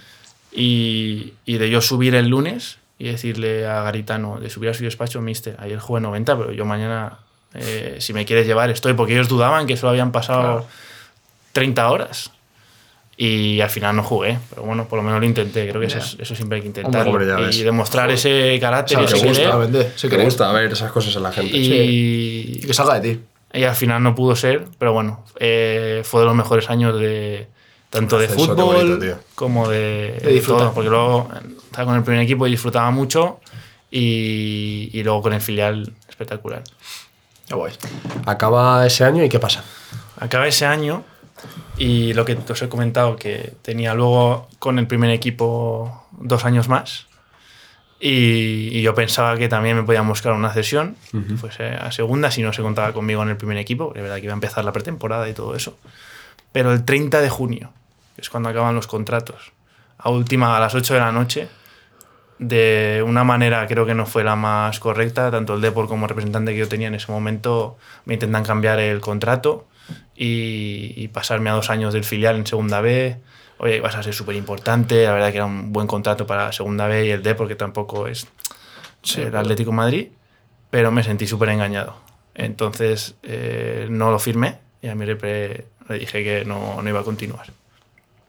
Y, 0.51 1.33
y 1.45 1.57
de 1.59 1.69
yo 1.69 1.79
subir 1.79 2.15
el 2.15 2.27
lunes 2.27 2.79
y 2.97 3.05
decirle 3.05 3.67
a 3.67 3.83
Garitano, 3.83 4.39
de 4.39 4.49
subir 4.49 4.69
a 4.69 4.73
su 4.73 4.83
despacho, 4.83 5.21
mister, 5.21 5.55
ayer 5.59 5.77
jugué 5.79 6.01
90, 6.01 6.37
pero 6.37 6.51
yo 6.51 6.65
mañana, 6.65 7.19
eh, 7.53 7.97
si 7.99 8.13
me 8.13 8.25
quieres 8.25 8.45
llevar, 8.47 8.69
estoy. 8.69 8.93
Porque 8.93 9.13
ellos 9.13 9.27
dudaban 9.27 9.67
que 9.67 9.77
solo 9.77 9.91
habían 9.91 10.11
pasado 10.11 10.65
30 11.53 11.89
horas. 11.89 12.31
Y 13.21 13.59
al 13.59 13.69
final 13.69 13.97
no 13.97 14.03
jugué, 14.03 14.39
pero 14.49 14.63
bueno, 14.63 14.87
por 14.87 14.97
lo 14.97 15.03
menos 15.03 15.19
lo 15.19 15.25
intenté. 15.25 15.67
Creo 15.67 15.81
que 15.81 15.87
eso, 15.87 15.97
es- 15.97 16.15
eso 16.19 16.35
siempre 16.35 16.55
hay 16.55 16.61
que 16.61 16.67
intentarlo. 16.69 17.11
Hombre, 17.11 17.27
y 17.53 17.63
demostrar 17.63 18.09
ese 18.11 18.57
carácter 18.61 18.97
y 18.97 19.07
Sabes, 19.07 19.11
ese 19.13 19.21
te 19.21 19.27
gusta, 19.27 19.43
querer. 19.43 19.57
vende, 19.59 19.91
se 19.97 20.07
Me 20.07 20.13
cree. 20.13 20.23
gusta 20.25 20.51
ver 20.53 20.71
esas 20.71 20.89
cosas 20.91 21.13
en 21.17 21.23
la 21.23 21.31
gente. 21.33 21.57
Y, 21.57 22.59
Y 22.61 22.65
que 22.65 22.73
salga 22.73 22.97
de 22.99 23.15
ti. 23.15 23.19
y 23.59 23.63
al 23.65 23.75
final 23.75 24.01
no 24.01 24.15
pudo 24.15 24.37
ser, 24.37 24.67
pero 24.77 24.93
bueno, 24.93 25.25
eh, 25.37 26.01
fue 26.05 26.21
de 26.21 26.27
los 26.27 26.35
mejores 26.35 26.69
años 26.69 26.97
de 26.97 27.47
tanto 27.89 28.17
de 28.19 28.29
fútbol 28.29 28.85
bonito, 28.99 29.19
como 29.35 29.67
de, 29.67 30.13
De 30.23 30.39
todo, 30.39 30.71
porque 30.73 30.89
luego 30.89 31.27
estaba 31.65 31.87
con 31.87 31.95
el 31.97 32.03
primer 32.03 32.21
equipo 32.21 32.47
y 32.47 32.51
disfrutaba 32.51 32.89
mucho 32.91 33.41
y, 33.91 34.91
y 34.93 35.03
luego 35.03 35.23
con 35.23 35.33
el 35.33 35.41
filial 35.41 35.91
espectacular. 36.07 36.63
Qué 37.49 37.55
guay. 37.55 37.73
Acaba 38.27 38.85
ese 38.85 39.03
año 39.03 39.23
y 39.23 39.29
¿qué 39.29 39.39
pasa? 39.39 39.63
Acaba 40.19 40.47
ese 40.47 40.67
año 40.67 41.03
y 41.77 42.13
lo 42.13 42.23
que 42.23 42.37
os 42.47 42.61
he 42.61 42.69
comentado, 42.69 43.15
que 43.15 43.55
tenía 43.63 43.95
luego 43.95 44.47
con 44.59 44.77
el 44.77 44.85
primer 44.85 45.09
equipo 45.09 46.05
dos 46.11 46.45
años 46.45 46.69
más. 46.69 47.07
Y, 47.99 48.69
y 48.71 48.81
yo 48.81 48.93
pensaba 48.93 49.35
que 49.37 49.49
también 49.49 49.75
me 49.75 49.83
podían 49.83 50.07
buscar 50.07 50.33
una 50.33 50.53
cesión, 50.53 50.95
que 51.11 51.35
fuese 51.37 51.69
a 51.69 51.91
segunda, 51.91 52.31
si 52.31 52.43
no 52.43 52.53
se 52.53 52.61
contaba 52.61 52.93
conmigo 52.93 53.23
en 53.23 53.29
el 53.29 53.37
primer 53.37 53.57
equipo, 53.57 53.93
es 53.95 54.01
verdad 54.01 54.17
que 54.17 54.23
iba 54.25 54.33
a 54.33 54.35
empezar 54.35 54.63
la 54.63 54.71
pretemporada 54.71 55.27
y 55.27 55.33
todo 55.33 55.55
eso. 55.55 55.77
Pero 56.51 56.71
el 56.71 56.85
30 56.85 57.19
de 57.19 57.29
junio, 57.29 57.73
que 58.15 58.21
es 58.21 58.29
cuando 58.29 58.49
acaban 58.49 58.75
los 58.75 58.87
contratos, 58.87 59.51
a 59.97 60.09
última, 60.09 60.55
a 60.55 60.59
las 60.59 60.75
8 60.75 60.93
de 60.93 60.99
la 60.99 61.11
noche, 61.11 61.49
de 62.39 63.03
una 63.05 63.25
manera 63.25 63.67
creo 63.67 63.85
que 63.85 63.93
no 63.93 64.05
fue 64.05 64.23
la 64.23 64.35
más 64.35 64.79
correcta, 64.79 65.29
tanto 65.29 65.55
el 65.55 65.61
Depor 65.61 65.87
como 65.87 66.05
el 66.05 66.09
representante 66.09 66.53
que 66.53 66.59
yo 66.59 66.67
tenía 66.67 66.87
en 66.87 66.95
ese 66.95 67.11
momento 67.11 67.77
me 68.05 68.13
intentan 68.15 68.43
cambiar 68.43 68.79
el 68.79 69.01
contrato 69.01 69.67
y, 70.15 70.93
y 70.95 71.09
pasarme 71.09 71.49
a 71.49 71.53
dos 71.53 71.69
años 71.69 71.93
del 71.93 72.05
filial 72.05 72.37
en 72.37 72.47
segunda 72.47 72.79
B. 72.81 73.17
Oye, 73.57 73.81
vas 73.81 73.95
a 73.95 74.03
ser 74.03 74.13
súper 74.13 74.37
importante, 74.37 75.03
la 75.03 75.13
verdad 75.13 75.31
que 75.31 75.37
era 75.37 75.45
un 75.45 75.73
buen 75.73 75.85
contrato 75.85 76.25
para 76.25 76.45
la 76.45 76.51
segunda 76.53 76.87
B 76.87 77.07
y 77.07 77.09
el 77.11 77.21
D 77.21 77.35
porque 77.35 77.55
tampoco 77.55 78.07
es 78.07 78.25
el 79.17 79.35
Atlético 79.35 79.73
Madrid, 79.73 80.07
pero 80.69 80.91
me 80.91 81.03
sentí 81.03 81.27
súper 81.27 81.49
engañado. 81.49 81.97
Entonces 82.35 83.15
eh, 83.23 83.87
no 83.89 84.11
lo 84.11 84.19
firmé 84.19 84.59
y 84.81 84.87
a 84.87 84.95
mi 84.95 85.03
repre 85.03 85.65
le 85.89 85.99
dije 85.99 86.23
que 86.23 86.45
no, 86.45 86.81
no 86.81 86.87
iba 86.87 87.01
a 87.01 87.03
continuar. 87.03 87.47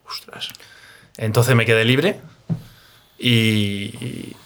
Ostras. 0.09 0.49
Entonces 1.17 1.55
me 1.55 1.65
quedé 1.65 1.85
libre 1.85 2.19
y, 3.21 3.95
y- 4.01 4.37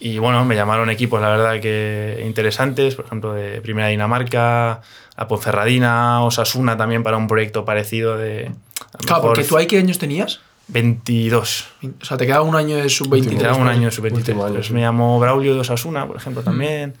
y, 0.00 0.18
bueno, 0.18 0.44
me 0.44 0.54
llamaron 0.54 0.90
equipos, 0.90 1.18
la 1.22 1.30
verdad 1.30 1.60
que 1.62 2.22
interesantes, 2.26 2.94
por 2.94 3.06
ejemplo, 3.06 3.32
de 3.32 3.62
Primera 3.62 3.88
Dinamarca, 3.88 4.82
a 5.16 5.28
Ponferradina, 5.28 6.22
Osasuna 6.22 6.76
también 6.76 7.02
para 7.02 7.16
un 7.16 7.26
proyecto 7.26 7.64
parecido 7.64 8.18
de... 8.18 8.50
Claro, 8.98 8.98
mejor 9.06 9.22
porque 9.22 9.44
tú 9.44 9.56
ahí 9.56 9.66
qué 9.66 9.78
años 9.78 9.98
tenías? 9.98 10.40
22. 10.68 11.68
O 12.02 12.04
sea, 12.04 12.18
te 12.18 12.26
quedaba 12.26 12.42
un 12.42 12.54
año 12.54 12.76
de 12.76 12.90
sub-23. 12.90 13.24
Me 13.30 13.36
quedaba 13.38 13.56
un 13.56 13.68
año 13.68 13.86
de 13.86 13.90
sub-23. 13.92 14.12
Último 14.12 14.44
año, 14.44 14.54
Pues 14.56 14.66
sí. 14.66 14.72
me 14.74 14.80
llamó 14.82 15.18
Braulio 15.18 15.54
de 15.54 15.60
Osasuna, 15.60 16.06
por 16.06 16.16
ejemplo, 16.16 16.42
también. 16.42 16.94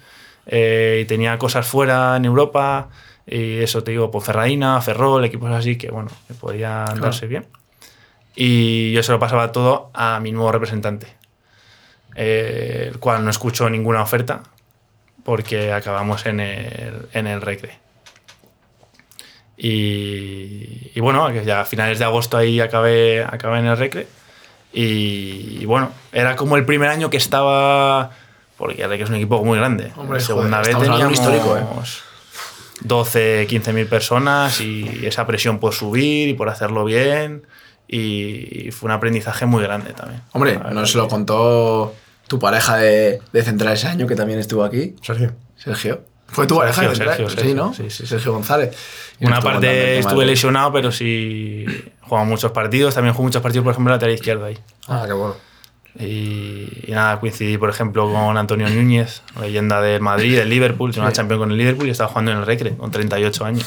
Eh, 0.46 1.00
y 1.02 1.04
tenía 1.06 1.36
cosas 1.36 1.66
fuera 1.66 2.16
en 2.16 2.24
Europa. 2.24 2.88
Y 3.26 3.58
eso 3.58 3.82
te 3.84 3.90
digo, 3.90 4.10
Ponferradina, 4.10 4.80
Ferrol, 4.80 5.24
equipos 5.26 5.50
así 5.50 5.76
que, 5.76 5.90
bueno, 5.90 6.10
que 6.26 6.32
podían 6.34 6.98
darse 7.00 7.26
bien. 7.26 7.44
Y 8.34 8.92
yo 8.92 9.02
se 9.02 9.12
lo 9.12 9.18
pasaba 9.18 9.52
todo 9.52 9.90
a 9.94 10.18
mi 10.20 10.32
nuevo 10.32 10.50
representante, 10.52 11.06
eh, 12.14 12.90
el 12.92 12.98
cual 12.98 13.24
no 13.24 13.30
escuchó 13.30 13.68
ninguna 13.68 14.02
oferta 14.02 14.42
porque 15.24 15.72
acabamos 15.72 16.26
en 16.26 16.40
el, 16.40 17.08
en 17.12 17.26
el 17.26 17.40
Recre. 17.40 17.78
Y, 19.56 20.90
y 20.94 21.00
bueno, 21.00 21.30
ya 21.30 21.60
a 21.60 21.64
finales 21.64 21.98
de 21.98 22.04
agosto 22.04 22.36
ahí 22.36 22.60
acabé, 22.60 23.24
acabé 23.24 23.60
en 23.60 23.66
el 23.66 23.76
Recre. 23.76 24.06
Y, 24.72 25.58
y 25.60 25.64
bueno, 25.64 25.90
era 26.12 26.36
como 26.36 26.56
el 26.56 26.64
primer 26.66 26.90
año 26.90 27.08
que 27.10 27.16
estaba. 27.16 28.10
Porque 28.58 28.82
el 28.82 28.90
Recre 28.90 29.04
es 29.04 29.10
un 29.10 29.16
equipo 29.16 29.42
muy 29.44 29.58
grande. 29.58 29.92
Hombre, 29.96 30.20
segunda 30.20 30.58
joder, 30.58 30.74
vez 30.74 30.84
teníamos 30.84 31.12
histórico, 31.12 31.56
¿eh? 31.56 31.62
12, 32.80 33.46
15 33.48 33.72
mil 33.72 33.86
personas 33.86 34.60
y 34.60 35.06
esa 35.06 35.26
presión 35.26 35.58
por 35.58 35.72
subir 35.72 36.28
y 36.28 36.34
por 36.34 36.48
hacerlo 36.48 36.84
bien. 36.84 37.46
Y 37.88 38.70
fue 38.72 38.88
un 38.88 38.92
aprendizaje 38.92 39.46
muy 39.46 39.62
grande 39.62 39.92
también. 39.92 40.22
Hombre, 40.32 40.58
nos 40.72 40.94
lo 40.94 41.08
contó 41.08 41.94
tu 42.28 42.38
pareja 42.38 42.76
de, 42.76 43.20
de 43.32 43.42
central 43.42 43.74
ese 43.74 43.86
año, 43.88 44.06
que 44.06 44.16
también 44.16 44.38
estuvo 44.38 44.64
aquí. 44.64 44.94
Sergio. 45.02 45.32
Sergio. 45.56 46.02
Fue 46.26 46.46
tu 46.46 46.56
pareja 46.56 46.82
de 46.88 46.96
Sergio. 46.96 47.28
Sergio, 47.28 47.44
sí, 47.50 47.54
¿no? 47.54 47.72
sí, 47.74 47.84
sí, 47.84 47.90
sí. 47.90 48.06
Sergio 48.06 48.32
González. 48.32 48.76
Y 49.20 49.26
Una 49.26 49.40
parte 49.40 49.98
estuve 49.98 50.20
de- 50.24 50.30
lesionado, 50.32 50.72
pero 50.72 50.90
sí 50.90 51.64
jugaba 52.00 52.26
muchos 52.26 52.50
partidos. 52.52 52.94
También 52.94 53.14
jugué 53.14 53.26
muchos 53.26 53.42
partidos, 53.42 53.62
por 53.64 53.72
ejemplo, 53.72 53.92
en 53.92 53.96
lateral 53.96 54.14
izquierdo 54.14 54.44
ahí. 54.46 54.58
Ah, 54.88 55.04
qué 55.06 55.12
bueno. 55.12 55.36
Y, 55.96 56.66
y 56.88 56.90
nada, 56.92 57.20
coincidí, 57.20 57.56
por 57.56 57.70
ejemplo, 57.70 58.10
con 58.12 58.36
Antonio 58.36 58.68
Núñez, 58.68 59.22
leyenda 59.40 59.80
del 59.80 60.00
Madrid, 60.00 60.36
del 60.36 60.48
Liverpool, 60.48 60.90
tiene 60.90 61.06
una 61.06 61.12
Champions 61.12 61.38
con 61.38 61.52
el 61.52 61.56
Liverpool 61.56 61.86
y 61.86 61.90
estaba 61.90 62.08
jugando 62.08 62.32
en 62.32 62.38
el 62.38 62.46
Recre 62.46 62.76
con 62.76 62.90
38 62.90 63.44
años. 63.44 63.64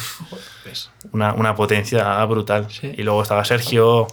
Una, 1.13 1.33
una 1.33 1.55
potencia 1.55 2.23
brutal. 2.25 2.67
Y 2.81 3.03
luego 3.03 3.21
estaba 3.23 3.45
Sergio, 3.45 4.07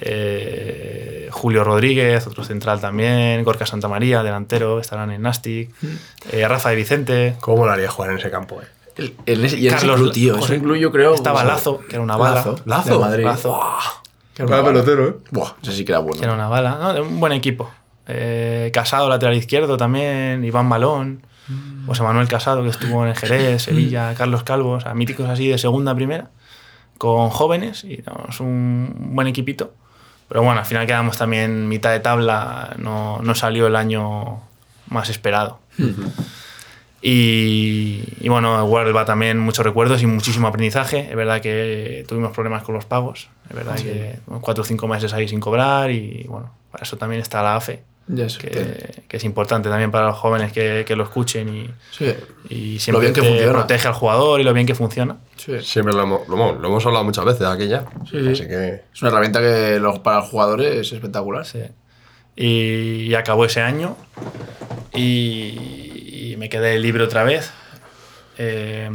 eh, 0.00 1.28
Julio 1.30 1.64
Rodríguez, 1.64 2.26
otro 2.26 2.44
central 2.44 2.80
también, 2.80 3.42
Gorka 3.44 3.66
Santamaría, 3.66 4.22
delantero, 4.22 4.80
estarán 4.80 5.10
en 5.10 5.22
Nastic, 5.22 5.70
eh, 6.32 6.46
Rafa 6.48 6.70
de 6.70 6.76
Vicente. 6.76 7.36
¿Cómo 7.40 7.64
lo 7.66 7.72
haría 7.72 7.90
jugar 7.90 8.10
en 8.12 8.18
ese 8.18 8.30
campo? 8.30 8.60
eh? 8.62 8.66
El- 9.26 9.44
y 9.62 9.68
Carlos- 9.68 9.96
club, 10.00 10.12
tío. 10.12 10.34
José- 10.38 10.54
Ese 10.56 10.62
club 10.62 10.76
yo 10.76 10.90
creo... 10.90 11.14
Estaba 11.14 11.38
o 11.40 11.42
sea, 11.44 11.52
Lazo, 11.54 11.80
que 11.88 11.94
era 11.96 12.02
una 12.02 12.16
bala. 12.16 12.34
Lazo. 12.36 12.56
Lazo. 12.64 12.92
de 12.94 12.98
Madrid. 12.98 13.24
Lazo. 13.24 13.48
Buah, 13.50 14.02
que 14.34 14.42
era 14.42 14.64
pelotero, 14.64 15.08
¿eh? 15.08 15.14
Buah, 15.30 15.52
ese 15.62 15.72
sí 15.72 15.84
que 15.84 15.92
era 15.92 16.00
bueno. 16.00 16.18
que 16.18 16.24
era 16.24 16.34
una 16.34 16.48
bala. 16.48 17.00
Un 17.00 17.20
buen 17.20 17.32
equipo. 17.32 17.70
Eh, 18.08 18.70
Casado, 18.74 19.08
lateral 19.08 19.36
izquierdo 19.36 19.76
también, 19.76 20.44
Iván 20.44 20.68
Balón, 20.68 21.22
José 21.86 22.02
Manuel 22.02 22.26
Casado, 22.28 22.62
que 22.64 22.70
estuvo 22.70 23.02
en 23.04 23.10
el 23.10 23.16
Jerez, 23.16 23.62
Sevilla, 23.62 24.14
Carlos 24.16 24.42
Calvo, 24.42 24.72
o 24.72 24.80
sea, 24.80 24.94
míticos 24.94 25.28
así 25.28 25.46
de 25.48 25.58
segunda 25.58 25.92
a 25.92 25.94
primera, 25.94 26.30
con 26.98 27.28
jóvenes, 27.30 27.84
y 27.84 28.02
no, 28.06 28.26
es 28.28 28.40
un 28.40 28.92
buen 29.14 29.28
equipito. 29.28 29.72
Pero 30.28 30.42
bueno, 30.42 30.60
al 30.60 30.66
final 30.66 30.86
quedamos 30.86 31.16
también 31.16 31.68
mitad 31.68 31.90
de 31.90 32.00
tabla, 32.00 32.74
no, 32.78 33.20
no 33.22 33.34
salió 33.34 33.66
el 33.66 33.76
año 33.76 34.40
más 34.88 35.08
esperado. 35.08 35.58
Y, 37.00 38.02
y 38.20 38.28
bueno, 38.28 38.62
igual 38.64 38.94
va 38.94 39.04
también 39.04 39.38
muchos 39.38 39.64
recuerdos 39.64 40.02
y 40.02 40.06
muchísimo 40.06 40.48
aprendizaje. 40.48 41.08
Es 41.08 41.16
verdad 41.16 41.40
que 41.40 42.04
tuvimos 42.08 42.32
problemas 42.32 42.62
con 42.62 42.74
los 42.74 42.84
pagos. 42.84 43.30
Es 43.48 43.56
verdad 43.56 43.76
que 43.76 44.18
cuatro 44.40 44.62
o 44.62 44.66
cinco 44.66 44.88
meses 44.88 45.12
ahí 45.12 45.28
sin 45.28 45.40
cobrar 45.40 45.90
y 45.90 46.26
bueno, 46.28 46.50
para 46.70 46.84
eso 46.84 46.96
también 46.96 47.22
está 47.22 47.42
la 47.42 47.56
AFE. 47.56 47.82
Ya 48.10 48.24
eso, 48.24 48.38
que, 48.40 49.02
que 49.06 49.16
es 49.18 49.24
importante 49.24 49.68
también 49.68 49.90
para 49.90 50.06
los 50.06 50.16
jóvenes 50.16 50.50
que, 50.52 50.84
que 50.86 50.96
lo 50.96 51.04
escuchen 51.04 51.54
y, 51.54 51.70
Sí. 51.90 52.14
y 52.48 52.78
siempre 52.78 53.02
bien 53.02 53.12
que 53.12 53.20
te 53.20 53.48
protege 53.50 53.86
al 53.86 53.92
jugador 53.94 54.40
y 54.40 54.44
lo 54.44 54.54
bien 54.54 54.66
que 54.66 54.74
funciona. 54.74 55.18
sí. 55.36 55.60
Siempre 55.60 55.92
lo 55.94 56.02
hemos, 56.04 56.26
lo, 56.28 56.34
hemos- 56.36 56.58
lo 56.60 56.68
hemos 56.68 56.86
hablado 56.86 57.04
muchas 57.04 57.24
veces 57.26 57.46
aquí 57.46 57.68
ya. 57.68 57.84
Sí, 58.10 58.18
sí. 58.20 58.28
Así 58.30 58.48
que. 58.48 58.82
Es 58.94 59.02
una 59.02 59.10
herramienta 59.10 59.40
que 59.40 59.78
los- 59.78 59.98
para 59.98 60.20
los 60.20 60.28
jugadores 60.30 60.74
es 60.86 60.92
espectacular. 60.92 61.44
Sí. 61.44 61.60
Y, 62.34 63.08
y 63.10 63.14
acabó 63.14 63.44
ese 63.44 63.60
año 63.60 63.96
y, 64.94 66.30
y 66.32 66.36
me 66.38 66.48
quedé 66.48 66.78
libre 66.78 67.04
otra 67.04 67.24
vez. 67.24 67.50
Eh, 68.38 68.88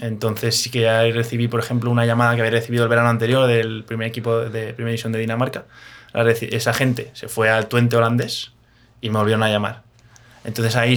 entonces 0.00 0.56
sí 0.56 0.70
que 0.70 0.80
ya 0.82 1.02
recibí, 1.02 1.48
por 1.48 1.60
ejemplo, 1.60 1.90
una 1.90 2.04
llamada 2.04 2.34
que 2.34 2.40
había 2.42 2.50
recibido 2.50 2.84
el 2.84 2.90
verano 2.90 3.08
anterior 3.08 3.46
del 3.46 3.84
primer 3.84 4.08
equipo 4.08 4.38
de 4.40 4.72
primera 4.74 4.90
división 4.90 5.12
de 5.12 5.18
Dinamarca. 5.20 5.64
Esa 6.14 6.72
gente 6.72 7.10
se 7.14 7.28
fue 7.28 7.50
al 7.50 7.66
Twente 7.68 7.96
holandés 7.96 8.52
y 9.00 9.10
me 9.10 9.18
volvieron 9.18 9.42
a 9.42 9.50
llamar. 9.50 9.82
Entonces 10.44 10.76
ahí 10.76 10.96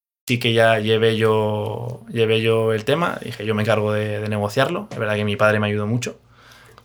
Sí 0.27 0.39
que 0.39 0.53
ya 0.53 0.79
llevé 0.79 1.17
yo, 1.17 2.01
llevé 2.11 2.41
yo 2.41 2.73
el 2.73 2.85
tema, 2.85 3.17
dije 3.23 3.45
yo 3.45 3.55
me 3.55 3.63
encargo 3.63 3.91
de, 3.93 4.19
de 4.19 4.29
negociarlo, 4.29 4.87
es 4.91 4.97
verdad 4.97 5.15
que 5.15 5.25
mi 5.25 5.35
padre 5.35 5.59
me 5.59 5.67
ayudó 5.67 5.87
mucho 5.87 6.17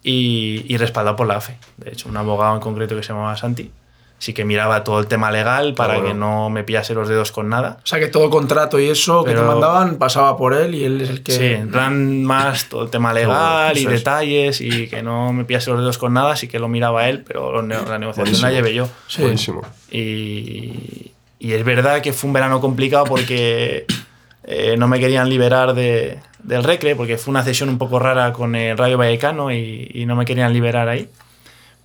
y, 0.03 0.65
y 0.69 0.77
respaldado 0.79 1.17
por 1.17 1.27
la 1.27 1.37
AFE, 1.37 1.57
de 1.77 1.93
hecho 1.93 2.09
un 2.09 2.17
abogado 2.17 2.55
en 2.55 2.61
concreto 2.61 2.97
que 2.97 3.03
se 3.03 3.09
llamaba 3.13 3.37
Santi, 3.37 3.71
sí 4.19 4.33
que 4.33 4.45
miraba 4.47 4.83
todo 4.85 4.99
el 4.99 5.07
tema 5.09 5.31
legal 5.31 5.75
para 5.75 5.95
bueno. 5.95 6.09
que 6.09 6.15
no 6.15 6.49
me 6.49 6.65
pillase 6.65 6.95
los 6.95 7.07
dedos 7.09 7.33
con 7.33 7.51
nada. 7.51 7.77
O 7.85 7.87
sea 7.87 7.99
que 7.99 8.07
todo 8.07 8.31
contrato 8.31 8.81
y 8.81 8.89
eso 8.89 9.23
que 9.25 9.33
te 9.33 9.37
Pero- 9.37 9.47
mandaban 9.47 9.97
pasaba 9.97 10.37
por 10.39 10.55
él 10.55 10.75
y 10.75 10.85
él 10.85 11.03
es 11.03 11.11
el 11.11 11.23
que. 11.23 11.33
Sí, 11.33 11.45
en 11.45 11.71
plan 11.71 12.25
más 12.25 12.69
todo 12.71 12.83
el 12.85 12.91
tema 12.91 13.13
legal 13.13 13.77
y 13.77 13.85
es. 13.85 13.91
detalles 13.91 14.61
y 14.63 14.89
que 14.89 15.03
no 15.03 15.35
me 15.35 15.45
pillase 15.45 15.71
los 15.71 15.81
dedos 15.81 15.99
con 15.99 16.15
nada, 16.15 16.35
sí 16.35 16.49
que 16.49 16.59
lo 16.59 16.67
miraba 16.69 17.09
él, 17.11 17.25
pero 17.29 17.61
la 17.61 17.99
negociación 17.99 18.41
la 18.41 18.49
Buenísimo. 18.49 18.51
llevé 18.51 18.75
yo. 18.75 18.89
Sí. 19.07 19.21
Buenísimo. 19.23 19.63
Y, 19.91 21.13
y 21.39 21.53
es 21.53 21.65
verdad 21.65 22.01
que 22.01 22.13
fue 22.13 22.29
un 22.29 22.35
verano 22.35 22.61
complicado 22.61 23.05
porque 23.05 23.87
eh, 24.45 24.77
no 24.79 24.89
me 24.89 24.99
querían 24.99 25.29
liberar 25.29 25.75
de, 25.75 26.19
del 26.43 26.65
Recre, 26.65 26.97
porque 26.97 27.19
fue 27.19 27.31
una 27.31 27.43
cesión 27.43 27.69
un 27.69 27.79
poco 27.79 27.99
rara 27.99 28.33
con 28.33 28.55
el 28.55 28.77
Rayo 28.79 28.99
Vallecano 28.99 29.53
y, 29.53 29.91
y 29.93 30.07
no 30.07 30.17
me 30.17 30.25
querían 30.25 30.53
liberar 30.53 30.89
ahí. 30.89 31.09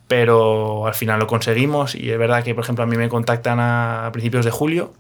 Pero 0.08 0.88
al 0.88 0.94
final 0.94 1.20
lo 1.20 1.28
conseguimos 1.28 1.96
y 1.96 2.12
es 2.12 2.18
verdad 2.18 2.44
que, 2.44 2.54
por 2.54 2.64
ejemplo, 2.64 2.84
a 2.84 2.88
mí 2.88 2.98
me 2.98 3.08
contactan 3.08 3.60
a 3.60 4.10
principios 4.12 4.44
de 4.44 4.52
julio 4.52 4.94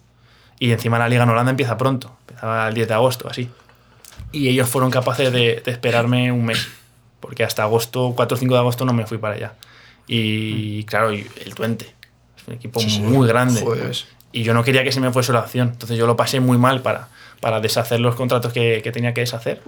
y 0.57 0.71
encima 0.71 0.99
la 0.99 1.09
Liga 1.09 1.23
en 1.23 1.29
Holanda 1.29 1.49
empieza 1.49 1.77
pronto, 1.77 2.15
empezaba 2.27 2.67
el 2.67 2.73
10 2.73 2.87
de 2.87 2.93
agosto, 2.93 3.27
así. 3.27 3.49
Y 4.31 4.47
ellos 4.47 4.69
fueron 4.69 4.89
capaces 4.89 5.33
de, 5.33 5.61
de 5.65 5.71
esperarme 5.71 6.31
un 6.31 6.45
mes, 6.45 6.67
porque 7.19 7.43
hasta 7.43 7.63
agosto, 7.63 8.13
4 8.15 8.35
o 8.35 8.39
5 8.39 8.53
de 8.53 8.59
agosto 8.59 8.85
no 8.85 8.93
me 8.93 9.05
fui 9.05 9.17
para 9.17 9.35
allá. 9.35 9.53
Y 10.07 10.83
claro, 10.85 11.11
y 11.11 11.27
el 11.43 11.55
Twente, 11.55 11.93
es 12.37 12.47
un 12.47 12.53
equipo 12.53 12.79
muy 12.81 13.27
grande. 13.27 13.61
Joder, 13.61 13.91
Y 14.31 14.43
yo 14.43 14.53
no 14.53 14.63
quería 14.63 14.83
que 14.83 14.91
se 14.91 14.99
me 14.99 15.11
fuese 15.11 15.33
la 15.33 15.39
opción. 15.39 15.69
Entonces 15.73 15.97
yo 15.97 16.07
lo 16.07 16.15
pasé 16.15 16.39
muy 16.39 16.57
mal 16.57 16.81
para, 16.81 17.09
para 17.39 17.59
deshacer 17.59 17.99
los 17.99 18.15
contratos 18.15 18.53
que, 18.53 18.81
que 18.83 18.91
tenía 18.91 19.13
que 19.13 19.21
deshacer. 19.21 19.61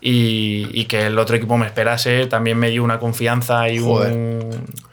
Y, 0.00 0.68
y 0.72 0.86
que 0.86 1.06
el 1.06 1.18
otro 1.18 1.36
equipo 1.36 1.56
me 1.56 1.66
esperase 1.66 2.26
también 2.26 2.58
me 2.58 2.70
dio 2.70 2.82
una 2.82 2.98
confianza 2.98 3.68
y 3.68 3.78
un, 3.78 4.50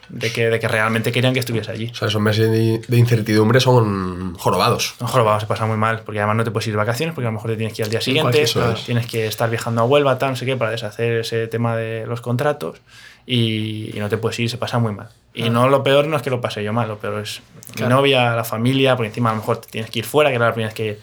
de, 0.09 0.31
que, 0.31 0.49
de 0.49 0.59
que 0.59 0.67
realmente 0.67 1.11
querían 1.11 1.33
que 1.33 1.39
estuviese 1.39 1.71
allí. 1.71 1.89
O 1.91 1.95
sea, 1.95 2.07
esos 2.07 2.21
meses 2.21 2.51
de, 2.51 2.79
de 2.87 2.97
incertidumbre 2.97 3.59
son 3.59 4.35
jorobados. 4.35 4.95
A 4.99 5.03
lo 5.03 5.07
mejor 5.07 5.23
vamos 5.23 5.43
a 5.43 5.47
pasar 5.47 5.67
muy 5.67 5.77
mal, 5.77 6.01
porque 6.05 6.19
además 6.19 6.37
no 6.37 6.43
te 6.43 6.51
puedes 6.51 6.67
ir 6.67 6.73
de 6.73 6.77
vacaciones, 6.77 7.15
porque 7.15 7.25
a 7.27 7.31
lo 7.31 7.35
mejor 7.35 7.51
te 7.51 7.57
tienes 7.57 7.75
que 7.75 7.81
ir 7.81 7.85
al 7.85 7.91
día 7.91 8.01
siguiente, 8.01 8.45
tienes 8.85 9.07
que 9.07 9.25
estar 9.25 9.49
viajando 9.49 9.81
a 9.81 9.85
Huelva, 9.85 10.17
tal, 10.19 10.31
no 10.31 10.35
sé 10.35 10.45
qué, 10.45 10.55
para 10.57 10.71
deshacer 10.71 11.19
ese 11.21 11.47
tema 11.47 11.75
de 11.75 12.05
los 12.05 12.21
contratos 12.21 12.77
y, 13.25 13.95
y 13.95 13.99
no 13.99 14.09
te 14.09 14.17
puedes 14.17 14.39
ir, 14.39 14.49
se 14.49 14.57
pasa 14.57 14.77
muy 14.77 14.93
mal. 14.93 15.09
Y 15.33 15.49
no 15.49 15.69
lo 15.69 15.83
peor 15.83 16.07
no 16.07 16.17
es 16.17 16.21
que 16.23 16.29
lo 16.29 16.41
pase 16.41 16.63
yo 16.63 16.73
mal, 16.73 16.87
lo 16.87 16.97
peor 16.97 17.21
es 17.21 17.41
mi 17.79 17.87
novia, 17.87 18.35
la 18.35 18.43
familia, 18.43 18.95
porque 18.95 19.07
encima 19.09 19.29
a 19.29 19.33
lo 19.33 19.39
mejor 19.39 19.57
te 19.57 19.67
tienes 19.69 19.89
que 19.91 19.99
ir 19.99 20.05
fuera, 20.05 20.29
que 20.31 20.35
era 20.37 20.47
la 20.47 20.53
primera 20.53 20.69
vez 20.69 20.75
que 20.75 20.99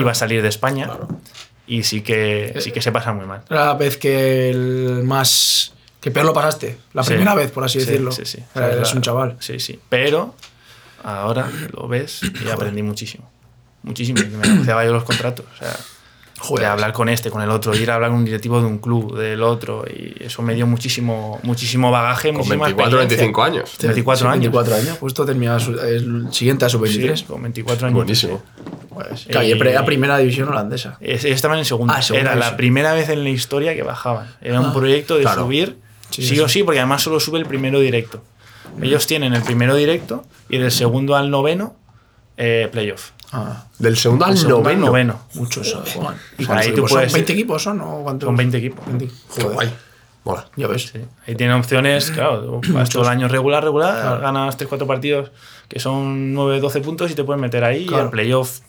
iba 0.00 0.10
a 0.10 0.14
salir 0.14 0.42
de 0.42 0.48
España. 0.48 0.90
Y 1.66 1.82
sí 1.82 2.00
que, 2.00 2.54
sí 2.60 2.70
que 2.72 2.80
se 2.80 2.90
pasa 2.92 3.12
muy 3.12 3.26
mal. 3.26 3.42
La 3.48 3.74
vez 3.74 3.96
que 3.98 4.50
el 4.50 5.02
más. 5.04 5.72
que 6.00 6.10
peor 6.12 6.24
lo 6.26 6.32
pasaste. 6.32 6.78
La 6.94 7.02
Sí. 7.02 7.08
primera 7.10 7.34
vez, 7.34 7.50
por 7.50 7.64
así 7.64 7.80
Sí, 7.80 7.86
decirlo. 7.86 8.12
Sí, 8.12 8.24
sí. 8.24 8.38
Era- 8.54 8.66
O 8.66 8.68
sea, 8.70 8.76
eres 8.78 8.94
un 8.94 9.02
chaval. 9.02 9.36
Sí, 9.40 9.58
sí. 9.58 9.78
Pero 9.88 10.34
ahora 11.02 11.50
lo 11.72 11.88
ves 11.88 12.20
y 12.22 12.48
aprendí 12.50 12.82
muchísimo. 12.82 13.28
Muchísimo. 13.82 14.20
y 14.20 14.26
Me 14.26 14.46
negociaba 14.48 14.84
yo 14.84 14.92
los 14.92 15.04
contratos. 15.04 15.44
O 15.54 15.56
sea, 15.58 15.76
Joder. 16.38 16.64
de 16.64 16.70
hablar 16.70 16.92
con 16.92 17.08
este, 17.08 17.30
con 17.30 17.40
el 17.42 17.50
otro, 17.50 17.74
ir 17.74 17.90
a 17.90 17.94
hablar 17.94 18.10
con 18.10 18.18
un 18.20 18.24
directivo 18.24 18.60
de 18.60 18.66
un 18.66 18.78
club, 18.78 19.16
del 19.16 19.42
otro. 19.42 19.84
Y 19.88 20.14
eso 20.22 20.42
me 20.42 20.54
dio 20.54 20.66
muchísimo, 20.66 21.40
muchísimo 21.42 21.90
bagaje. 21.90 22.28
Con 22.28 22.36
muchísima 22.38 22.66
24 22.66 23.00
experiencia. 23.02 23.16
25 23.16 23.42
años. 23.42 23.76
24 23.80 24.18
Sí, 24.18 24.24
años. 24.32 24.40
24 24.52 24.74
años. 24.74 24.98
Justo 24.98 25.24
terminaba 25.26 25.58
su- 25.60 25.78
el 25.80 26.32
siguiente 26.32 26.64
a 26.64 26.68
su 26.68 26.78
23. 26.78 27.18
Sí, 27.20 27.24
con 27.24 27.42
24 27.42 27.86
años. 27.86 27.94
Buenísimo. 27.96 28.42
Pues, 28.90 29.26
claro, 29.30 29.46
y 29.46 29.54
pre- 29.56 29.70
era 29.72 29.84
primera 29.84 30.18
división 30.18 30.48
holandesa. 30.48 30.96
Estaban 31.00 31.58
en 31.58 31.64
segunda. 31.64 31.94
Ah, 31.96 32.02
segunda 32.02 32.32
Era 32.32 32.38
la 32.40 32.56
primera 32.56 32.92
vez 32.94 33.08
en 33.08 33.24
la 33.24 33.30
historia 33.30 33.74
que 33.74 33.82
bajaban. 33.82 34.26
Era 34.40 34.60
un 34.60 34.72
proyecto 34.72 35.16
de 35.16 35.22
claro. 35.22 35.42
subir 35.42 35.78
Sí, 36.10 36.22
sí, 36.22 36.34
sí, 36.36 36.40
o 36.40 36.48
sí, 36.48 36.62
porque 36.62 36.78
además 36.78 37.02
solo 37.02 37.18
sube 37.18 37.38
el 37.40 37.46
primero 37.46 37.80
directo. 37.80 38.22
Ellos 38.80 39.06
tienen 39.06 39.34
el 39.34 39.42
primero 39.42 39.74
directo 39.74 40.24
y 40.48 40.58
del 40.58 40.70
segundo 40.70 41.16
al 41.16 41.30
noveno, 41.30 41.76
eh, 42.36 42.68
playoff. 42.70 43.10
Ah, 43.32 43.64
Del 43.78 43.96
segundo 43.96 44.24
al 44.24 44.36
segundo 44.36 44.58
noveno. 44.60 44.86
noveno. 44.86 45.20
muchos. 45.34 45.74
Juan. 45.94 46.16
Y 46.38 46.44
¿Cuántos 46.46 46.66
ahí 46.66 46.74
tú 46.74 46.84
puedes- 46.86 47.10
¿Son 47.10 47.16
20 47.18 47.32
equipos 47.32 47.62
son 47.62 47.80
o 47.80 48.02
cuántos? 48.02 48.26
Son 48.26 48.36
20 48.36 48.56
equipos. 48.58 48.86
20. 48.86 49.06
Qué 49.06 49.12
Joder, 49.42 49.54
guay. 49.54 49.74
Mola. 50.24 50.46
Ya 50.56 50.66
ves. 50.66 50.90
Sí. 50.92 51.00
Ahí 51.26 51.34
tienen 51.36 51.54
opciones, 51.56 52.10
claro, 52.10 52.60
vas 52.70 52.88
todo 52.88 53.02
el 53.04 53.08
año 53.08 53.28
regular, 53.28 53.62
regular, 53.62 54.20
ganas 54.20 54.56
3-4 54.58 54.86
partidos 54.86 55.30
que 55.68 55.78
son 55.80 56.34
9-12 56.34 56.80
puntos 56.82 57.10
y 57.10 57.14
te 57.14 57.22
puedes 57.24 57.40
meter 57.40 57.62
ahí 57.64 57.84
y 57.84 57.86
Claro. 57.86 58.04
el 58.04 58.10
playoff 58.10 58.60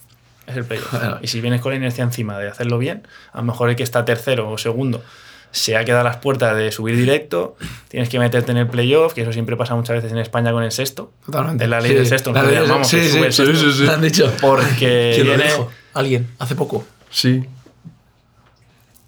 es 0.46 0.56
el 0.58 0.66
playoff. 0.66 0.90
Claro. 0.90 1.18
Y 1.22 1.28
si 1.28 1.42
vienes 1.42 1.62
con 1.62 1.72
la 1.72 1.78
inercia 1.78 2.04
encima 2.04 2.38
de 2.40 2.48
hacerlo 2.50 2.78
bien, 2.78 3.08
a 3.34 3.38
lo 3.38 3.44
mejor 3.44 3.70
el 3.70 3.76
que 3.76 3.84
está 3.84 4.06
tercero 4.06 4.50
o 4.52 4.58
segundo 4.58 5.04
se 5.52 5.76
ha 5.78 5.84
quedado 5.86 6.02
a 6.02 6.04
las 6.04 6.18
puertas 6.18 6.56
de 6.56 6.72
subir 6.72 6.96
directo, 6.96 7.56
tienes 7.88 8.10
que 8.10 8.20
meterte 8.20 8.52
en 8.52 8.58
el 8.58 8.68
playoff, 8.68 9.14
que 9.14 9.22
eso 9.22 9.34
siempre 9.34 9.56
pasa 9.58 9.76
muchas 9.76 9.96
veces 9.98 10.12
en 10.12 10.20
España 10.20 10.52
con 10.52 10.64
el 10.64 10.72
sexto. 10.72 11.12
Totalmente. 11.26 11.64
Es 11.64 11.70
la 11.70 11.80
ley 11.82 11.92
Sí, 11.92 11.98
del 11.98 12.08
sexto, 12.08 12.32
nosotros 12.32 12.62
llamamos, 12.68 12.88
sí, 12.88 12.98
que 12.98 13.04
sí, 13.10 13.18
el 13.18 13.34
sí, 13.34 13.46
sexto. 13.46 13.56
sí, 13.72 13.78
sí. 13.78 13.84
Lo 13.86 13.92
han 13.94 14.02
dicho. 14.02 14.32
Porque 14.42 15.12
¿Quién 15.16 15.28
lo 15.28 15.34
viene- 15.36 15.52
dijo? 15.52 15.72
Alguien, 15.94 16.28
hace 16.40 16.56
poco. 16.56 16.86
Sí. 17.10 17.44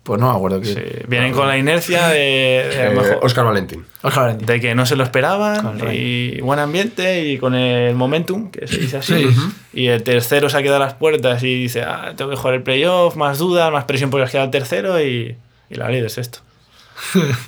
Pues 0.03 0.19
no 0.19 0.31
me 0.31 0.35
acuerdo 0.35 0.59
que. 0.59 0.65
sí, 0.73 0.81
vienen 1.07 1.33
con 1.33 1.47
la 1.47 1.55
inercia 1.57 2.07
de, 2.07 2.65
lo 2.73 2.81
Eh, 2.81 2.89
mejor- 2.95 3.19
Oscar 3.21 3.45
Valentín. 3.45 3.85
Oscar 4.01 4.23
Valentín. 4.23 4.47
de 4.47 4.59
que 4.59 4.73
no 4.73 4.87
se 4.87 4.95
lo 4.95 5.03
esperaban 5.03 5.79
y 5.93 6.41
buen 6.41 6.57
ambiente 6.57 7.25
y 7.27 7.37
con 7.37 7.53
el 7.53 7.93
momentum, 7.95 8.49
que 8.49 8.65
se 8.67 8.77
dice 8.77 8.97
así. 8.97 9.13
Sí. 9.13 9.35
Y 9.73 9.87
el 9.87 10.01
tercero 10.01 10.49
se 10.49 10.57
ha 10.57 10.63
quedado 10.63 10.77
a 10.77 10.85
las 10.85 10.95
puertas 10.95 11.43
y 11.43 11.53
dice, 11.61 11.83
ah, 11.83 12.13
tengo 12.17 12.31
que 12.31 12.37
jugar 12.37 12.55
el 12.55 12.63
playoff, 12.63 13.17
más 13.17 13.37
dudas, 13.37 13.71
más 13.71 13.83
presión 13.83 14.09
porque 14.09 14.23
has 14.23 14.31
quedado 14.31 14.45
el 14.45 14.51
tercero 14.51 14.99
y, 14.99 15.35
y 15.69 15.75
la 15.75 15.89
ley 15.89 16.01
del 16.01 16.09
sexto. 16.09 16.39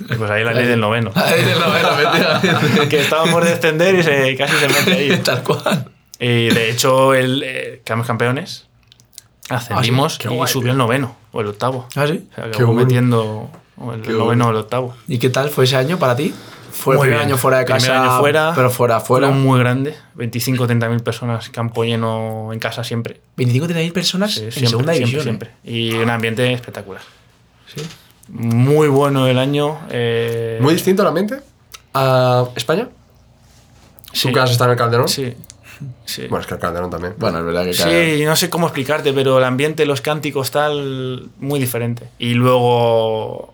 Y 0.08 0.14
pues 0.14 0.30
ahí 0.30 0.44
la 0.44 0.52
ley 0.54 0.66
del 0.66 0.80
noveno. 0.80 1.12
La 1.14 1.24
vera, 1.68 2.00
efectivamente. 2.00 2.88
que 2.88 3.00
estaba 3.00 3.24
por 3.30 3.44
descender 3.44 3.94
y 3.96 4.02
se, 4.02 4.36
casi 4.36 4.56
se 4.56 4.68
mete 4.68 4.92
ahí. 4.92 5.16
Tal 5.24 5.42
cual. 5.42 5.90
Y 6.18 6.48
de 6.50 6.70
hecho, 6.70 7.14
el, 7.14 7.42
eh, 7.44 7.82
quedamos 7.84 8.06
campeones, 8.06 8.66
ascendimos 9.48 10.18
Qué 10.18 10.28
y 10.32 10.36
guay. 10.36 10.50
subió 10.50 10.72
el 10.72 10.78
noveno 10.78 11.16
o 11.32 11.40
el 11.40 11.48
octavo. 11.48 11.88
¿Ah, 11.96 12.06
sí? 12.06 12.26
O 12.30 12.34
sea, 12.34 12.44
acabó 12.44 12.66
bueno. 12.72 12.86
metiendo 12.86 13.50
o 13.76 13.92
el 13.92 14.02
Qué 14.02 14.12
noveno 14.12 14.46
o 14.46 14.50
el 14.50 14.56
octavo. 14.56 14.94
¿Y 15.08 15.18
qué 15.18 15.30
tal 15.30 15.50
fue 15.50 15.64
ese 15.64 15.76
año 15.76 15.98
para 15.98 16.14
ti? 16.16 16.32
Fue 16.70 16.94
el 16.94 16.98
Muy 16.98 17.06
primer 17.08 17.18
bien. 17.20 17.28
año 17.32 17.36
fuera 17.38 17.58
de 17.58 17.64
Primer 17.64 17.80
casa. 17.82 18.02
año 18.02 18.18
fuera, 18.20 18.52
Pero 18.54 18.70
fuera, 18.70 19.00
fuera. 19.00 19.28
Fue 19.28 19.36
muy 19.36 19.58
grande, 19.58 19.94
25 20.14 20.64
30 20.66 20.88
mil 20.88 21.00
personas, 21.02 21.50
campo 21.50 21.84
lleno 21.84 22.50
en 22.52 22.58
casa 22.60 22.82
siempre. 22.84 23.20
25 23.36 23.66
30.000 23.66 23.92
personas 23.92 24.32
Sí, 24.32 24.44
en 24.44 24.52
siempre, 24.52 24.70
segunda 24.70 24.94
siempre, 24.94 25.10
división. 25.10 25.20
¿eh? 25.34 25.38
siempre. 25.38 25.50
Y 25.64 25.92
un 25.96 26.08
ambiente 26.08 26.50
espectacular. 26.52 27.02
Sí. 27.74 27.82
Muy 28.28 28.88
bueno 28.88 29.26
el 29.26 29.38
año. 29.38 29.80
eh, 29.90 30.58
Muy 30.60 30.74
distinto 30.74 31.02
el 31.02 31.08
ambiente 31.08 31.40
a 31.94 32.46
España. 32.56 32.88
sí, 34.12 34.28
¿Tú 34.28 34.34
que 34.34 34.40
has 34.40 34.50
estado 34.50 34.70
en 34.70 34.72
el 34.72 34.78
Calderón? 34.78 35.08
Sí. 35.08 35.34
sí. 36.04 36.22
Bueno, 36.28 36.40
es 36.40 36.46
que 36.46 36.54
el 36.54 36.60
Calderón 36.60 36.90
también. 36.90 37.14
Bueno, 37.18 37.38
es 37.40 37.44
verdad 37.44 37.64
que 37.64 37.74
cada- 37.76 37.90
Sí, 37.90 38.24
no 38.24 38.36
sé 38.36 38.48
cómo 38.50 38.66
explicarte, 38.66 39.12
pero 39.12 39.38
el 39.38 39.44
ambiente, 39.44 39.84
los 39.86 40.00
cánticos, 40.00 40.50
tal, 40.50 41.28
muy 41.38 41.58
diferente. 41.60 42.08
Y 42.18 42.34
luego 42.34 43.52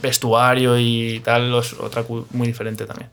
vestuario 0.00 0.78
y 0.78 1.20
tal, 1.24 1.50
los, 1.50 1.74
otra 1.74 2.04
muy 2.30 2.46
diferente 2.46 2.86
también. 2.86 3.10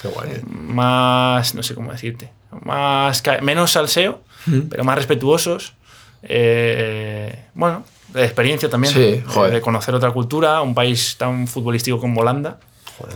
Qué 0.00 0.08
guay. 0.08 0.30
Eh, 0.30 0.42
más, 0.46 1.54
no 1.54 1.62
sé 1.62 1.74
cómo 1.74 1.90
decirte, 1.92 2.30
más 2.62 3.22
menos 3.42 3.72
salseo, 3.72 4.22
pero 4.70 4.84
más 4.84 4.96
respetuosos. 4.96 5.74
Eh, 6.22 7.46
bueno, 7.54 7.84
de 8.08 8.24
experiencia 8.24 8.68
también, 8.70 8.92
Sí, 8.94 9.00
de- 9.00 9.22
joder. 9.26 9.52
de 9.52 9.60
conocer 9.60 9.94
otra 9.94 10.10
cultura, 10.12 10.60
un 10.62 10.74
país 10.74 11.16
tan 11.18 11.46
futbolístico 11.46 11.98
como 11.98 12.20
Holanda, 12.20 12.58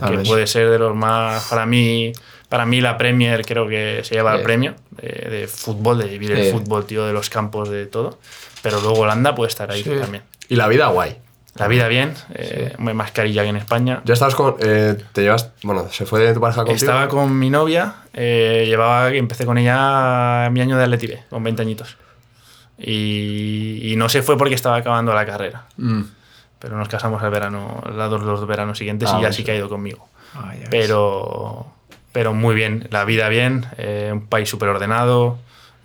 A 0.01 0.11
que 0.11 0.19
puede 0.19 0.47
ser 0.47 0.71
de 0.71 0.79
los 0.79 0.95
más, 0.95 1.49
para 1.49 1.67
mí, 1.67 2.13
para 2.49 2.65
mí 2.67 2.81
la 2.81 2.97
Premier 2.97 3.45
creo 3.45 3.67
que 3.67 4.01
se 4.05 4.15
lleva 4.15 4.33
el 4.35 4.39
Sí. 4.39 4.45
premio 4.45 4.75
de, 4.91 5.09
de 5.31 5.49
fútbol, 5.49 5.99
de 5.99 6.05
vivir 6.07 6.35
Sí. 6.37 6.41
el 6.43 6.53
fútbol, 6.53 6.85
tío, 6.87 7.05
de 7.07 7.13
los 7.13 7.29
campos, 7.31 7.69
de 7.69 7.87
todo. 7.87 8.19
Pero 8.63 8.81
luego 8.81 9.01
Holanda 9.01 9.35
puede 9.35 9.49
estar 9.49 9.71
ahí 9.73 9.83
Sí. 9.83 9.91
también. 10.01 10.23
Y 10.49 10.55
la 10.57 10.69
vida 10.69 10.87
guay. 10.89 11.17
La 11.57 11.67
vida 11.69 11.87
bien, 11.89 12.15
eh, 12.35 12.73
hay 12.79 12.95
mascarilla 12.95 13.43
que 13.43 13.49
en 13.51 13.57
España. 13.57 14.01
Ya 14.05 14.15
estabas 14.15 14.35
con. 14.35 14.55
eh, 14.61 14.97
te 15.13 15.21
llevas. 15.23 15.51
Bueno, 15.63 15.87
se 15.91 16.07
fue 16.07 16.21
de 16.21 16.33
tu 16.33 16.41
pareja 16.41 16.61
contigo. 16.65 16.77
Estaba 16.77 17.09
con 17.09 17.39
mi 17.39 17.51
novia, 17.51 17.97
eh, 18.15 18.65
llevaba, 18.67 19.11
empecé 19.11 19.45
con 19.45 19.59
ella 19.59 20.49
mi 20.51 20.61
año 20.63 20.79
de 20.79 20.85
Atleti 20.85 21.09
B, 21.09 21.23
con 21.29 21.43
20 21.43 21.61
añitos. 21.61 21.97
Y, 22.79 23.93
y 23.93 23.97
no 23.97 24.09
se 24.09 24.23
fue 24.23 24.37
porque 24.37 24.55
estaba 24.55 24.77
acabando 24.77 25.13
la 25.15 25.25
carrera. 25.27 25.67
Mm. 25.77 26.03
Pero 26.59 26.77
nos 26.77 26.89
casamos 26.89 27.23
el 27.23 27.31
verano, 27.31 27.83
los 27.97 28.25
dos 28.25 28.47
veranos 28.47 28.79
siguientes 28.79 29.09
Ah, 29.13 29.19
y 29.19 29.23
ya 29.23 29.33
sí 29.33 29.43
que 29.45 29.53
ha 29.53 29.57
ido 29.57 29.69
conmigo. 29.69 30.09
Ah. 30.35 30.53
Pero, 30.71 31.67
pero 32.13 32.33
muy 32.35 32.55
bien, 32.55 32.87
la 32.91 33.05
vida 33.05 33.29
bien, 33.29 33.67
eh, 33.79 34.11
un 34.13 34.27
país 34.27 34.49
súper 34.49 34.69
ordenado, 34.69 35.39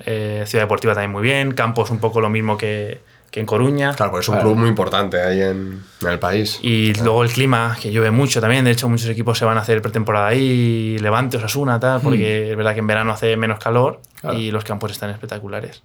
eh, 0.06 0.44
ciudad 0.46 0.66
deportiva 0.66 0.94
también 0.94 1.12
muy 1.12 1.24
bien, 1.24 1.54
campos 1.54 1.90
un 1.90 2.00
poco 2.00 2.22
lo 2.22 2.30
mismo 2.30 2.58
que, 2.58 3.02
que 3.32 3.40
en 3.40 3.48
Coruña. 3.48 3.94
Claro, 3.96 4.12
pues 4.12 4.26
es 4.26 4.30
un 4.30 4.36
Claro. 4.36 4.50
club 4.50 4.60
muy 4.60 4.70
importante 4.70 5.20
ahí 5.22 5.42
en, 5.42 5.82
en 6.02 6.08
el 6.08 6.20
país. 6.20 6.60
Y 6.62 6.94
luego 7.02 7.24
el 7.24 7.32
clima, 7.32 7.76
que 7.82 7.92
llueve 7.92 8.12
mucho 8.12 8.40
también. 8.40 8.64
De 8.64 8.72
hecho, 8.72 8.88
muchos 8.88 9.10
equipos 9.10 9.38
se 9.38 9.46
van 9.46 9.58
a 9.58 9.62
hacer 9.62 9.82
pretemporada 9.82 10.28
ahí, 10.28 10.98
Levante, 11.00 11.38
Osasuna, 11.38 11.80
tal, 11.80 12.02
porque 12.02 12.52
es 12.52 12.56
verdad 12.58 12.74
que 12.76 12.80
en 12.82 12.88
verano 12.88 13.12
hace 13.12 13.36
menos 13.36 13.58
calor. 13.60 14.00
Claro. 14.22 14.38
y 14.38 14.50
los 14.52 14.64
campos 14.64 14.92
están 14.92 15.10
espectaculares. 15.12 15.82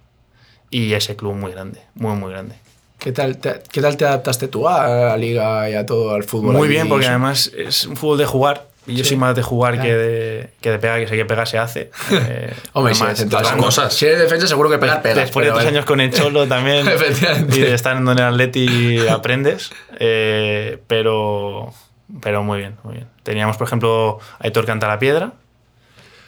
Y 0.69 0.93
ese 0.93 1.15
club 1.15 1.35
muy 1.35 1.51
grande, 1.51 1.81
muy, 1.95 2.15
muy 2.15 2.31
grande. 2.31 2.55
¿Qué 2.99 3.11
tal, 3.11 3.37
te, 3.37 3.61
¿Qué 3.71 3.81
tal 3.81 3.97
te 3.97 4.05
adaptaste 4.05 4.47
tú 4.47 4.67
a 4.67 4.87
la 4.87 5.17
liga 5.17 5.69
y 5.69 5.73
a 5.75 5.85
todo, 5.85 6.13
al 6.15 6.23
fútbol? 6.23 6.55
Muy 6.55 6.67
bien, 6.67 6.87
porque 6.87 7.07
además 7.07 7.51
es 7.57 7.85
un 7.85 7.95
fútbol 7.97 8.17
de 8.17 8.25
jugar. 8.25 8.67
Y 8.85 8.95
yo 8.95 9.03
Sí. 9.05 9.09
soy 9.11 9.17
más 9.17 9.33
de 9.35 9.41
jugar 9.43 9.75
Claro. 9.75 9.87
que, 9.89 9.95
de, 9.95 10.49
que 10.59 10.71
de 10.71 10.77
pegar, 10.79 10.99
que 10.99 11.07
sé 11.07 11.15
que 11.15 11.23
pegar 11.25 11.47
se 11.47 11.57
hace. 11.57 11.89
Eh, 12.11 12.53
Hombre, 12.73 12.93
si 12.93 13.03
además, 13.03 13.31
las 13.31 13.41
jugando- 13.43 13.63
cosas. 13.65 13.93
Si 13.93 14.05
eres 14.05 14.19
defensa, 14.19 14.45
seguro 14.47 14.69
que 14.69 14.77
pegar, 14.77 15.01
pegas. 15.01 15.17
Después 15.19 15.45
de 15.45 15.53
tres 15.53 15.65
años 15.67 15.85
con 15.85 16.01
el 16.01 16.11
Cholo 16.11 16.47
también 16.47 16.85
Efectivamente. 16.87 17.57
y 17.57 17.61
de 17.61 17.73
estar 17.73 17.95
en 17.95 18.05
el 18.07 18.19
Atleti 18.21 19.07
aprendes, 19.07 19.71
eh, 19.99 20.79
pero, 20.87 21.73
pero 22.21 22.43
muy 22.43 22.59
bien, 22.59 22.75
muy 22.83 22.95
bien. 22.95 23.07
Teníamos, 23.23 23.55
por 23.55 23.67
ejemplo, 23.67 24.19
a 24.39 24.43
Aitor 24.45 24.65
Cantalapiedra, 24.65 25.31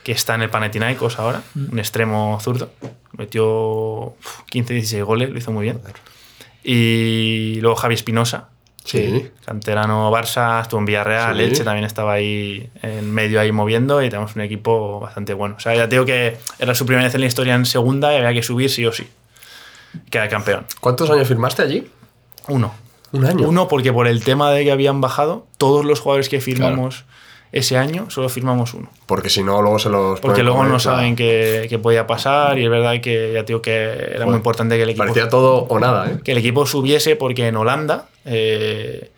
que 0.06 0.12
está 0.12 0.36
en 0.36 0.44
el 0.44 0.50
Panathinaikos 0.52 1.18
ahora, 1.20 1.42
Mm. 1.56 1.74
un 1.74 1.80
extremo 1.80 2.40
zurdo. 2.40 2.70
Metió 3.18 4.14
15-16 4.52 5.04
goles, 5.04 5.32
lo 5.32 5.38
hizo 5.40 5.52
muy 5.52 5.64
bien. 5.64 5.82
Y 6.64 7.60
luego 7.62 7.76
Javi 7.76 7.96
Espinosa, 7.96 8.50
Sí. 8.84 9.32
canterano 9.44 10.12
Barça, 10.12 10.62
estuvo 10.62 10.80
en 10.80 10.86
Villarreal, 10.86 11.36
Sí. 11.36 11.44
Elche 11.44 11.64
también 11.64 11.86
estaba 11.86 12.14
ahí 12.14 12.70
en 12.84 13.12
medio 13.12 13.40
ahí 13.40 13.52
moviendo 13.52 14.04
y 14.04 14.10
tenemos 14.12 14.36
un 14.36 14.42
equipo 14.44 15.00
bastante 15.00 15.34
bueno. 15.34 15.56
O 15.58 15.60
sea, 15.60 15.74
ya 15.76 15.88
digo 15.88 16.06
que 16.06 16.38
era 16.60 16.76
su 16.76 16.86
primera 16.86 17.06
vez 17.06 17.16
en 17.16 17.22
la 17.22 17.28
historia 17.28 17.56
en 17.56 17.66
segunda 17.66 18.14
y 18.14 18.18
había 18.18 18.34
que 18.34 18.44
subir 18.44 18.70
sí 18.70 18.86
o 18.86 18.92
sí. 18.92 19.08
Queda 20.12 20.28
campeón. 20.30 20.66
¿Cuántos 20.82 21.10
años 21.10 21.28
firmaste 21.28 21.64
allí? 21.64 21.88
Uno. 22.48 22.74
Un 23.12 23.26
año. 23.26 23.48
Uno 23.48 23.68
porque 23.68 23.92
por 23.92 24.08
el 24.08 24.24
tema 24.24 24.52
de 24.52 24.64
que 24.66 24.72
habían 24.72 25.02
bajado, 25.02 25.48
todos 25.58 25.84
los 25.84 26.00
jugadores 26.00 26.30
que 26.30 26.40
firmamos 26.42 27.06
ese 27.56 27.78
año 27.78 28.10
solo 28.10 28.28
firmamos 28.28 28.74
uno. 28.74 28.90
Porque 29.06 29.30
si 29.30 29.42
no, 29.42 29.62
luego 29.62 29.80
se 29.80 29.90
los. 29.90 30.20
Porque 30.20 30.44
luego 30.44 30.58
comer, 30.58 30.74
no 30.74 30.78
claro. 30.78 30.98
saben 30.98 31.16
qué, 31.16 31.68
qué 31.70 31.80
podía 31.80 32.06
pasar 32.06 32.60
y 32.60 32.66
es 32.66 32.70
verdad 32.70 33.00
que 33.02 33.32
ya 33.34 33.44
digo 33.44 33.62
que 33.62 33.94
era 34.14 34.26
muy 34.26 34.36
importante 34.36 34.76
que 34.76 34.84
el 34.84 34.90
equipo 34.90 35.04
Parecía 35.04 35.30
todo 35.30 35.66
o 35.70 35.80
nada, 35.80 36.12
¿eh? 36.12 36.20
que 36.22 36.34
el 36.34 36.38
equipo 36.38 36.66
subiese 36.66 37.16
porque 37.16 37.48
en 37.48 37.56
Holanda, 37.56 38.10
eh, 38.26 39.10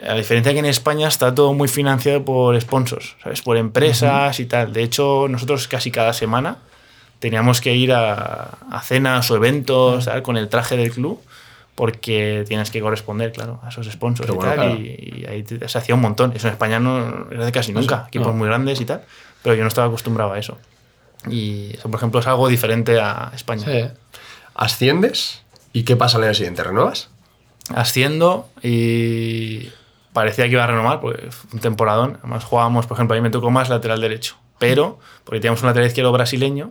a 0.00 0.14
diferencia 0.14 0.52
que 0.52 0.60
en 0.60 0.66
España, 0.66 1.08
está 1.08 1.34
todo 1.34 1.54
muy 1.54 1.66
financiado 1.66 2.24
por 2.24 2.58
sponsors, 2.60 3.16
¿sabes? 3.20 3.42
Por 3.42 3.56
empresas 3.56 4.38
y 4.38 4.46
tal. 4.46 4.72
De 4.72 4.84
hecho, 4.84 5.26
nosotros 5.28 5.66
casi 5.66 5.90
cada 5.90 6.12
semana 6.12 6.58
teníamos 7.18 7.60
que 7.60 7.74
ir 7.74 7.92
a, 7.92 8.58
a 8.70 8.80
cenas 8.82 9.28
o 9.32 9.34
eventos 9.34 10.08
con 10.22 10.36
el 10.36 10.48
traje 10.48 10.76
del 10.76 10.92
club 10.92 11.20
porque 11.76 12.44
tienes 12.48 12.70
que 12.72 12.80
corresponder, 12.80 13.30
claro, 13.32 13.60
a 13.62 13.68
esos 13.68 13.86
sponsors 13.86 14.26
Qué 14.28 14.32
y 14.32 14.36
bueno, 14.36 14.50
tal. 14.54 14.58
claro. 14.66 14.80
Y, 14.80 15.22
y 15.22 15.26
ahí 15.30 15.42
te- 15.44 15.68
se 15.68 15.78
hacía 15.78 15.94
un 15.94 16.00
montón. 16.00 16.32
Eso 16.34 16.48
en 16.48 16.54
España 16.54 16.80
no 16.80 17.28
era 17.30 17.44
de 17.44 17.52
casi 17.52 17.72
nunca. 17.72 18.06
Equipos 18.08 18.34
muy 18.34 18.48
grandes 18.48 18.80
y 18.80 18.84
tal. 18.86 19.02
Pero 19.44 19.54
yo 19.54 19.62
no 19.62 19.68
estaba 19.68 19.86
acostumbrado 19.86 20.32
a 20.32 20.38
eso. 20.40 20.58
Y 21.30 21.74
eso, 21.74 21.88
por 21.88 21.98
ejemplo, 21.98 22.18
es 22.20 22.26
algo 22.26 22.48
diferente 22.48 22.98
a 23.00 23.30
España. 23.34 23.64
Sí. 23.64 23.84
¿Asciendes? 24.54 25.42
¿Y 25.72 25.82
qué 25.84 25.96
pasa 25.96 26.18
al 26.18 26.24
año 26.24 26.34
siguiente? 26.34 26.64
¿Renuevas? 26.64 27.10
asciendo 27.74 28.48
y 28.62 29.68
parecía 30.12 30.44
que 30.46 30.52
iba 30.52 30.62
a 30.62 30.68
renovar, 30.68 31.00
porque 31.00 31.30
fue 31.32 31.50
un 31.54 31.58
temporadón. 31.58 32.16
Además 32.20 32.44
jugábamos, 32.44 32.86
por 32.86 32.96
ejemplo, 32.96 33.14
a 33.16 33.18
mí 33.18 33.22
me 33.22 33.30
tocó 33.30 33.50
más 33.50 33.68
lateral 33.68 34.00
derecho, 34.00 34.36
pero 34.60 35.00
porque 35.24 35.40
teníamos 35.40 35.62
un 35.62 35.66
lateral 35.66 35.88
izquierdo 35.88 36.12
brasileño, 36.12 36.70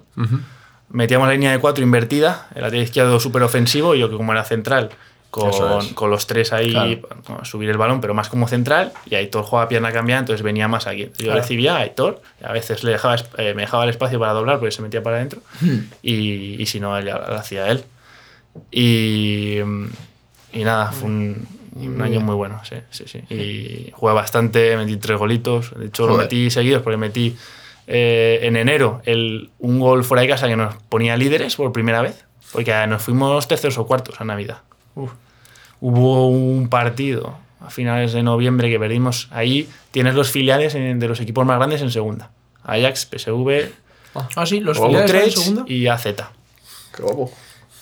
metíamos 0.89 1.27
la 1.27 1.33
línea 1.33 1.51
de 1.51 1.59
cuatro 1.59 1.83
invertida, 1.83 2.47
el 2.55 2.61
lateral 2.61 2.83
izquierdo 2.83 3.19
súper 3.19 3.43
ofensivo 3.43 3.95
y 3.95 3.99
yo 3.99 4.09
que 4.09 4.15
como 4.17 4.31
era 4.31 4.43
central, 4.45 4.89
con, 5.31 5.81
es. 5.81 5.93
con 5.93 6.09
los 6.09 6.27
tres 6.27 6.53
ahí 6.53 6.71
Claro. 6.71 7.43
subir 7.43 7.69
el 7.69 7.77
balón, 7.77 7.99
pero 7.99 8.13
más 8.13 8.29
como 8.29 8.47
central, 8.47 8.93
y 9.05 9.15
Aitor 9.15 9.43
jugaba 9.43 9.67
pierna 9.67 9.91
cambiada, 9.91 10.19
entonces 10.21 10.41
venía 10.43 10.67
más 10.69 10.87
aquí. 10.87 11.09
Yo 11.17 11.25
Claro. 11.25 11.41
recibía 11.41 11.75
a 11.75 11.79
Aitor, 11.79 12.21
y 12.41 12.45
a 12.45 12.51
veces 12.53 12.83
le 12.85 12.91
dejaba, 12.91 13.17
eh, 13.37 13.53
me 13.53 13.63
dejaba 13.63 13.83
el 13.83 13.89
espacio 13.89 14.17
para 14.19 14.31
doblar 14.31 14.59
porque 14.59 14.71
se 14.71 14.81
metía 14.81 15.03
para 15.03 15.17
adentro, 15.17 15.41
Hmm. 15.59 15.79
y, 16.01 16.61
y 16.61 16.65
si 16.67 16.79
no, 16.79 16.97
él- 16.97 17.05
lo 17.05 17.35
hacía 17.35 17.67
él. 17.69 17.83
Y, 18.71 19.59
y 20.53 20.63
nada, 20.63 20.91
fue 20.91 21.09
un, 21.09 21.47
un 21.75 22.01
año 22.01 22.21
muy 22.21 22.35
bueno, 22.35 22.61
sí, 22.63 22.75
sí, 22.89 23.03
sí. 23.05 23.19
Y 23.33 23.91
jugué 23.91 24.13
bastante, 24.13 24.77
metí 24.77 24.95
tres 24.97 25.17
golitos. 25.19 25.77
De 25.77 25.87
hecho, 25.87 26.07
lo 26.07 26.15
metí 26.15 26.49
seguidos 26.49 26.81
porque 26.81 26.95
metí 26.97 27.35
eh, 27.87 28.39
en 28.43 28.55
enero 28.55 29.01
el, 29.05 29.49
un 29.59 29.79
gol 29.79 30.03
fuera 30.03 30.21
de 30.21 30.27
casa 30.27 30.47
que 30.47 30.55
nos 30.55 30.75
ponía 30.89 31.15
líderes 31.17 31.55
por 31.55 31.71
primera 31.71 32.01
vez. 32.01 32.25
Porque 32.51 32.73
nos 32.87 33.01
fuimos 33.01 33.47
terceros 33.47 33.77
o 33.77 33.85
cuartos 33.85 34.21
a 34.21 34.23
Navidad. 34.25 34.59
Uf. 34.95 35.11
Hubo 35.81 36.29
un 36.29 36.69
partido 36.69 37.37
a 37.59 37.69
finales 37.69 38.13
de 38.13 38.23
noviembre 38.23 38.69
que 38.69 38.79
perdimos. 38.79 39.27
Ahí 39.31 39.67
tienes 39.91 40.15
los 40.15 40.31
filiales 40.31 40.73
en- 40.75 40.99
de 40.99 41.07
los 41.07 41.19
equipos 41.19 41.45
más 41.45 41.57
grandes 41.57 41.81
en 41.81 41.91
segunda. 41.91 42.31
Ajax, 42.63 43.05
PSV, 43.11 43.71
Ah, 44.37 44.45
sí, 44.45 44.61
los 44.61 44.79
filiales 44.79 45.11
en 45.13 45.31
segunda. 45.43 45.63
y 45.67 45.87
AZ. 45.87 46.03
Qué 46.95 47.01
guapo. 47.03 47.29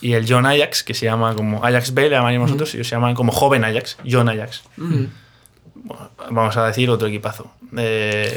Y 0.01 0.13
el 0.13 0.25
John 0.27 0.45
Ajax, 0.47 0.83
que 0.83 0.93
se 0.95 1.05
llama 1.05 1.35
como 1.35 1.63
Ajax 1.63 1.93
B, 1.93 2.03
le 2.03 2.09
llamaríamos 2.15 2.49
nosotros, 2.49 2.73
y 2.73 2.77
ellos 2.77 2.87
se 2.87 2.95
llaman 2.95 3.13
como 3.13 3.31
Joven 3.31 3.63
Ajax, 3.63 3.97
John 4.09 4.27
Ajax. 4.27 4.63
Bueno, 4.75 6.09
vamos 6.31 6.57
a 6.57 6.65
decir 6.67 6.89
otro 6.89 7.07
equipazo. 7.07 7.51
Eh, 7.77 8.35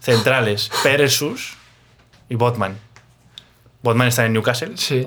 centrales, 0.00 0.70
Peresus 0.82 1.56
y 2.28 2.34
Botman. 2.34 2.78
Botman 3.82 4.08
está 4.08 4.26
en 4.26 4.32
Newcastle 4.34 4.76
Sí. 4.76 5.04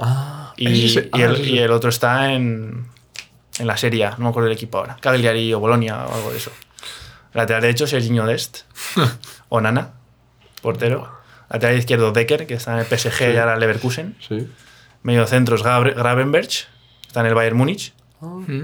y, 0.57 0.85
ese- 0.85 1.09
y 1.13 1.21
ah, 1.21 1.25
el, 1.25 1.31
ese- 1.35 1.43
y 1.49 1.59
el 1.59 1.71
otro 1.71 1.89
está 1.89 2.33
en, 2.33 2.87
en 3.59 3.67
la 3.67 3.77
Serie 3.77 4.05
A, 4.05 4.11
no 4.11 4.17
me 4.25 4.29
acuerdo 4.29 4.47
el 4.47 4.53
equipo 4.53 4.77
ahora. 4.79 4.97
Cagliari 4.99 5.53
o 5.53 5.59
Bolonia 5.59 6.05
o 6.05 6.13
algo 6.15 6.31
de 6.31 6.37
eso. 6.37 6.51
Lateral 7.33 7.61
derecho, 7.61 7.87
Serginho 7.87 8.25
Dest. 8.25 8.61
o 9.49 9.61
Nana, 9.61 9.91
portero. 10.61 11.11
Lateral 11.49 11.77
izquierdo, 11.77 12.11
Decker, 12.11 12.47
que 12.47 12.55
está 12.55 12.73
en 12.73 12.79
el 12.79 12.85
PSG 12.85 13.33
y 13.33 13.37
ahora 13.37 13.53
en 13.55 13.59
Leverkusen. 13.59 14.15
Sí. 14.27 14.47
Medio 15.03 15.25
centro 15.27 15.55
es 15.55 15.63
Gabre- 15.63 15.93
Gravenberch, 15.95 16.67
está 17.05 17.19
en 17.21 17.25
el 17.27 17.35
Bayern 17.35 17.57
Múnich. 17.57 17.93
Mm. 18.21 18.63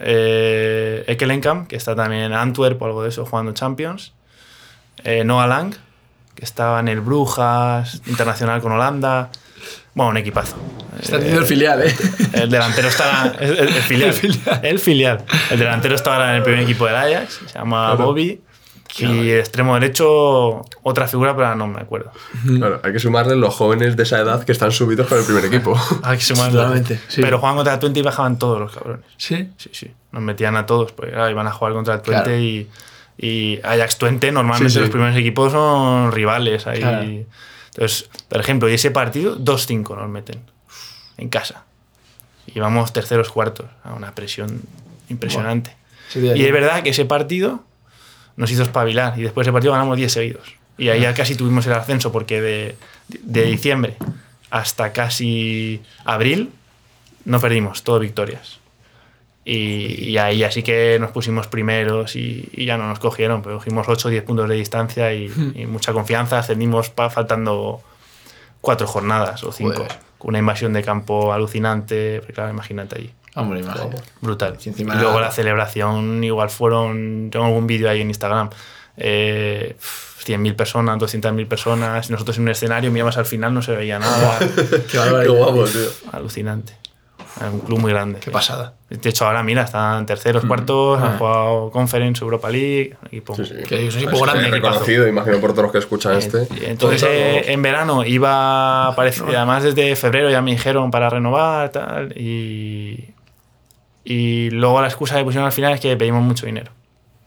Eh, 0.00 1.04
Ekelenkamp, 1.06 1.68
que 1.68 1.76
está 1.76 1.94
también 1.94 2.22
en 2.22 2.32
Antwerp 2.32 2.80
o 2.82 2.86
algo 2.86 3.02
de 3.02 3.10
eso, 3.10 3.24
jugando 3.26 3.52
Champions. 3.52 4.12
Eh, 5.04 5.24
Noah 5.24 5.46
Lang, 5.46 5.74
que 6.34 6.44
estaba 6.44 6.80
en 6.80 6.88
el 6.88 7.00
Brujas, 7.00 8.02
internacional 8.06 8.60
con 8.60 8.72
Holanda. 8.72 9.30
Bueno, 9.94 10.10
un 10.10 10.16
equipazo. 10.16 10.56
Está 11.00 11.18
teniendo 11.18 11.40
el 11.40 11.46
filial, 11.46 11.82
¿eh? 11.82 11.94
El 12.32 12.50
delantero 12.50 12.88
está. 12.88 13.32
El, 13.40 13.58
el- 13.58 13.68
el 13.68 13.82
filial, 13.82 14.14
el 14.62 14.78
filial. 14.78 15.24
El 15.50 15.58
delantero 15.58 15.94
está 15.94 16.14
ahora 16.14 16.30
en 16.30 16.36
el 16.36 16.42
primer 16.42 16.60
equipo 16.62 16.86
del 16.86 16.96
Ajax, 16.96 17.40
se 17.46 17.58
llama 17.58 17.94
Bobby. 17.94 18.40
Y 18.98 19.30
el 19.30 19.40
extremo 19.40 19.72
derecho, 19.72 20.62
otra 20.82 21.08
figura, 21.08 21.34
pero 21.34 21.54
no 21.54 21.66
me 21.66 21.80
acuerdo. 21.80 22.12
Claro, 22.44 22.78
hay 22.84 22.92
que 22.92 22.98
sumarle 22.98 23.36
los 23.36 23.54
jóvenes 23.54 23.96
de 23.96 24.02
esa 24.02 24.18
edad 24.18 24.44
que 24.44 24.52
están 24.52 24.70
subidos 24.70 25.06
con 25.06 25.18
el 25.18 25.24
primer 25.24 25.46
equipo. 25.46 25.74
Hay 26.02 26.18
que. 26.18 26.34
Totalmente, 26.34 27.00
sí. 27.08 27.22
Pero 27.22 27.38
jugaban 27.38 27.56
contra 27.56 27.72
el 27.74 27.80
Twente 27.80 28.00
y 28.00 28.02
bajaban 28.02 28.38
todos 28.38 28.60
los 28.60 28.72
cabrones. 28.72 29.06
Sí. 29.16 29.50
Sí, 29.56 29.70
sí. 29.72 29.90
Nos 30.10 30.22
metían 30.22 30.56
a 30.56 30.66
todos, 30.66 30.92
porque 30.92 31.12
claro, 31.12 31.30
iban 31.30 31.46
a 31.46 31.52
jugar 31.52 31.72
contra 31.72 31.94
el 31.94 32.02
Twente 32.02 32.24
Claro. 32.24 32.38
y, 32.38 32.68
y 33.22 33.60
Ajax 33.62 33.98
Twente, 33.98 34.32
normalmente 34.32 34.70
Sí, 34.70 34.74
sí. 34.74 34.80
los 34.80 34.90
primeros 34.90 35.16
equipos 35.16 35.52
son 35.52 36.10
rivales 36.10 36.66
ahí. 36.66 36.80
Claro. 36.80 37.02
Entonces, 37.02 38.10
por 38.28 38.40
ejemplo, 38.40 38.68
y 38.68 38.74
ese 38.74 38.90
partido, 38.90 39.38
2-5 39.38 39.96
nos 39.96 40.10
meten 40.10 40.40
en 41.16 41.28
casa. 41.28 41.62
Y 42.52 42.58
vamos 42.58 42.92
terceros 42.92 43.30
cuartos, 43.30 43.66
a 43.84 43.94
una 43.94 44.12
presión 44.14 44.60
impresionante. 45.08 45.76
Y 46.14 46.44
es 46.44 46.52
verdad 46.52 46.82
que 46.82 46.90
ese 46.90 47.04
partido 47.04 47.62
nos 48.36 48.50
hizo 48.50 48.64
espabilar 48.64 49.14
y 49.16 49.22
después 49.22 49.44
de 49.44 49.50
ese 49.50 49.52
partido 49.52 49.72
ganamos 49.72 49.96
10 49.96 50.12
seguidos. 50.12 50.54
Y 50.76 50.88
ahí 50.88 51.02
ya 51.02 51.14
casi 51.14 51.36
tuvimos 51.36 51.64
el 51.66 51.74
ascenso 51.74 52.10
porque 52.10 52.40
de, 52.42 52.76
de 53.08 53.44
diciembre 53.44 53.96
hasta 54.50 54.92
casi 54.92 55.80
abril 56.04 56.50
no 57.24 57.40
perdimos, 57.40 57.84
todo 57.84 58.00
victorias. 58.00 58.58
Y, 59.44 60.10
y 60.10 60.18
ahí 60.18 60.44
así 60.44 60.62
que 60.62 60.98
nos 61.00 61.10
pusimos 61.10 61.48
primeros 61.48 62.14
y, 62.14 62.48
y 62.52 62.64
ya 62.64 62.76
no 62.78 62.86
nos 62.88 63.00
cogieron, 63.00 63.42
pero 63.42 63.56
cogimos 63.58 63.88
8 63.88 64.06
o 64.08 64.10
10 64.10 64.22
puntos 64.22 64.48
de 64.48 64.54
distancia 64.54 65.12
y, 65.12 65.32
y 65.56 65.66
mucha 65.66 65.92
confianza. 65.92 66.38
Ascendimos 66.38 66.90
pa- 66.90 67.10
faltando 67.10 67.80
cuatro 68.60 68.86
jornadas 68.86 69.42
o 69.44 69.50
cinco. 69.52 69.74
Joder. 69.78 69.92
Con 70.18 70.28
una 70.28 70.38
invasión 70.38 70.72
de 70.72 70.82
campo 70.84 71.32
alucinante. 71.32 72.18
porque 72.20 72.32
Claro, 72.34 72.50
imagínate 72.50 72.96
allí. 72.98 73.10
Hombre, 73.34 73.60
imagínate. 73.60 73.96
Brutal. 74.20 74.56
Y 74.64 74.68
encima 74.68 74.94
luego 74.94 75.18
la- 75.20 75.30
celebración, 75.32 76.22
igual 76.22 76.48
fueron. 76.50 77.28
Tengo 77.32 77.46
algún 77.46 77.66
vídeo 77.66 77.90
ahí 77.90 78.00
en 78.00 78.08
Instagram. 78.10 78.50
Eh, 78.96 79.74
100.000 80.24 80.54
personas, 80.54 80.98
200.000 80.98 81.48
personas. 81.48 82.10
Nosotros 82.10 82.36
en 82.36 82.44
un 82.44 82.50
escenario 82.50 82.92
miramos 82.92 83.16
al 83.18 83.24
final, 83.26 83.52
no 83.52 83.62
se 83.62 83.74
veía 83.74 83.98
nada. 83.98 84.38
Qué. 84.90 84.98
Qué 85.22 85.28
guapo, 85.28 85.64
tío. 85.64 85.88
Alucinante. 86.12 86.74
Era 87.40 87.50
un 87.50 87.60
club 87.60 87.78
muy 87.80 87.90
grande. 87.92 88.20
Qué 88.20 88.30
pasada. 88.30 88.74
De 88.90 89.08
hecho, 89.08 89.26
ahora 89.26 89.42
mira, 89.42 89.62
están 89.62 90.04
terceros, 90.06 90.44
cuartos, 90.44 91.00
han 91.02 91.16
jugado 91.18 91.70
Conference, 91.70 92.22
Europa 92.22 92.50
League. 92.50 92.94
Equipo. 93.06 93.34
Sí, 93.34 93.46
sí. 93.46 93.54
Que 93.66 93.86
es 93.88 93.94
un 93.96 94.02
equipo 94.02 94.20
grande. 94.22 94.50
reconocido, 94.50 95.08
imagino 95.08 95.38
por 95.40 95.52
todos 95.52 95.62
los 95.64 95.72
que 95.72 95.78
escuchan 95.78 96.16
este. 96.18 96.46
Y 96.60 96.66
Entonces, 96.66 97.02
eh, 97.04 97.52
en 97.52 97.62
verano 97.62 98.04
iba, 98.04 98.92
parece- 98.94 99.22
además 99.36 99.62
desde 99.62 99.96
febrero 99.96 100.30
ya 100.30 100.42
me 100.42 100.50
dijeron 100.52 100.90
para 100.90 101.08
renovar 101.08 101.70
tal, 101.70 102.12
y, 102.18 103.10
y 104.04 104.50
luego 104.50 104.80
la 104.82 104.88
excusa 104.88 105.16
que 105.16 105.24
pusieron 105.24 105.46
al 105.46 105.52
final 105.52 105.72
es 105.72 105.80
que 105.80 105.96
pedimos 105.96 106.22
mucho 106.22 106.44
dinero. 106.46 106.70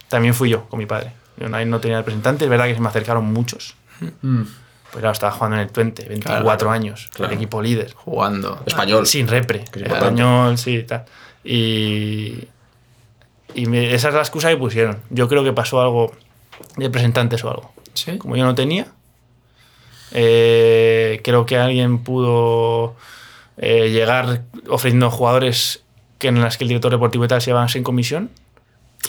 También 0.08 0.34
fui 0.36 0.50
yo 0.50 0.66
con 0.70 0.78
mi 0.78 0.86
padre. 0.86 1.12
Yo 1.38 1.50
no, 1.50 1.66
no 1.66 1.80
tenía 1.80 1.98
representante, 1.98 2.46
es 2.46 2.50
verdad 2.50 2.66
que 2.66 2.76
se 2.76 2.80
me 2.82 2.88
acercaron 2.90 3.26
muchos. 3.26 3.76
Pues 4.96 5.02
claro, 5.02 5.12
estaba 5.12 5.34
jugando 5.34 5.58
en 5.58 5.64
el 5.64 5.72
Twente, 5.74 6.08
24 6.08 6.72
años, 6.72 7.10
Claro. 7.14 7.34
el 7.34 7.38
equipo 7.38 7.62
líder. 7.62 7.92
Jugando. 7.96 8.64
Español. 8.66 9.06
Sin 9.06 9.28
repre, 9.28 9.66
español, 9.74 10.58
sí, 10.58 10.84
tal. 10.84 11.04
Y, 11.44 12.46
y 13.54 13.66
me- 13.66 13.94
esa 13.94 14.08
es 14.08 14.14
la 14.14 14.22
excusa 14.22 14.48
que 14.48 14.56
pusieron. 14.56 15.00
Yo 15.10 15.28
creo 15.28 15.44
que 15.44 15.52
pasó 15.52 15.82
algo 15.82 16.14
de 16.78 16.86
representantes 16.86 17.44
o 17.44 17.50
algo. 17.50 17.74
Sí. 17.94 18.18
Como 18.18 18.38
yo 18.38 18.46
no 18.46 18.56
tenía, 18.56 18.88
eh, 20.14 21.20
creo 21.26 21.46
que 21.46 21.58
alguien 21.58 22.00
pudo 22.00 22.96
eh, 23.58 23.90
llegar 23.90 24.44
ofreciendo 24.70 25.12
jugadores 25.12 25.84
que 26.20 26.30
en 26.30 26.42
las 26.42 26.58
que 26.58 26.64
el 26.64 26.70
director 26.70 26.92
deportivo 26.92 27.26
y 27.26 27.28
tal 27.28 27.42
se 27.42 27.48
llevaban 27.48 27.68
sin 27.68 27.84
comisión 27.84 28.30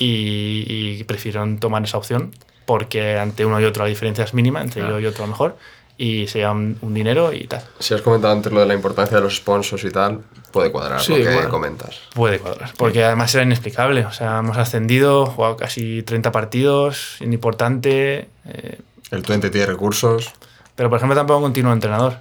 y, 0.01 0.97
y 0.99 1.05
prefirieron 1.05 1.59
tomar 1.59 1.85
esa 1.85 1.97
opción 1.99 2.33
porque 2.65 3.19
ante 3.19 3.47
uno 3.47 3.61
y 3.61 3.65
otro 3.65 3.85
la 3.85 3.89
diferencia 3.89 4.25
es 4.25 4.35
mínima, 4.35 4.61
entre 4.61 4.83
yo 4.83 4.99
y 4.99 5.07
otro 5.07 5.23
a 5.23 5.27
lo 5.29 5.31
mejor, 5.33 5.57
y 5.99 6.27
se 6.27 6.41
llevan 6.41 6.77
un 6.83 6.93
dinero 6.95 7.33
y 7.33 7.47
tal. 7.47 7.63
Si 7.79 7.95
has 7.95 8.03
comentado 8.03 8.33
antes 8.35 8.53
lo 8.53 8.61
de 8.61 8.67
la 8.67 8.75
importancia 8.75 9.17
de 9.17 9.23
los 9.23 9.37
sponsors 9.37 9.83
y 9.85 9.91
tal, 9.91 10.21
puede 10.53 10.71
cuadrar 10.71 11.01
Sí, 11.01 11.13
lo 11.17 11.25
que 11.25 11.35
bueno. 11.35 11.49
comentas. 11.49 12.01
Puede 12.15 12.39
cuadrar, 12.39 12.73
porque 12.77 13.03
además 13.05 13.35
era 13.35 13.45
inexplicable. 13.45 14.05
O 14.05 14.13
sea, 14.13 14.39
hemos 14.39 14.59
ascendido, 14.59 15.27
jugado 15.27 15.57
casi 15.57 16.03
30 16.03 16.33
partidos, 16.33 17.17
importante. 17.21 18.29
eh, 18.47 18.79
El 19.11 19.23
Twente 19.23 19.49
tiene 19.51 19.67
recursos. 19.67 20.33
pero, 20.75 20.91
por 20.91 20.99
ejemplo, 20.99 21.17
tampoco 21.17 21.41
continuó 21.43 21.73
entrenador. 21.73 22.19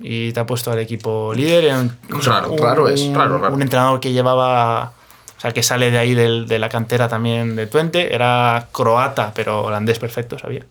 Y 0.00 0.32
te 0.32 0.40
ha 0.40 0.46
puesto 0.46 0.70
al 0.70 0.78
equipo 0.78 1.32
líder. 1.34 1.64
era 1.64 1.78
un, 1.80 1.96
Raro, 2.22 2.52
un- 2.52 2.58
raro 2.58 2.88
es, 2.88 3.04
raro, 3.12 3.38
raro. 3.38 3.54
Un 3.54 3.62
entrenador 3.62 3.98
que 4.00 4.12
llevaba. 4.12 4.92
O 5.36 5.40
sea, 5.40 5.52
que 5.52 5.62
sale 5.62 5.90
de 5.90 5.98
ahí 5.98 6.14
del- 6.14 6.46
de 6.46 6.58
la 6.58 6.68
cantera 6.68 7.08
también 7.08 7.56
de 7.56 7.66
Twente. 7.66 8.14
Era 8.14 8.68
croata, 8.72 9.32
pero 9.34 9.62
holandés 9.62 9.98
perfecto, 9.98 10.38
sabía. 10.38 10.64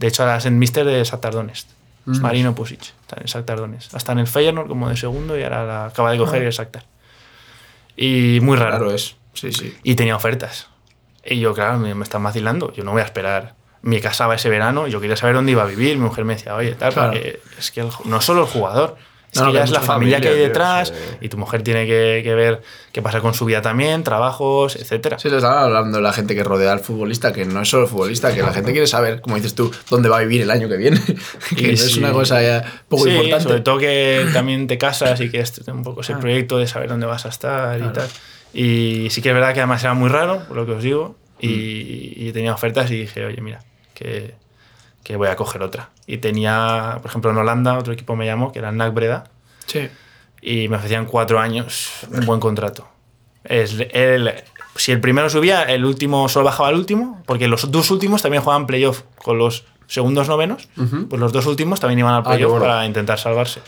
De 0.00 0.08
hecho, 0.08 0.22
ahora 0.24 0.38
es 0.38 0.46
el 0.46 0.52
mister 0.52 0.84
de 0.84 1.04
Shakhtar 1.04 1.32
Donetsk. 1.34 1.68
Mm. 2.06 2.20
Marino 2.20 2.54
Pusic, 2.54 2.80
está 3.02 3.20
en 3.20 3.26
Shakhtar 3.26 3.58
Donetsk. 3.58 3.94
Hasta 3.94 4.12
en 4.12 4.18
el 4.20 4.26
Feyenoord 4.26 4.66
como 4.66 4.88
de 4.88 4.96
segundo 4.96 5.38
y 5.38 5.42
ahora 5.44 5.64
la 5.64 5.84
acaba 5.86 6.10
de 6.10 6.16
Ah. 6.16 6.20
coger 6.20 6.42
el 6.42 6.50
Shakhtar. 6.50 6.82
Y 7.96 8.38
muy 8.42 8.56
raro. 8.56 8.78
Claro 8.78 8.94
es. 8.94 9.16
Sí, 9.34 9.52
sí. 9.52 9.76
Y 9.82 9.94
tenía 9.94 10.16
ofertas. 10.16 10.68
Y 11.24 11.38
yo, 11.38 11.54
claro, 11.54 11.78
me, 11.78 11.94
me 11.94 12.02
están 12.04 12.22
vacilando. 12.22 12.72
Yo 12.72 12.82
no 12.84 12.92
voy 12.92 13.02
a 13.02 13.04
esperar. 13.04 13.54
Me 13.82 14.00
casaba 14.00 14.34
ese 14.34 14.48
verano 14.48 14.88
y 14.88 14.90
yo 14.90 15.00
quería 15.00 15.16
saber 15.16 15.34
dónde 15.34 15.52
iba 15.52 15.62
a 15.62 15.66
vivir. 15.66 15.96
Mi 15.96 16.04
mujer 16.04 16.24
me 16.24 16.34
decía, 16.34 16.54
oye, 16.54 16.72
tal, 16.72 16.92
Claro. 16.92 17.12
porque 17.12 17.40
es 17.58 17.70
que 17.70 17.80
el 17.82 17.88
no 18.06 18.20
solo 18.20 18.42
el 18.42 18.46
jugador. 18.48 18.96
Es 19.32 19.40
No, 19.40 19.46
que 19.48 19.58
ya 19.58 19.64
es 19.64 19.70
la 19.70 19.80
familia, 19.80 20.20
que 20.20 20.28
hay 20.28 20.38
detrás 20.38 20.88
sí. 20.88 20.94
y 21.20 21.28
tu 21.28 21.36
mujer 21.38 21.62
tiene 21.62 21.86
que, 21.86 22.20
que 22.24 22.34
ver 22.34 22.62
qué 22.92 23.00
pasa 23.00 23.20
con 23.20 23.32
su 23.32 23.44
vida 23.44 23.62
también, 23.62 24.02
trabajos, 24.02 24.74
etcétera. 24.76 25.18
Sí, 25.20 25.28
lo 25.30 25.36
estaba 25.36 25.62
hablando 25.64 26.00
la 26.00 26.12
gente 26.12 26.34
que 26.34 26.42
rodea 26.42 26.72
al 26.72 26.80
futbolista, 26.80 27.32
que 27.32 27.44
no 27.44 27.62
es 27.62 27.68
solo 27.68 27.84
el 27.84 27.88
futbolista, 27.88 28.34
que 28.34 28.42
la 28.42 28.52
gente 28.52 28.72
quiere 28.72 28.88
saber, 28.88 29.20
como 29.20 29.36
dices 29.36 29.54
tú, 29.54 29.70
dónde 29.88 30.08
va 30.08 30.18
a 30.18 30.20
vivir 30.20 30.42
el 30.42 30.50
año 30.50 30.68
que 30.68 30.76
viene. 30.76 31.00
que 31.56 31.62
Y 31.62 31.66
no 31.66 31.72
es 31.72 31.96
una 31.96 32.12
cosa 32.12 32.42
ya 32.42 32.64
poco 32.88 33.04
sí, 33.04 33.10
importante. 33.10 33.44
sobre 33.44 33.60
todo 33.60 33.78
que 33.78 34.26
también 34.32 34.66
te 34.66 34.78
casas 34.78 35.20
y 35.20 35.30
que 35.30 35.38
es 35.40 35.56
un 35.68 35.84
poco 35.84 36.00
ese 36.00 36.16
proyecto 36.16 36.58
de 36.58 36.66
saber 36.66 36.88
dónde 36.88 37.06
vas 37.06 37.24
a 37.26 37.28
estar 37.28 37.78
y 37.78 37.88
tal. 37.92 38.08
Y 38.52 39.06
sí 39.10 39.22
que 39.22 39.28
es 39.28 39.34
verdad 39.34 39.54
que 39.54 39.60
además 39.60 39.82
era 39.84 39.94
muy 39.94 40.08
raro, 40.08 40.42
por 40.48 40.56
lo 40.56 40.66
que 40.66 40.72
os 40.72 40.82
digo, 40.82 41.14
y, 41.40 42.14
y 42.16 42.32
tenía 42.32 42.52
ofertas 42.52 42.90
y 42.90 43.02
dije, 43.02 43.24
oye, 43.24 43.40
mira, 43.40 43.60
que, 43.94 44.34
que 45.02 45.16
voy 45.16 45.28
a 45.28 45.36
coger 45.36 45.62
otra. 45.62 45.90
Y 46.06 46.18
tenía, 46.18 46.98
por 47.00 47.08
ejemplo, 47.10 47.30
en 47.30 47.36
Holanda, 47.38 47.78
otro 47.78 47.92
equipo 47.92 48.16
me 48.16 48.26
llamó, 48.26 48.52
que 48.52 48.58
era 48.58 48.68
el 48.70 48.76
NAC 48.76 48.92
Breda, 48.94 49.24
Sí. 49.66 49.88
y 50.42 50.68
me 50.68 50.76
ofrecían 50.76 51.06
cuatro 51.06 51.38
años, 51.40 51.90
un 52.12 52.26
buen 52.26 52.40
contrato. 52.40 52.88
Es 53.44 53.76
el, 53.92 54.32
si 54.76 54.92
el 54.92 55.00
primero 55.00 55.30
subía, 55.30 55.62
el 55.62 55.84
último 55.84 56.28
solo 56.28 56.44
bajaba 56.46 56.70
el 56.70 56.76
último, 56.76 57.22
porque 57.26 57.48
los 57.48 57.70
dos 57.70 57.90
últimos 57.90 58.20
también 58.22 58.42
jugaban 58.42 58.66
playoff 58.66 59.02
con 59.22 59.38
los 59.38 59.64
segundos 59.86 60.28
novenos, 60.28 60.68
pues 61.08 61.20
los 61.20 61.32
dos 61.32 61.46
últimos 61.46 61.80
también 61.80 62.00
iban 62.00 62.14
al 62.14 62.20
Ah, 62.20 62.24
playoff 62.24 62.50
bueno. 62.50 62.66
para 62.66 62.84
intentar 62.86 63.18
salvarse. 63.18 63.60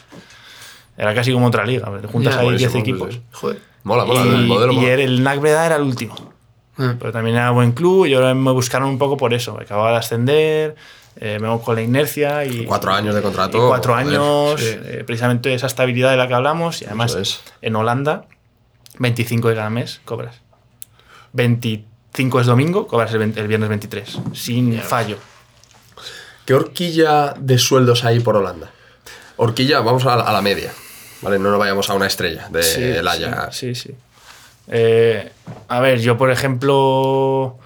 Era 0.96 1.14
casi 1.14 1.32
como 1.32 1.46
otra 1.46 1.64
liga, 1.64 1.90
juntas 2.12 2.36
ahí 2.36 2.44
buenísimo, 2.44 2.70
10 2.70 2.72
sí, 2.72 2.78
equipos. 2.78 3.14
sí. 3.14 3.22
Joder. 3.32 3.58
Mola, 3.84 4.04
mola, 4.04 4.20
y 4.24 4.28
el 4.28 4.46
modelo 4.46 4.72
y 4.72 4.76
mola. 4.76 4.88
era- 4.88 5.02
el 5.02 5.22
NAC 5.22 5.40
Breda 5.40 5.66
era 5.66 5.76
el 5.76 5.82
último. 5.82 6.14
Ah. 6.78 6.94
Pero 6.98 7.12
también 7.12 7.36
era 7.36 7.50
buen 7.50 7.72
club, 7.72 8.06
y 8.06 8.14
ahora 8.14 8.34
me 8.34 8.50
buscaron 8.52 8.88
un 8.88 8.98
poco 8.98 9.16
por 9.16 9.34
eso. 9.34 9.58
Acababa 9.60 9.90
de 9.92 9.96
ascender, 9.96 10.76
eh, 11.16 11.38
me 11.40 11.48
voy 11.48 11.60
con 11.60 11.74
la 11.74 11.82
inercia 11.82 12.44
y. 12.44 12.64
Cuatro 12.64 12.92
años 12.92 13.14
de 13.14 13.22
contrato. 13.22 13.68
cuatro 13.68 13.94
años, 13.94 14.60
sí. 14.60 14.66
eh, 14.68 15.04
precisamente 15.06 15.54
esa 15.54 15.66
estabilidad 15.66 16.10
de 16.10 16.16
la 16.16 16.28
que 16.28 16.34
hablamos. 16.34 16.82
Y 16.82 16.86
además, 16.86 17.14
es. 17.14 17.40
en 17.60 17.76
Holanda, 17.76 18.26
25 18.98 19.48
de 19.48 19.54
cada 19.54 19.70
mes 19.70 20.00
cobras. 20.04 20.40
25 21.32 22.40
es 22.40 22.46
domingo, 22.46 22.86
cobras 22.86 23.12
el, 23.12 23.18
20 23.18 23.40
el 23.40 23.48
viernes 23.48 23.68
23, 23.68 24.18
sin 24.32 24.80
fallo. 24.80 25.18
¿Qué 26.44 26.54
horquilla 26.54 27.34
de 27.38 27.58
sueldos 27.58 28.04
hay 28.04 28.20
por 28.20 28.36
Holanda? 28.36 28.70
Horquilla, 29.36 29.80
vamos 29.80 30.04
a 30.06 30.16
la, 30.16 30.24
a 30.24 30.32
la 30.32 30.42
media. 30.42 30.72
¿Vale? 31.22 31.38
No 31.38 31.50
nos 31.50 31.58
vayamos 31.58 31.88
a 31.88 31.94
una 31.94 32.06
estrella 32.06 32.48
de 32.50 32.98
el 32.98 33.06
Ajax. 33.06 33.56
Sí, 33.56 33.74
sí. 33.74 33.94
Eh, 34.68 35.30
a 35.68 35.80
ver, 35.80 36.00
yo 36.00 36.18
por 36.18 36.30
ejemplo, 36.30 37.58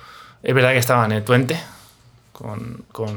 es 0.42 0.54
verdad 0.54 0.72
que 0.72 0.78
estaba 0.78 1.04
en 1.06 1.12
el 1.12 1.24
Twente 1.24 1.58
con, 2.36 2.84
con 2.92 3.10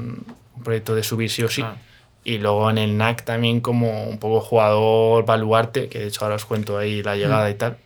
un 0.55 0.63
proyecto 0.63 0.95
de 0.95 1.03
subir 1.03 1.29
sí 1.29 1.43
o 1.43 1.49
sí. 1.49 1.61
Ah. 1.61 1.75
Y 2.23 2.37
luego 2.37 2.69
en 2.69 2.77
el 2.77 2.97
NAC 2.97 3.23
también 3.25 3.59
como 3.59 4.03
un 4.03 4.17
poco 4.17 4.39
jugador 4.39 5.25
baluarte, 5.25 5.89
que 5.89 5.99
de 5.99 6.07
hecho 6.07 6.23
ahora 6.23 6.35
os 6.35 6.45
cuento 6.45 6.77
ahí 6.77 7.03
la 7.03 7.15
llegada 7.15 7.49
y 7.49 7.55
tal. 7.55 7.77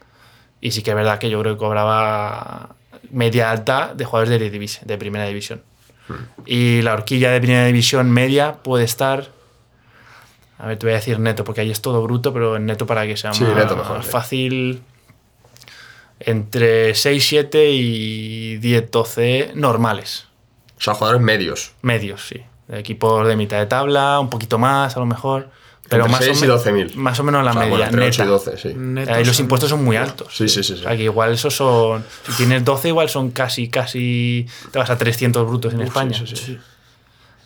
Y 0.62 0.72
sí 0.72 0.84
que 0.84 0.92
es 0.92 0.96
verdad 0.96 1.18
que 1.20 1.30
yo 1.30 1.40
creo 1.42 1.54
que 1.54 1.60
cobraba 1.60 2.76
media 3.10 3.52
alta 3.52 3.94
de 3.96 4.06
jugadores 4.06 4.30
de, 4.30 4.36
Eredivisie, 4.36 4.82
de 4.86 4.98
primera 4.98 5.26
división. 5.26 5.64
Y 6.46 6.82
la 6.82 6.94
horquilla 6.94 7.32
de 7.32 7.40
primera 7.40 7.66
división 7.66 8.12
media 8.12 8.54
puede 8.64 8.84
estar. 8.84 9.30
A 10.58 10.68
ver, 10.68 10.78
te 10.78 10.86
voy 10.86 10.94
a 10.94 10.98
decir 10.98 11.20
neto, 11.20 11.44
porque 11.44 11.62
ahí 11.62 11.72
es 11.72 11.82
todo 11.82 12.02
bruto, 12.04 12.32
pero 12.34 12.56
en 12.58 12.66
neto 12.66 12.86
para 12.86 13.06
que 13.08 13.18
sea 13.18 13.34
Sí, 13.34 13.44
más 13.44 13.56
neto 13.56 13.76
mejor, 13.76 14.04
sí. 14.04 14.10
fácil. 14.10 14.82
Entre 16.20 16.94
6, 16.96 17.26
7 17.28 17.70
y 17.72 18.58
10, 18.58 18.92
12 18.92 19.52
normales. 19.56 20.28
O 20.84 20.86
sea, 20.86 20.96
jugadores 20.96 21.22
medios. 21.22 21.72
Medios, 21.82 22.28
sí. 22.28 22.42
De 22.68 22.78
equipos 22.80 23.26
de 23.26 23.38
mitad 23.38 23.58
de 23.58 23.68
tabla, 23.68 24.20
un 24.20 24.30
poquito 24.30 24.58
más 24.60 24.98
a 24.98 25.00
lo 25.00 25.06
mejor. 25.06 25.50
Pero 25.88 26.06
Entre 26.06 26.12
más, 26.18 26.26
6 26.26 26.42
o 26.42 26.46
y 26.46 26.48
me- 26.48 26.54
12.000. 26.56 26.96
más 26.96 27.20
o 27.20 27.24
menos 27.24 27.44
la 27.46 27.52
O 27.52 27.54
sea, 27.54 27.62
media. 27.62 27.70
bueno, 27.72 27.86
entre 27.86 28.08
8 28.08 28.24
neta. 28.24 28.24
y 28.24 28.28
12, 28.28 28.58
sí. 28.58 28.74
Netos 28.76 29.16
Ahí 29.16 29.24
los 29.26 29.40
impuestos 29.40 29.70
son 29.70 29.84
muy 29.84 29.96
altos. 29.96 30.36
Sí, 30.36 30.50
sí, 30.50 30.62
sí. 30.64 30.74
sí. 30.76 30.80
O 30.82 30.84
sea, 30.84 30.98
que 30.98 31.04
igual 31.04 31.32
esos 31.34 31.56
son. 31.56 32.04
Si 32.26 32.34
tienes 32.34 32.66
12, 32.66 32.90
igual 32.90 33.08
son 33.10 33.32
casi, 33.32 33.70
casi. 33.70 34.46
Te 34.72 34.80
vas 34.80 34.90
a 34.90 34.98
300 34.98 35.48
brutos 35.48 35.74
en 35.74 35.82
España. 35.82 36.18
sí, 36.18 36.26
sí, 36.28 36.36
sí. 36.36 36.60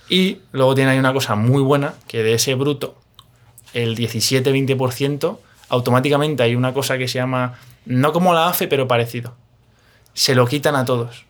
Y 0.10 0.40
luego 0.52 0.74
tiene 0.74 0.92
ahí 0.92 1.00
una 1.00 1.14
cosa 1.14 1.36
muy 1.36 1.62
buena: 1.62 1.94
que 2.08 2.24
de 2.24 2.34
ese 2.34 2.56
bruto, 2.56 2.96
el 3.74 3.96
17-20%, 3.98 5.38
automáticamente 5.70 6.44
hay 6.44 6.56
una 6.56 6.74
cosa 6.74 6.98
que 6.98 7.08
se 7.08 7.16
llama. 7.20 7.56
No 7.86 8.14
como 8.14 8.34
la 8.34 8.48
AFE, 8.50 8.68
pero 8.68 8.88
parecido. 8.88 9.34
Se 10.14 10.36
lo 10.36 10.48
quitan 10.48 10.76
a 10.76 10.86
todos. 10.86 11.26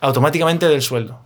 Automáticamente 0.00 0.66
del 0.68 0.82
sueldo. 0.82 1.20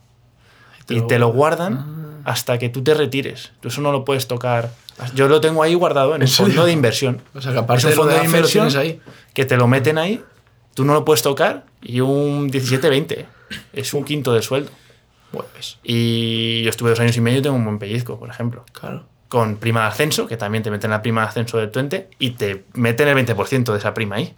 Y 0.88 1.00
te 1.06 1.18
lo 1.18 1.28
guardan 1.28 2.22
hasta 2.24 2.58
que 2.58 2.68
tú 2.68 2.82
te 2.82 2.94
retires. 2.94 3.52
Tú 3.60 3.68
eso 3.68 3.80
no 3.80 3.92
lo 3.92 4.04
puedes 4.04 4.26
tocar. 4.28 4.70
Yo 5.14 5.28
lo 5.28 5.40
tengo 5.40 5.62
ahí 5.62 5.74
guardado 5.74 6.14
en 6.14 6.22
el 6.22 6.28
serio? 6.28 6.52
fondo 6.52 6.66
de 6.66 6.72
inversión. 6.72 7.20
O 7.34 7.40
sea, 7.40 7.52
que 7.52 7.58
aparte 7.58 7.80
Es 7.80 7.84
un 7.84 7.90
de 7.90 7.96
fondo 7.96 8.12
de 8.14 8.20
de 8.20 8.26
inversión 8.26 8.76
ahí. 8.76 9.00
que 9.34 9.44
te 9.44 9.56
lo 9.56 9.66
meten 9.66 9.98
ahí, 9.98 10.22
tú 10.74 10.84
no 10.84 10.94
lo 10.94 11.04
puedes 11.04 11.22
tocar 11.22 11.64
y 11.82 12.00
un 12.00 12.50
17-20. 12.50 13.24
Es 13.72 13.92
un 13.94 14.04
quinto 14.04 14.32
del 14.32 14.42
sueldo. 14.42 14.70
Pues, 15.32 15.78
Y 15.82 16.62
yo 16.62 16.70
estuve 16.70 16.90
dos 16.90 17.00
años 17.00 17.16
y 17.16 17.20
medio 17.20 17.40
y 17.40 17.42
tengo 17.42 17.56
un 17.56 17.64
buen 17.64 17.78
pellizco, 17.78 18.18
por 18.18 18.28
ejemplo. 18.30 18.64
claro. 18.72 19.04
Con 19.28 19.56
prima 19.56 19.80
de 19.80 19.86
ascenso, 19.88 20.28
que 20.28 20.36
también 20.36 20.62
te 20.62 20.70
meten 20.70 20.90
la 20.92 21.02
prima 21.02 21.22
de 21.22 21.28
ascenso 21.28 21.58
del 21.58 21.72
Twente 21.72 22.08
y 22.20 22.30
te 22.32 22.64
meten 22.74 23.08
el 23.08 23.16
20% 23.26 23.72
de 23.72 23.78
esa 23.78 23.92
prima 23.92 24.16
ahí. 24.16 24.32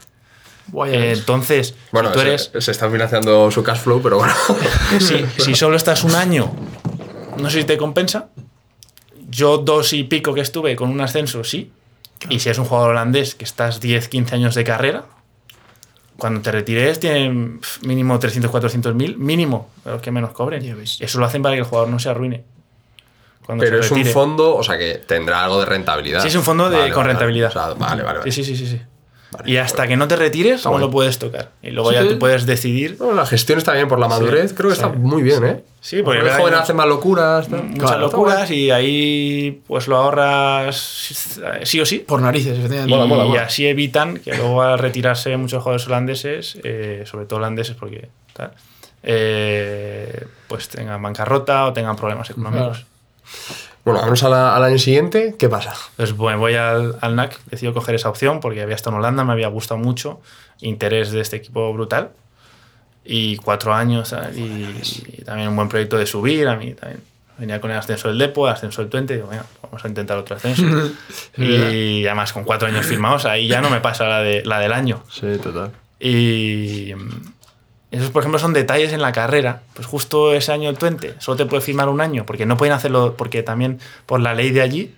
Guay, 0.69 0.95
Eh, 0.95 1.13
entonces, 1.13 1.75
Bueno, 1.93 2.09
si 2.09 2.15
tú 2.15 2.21
se- 2.21 2.27
eres. 2.29 2.51
se, 2.59 2.71
está 2.71 2.91
financiando 2.91 3.51
su 3.51 3.63
cash 3.63 3.79
flow, 3.81 4.01
pero 4.03 4.19
bueno. 4.19 4.35
si, 5.01 5.25
si 5.41 5.55
solo 5.55 5.77
estás 5.77 6.03
un 6.05 6.15
año, 6.15 6.53
no 7.39 7.51
sé 7.51 7.61
si 7.61 7.65
te 7.67 7.77
compensa. 7.77 8.29
Yo 9.29 9.59
dos 9.59 9.93
y 9.93 10.05
pico 10.05 10.33
que 10.35 10.41
estuve 10.41 10.75
con 10.77 10.89
un 10.91 11.01
ascenso, 11.01 11.45
sí. 11.45 11.71
Y 12.31 12.41
si 12.41 12.49
eres 12.49 12.59
un 12.59 12.65
jugador 12.65 12.91
holandés 12.91 13.35
que 13.35 13.45
estás 13.45 13.81
10, 13.81 14.09
15 14.09 14.35
años 14.35 14.55
de 14.55 14.65
carrera, 14.65 15.05
cuando 16.17 16.41
te 16.41 16.51
retires 16.51 16.99
tienen 16.99 17.61
mínimo 17.83 18.19
300, 18.19 18.51
400 18.51 18.95
mil, 18.95 19.19
mínimo, 19.19 19.69
los 19.85 20.01
que 20.01 20.11
menos 20.11 20.31
cobren. 20.31 20.65
Eso 20.83 21.19
lo 21.21 21.27
hacen 21.27 21.43
para 21.43 21.55
que 21.55 21.61
el 21.61 21.67
jugador 21.67 21.91
no 21.91 21.99
se 21.99 22.09
arruine. 22.09 22.45
Cuando 23.45 23.63
pero 23.63 23.81
se 23.83 23.87
es 23.87 23.93
un 23.93 24.05
fondo, 24.07 24.57
o 24.57 24.63
sea 24.63 24.79
que 24.79 24.95
tendrá 25.07 25.45
algo 25.45 25.61
de 25.61 25.67
rentabilidad. 25.67 26.23
Sí, 26.23 26.29
es 26.29 26.35
un 26.35 26.43
fondo 26.43 26.69
de- 26.71 26.79
Vale, 26.79 26.91
con 26.93 27.03
vale, 27.03 27.13
rentabilidad. 27.13 27.51
o 27.51 27.53
sea, 27.53 27.67
vale, 27.75 28.03
vale, 28.03 28.19
vale. 28.21 28.33
Sí, 28.33 28.43
sí, 28.43 28.57
sí, 28.57 28.57
sí. 28.57 28.67
sí. 28.79 28.81
Vale, 29.39 29.51
y 29.51 29.57
hasta 29.59 29.79
bueno. 29.79 29.89
que 29.91 29.97
no 29.97 30.09
te 30.09 30.17
retires, 30.17 30.65
no 30.65 30.79
lo 30.79 30.91
puedes 30.91 31.19
tocar. 31.19 31.51
Y 31.63 31.71
luego 31.71 31.91
Sí, 31.91 31.97
ya 31.97 32.03
sí. 32.03 32.09
tú 32.11 32.19
puedes 32.19 32.47
decidir. 32.47 32.97
Bueno, 32.97 33.15
la 33.15 33.27
gestión 33.27 33.59
está 33.59 33.73
bien 33.75 33.87
por 33.89 33.99
la 33.99 34.09
madurez, 34.09 34.53
creo 34.55 34.71
que 34.71 34.77
sí, 34.77 34.83
está 34.83 34.93
muy 34.97 35.23
bien, 35.23 35.45
¿eh? 35.45 35.65
Sí, 35.81 36.03
porque 36.03 36.21
jóvenes 36.21 36.51
que- 36.51 36.55
hacen 36.63 36.77
más 36.77 36.87
locuras. 36.89 37.49
tal. 37.49 37.63
muchas 37.65 37.79
Claro, 37.91 38.01
locuras 38.07 38.51
y 38.51 38.71
ahí 38.71 39.63
pues 39.67 39.87
lo 39.89 39.97
ahorras 39.97 40.77
sí 41.63 41.81
o 41.81 41.87
sí. 41.87 41.99
Por 42.01 42.21
narices, 42.23 42.55
Y, 42.57 42.59
efectivamente. 42.61 42.91
Mola, 42.95 43.07
mola, 43.07 43.25
mola. 43.25 43.43
así 43.43 43.67
evitan 43.67 44.17
que 44.19 44.35
luego 44.37 44.63
al 44.63 44.79
retirarse 44.79 45.37
muchos 45.37 45.63
jugadores 45.63 45.87
holandeses, 45.87 46.59
eh, 46.65 47.05
sobre 47.07 47.27
todo 47.27 47.39
holandeses 47.39 47.77
porque 47.77 48.09
tal, 48.33 48.53
eh, 49.03 50.27
pues 50.49 50.69
tengan 50.69 51.01
bancarrota 51.03 51.67
o 51.67 51.73
tengan 51.73 51.95
problemas 51.97 52.31
económicos. 52.31 52.85
Bueno, 53.87 54.01
vamos 54.01 54.23
a 54.25 54.29
la- 54.29 54.55
al 54.57 54.65
año 54.65 54.79
siguiente. 54.79 55.37
¿Qué 55.39 55.49
pasa? 55.49 55.73
Entonces, 55.93 56.17
bueno, 56.17 56.41
voy 56.41 56.55
al, 56.57 56.97
al 57.01 57.15
NAC, 57.15 57.41
decido 57.47 57.73
coger 57.73 57.95
esa 57.95 58.11
opción 58.11 58.41
porque 58.41 58.61
había 58.61 58.75
estado 58.75 58.97
en 58.97 58.99
Holanda, 59.01 59.23
me 59.25 59.33
había 59.33 59.47
gustado 59.47 59.79
mucho, 59.79 60.21
interés 60.61 61.13
de 61.13 61.21
este 61.21 61.37
equipo 61.37 61.73
brutal. 61.73 62.11
Y 63.05 63.37
cuatro 63.37 63.73
años 63.73 64.13
y, 64.35 64.41
y 64.41 65.23
también 65.25 65.49
un 65.51 65.55
buen 65.57 65.69
proyecto 65.69 65.97
de 65.97 66.07
subir. 66.07 66.49
A 66.49 66.57
mí 66.57 66.75
también 66.75 67.01
venía 67.39 67.61
con 67.61 67.71
el 67.71 67.79
ascenso 67.79 68.09
del 68.09 68.19
Depo, 68.19 68.49
el 68.49 68.55
ascenso 68.55 68.83
del 68.83 68.91
Twente. 68.91 69.15
Digo, 69.15 69.29
venga, 69.29 69.47
vamos 69.63 69.85
a 69.85 69.87
intentar 69.89 70.19
otro 70.19 70.35
ascenso. 70.35 70.65
y 71.39 72.05
además, 72.07 72.33
con 72.33 72.43
cuatro 72.43 72.67
años 72.67 72.85
firmados, 72.85 73.25
ahí 73.25 73.47
ya 73.47 73.61
no 73.61 73.71
me 73.71 73.79
pasa 73.81 74.09
la, 74.09 74.19
de, 74.23 74.45
la 74.45 74.59
del 74.59 74.73
año. 74.73 75.05
Sí, 75.09 75.39
total. 75.41 75.71
Y 76.01 76.93
esos, 77.91 78.11
por 78.11 78.23
ejemplo, 78.23 78.39
son 78.39 78.53
detalles 78.53 78.93
en 78.93 79.01
la 79.01 79.13
carrera. 79.13 79.63
Pues 79.75 79.87
justo 79.87 80.35
ese 80.35 80.53
año 80.53 80.69
el 80.71 80.77
Twente 80.79 81.15
solo 81.19 81.37
te 81.37 81.47
puede 81.47 81.63
firmar 81.63 81.89
un 81.89 82.01
año, 82.01 82.27
porque 82.27 82.45
no 82.47 82.57
pueden 82.57 82.75
hacerlo, 82.75 83.15
porque 83.17 83.43
también 83.43 83.79
por 84.07 84.21
la 84.21 84.35
ley 84.35 84.51
de 84.51 84.61
allí, 84.63 84.95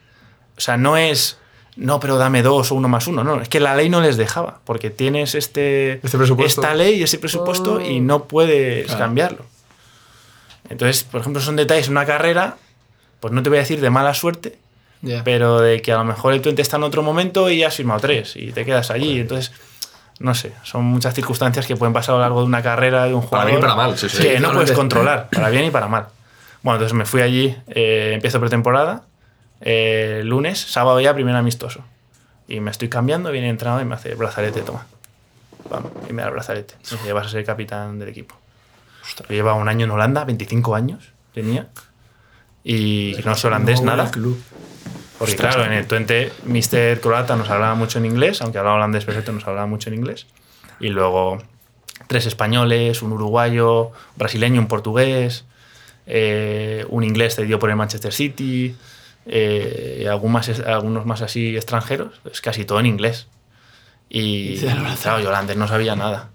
o 0.57 0.61
sea, 0.61 0.77
no 0.77 0.97
es, 0.97 1.39
no, 1.77 2.01
pero 2.01 2.17
dame 2.17 2.43
dos 2.43 2.73
o 2.73 2.75
uno 2.75 2.89
más 2.89 3.07
uno, 3.07 3.23
no, 3.25 3.41
es 3.41 3.49
que 3.49 3.61
la 3.61 3.77
ley 3.77 3.89
no 3.91 4.01
les 4.01 4.17
dejaba, 4.17 4.61
porque 4.65 4.91
tienes 4.91 5.35
este, 5.35 6.01
Este 6.03 6.17
presupuesto. 6.19 6.63
esta 6.63 6.75
ley 6.75 6.95
y 6.97 7.03
ese 7.03 7.19
presupuesto 7.19 7.81
y 7.81 8.01
no 8.01 8.25
puedes 8.25 8.87
Claro. 8.87 8.99
cambiarlo. 9.01 9.47
Entonces, 10.71 11.05
por 11.05 11.21
ejemplo, 11.21 11.41
son 11.41 11.57
detalles 11.57 11.87
en 11.87 11.93
una 11.93 12.05
carrera, 12.07 12.57
pues 13.21 13.33
no 13.33 13.43
te 13.43 13.49
voy 13.49 13.59
a 13.59 13.63
decir 13.63 13.81
de 13.81 13.91
mala 13.91 14.15
suerte, 14.15 14.59
pero 15.25 15.61
de 15.61 15.81
que 15.81 15.93
a 15.93 15.97
lo 15.99 16.05
mejor 16.05 16.33
el 16.35 16.41
Twente 16.43 16.63
está 16.63 16.77
en 16.77 16.83
otro 16.83 17.03
momento 17.03 17.49
y 17.51 17.63
has 17.63 17.77
firmado 17.77 18.01
tres 18.01 18.35
y 18.37 18.53
te 18.53 18.65
quedas 18.65 18.91
allí. 18.91 19.21
Entonces, 19.21 19.53
no 20.21 20.35
sé, 20.35 20.53
son 20.65 20.85
muchas 20.85 21.15
circunstancias 21.15 21.67
que 21.67 21.77
pueden 21.77 21.93
pasar 21.93 22.15
a 22.15 22.19
lo 22.19 22.23
largo 22.23 22.41
de 22.41 22.47
una 22.47 22.63
carrera 22.63 23.05
de 23.05 23.15
un 23.15 23.21
Para 23.21 23.43
jugador. 23.45 23.47
bien 23.51 23.59
y 23.59 23.63
para 23.63 23.75
mal, 23.77 23.99
sí, 23.99 24.09
sí. 24.09 24.19
Que 24.23 24.41
no 24.41 24.53
puedes 24.53 24.73
controlar, 24.73 25.29
para 25.31 25.49
bien 25.51 25.65
y 25.67 25.71
para 25.71 25.87
mal. 25.89 26.07
Bueno, 26.63 26.77
entonces 26.77 26.93
me 26.97 27.05
fui 27.05 27.21
allí, 27.23 27.57
eh, 27.69 28.13
empiezo 28.15 28.41
pretemporada, 28.41 29.03
eh, 29.61 30.23
lunes, 30.25 30.59
sábado 30.61 31.01
ya, 31.01 31.15
primer 31.15 31.37
amistoso. 31.37 31.85
Y 32.49 32.61
me 32.61 32.71
estoy 32.71 32.89
cambiando, 32.89 33.31
viene 33.31 33.47
el 33.49 33.53
entrenador 33.53 33.83
y 33.83 33.85
me 33.85 33.95
hace 33.95 34.15
brazalete, 34.15 34.63
toma. 34.63 34.87
Vamos, 35.71 35.93
y 36.09 36.13
me 36.13 36.23
da 36.23 36.29
el 36.29 36.35
brazalete. 36.35 36.75
Y 36.91 36.95
me 36.95 37.01
dice, 37.01 37.13
vas 37.13 37.27
a 37.27 37.31
ser 37.31 37.45
capitán 37.45 37.99
del 37.99 38.09
equipo. 38.09 38.35
Yo 39.19 39.25
llevaba 39.35 39.57
un 39.59 39.69
año 39.69 39.85
en 39.85 39.91
Holanda, 39.91 40.25
25 40.25 40.75
años 40.75 41.11
tenía. 41.35 41.69
Y 42.65 43.17
no 43.25 43.35
soy 43.35 43.49
holandés, 43.49 43.81
No, 43.83 43.95
nada. 43.97 44.11
club. 44.11 44.43
Porque 45.19 45.35
claro, 45.37 45.65
en 45.65 45.73
el 45.73 45.87
Twente, 45.87 46.33
Mr. 46.45 47.01
Croata 47.01 47.35
nos 47.37 47.51
hablaba 47.51 47.75
mucho 47.75 47.99
en 47.99 48.07
inglés, 48.07 48.41
aunque 48.41 48.59
hablaba 48.59 48.77
holandés 48.77 49.05
perfecto, 49.05 49.33
nos 49.33 49.47
hablaba 49.47 49.67
mucho 49.67 49.91
en 49.91 49.97
inglés. 49.97 50.27
Y 50.81 50.89
luego 50.91 51.39
tres 52.07 52.27
españoles, 52.27 53.03
un 53.03 53.13
uruguayo, 53.13 53.91
brasileño, 54.17 54.61
un 54.61 54.69
portugués, 54.69 55.45
eh, 56.07 56.87
un 56.89 57.03
inglés 57.05 57.35
cedido 57.35 57.59
por 57.59 57.69
el 57.71 57.77
Manchester 57.77 58.13
City, 58.13 58.77
eh, 59.27 60.03
y 60.05 60.07
algún 60.07 60.33
más- 60.33 60.61
algunos 60.61 61.05
más 61.05 61.21
así 61.23 61.57
extranjeros, 61.57 62.21
es 62.31 62.41
casi 62.41 62.65
todo 62.65 62.79
en 62.81 62.87
inglés. 62.87 63.27
Y 64.09 64.59
claro, 65.03 65.21
yo 65.21 65.29
holandés 65.29 65.57
no 65.57 65.67
sabía 65.69 65.97
nada. 65.97 66.31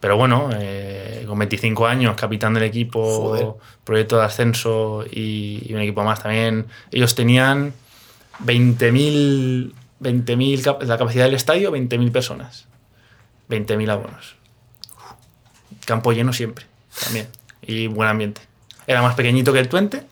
Pero 0.00 0.16
bueno, 0.16 0.50
eh, 0.54 1.24
con 1.26 1.38
25 1.38 1.86
años, 1.86 2.14
capitán 2.16 2.54
del 2.54 2.62
equipo, 2.62 3.02
Joder. 3.02 3.46
proyecto 3.84 4.16
de 4.18 4.24
ascenso 4.24 5.04
y, 5.10 5.62
y 5.68 5.74
un 5.74 5.80
equipo 5.80 6.04
más 6.04 6.22
también. 6.22 6.66
Ellos 6.92 7.14
tenían 7.16 7.72
20.000, 8.44 9.72
20.000 10.00 10.62
cap- 10.62 10.82
la 10.84 10.98
capacidad 10.98 11.24
del 11.24 11.34
estadio, 11.34 11.72
20.000 11.72 12.12
personas. 12.12 12.66
20.000 13.50 13.90
abonos. 13.90 14.36
Campo 15.84 16.12
lleno 16.12 16.32
siempre, 16.32 16.66
también. 17.04 17.28
Y 17.62 17.86
buen 17.86 18.08
ambiente. 18.08 18.40
Era 18.86 19.02
más 19.02 19.14
pequeñito 19.14 19.52
que 19.52 19.58
el 19.58 19.68
Twente, 19.68 20.02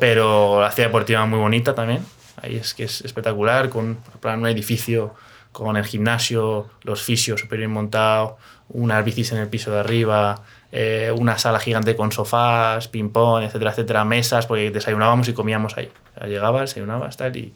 pero 0.00 0.60
la 0.60 0.70
ciudad 0.72 0.88
deportiva 0.88 1.24
muy 1.26 1.38
bonita 1.38 1.74
también. 1.74 2.04
Ahí 2.40 2.56
es 2.56 2.74
que 2.74 2.84
es 2.84 3.00
espectacular, 3.02 3.68
con 3.68 3.98
un 4.22 4.46
edificio 4.46 5.14
con 5.52 5.76
el 5.76 5.84
gimnasio, 5.86 6.68
los 6.82 7.02
fisios 7.02 7.40
súper 7.40 7.58
bien 7.60 7.70
montados, 7.70 8.34
unas 8.68 9.04
bicis 9.04 9.32
en 9.32 9.38
el 9.38 9.48
piso 9.48 9.70
de 9.70 9.80
arriba, 9.80 10.42
eh, 10.72 11.12
una 11.16 11.38
sala 11.38 11.58
gigante 11.60 11.96
con 11.96 12.12
sofás, 12.12 12.88
ping-pong, 12.88 13.44
etcétera, 13.44 13.70
etcétera, 13.70 14.04
mesas, 14.04 14.46
porque 14.46 14.70
desayunábamos 14.70 15.28
y 15.28 15.32
comíamos 15.32 15.76
ahí. 15.76 15.90
O 16.16 16.18
sea, 16.18 16.28
llegabas, 16.28 16.62
desayunabas, 16.70 17.16
tal, 17.16 17.36
y, 17.36 17.54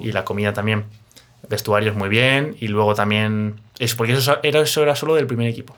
y 0.00 0.12
la 0.12 0.24
comida 0.24 0.52
también. 0.52 0.84
Vestuarios 1.48 1.94
muy 1.94 2.08
bien, 2.08 2.56
y 2.60 2.68
luego 2.68 2.94
también. 2.94 3.60
Es 3.78 3.94
porque 3.94 4.14
eso 4.14 4.38
era, 4.42 4.60
eso 4.60 4.82
era 4.82 4.96
solo 4.96 5.14
del 5.14 5.26
primer 5.26 5.48
equipo. 5.48 5.76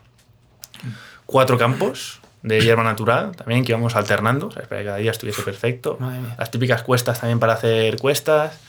Cuatro 1.24 1.58
campos 1.58 2.20
de 2.42 2.60
hierba 2.60 2.84
natural 2.84 3.34
también 3.34 3.64
que 3.64 3.72
íbamos 3.72 3.96
alternando, 3.96 4.46
o 4.46 4.50
sea, 4.52 4.62
para 4.62 4.80
que 4.80 4.84
cada 4.86 4.98
día 4.98 5.10
estuviese 5.10 5.42
perfecto. 5.42 5.98
Las 6.38 6.52
típicas 6.52 6.82
cuestas 6.82 7.18
también 7.18 7.40
para 7.40 7.54
hacer 7.54 7.96
cuestas. 7.96 8.60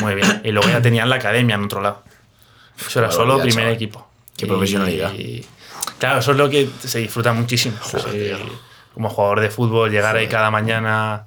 Muy 0.00 0.16
bien. 0.16 0.40
Y 0.44 0.50
luego 0.50 0.68
ya 0.68 0.82
tenían 0.82 1.08
la 1.08 1.16
academia 1.16 1.54
en 1.54 1.64
otro 1.64 1.80
lado. 1.80 2.02
Eso 2.78 2.98
era 2.98 3.12
solo 3.12 3.38
primer 3.38 3.54
chaval. 3.54 3.74
equipo. 3.74 4.09
Qué 4.40 4.46
Y- 4.46 4.48
profesionalidad. 4.48 5.12
y- 5.14 5.44
claro, 5.98 6.20
eso 6.20 6.32
es 6.32 6.36
lo 6.38 6.48
que 6.50 6.68
se 6.80 6.98
disfruta 6.98 7.32
muchísimo. 7.32 7.76
Sí, 7.84 7.98
como 8.94 9.08
jugador 9.08 9.40
de 9.40 9.50
fútbol, 9.50 9.90
llegar 9.90 10.16
ahí 10.16 10.26
cada 10.26 10.50
mañana 10.50 11.24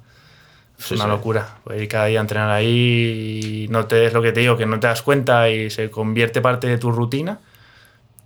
es 0.78 0.90
una 0.90 1.06
locura. 1.06 1.56
Poder 1.64 1.82
ir 1.82 1.88
cada 1.88 2.06
día 2.06 2.18
a 2.18 2.22
entrenar 2.22 2.50
ahí 2.50 3.64
y 3.64 3.68
no 3.68 3.86
te 3.86 4.04
es 4.06 4.12
lo 4.12 4.20
que 4.20 4.32
te 4.32 4.40
digo, 4.40 4.56
que 4.56 4.66
no 4.66 4.78
te 4.80 4.86
das 4.88 5.02
cuenta 5.02 5.48
y 5.48 5.70
se 5.70 5.90
convierte 5.90 6.40
parte 6.40 6.66
de 6.66 6.76
tu 6.78 6.90
rutina, 6.92 7.38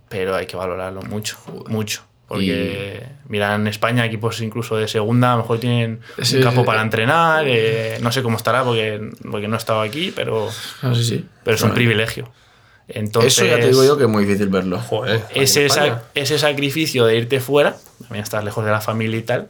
pero 0.09 0.35
hay 0.35 0.45
que 0.47 0.57
valorarlo 0.57 1.01
mucho, 1.03 1.37
mucho. 1.67 2.03
Porque, 2.27 3.01
mira, 3.27 3.55
en 3.55 3.65
España 3.65 4.05
equipos 4.05 4.39
incluso 4.41 4.75
de 4.77 4.87
segunda 4.87 5.33
a 5.33 5.35
lo 5.35 5.41
mejor 5.41 5.59
tienen 5.59 5.99
Sí, 6.21 6.37
un 6.37 6.43
campo 6.43 6.61
sí. 6.61 6.65
para 6.67 6.81
entrenar, 6.83 7.45
eh, 7.47 7.97
no 8.01 8.11
sé 8.11 8.21
cómo 8.21 8.37
estará 8.37 8.63
porque, 8.63 9.01
porque 9.31 9.47
no 9.47 9.55
he 9.55 9.57
estado 9.57 9.81
aquí, 9.81 10.11
pero, 10.15 10.49
si. 10.93 11.25
pero 11.43 11.55
es 11.55 11.61
un 11.63 11.73
privilegio. 11.73 12.29
Entonces, 12.89 13.37
Eso 13.37 13.45
ya 13.45 13.59
te 13.59 13.67
digo 13.67 13.83
yo 13.83 13.97
que 13.97 14.03
es 14.03 14.09
muy 14.09 14.25
difícil 14.25 14.49
verlo. 14.49 14.79
Joder. 14.79 15.23
ese, 15.35 15.67
ese 16.15 16.39
sacrificio 16.39 17.05
de 17.05 17.17
irte 17.17 17.39
fuera, 17.39 17.75
también 18.01 18.23
estar 18.23 18.43
lejos 18.43 18.65
de 18.65 18.71
la 18.71 18.81
familia 18.81 19.17
y 19.17 19.21
tal, 19.21 19.47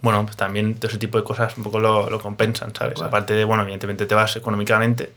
bueno, 0.00 0.24
pues 0.24 0.36
también 0.36 0.74
todo 0.74 0.88
ese 0.88 0.98
tipo 0.98 1.18
de 1.18 1.24
cosas 1.24 1.56
un 1.56 1.62
poco 1.64 1.78
lo, 1.80 2.08
lo 2.10 2.20
compensan, 2.20 2.74
¿sabes? 2.74 3.00
Aparte 3.00 3.34
de, 3.34 3.44
bueno, 3.44 3.62
evidentemente 3.62 4.06
te 4.06 4.14
vas 4.14 4.34
económicamente, 4.36 5.12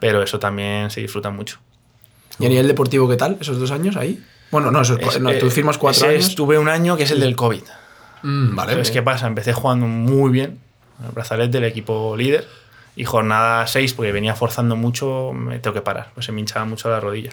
pero 0.00 0.22
eso 0.22 0.38
también 0.38 0.90
se 0.90 1.00
disfruta 1.00 1.30
mucho. 1.30 1.58
¿Y 2.40 2.46
a 2.46 2.48
nivel 2.48 2.66
deportivo 2.68 3.08
qué 3.08 3.16
tal? 3.16 3.36
¿Esos 3.40 3.58
dos 3.58 3.70
años 3.70 3.96
ahí? 3.96 4.22
Bueno, 4.50 4.70
no, 4.70 4.80
esos, 4.82 4.98
Es- 5.00 5.20
no 5.20 5.32
tú 5.34 5.50
firmas 5.50 5.78
cuatro 5.78 6.06
ese 6.06 6.14
años. 6.16 6.28
Estuve 6.28 6.58
un 6.58 6.68
año 6.68 6.96
que 6.96 7.02
es 7.04 7.10
el 7.10 7.20
del 7.20 7.36
COVID. 7.36 7.62
Mm, 8.22 8.54
vale. 8.56 8.72
Entonces, 8.72 8.92
¿qué 8.92 9.02
pasa? 9.02 9.26
Empecé 9.26 9.52
jugando 9.52 9.86
muy 9.86 10.30
bien, 10.30 10.58
en 11.00 11.06
el 11.06 11.12
brazalete 11.12 11.60
del 11.60 11.64
equipo 11.64 12.16
líder, 12.16 12.46
y 12.98 13.04
jornada 13.04 13.64
6, 13.64 13.94
porque 13.94 14.10
venía 14.10 14.34
forzando 14.34 14.74
mucho, 14.74 15.30
me 15.32 15.60
tengo 15.60 15.72
que 15.72 15.82
parar, 15.82 16.10
pues 16.14 16.26
se 16.26 16.32
me 16.32 16.40
hinchaba 16.40 16.64
mucho 16.64 16.90
la 16.90 16.98
rodilla. 16.98 17.30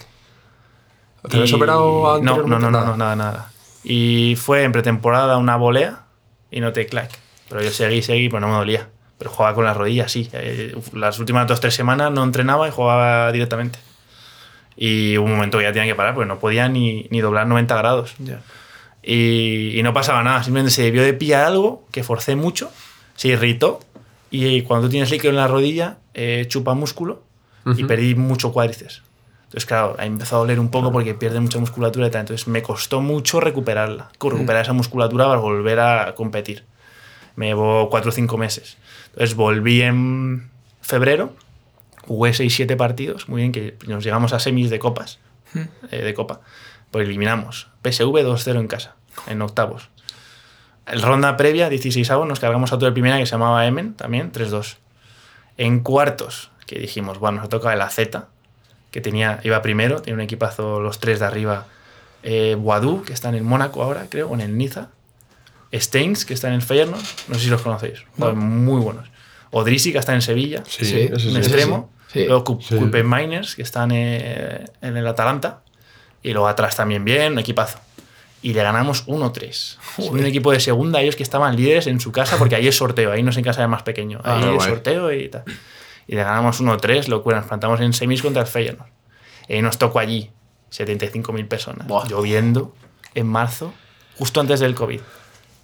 ¿Te 1.27 1.37
habías 1.37 1.53
operado 1.53 2.19
no, 2.21 2.37
no, 2.37 2.43
no, 2.43 2.59
no, 2.59 2.67
anteriormente? 2.67 2.87
no, 2.87 2.97
nada, 2.97 3.15
nada. 3.15 3.51
Y 3.83 4.35
fue 4.35 4.61
en 4.61 4.71
pretemporada 4.71 5.37
una 5.37 5.55
volea 5.55 6.03
y 6.51 6.59
noté 6.59 6.85
clac. 6.85 7.09
Pero 7.49 7.63
yo 7.63 7.71
seguí, 7.71 8.03
seguí, 8.03 8.29
pero 8.29 8.41
no 8.41 8.49
me 8.49 8.53
dolía. 8.53 8.89
Pero 9.17 9.31
jugaba 9.31 9.55
con 9.55 9.65
las 9.65 9.75
rodillas, 9.75 10.11
sí. 10.11 10.29
Eh, 10.33 10.75
Las 10.93 11.17
últimas 11.17 11.47
dos 11.47 11.57
o 11.57 11.61
tres 11.61 11.73
semanas 11.73 12.11
no 12.11 12.23
entrenaba 12.23 12.67
y 12.67 12.71
jugaba 12.71 13.31
directamente. 13.31 13.79
Y 14.77 15.17
hubo 15.17 15.25
un 15.25 15.33
momento 15.33 15.57
que 15.57 15.63
ya 15.63 15.73
tenía 15.73 15.87
que 15.91 15.95
parar 15.95 16.13
porque 16.13 16.27
no 16.27 16.37
podía 16.37 16.69
ni, 16.69 17.07
ni 17.09 17.21
doblar 17.21 17.47
90 17.47 17.75
grados. 17.75 18.13
Y, 19.01 19.79
y 19.79 19.81
no 19.81 19.93
pasaba 19.93 20.21
nada, 20.21 20.43
simplemente 20.43 20.69
se 20.69 20.83
debió 20.83 21.01
de 21.01 21.13
pillar 21.13 21.43
algo 21.45 21.87
que 21.91 22.03
forcé 22.03 22.35
mucho, 22.35 22.71
se 23.15 23.29
irritó 23.29 23.79
y 24.31 24.61
cuando 24.63 24.87
tú 24.87 24.91
tienes 24.91 25.11
líquido 25.11 25.29
en 25.29 25.37
la 25.37 25.47
rodilla, 25.47 25.97
eh, 26.13 26.45
chupa 26.47 26.73
músculo 26.73 27.23
y 27.77 27.83
perdí 27.83 28.15
mucho 28.15 28.51
cuádriceps. 28.51 29.01
Entonces, 29.45 29.65
claro, 29.65 29.95
ahí 29.97 30.07
empezó 30.07 30.35
a 30.35 30.39
doler 30.39 30.59
un 30.59 30.69
poco 30.69 30.91
porque 30.91 31.13
pierde 31.13 31.39
mucha 31.39 31.59
musculatura 31.59 32.07
y 32.07 32.11
tal. 32.11 32.21
Entonces, 32.21 32.47
me 32.47 32.61
costó 32.61 33.01
mucho 33.01 33.39
recuperarla, 33.39 34.09
recuperar 34.19 34.63
esa 34.63 34.73
musculatura 34.73 35.27
para 35.27 35.39
volver 35.39 35.79
a 35.79 36.13
competir. 36.13 36.65
Me 37.35 37.47
llevó 37.47 37.89
cuatro 37.89 38.09
o 38.09 38.11
cinco 38.11 38.37
meses. 38.37 38.77
Entonces, 39.13 39.35
volví 39.35 39.81
en 39.81 40.49
febrero, 40.81 41.33
jugué 42.01 42.31
6-7 42.31 42.75
partidos, 42.75 43.29
muy 43.29 43.41
bien, 43.41 43.51
que 43.51 43.77
nos 43.87 44.03
llegamos 44.03 44.33
a 44.33 44.39
semis 44.39 44.69
de 44.69 44.79
copas, 44.79 45.19
eh, 45.91 46.03
de 46.03 46.13
copa. 46.13 46.41
Pues 46.91 47.07
eliminamos. 47.07 47.69
PSV 47.83 48.23
2-0 48.23 48.59
en 48.59 48.67
casa, 48.67 48.95
en 49.27 49.41
octavos. 49.41 49.89
El 50.87 51.01
ronda 51.01 51.35
previa, 51.37 51.69
16 51.69 52.09
avos, 52.11 52.27
nos 52.27 52.39
cargamos 52.39 52.71
a 52.71 52.75
otro 52.75 52.85
de 52.87 52.91
primera 52.91 53.17
que 53.17 53.25
se 53.25 53.31
llamaba 53.31 53.65
Emen, 53.65 53.93
también, 53.95 54.31
3-2. 54.31 54.75
En 55.57 55.79
cuartos, 55.79 56.51
que 56.67 56.77
dijimos, 56.79 57.17
bueno, 57.19 57.39
nos 57.41 57.49
toca 57.49 57.73
el 57.73 57.81
AZ, 57.81 57.99
que 58.91 59.01
tenía, 59.01 59.39
iba 59.43 59.61
primero, 59.61 60.01
tiene 60.01 60.15
un 60.15 60.21
equipazo 60.21 60.79
los 60.79 60.99
tres 60.99 61.19
de 61.19 61.25
arriba. 61.25 61.65
Eh, 62.23 62.57
que 63.05 63.13
está 63.13 63.29
en 63.29 63.35
el 63.35 63.43
Mónaco 63.43 63.83
ahora, 63.83 64.07
creo, 64.09 64.29
o 64.29 64.33
en 64.35 64.41
el 64.41 64.57
Niza. 64.57 64.89
Steins, 65.73 66.25
que 66.25 66.33
está 66.33 66.47
en 66.47 66.53
el 66.55 66.61
Feyenoord, 66.61 67.01
no 67.27 67.35
sé 67.35 67.41
si 67.41 67.49
los 67.49 67.61
conocéis, 67.61 68.03
muy 68.17 68.79
buenos. 68.79 69.09
Odrisi, 69.51 69.91
que 69.91 69.97
está 69.99 70.13
en 70.13 70.21
Sevilla, 70.21 70.63
Sí, 70.67 70.85
Sí, 70.85 70.97
extremo. 71.35 71.91
sí. 72.07 72.19
Sí. 72.21 72.25
Luego. 72.27 72.59
Culpen 72.59 73.09
Miners, 73.09 73.55
que 73.55 73.61
están 73.61 73.91
eh, 73.93 74.65
en 74.81 74.95
el 74.97 75.05
Atalanta. 75.07 75.61
Y 76.23 76.31
luego 76.31 76.47
atrás 76.47 76.75
también 76.75 77.03
bien, 77.03 77.33
un 77.33 77.39
equipazo. 77.39 77.79
Y 78.45 78.53
le 78.53 78.61
ganamos 78.61 79.07
1-3. 79.07 79.77
Un 80.11 80.23
equipo 80.23 80.51
de 80.51 80.59
segunda, 80.59 81.01
ellos 81.01 81.15
que 81.15 81.23
estaban 81.23 81.55
líderes 81.55 81.87
en 81.87 81.99
su 81.99 82.11
casa, 82.11 82.37
porque 82.37 82.55
ahí 82.55 82.67
es 82.67 82.77
sorteo, 82.77 83.11
ahí 83.11 83.23
no 83.23 83.31
es 83.31 83.37
en 83.37 83.43
casa 83.43 83.61
de 83.61 83.67
más 83.67 83.81
pequeño. 83.81 84.19
Ah, 84.23 84.35
Ahí 84.35 84.43
qué 84.43 84.49
es 84.49 84.55
guay. 84.55 84.69
sorteo 84.69 85.11
y 85.13 85.29
tal. 85.29 85.43
Y 86.07 86.13
le 86.13 86.23
ganamos 86.23 86.61
1-3, 86.61 87.07
locura. 87.07 87.37
Nos 87.39 87.47
plantamos 87.47 87.81
en 87.81 87.93
semis 87.93 88.21
contra 88.21 88.43
el 88.43 88.47
Feyenoord. 88.47 88.87
Y 89.47 89.63
nos 89.63 89.79
tocó 89.79 89.97
allí 89.97 90.29
75.000 90.71 91.47
personas, 91.47 91.87
Buah. 91.87 92.07
lloviendo 92.07 92.75
en 93.15 93.25
marzo, 93.27 93.73
justo 94.17 94.41
antes 94.41 94.59
del 94.59 94.75
COVID. 94.75 95.01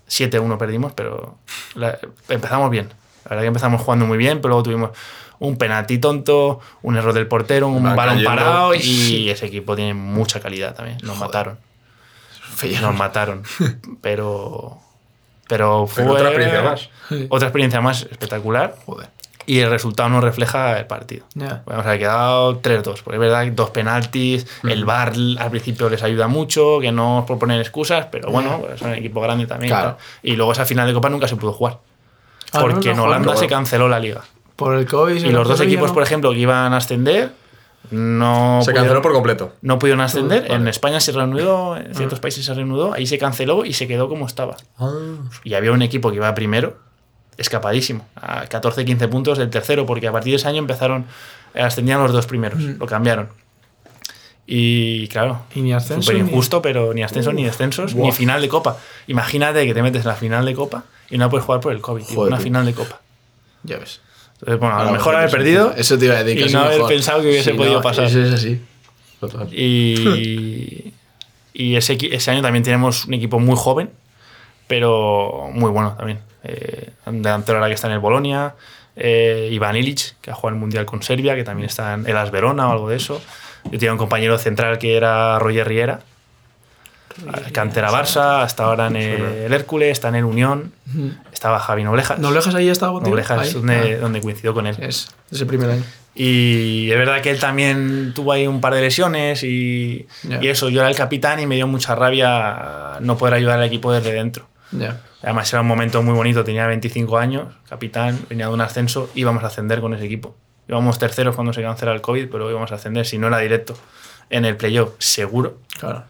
7-1 0.07 0.57
perdimos, 0.57 0.93
pero 0.93 1.37
la- 1.75 1.99
empezamos 2.29 2.69
bien. 2.71 2.89
La 3.25 3.29
verdad 3.29 3.41
que 3.43 3.47
empezamos 3.49 3.81
jugando 3.81 4.07
muy 4.07 4.17
bien, 4.17 4.37
pero 4.41 4.49
luego 4.49 4.63
tuvimos 4.63 4.89
un 5.37 5.57
penalti 5.57 5.99
tonto, 5.99 6.59
un 6.81 6.97
error 6.97 7.13
del 7.13 7.27
portero, 7.27 7.67
un 7.67 7.83
Van 7.83 7.95
balón 7.95 8.15
cayendo. 8.15 8.29
parado 8.29 8.73
y 8.73 9.29
ese 9.29 9.45
equipo 9.45 9.75
tiene 9.75 9.93
mucha 9.93 10.39
calidad 10.39 10.73
también. 10.75 10.97
Nos 11.03 11.17
mataron. 11.19 11.59
Nos 12.81 12.95
mataron. 12.95 13.43
Pero. 14.01 14.77
Pero 15.47 15.87
fue. 15.87 16.03
Pero 16.03 16.13
otra 16.13 16.27
experiencia 16.29 16.61
más. 16.61 16.89
Otra 17.29 17.47
experiencia 17.47 17.81
más 17.81 18.03
espectacular. 18.03 18.75
Joder. 18.85 19.09
Y 19.45 19.59
el 19.59 19.69
resultado 19.69 20.07
no 20.07 20.21
refleja 20.21 20.77
el 20.77 20.85
partido. 20.85 21.25
Ya. 21.33 21.63
Vamos 21.65 21.85
a 21.85 21.89
haber 21.89 21.99
quedado 21.99 22.61
3-2. 22.61 23.01
Porque 23.03 23.15
es 23.15 23.19
verdad 23.19 23.43
que 23.43 23.51
dos 23.51 23.71
penaltis. 23.71 24.45
El 24.63 24.85
VAR 24.85 25.13
al 25.39 25.49
principio 25.49 25.89
les 25.89 26.03
ayuda 26.03 26.27
mucho, 26.27 26.79
que 26.79 26.91
no 26.91 27.19
os 27.19 27.25
proponen 27.25 27.59
excusas, 27.59 28.05
pero 28.11 28.31
bueno, 28.31 28.61
son 28.77 28.91
un 28.91 28.95
equipo 28.95 29.19
grande 29.19 29.47
también. 29.47 29.71
Claro. 29.71 29.95
claro. 29.95 29.97
Y 30.21 30.35
luego 30.35 30.51
esa 30.51 30.65
final 30.65 30.87
de 30.87 30.93
Copa 30.93 31.09
nunca 31.09 31.27
se 31.27 31.35
pudo 31.35 31.53
jugar. 31.53 31.79
Ah, 32.53 32.61
porque 32.61 32.93
no 32.93 33.03
en. 33.03 33.09
Holanda 33.09 33.35
se 33.35 33.47
canceló 33.47 33.87
la 33.87 33.99
liga. 33.99 34.21
Por 34.55 34.75
el 34.75 34.85
COVID. 34.85 35.25
Y 35.25 35.31
los 35.31 35.47
dos 35.47 35.59
equipos, 35.61 35.91
por 35.91 36.03
ejemplo, 36.03 36.31
que 36.31 36.39
iban 36.39 36.73
a 36.73 36.77
ascender, 36.77 37.31
no. 37.91 38.59
Se 38.61 38.71
pudieron- 38.71 38.83
canceló 38.85 39.01
por 39.01 39.13
completo. 39.13 39.53
no 39.61 39.77
pudieron 39.79 40.01
ascender. 40.01 40.51
En 40.51 40.67
España 40.67 40.99
se 40.99 41.11
reanudó, 41.11 41.77
en 41.77 41.93
ciertos 41.95 42.19
países 42.19 42.45
se 42.45 42.53
reanudó, 42.53 42.93
ahí 42.93 43.05
se 43.05 43.17
canceló 43.17 43.65
y 43.65 43.73
se 43.73 43.87
quedó 43.87 44.09
como 44.09 44.25
estaba. 44.25 44.57
Y 45.43 45.53
había 45.53 45.71
un 45.71 45.81
equipo 45.81 46.09
que 46.09 46.15
iba 46.17 46.33
primero, 46.33 46.77
escapadísimo, 47.37 48.05
a 48.15 48.45
14-15 48.47 49.07
puntos 49.09 49.37
del 49.37 49.49
tercero, 49.49 49.85
porque 49.85 50.07
a 50.07 50.11
partir 50.11 50.31
de 50.33 50.37
ese 50.37 50.47
año 50.47 50.59
empezaron, 50.59 51.05
eh, 51.53 51.61
ascendían 51.61 52.01
los 52.01 52.11
dos 52.11 52.25
primeros, 52.27 52.59
lo 52.61 52.85
cambiaron. 52.85 53.29
Y 54.47 55.07
claro, 55.07 55.41
Y 55.55 55.61
ni 55.61 55.71
ascenso, 55.71 56.01
súper 56.01 56.23
ni- 56.23 56.29
injusto, 56.29 56.61
pero 56.61 56.93
ni 56.93 57.03
ascenso, 57.03 57.31
ni 57.31 57.43
descensos, 57.45 57.95
ni 57.95 58.11
final 58.11 58.41
de 58.41 58.49
copa. 58.49 58.77
Imagínate 59.07 59.65
que 59.65 59.73
te 59.73 59.81
metes 59.81 60.01
en 60.01 60.07
la 60.09 60.15
final 60.15 60.45
de 60.45 60.53
copa 60.53 60.83
y 61.09 61.17
no 61.17 61.29
puedes 61.29 61.45
jugar 61.45 61.61
por 61.61 61.71
el 61.71 61.79
COVID, 61.81 62.03
Joder, 62.03 62.27
una 62.27 62.37
tío. 62.37 62.43
final 62.43 62.65
de 62.65 62.73
copa. 62.73 62.99
Ya 63.63 63.77
ves. 63.77 64.01
Entonces, 64.41 64.59
bueno, 64.59 64.75
a 64.75 64.85
lo 64.85 64.91
mejor 64.91 65.15
haber 65.15 65.29
perdido 65.29 65.71
Eso 65.77 65.99
te 65.99 66.05
iba 66.05 66.17
a 66.17 66.29
y 66.29 66.51
no 66.51 66.59
haber 66.61 66.77
mejor. 66.77 66.89
pensado 66.89 67.21
que 67.21 67.27
hubiese 67.29 67.51
Sí, 67.51 67.57
podido 67.57 67.75
no, 67.75 67.81
pasar. 67.81 68.05
Eso 68.05 68.21
es 68.21 68.33
así. 68.33 68.59
Total. 69.19 69.47
Y, 69.53 70.93
y 71.53 71.75
ese, 71.75 71.95
año 72.31 72.41
también 72.41 72.63
tenemos 72.63 73.05
un 73.05 73.13
equipo 73.13 73.39
muy 73.39 73.55
joven, 73.55 73.91
pero 74.67 75.49
muy 75.53 75.69
bueno 75.69 75.93
también. 75.95 76.19
Eh, 76.43 76.89
delantero 77.05 77.59
ahora 77.59 77.67
que 77.67 77.75
está 77.75 77.85
en 77.85 77.93
el 77.93 77.99
Bolonia, 77.99 78.55
eh, 78.95 79.49
Iván 79.51 79.75
Ilic, 79.75 80.15
que 80.21 80.31
ha 80.31 80.33
jugado 80.33 80.55
el 80.55 80.59
Mundial 80.59 80.87
con 80.87 81.03
Serbia, 81.03 81.35
que 81.35 81.43
también 81.43 81.69
está 81.69 81.93
en 81.93 82.07
el 82.07 82.17
As 82.17 82.31
Verona 82.31 82.67
o 82.67 82.71
algo 82.71 82.89
de 82.89 82.95
eso. 82.95 83.21
Yo 83.65 83.77
tenía 83.77 83.91
un 83.91 83.99
compañero 83.99 84.39
central 84.39 84.79
que 84.79 84.97
era 84.97 85.37
Roger 85.37 85.67
Riera, 85.67 85.99
cantera 87.51 87.89
Barça, 87.91 88.41
hasta 88.43 88.63
ahora 88.65 88.87
en 88.87 88.95
el 88.95 89.53
Hércules, 89.53 89.91
está 89.91 90.09
en 90.09 90.15
el 90.15 90.25
Unión, 90.25 90.71
estaba 91.31 91.59
Javi 91.59 91.83
Noblejas. 91.83 92.19
¿Noblejas 92.19 92.53
ahí 92.55 92.69
estaba 92.69 92.93
contigo? 92.93 93.11
Noblejas 93.15 93.47
es 93.47 93.53
donde, 93.53 93.95
Ah, 93.95 93.97
donde 94.01 94.21
coincidió 94.21 94.53
con 94.53 94.67
él. 94.67 94.75
es, 94.79 95.09
es 95.31 95.41
el 95.41 95.47
primer 95.47 95.69
año. 95.71 95.83
Y 96.13 96.91
es 96.91 96.97
verdad 96.97 97.21
que 97.21 97.31
él 97.31 97.39
también 97.39 98.11
tuvo 98.13 98.33
ahí 98.33 98.45
un 98.45 98.59
par 98.59 98.73
de 98.75 98.81
lesiones 98.81 99.43
y, 99.43 100.07
y 100.41 100.47
eso, 100.47 100.69
yo 100.69 100.81
era 100.81 100.89
el 100.89 100.95
capitán 100.95 101.39
y 101.39 101.47
me 101.47 101.55
dio 101.55 101.67
mucha 101.67 101.95
rabia 101.95 102.97
no 102.99 103.17
poder 103.17 103.35
ayudar 103.35 103.59
al 103.59 103.65
equipo 103.65 103.93
desde 103.93 104.11
dentro. 104.11 104.47
Ya. 104.71 105.01
Además 105.23 105.51
era 105.53 105.61
un 105.61 105.67
momento 105.67 106.01
muy 106.03 106.13
bonito, 106.13 106.43
tenía 106.43 106.67
25 106.67 107.17
años, 107.17 107.53
capitán, 107.69 108.19
venía 108.29 108.47
de 108.47 108.53
un 108.53 108.61
ascenso, 108.61 109.09
íbamos 109.15 109.43
a 109.43 109.47
ascender 109.47 109.79
con 109.79 109.93
ese 109.93 110.05
equipo. 110.05 110.35
Íbamos 110.67 110.99
terceros 110.99 111.35
cuando 111.35 111.53
se 111.53 111.61
canceló 111.61 111.91
el 111.93 112.01
COVID, 112.01 112.29
pero 112.29 112.49
íbamos 112.49 112.71
a 112.71 112.75
ascender, 112.75 113.05
si 113.05 113.17
no 113.17 113.27
era 113.27 113.37
directo, 113.39 113.75
en 114.29 114.45
el 114.45 114.55
playoff, 114.57 114.91
seguro. 114.99 115.59
Claro. 115.79 116.03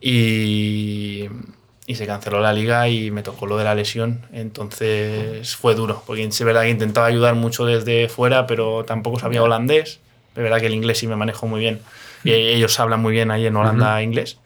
Y, 0.00 1.28
y 1.86 1.94
se 1.94 2.06
canceló 2.06 2.40
la 2.40 2.52
liga 2.52 2.88
y 2.88 3.10
me 3.10 3.22
tocó 3.22 3.46
lo 3.46 3.56
de 3.56 3.64
la 3.64 3.74
lesión. 3.74 4.26
Entonces 4.32 5.56
fue 5.56 5.74
duro, 5.74 6.02
porque 6.06 6.24
es 6.24 6.44
verdad 6.44 6.62
que 6.62 6.70
intentaba 6.70 7.06
ayudar 7.06 7.34
mucho 7.34 7.64
desde 7.64 8.08
fuera, 8.08 8.46
pero 8.46 8.84
tampoco 8.84 9.18
sabía 9.18 9.42
holandés. 9.42 10.00
Es 10.36 10.42
verdad 10.42 10.60
que 10.60 10.66
el 10.66 10.74
inglés 10.74 10.98
sí 10.98 11.06
me 11.06 11.16
manejo 11.16 11.46
muy 11.46 11.60
bien. 11.60 11.80
Y 12.24 12.32
ellos 12.32 12.78
hablan 12.78 13.00
muy 13.00 13.12
bien 13.12 13.30
ahí 13.30 13.46
en 13.46 13.56
Holanda 13.56 14.02
inglés. 14.02 14.38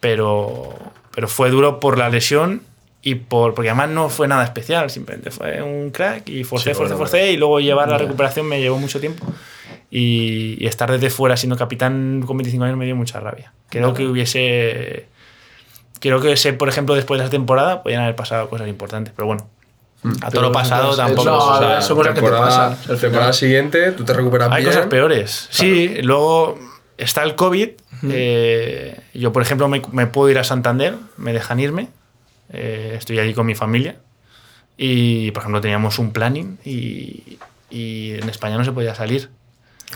Pero, 0.00 0.76
pero 1.14 1.28
fue 1.28 1.50
duro 1.50 1.80
por 1.80 1.96
la 1.96 2.08
lesión 2.08 2.62
y 3.02 3.16
por 3.16 3.54
porque 3.54 3.70
además 3.70 3.90
no 3.90 4.08
fue 4.08 4.26
nada 4.26 4.44
especial. 4.44 4.90
Simplemente 4.90 5.30
fue 5.30 5.62
un 5.62 5.90
crack 5.90 6.28
y 6.28 6.44
forcé, 6.44 6.70
Sí, 6.70 6.74
forcé, 6.74 6.94
bueno, 6.94 6.98
forcé. 6.98 7.32
Y 7.32 7.36
luego 7.36 7.60
llevar 7.60 7.88
la 7.88 7.98
recuperación 7.98 8.46
me 8.46 8.60
llevó 8.60 8.78
mucho 8.78 9.00
tiempo. 9.00 9.24
Y, 9.96 10.56
y 10.58 10.66
estar 10.66 10.90
desde 10.90 11.08
fuera 11.08 11.36
siendo 11.36 11.56
capitán 11.56 12.24
con 12.26 12.36
25 12.36 12.64
años 12.64 12.76
me 12.76 12.84
dio 12.84 12.96
mucha 12.96 13.20
rabia. 13.20 13.52
Creo 13.68 13.94
que 13.94 14.04
hubiese. 14.08 15.06
Creo 16.00 16.20
que 16.20 16.32
ese, 16.32 16.52
por 16.52 16.68
ejemplo, 16.68 16.96
después 16.96 17.18
de 17.20 17.24
esa 17.26 17.30
temporada 17.30 17.84
podían 17.84 18.02
haber 18.02 18.16
pasado 18.16 18.48
cosas 18.50 18.66
importantes. 18.66 19.12
Pero 19.14 19.26
bueno, 19.26 19.48
a 20.20 20.30
todo 20.32 20.42
lo 20.42 20.50
pasado 20.52 20.88
eso- 20.88 20.96
tampoco. 20.96 21.22
eso- 21.28 21.36
o 21.48 21.58
sea, 21.58 21.78
eso- 21.78 21.94
cosas 21.94 22.12
que 22.14 22.20
te 22.20 22.26
temporada, 22.26 22.70
pasan, 22.70 22.90
al 22.92 23.00
temporada 23.00 23.32
siguiente, 23.32 23.92
tú 23.92 24.04
te 24.04 24.12
recuperas 24.14 24.50
hay 24.50 24.62
bien. 24.64 24.74
cosas 24.74 24.86
peores. 24.88 25.46
Sí, 25.50 25.98
luego 26.02 26.58
está 26.98 27.22
el 27.22 27.36
COVID. 27.36 27.68
eh, 28.10 28.98
yo, 29.14 29.32
por 29.32 29.42
ejemplo, 29.42 29.68
me, 29.68 29.80
me 29.92 30.06
puedo 30.08 30.28
ir 30.28 30.38
a 30.38 30.44
Santander, 30.44 30.96
me 31.16 31.32
dejan 31.32 31.60
irme. 31.60 31.88
eh, 32.52 32.94
estoy 32.98 33.18
allí 33.20 33.32
con 33.32 33.46
mi 33.46 33.54
familia. 33.54 33.96
Y, 34.76 35.30
por 35.30 35.42
ejemplo, 35.42 35.60
teníamos 35.60 35.98
un 36.00 36.12
planning 36.12 36.58
y, 36.64 37.38
y 37.70 38.14
en 38.20 38.28
España 38.28 38.58
no 38.58 38.64
se 38.64 38.72
podía 38.72 38.94
salir 38.94 39.30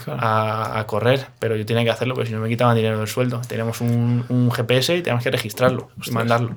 Claro. 0.03 0.19
a, 0.21 0.79
a 0.79 0.87
correr, 0.87 1.27
pero 1.39 1.55
yo 1.57 1.65
tenía 1.65 1.83
que 1.83 1.89
hacerlo 1.89 2.13
porque 2.15 2.29
si 2.29 2.33
no 2.33 2.39
me 2.41 2.47
quitaban 2.49 2.75
dinero 2.75 2.97
del 2.99 3.07
sueldo. 3.07 3.41
Teníamos 3.47 3.81
un, 3.81 4.25
un 4.29 4.51
GPS 4.51 4.95
y 4.95 5.01
teníamos 5.01 5.23
que 5.23 5.31
registrarlo 5.31 5.89
y 6.05 6.11
mandarlo. 6.11 6.55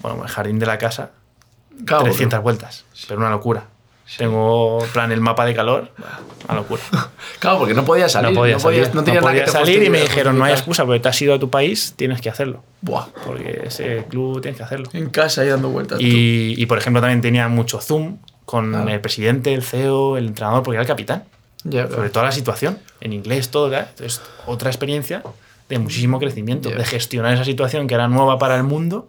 Bueno, 0.00 0.22
el 0.22 0.28
jardín 0.30 0.58
de 0.58 0.66
la 0.66 0.78
casa, 0.78 1.10
Claro, 1.84 2.04
300 2.04 2.42
vueltas, 2.42 2.84
pero 3.08 3.20
una 3.20 3.30
locura. 3.30 3.64
Tengo 4.18 4.84
plan 4.92 5.12
el 5.12 5.20
mapa 5.20 5.44
de 5.44 5.54
calor, 5.54 5.90
una 6.48 6.56
locura. 6.58 6.82
Claro, 7.38 7.58
porque 7.58 7.74
no 7.74 7.84
podías 7.84 8.10
salir. 8.12 8.30
no 8.32 8.34
podía 8.40 8.58
salir, 8.58 8.80
podías- 8.90 8.94
no 8.94 9.20
podía 9.20 9.46
salir 9.46 9.82
y 9.82 9.88
me 9.90 10.00
dijeron 10.00 10.36
no 10.38 10.44
hay 10.44 10.52
excusa 10.52 10.84
porque 10.84 11.00
te 11.00 11.08
has 11.08 11.22
ido 11.22 11.34
a 11.34 11.38
tu 11.38 11.48
país, 11.48 11.94
tienes 11.96 12.20
que 12.20 12.28
hacerlo. 12.28 12.62
Buah. 12.82 13.06
Porque 13.24 13.62
ese 13.66 14.04
club 14.10 14.40
tienes 14.42 14.58
que 14.58 14.64
hacerlo. 14.64 14.88
En 14.92 15.08
casa 15.10 15.42
ahí 15.42 15.48
dando 15.48 15.68
vueltas. 15.70 16.00
Y, 16.00 16.54
y, 16.60 16.66
por 16.66 16.76
ejemplo 16.78 17.00
también 17.00 17.20
tenía 17.20 17.46
mucho 17.48 17.80
Zoom 17.80 18.18
con 18.44 18.70
Claro. 18.72 18.88
el 18.88 19.00
presidente, 19.00 19.54
el 19.54 19.62
CEO, 19.62 20.16
el 20.18 20.26
entrenador, 20.26 20.62
porque 20.64 20.74
era 20.76 20.82
el 20.82 20.88
capitán. 20.88 21.24
Sobre 21.62 22.10
toda 22.10 22.26
la 22.26 22.32
situación, 22.32 22.78
en 23.00 23.12
inglés, 23.12 23.50
todo. 23.50 23.68
¿verdad? 23.68 23.88
Entonces, 23.90 24.22
otra 24.46 24.70
experiencia 24.70 25.22
de 25.68 25.78
muchísimo 25.78 26.18
crecimiento, 26.18 26.70
de 26.70 26.84
gestionar 26.84 27.34
esa 27.34 27.44
situación 27.44 27.86
que 27.86 27.94
era 27.94 28.08
nueva 28.08 28.38
para 28.38 28.56
el 28.56 28.62
mundo, 28.62 29.08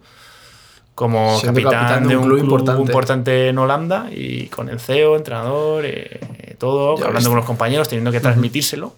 como 0.94 1.40
capitán, 1.40 1.72
capitán 1.72 2.08
de 2.08 2.16
un 2.16 2.24
club, 2.24 2.38
importante. 2.38 2.82
importante. 2.82 3.48
en 3.48 3.58
Holanda 3.58 4.08
y 4.12 4.46
con 4.48 4.68
el 4.68 4.78
CEO, 4.78 5.16
entrenador, 5.16 5.84
eh, 5.86 6.54
todo, 6.58 6.98
Ya 6.98 7.06
hablando 7.06 7.30
con 7.30 7.36
los 7.36 7.46
compañeros, 7.46 7.88
teniendo 7.88 8.12
que 8.12 8.20
transmitírselo 8.20 8.94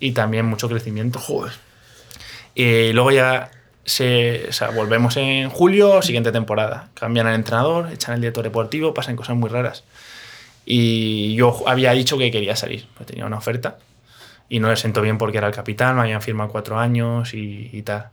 y 0.00 0.12
también 0.12 0.46
mucho 0.46 0.68
crecimiento. 0.68 1.18
Joder. 1.18 1.52
Y 2.54 2.92
luego 2.92 3.10
ya 3.10 3.50
se, 3.84 4.46
o 4.48 4.52
sea, 4.52 4.70
volvemos 4.70 5.16
en 5.16 5.50
julio, 5.50 6.02
siguiente 6.02 6.32
temporada. 6.32 6.88
Cambian 6.94 7.26
el 7.28 7.34
entrenador, 7.34 7.92
echan 7.92 8.14
el 8.14 8.20
director 8.20 8.44
deportivo, 8.44 8.94
pasan 8.94 9.14
cosas 9.14 9.36
muy 9.36 9.48
raras. 9.50 9.84
Y 10.70 11.34
yo 11.34 11.62
había 11.66 11.92
dicho 11.92 12.18
que 12.18 12.30
quería 12.30 12.54
salir, 12.54 12.86
pues 12.94 13.06
tenía 13.06 13.24
una 13.24 13.38
oferta 13.38 13.78
y 14.50 14.60
no 14.60 14.68
le 14.68 14.76
sentó 14.76 15.00
bien 15.00 15.16
porque 15.16 15.38
era 15.38 15.46
el 15.46 15.54
capitán, 15.54 15.96
me 15.96 16.02
habían 16.02 16.20
firmado 16.20 16.50
cuatro 16.50 16.78
años 16.78 17.32
y, 17.32 17.70
y 17.72 17.80
tal. 17.80 18.08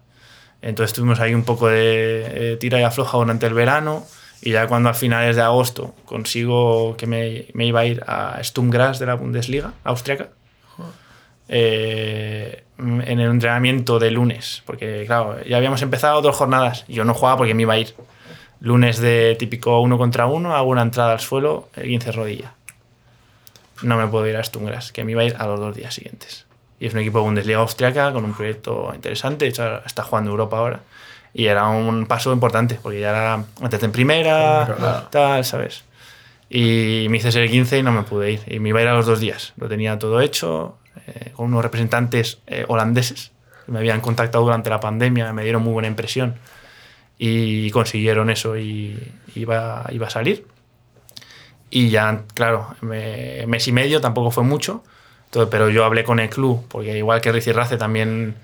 Entonces 0.61 0.93
tuvimos 0.93 1.19
ahí 1.19 1.33
un 1.33 1.43
poco 1.43 1.67
de 1.67 2.55
tira 2.61 2.79
y 2.79 2.83
afloja 2.83 3.17
durante 3.17 3.45
el 3.45 3.53
verano 3.53 4.05
y 4.41 4.51
ya 4.51 4.67
cuando 4.67 4.87
a 4.87 4.93
finales 4.93 5.35
de 5.35 5.41
agosto 5.41 5.95
consigo 6.05 6.95
que 6.95 7.07
me, 7.07 7.47
me 7.53 7.65
iba 7.65 7.81
a 7.81 7.85
ir 7.87 8.03
a 8.07 8.41
Sturm 8.41 8.71
de 8.71 9.05
la 9.05 9.15
Bundesliga 9.15 9.73
austriaca, 9.83 10.29
eh, 11.49 12.63
en 12.77 13.19
el 13.19 13.31
entrenamiento 13.31 13.99
de 13.99 14.11
lunes, 14.11 14.63
porque 14.65 15.03
claro, 15.05 15.43
ya 15.43 15.57
habíamos 15.57 15.81
empezado 15.81 16.21
dos 16.21 16.37
jornadas 16.37 16.85
yo 16.87 17.03
no 17.03 17.13
jugaba 17.13 17.37
porque 17.37 17.53
me 17.53 17.63
iba 17.63 17.73
a 17.73 17.79
ir. 17.79 17.93
Lunes 18.65 18.97
de 18.97 19.35
típico 19.37 19.79
uno 19.79 19.95
contra 19.95 20.25
uno, 20.25 20.55
hago 20.55 20.71
una 20.71 20.81
entrada 20.81 21.11
al 21.11 21.19
suelo, 21.19 21.69
el 21.75 21.83
15 21.83 22.11
rodilla. 22.13 22.53
No 23.83 23.95
me 23.95 24.07
puedo 24.07 24.25
ir 24.25 24.35
a 24.37 24.43
Stungras, 24.43 24.91
que 24.91 25.05
me 25.05 25.11
iba 25.11 25.21
a 25.21 25.25
ir 25.25 25.35
a 25.37 25.45
los 25.45 25.59
dos 25.59 25.75
días 25.75 25.93
siguientes. 25.93 26.47
Y 26.79 26.87
es 26.87 26.93
un 26.95 27.01
equipo 27.01 27.19
de 27.19 27.25
Bundesliga 27.25 27.59
austriaca 27.59 28.11
con 28.11 28.25
un 28.25 28.33
proyecto 28.33 28.91
interesante, 28.95 29.45
de 29.45 29.49
hecho 29.49 29.85
está 29.85 30.01
jugando 30.01 30.31
Europa 30.31 30.57
ahora. 30.57 30.79
Y 31.31 31.45
era 31.45 31.67
un 31.67 32.07
paso 32.07 32.33
importante, 32.33 32.79
porque 32.81 33.01
ya 33.01 33.11
era 33.11 33.45
antes 33.61 33.83
en 33.83 33.91
primera, 33.91 35.07
tal, 35.11 35.45
¿sabes? 35.45 35.83
Y 36.49 37.05
me 37.11 37.17
hice 37.17 37.31
ser 37.31 37.43
el 37.43 37.51
15 37.51 37.77
y 37.77 37.83
no 37.83 37.91
me 37.91 38.01
pude 38.01 38.31
ir. 38.31 38.41
Y 38.47 38.57
me 38.57 38.69
iba 38.69 38.79
a 38.79 38.81
ir 38.81 38.87
a 38.87 38.95
los 38.95 39.05
dos 39.05 39.19
días. 39.19 39.53
Lo 39.57 39.69
tenía 39.69 39.99
todo 39.99 40.21
hecho, 40.21 40.79
eh, 41.05 41.33
con 41.35 41.45
unos 41.45 41.61
representantes 41.61 42.39
eh, 42.47 42.65
holandeses 42.67 43.31
que 43.67 43.71
me 43.71 43.77
habían 43.77 44.01
contactado 44.01 44.43
durante 44.43 44.71
la 44.71 44.79
pandemia, 44.79 45.31
me 45.33 45.43
dieron 45.43 45.61
muy 45.61 45.73
buena 45.73 45.87
impresión 45.87 46.33
y 47.17 47.69
consiguieron 47.71 48.29
eso 48.29 48.57
y 48.57 48.97
iba, 49.35 49.85
iba 49.91 50.07
a 50.07 50.09
salir. 50.09 50.45
Y 51.69 51.89
ya, 51.89 52.23
claro, 52.33 52.75
me- 52.81 53.45
mes 53.47 53.67
y 53.67 53.71
medio 53.71 53.99
tampoco 54.01 54.31
fue 54.31 54.43
mucho, 54.43 54.83
entonces, 55.25 55.49
pero 55.51 55.69
yo 55.69 55.83
hablé 55.85 56.03
con 56.03 56.19
el 56.19 56.29
club, 56.29 56.65
porque 56.69 56.97
igual 56.97 57.21
que 57.21 57.31
Ricky 57.31 57.51
Race 57.51 57.75
también, 57.77 58.35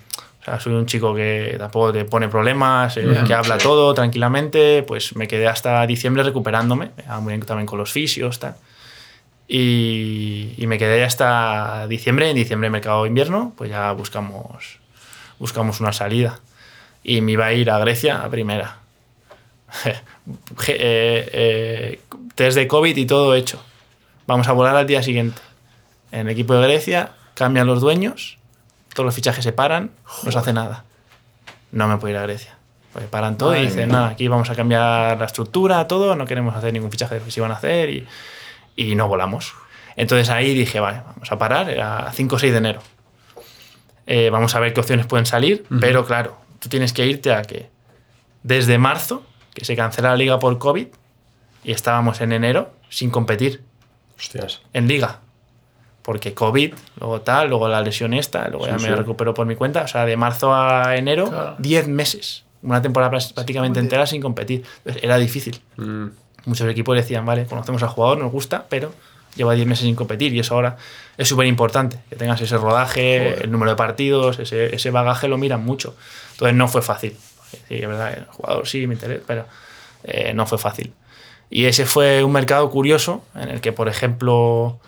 o 0.42 0.44
sea, 0.44 0.60
soy 0.60 0.74
un 0.74 0.86
chico 0.86 1.14
que 1.16 1.56
tampoco 1.58 1.94
te 1.94 2.04
pone 2.06 2.28
problemas, 2.28 2.98
eh, 2.98 3.22
que 3.26 3.34
habla 3.34 3.58
sí. 3.58 3.64
todo 3.64 3.94
tranquilamente, 3.94 4.84
pues 4.84 5.16
me 5.16 5.28
quedé 5.28 5.48
hasta 5.48 5.86
diciembre 5.88 6.24
recuperándome, 6.24 6.92
también 7.46 7.66
con 7.66 7.78
los 7.78 7.92
fisios, 7.92 8.40
tal. 8.40 8.56
Y, 9.48 10.54
y 10.58 10.66
me 10.68 10.78
quedé 10.78 11.04
hasta 11.04 11.86
diciembre. 11.88 12.30
En 12.30 12.36
diciembre, 12.36 12.70
mercado 12.70 13.04
de 13.04 13.10
invierno, 13.10 13.54
pues 13.58 13.70
ya 13.70 13.92
buscamos, 13.92 14.80
buscamos 15.40 15.82
una 15.82 15.92
salida. 15.92 16.40
Y 17.04 17.22
me 17.22 17.34
iba 17.34 17.46
a 17.46 17.54
ir 17.54 17.70
a 17.70 17.80
Grecia 17.80 18.24
a 18.24 18.30
primera. 18.30 18.78
Eh, 20.68 21.30
eh, 21.34 22.02
test 22.36 22.56
de 22.56 22.68
COVID 22.68 22.96
y 22.96 23.06
todo 23.06 23.34
hecho. 23.34 23.62
Vamos 24.28 24.48
a 24.48 24.52
volar 24.52 24.76
al 24.76 24.86
día 24.86 25.02
siguiente. 25.02 25.42
En 26.12 26.22
el 26.22 26.30
equipo 26.30 26.54
de 26.54 26.62
Grecia 26.62 27.14
cambian 27.34 27.66
los 27.66 27.82
dueños, 27.82 28.38
todos 28.94 29.06
los 29.06 29.16
fichajes 29.16 29.44
se 29.44 29.52
paran, 29.52 29.92
no 30.24 30.32
se 30.32 30.38
hace 30.38 30.54
nada. 30.54 30.86
No 31.72 31.88
me 31.88 31.98
puedo 31.98 32.14
ir 32.14 32.18
a 32.18 32.22
Grecia. 32.22 32.56
Pues 32.94 33.06
paran 33.08 33.38
todo 33.38 33.56
y 33.56 33.62
dicen, 33.62 33.90
nada, 33.90 34.10
aquí 34.10 34.28
vamos 34.28 34.50
a 34.50 34.56
cambiar 34.56 35.18
la 35.18 35.26
estructura, 35.26 35.88
todo, 35.88 36.16
no 36.16 36.26
queremos 36.26 36.56
hacer 36.56 36.72
ningún 36.72 36.92
fichaje 36.92 37.20
que 37.20 37.32
se 37.32 37.40
iban 37.40 37.52
a 37.52 37.56
hacer 37.56 37.90
y, 37.90 38.08
y 38.76 38.96
no 38.96 39.08
volamos. 39.08 39.54
Entonces 39.96 40.30
ahí 40.30 40.54
dije, 40.54 40.80
vale, 40.80 41.02
vamos 41.06 41.32
a 41.32 41.38
parar, 41.38 41.70
era 41.70 42.12
5 42.14 42.36
o 42.36 42.40
6 42.40 42.52
de 42.52 42.58
enero. 42.58 42.82
Eh, 44.08 44.30
vamos 44.30 44.56
a 44.56 44.60
ver 44.60 44.74
qué 44.74 44.82
opciones 44.82 45.06
pueden 45.06 45.26
salir, 45.26 45.66
pero 45.80 46.06
claro, 46.06 46.36
tú 46.62 46.70
tienes 46.70 46.94
que 46.94 47.06
irte 47.06 47.34
a 47.34 47.42
que 47.42 47.70
desde 48.44 48.78
marzo, 48.78 49.24
que 49.54 49.66
se 49.66 49.76
cancela 49.76 50.10
la 50.12 50.16
liga 50.16 50.40
por 50.40 50.58
COVID, 50.58 50.88
y 51.64 51.72
estábamos 51.74 52.22
en 52.22 52.32
enero 52.32 52.72
sin 52.90 53.10
competir 53.10 53.64
Hostias. 54.18 54.62
en 54.74 54.88
liga. 54.88 55.20
Porque 56.02 56.34
COVID, 56.34 56.74
luego 57.00 57.22
tal, 57.22 57.50
luego 57.50 57.68
la 57.68 57.82
lesión 57.82 58.14
esta, 58.16 58.48
luego 58.48 58.66
ya 58.66 58.80
Sí, 58.80 58.86
me 58.90 58.96
recupero 58.96 59.34
por 59.36 59.46
mi 59.46 59.56
cuenta. 59.56 59.84
O 59.84 59.88
sea, 59.88 60.06
de 60.06 60.18
marzo 60.18 60.54
a 60.56 60.96
enero, 60.96 61.30
Claro. 61.30 61.56
10 61.60 61.88
meses. 61.88 62.44
Una 62.64 62.82
temporada 62.82 63.12
prá- 63.12 63.34
prácticamente 63.34 63.80
entera 63.80 64.08
sin 64.08 64.22
competir. 64.22 64.64
Era 64.86 65.18
difícil. 65.18 65.62
Mm. 65.78 66.08
Muchos 66.46 66.68
equipos 66.70 66.96
decían, 66.96 67.24
vale, 67.26 67.46
conocemos 67.46 67.84
al 67.84 67.90
jugador, 67.90 68.18
nos 68.18 68.32
gusta, 68.32 68.66
pero 68.70 68.94
lleva 69.36 69.54
10 69.54 69.68
meses 69.68 69.86
sin 69.86 69.96
competir 69.96 70.34
y 70.34 70.40
eso 70.40 70.56
ahora 70.56 70.78
es 71.18 71.28
súper 71.28 71.48
importante. 71.48 71.98
Que 72.10 72.16
tengas 72.16 72.42
ese 72.42 72.58
rodaje, 72.58 73.44
el 73.44 73.52
número 73.52 73.72
de 73.72 73.78
partidos, 73.78 74.40
ese, 74.40 74.76
ese 74.76 74.92
bagaje 74.92 75.28
lo 75.28 75.38
miran 75.38 75.64
mucho. 75.64 75.96
Entonces 76.34 76.56
no 76.56 76.68
fue 76.68 76.82
fácil. 76.82 77.16
Sí, 77.68 77.76
es 77.76 77.88
verdad, 77.88 78.14
el 78.18 78.26
jugador 78.26 78.68
sí 78.68 78.88
me 78.88 78.94
interesa, 78.96 79.24
pero 79.28 79.46
eh, 80.04 80.34
no 80.34 80.46
fue 80.46 80.58
fácil. 80.58 80.94
Y 81.50 81.66
ese 81.66 81.86
fue 81.86 82.24
un 82.24 82.32
mercado 82.32 82.70
curioso 82.70 83.24
en 83.36 83.50
el 83.50 83.60
que, 83.62 83.74
por 83.74 83.90
ejemplo, 83.90 84.80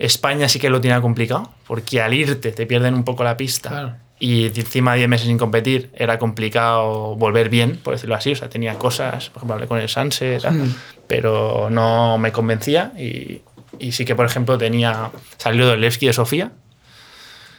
España 0.00 0.48
sí 0.48 0.58
que 0.58 0.68
lo 0.68 0.80
tenía 0.80 1.00
complicado, 1.00 1.52
porque 1.66 2.02
al 2.02 2.12
irte 2.14 2.50
te 2.52 2.66
pierden 2.66 2.94
un 2.94 3.04
poco 3.04 3.22
la 3.22 3.36
pista. 3.36 3.70
Claro. 3.70 3.94
Y 4.20 4.46
encima 4.46 4.92
de 4.94 4.98
10 4.98 5.08
meses 5.10 5.26
sin 5.28 5.38
competir 5.38 5.90
era 5.94 6.18
complicado 6.18 7.14
volver 7.14 7.48
bien, 7.50 7.76
por 7.76 7.94
decirlo 7.94 8.16
así. 8.16 8.32
O 8.32 8.36
sea, 8.36 8.48
tenía 8.48 8.74
cosas, 8.74 9.30
por 9.30 9.38
ejemplo, 9.38 9.54
hablé 9.54 9.68
con 9.68 9.78
el 9.78 9.88
Sanse, 9.88 10.38
Mm. 10.50 10.74
pero 11.06 11.68
no 11.70 12.18
me 12.18 12.32
convencía. 12.32 12.92
Y, 12.98 13.42
y 13.78 13.92
sí 13.92 14.04
que, 14.04 14.14
por 14.14 14.26
ejemplo, 14.26 14.58
tenía. 14.58 15.10
Salió 15.36 15.68
del 15.68 15.80
Levski 15.80 16.06
de 16.06 16.12
Sofía, 16.12 16.52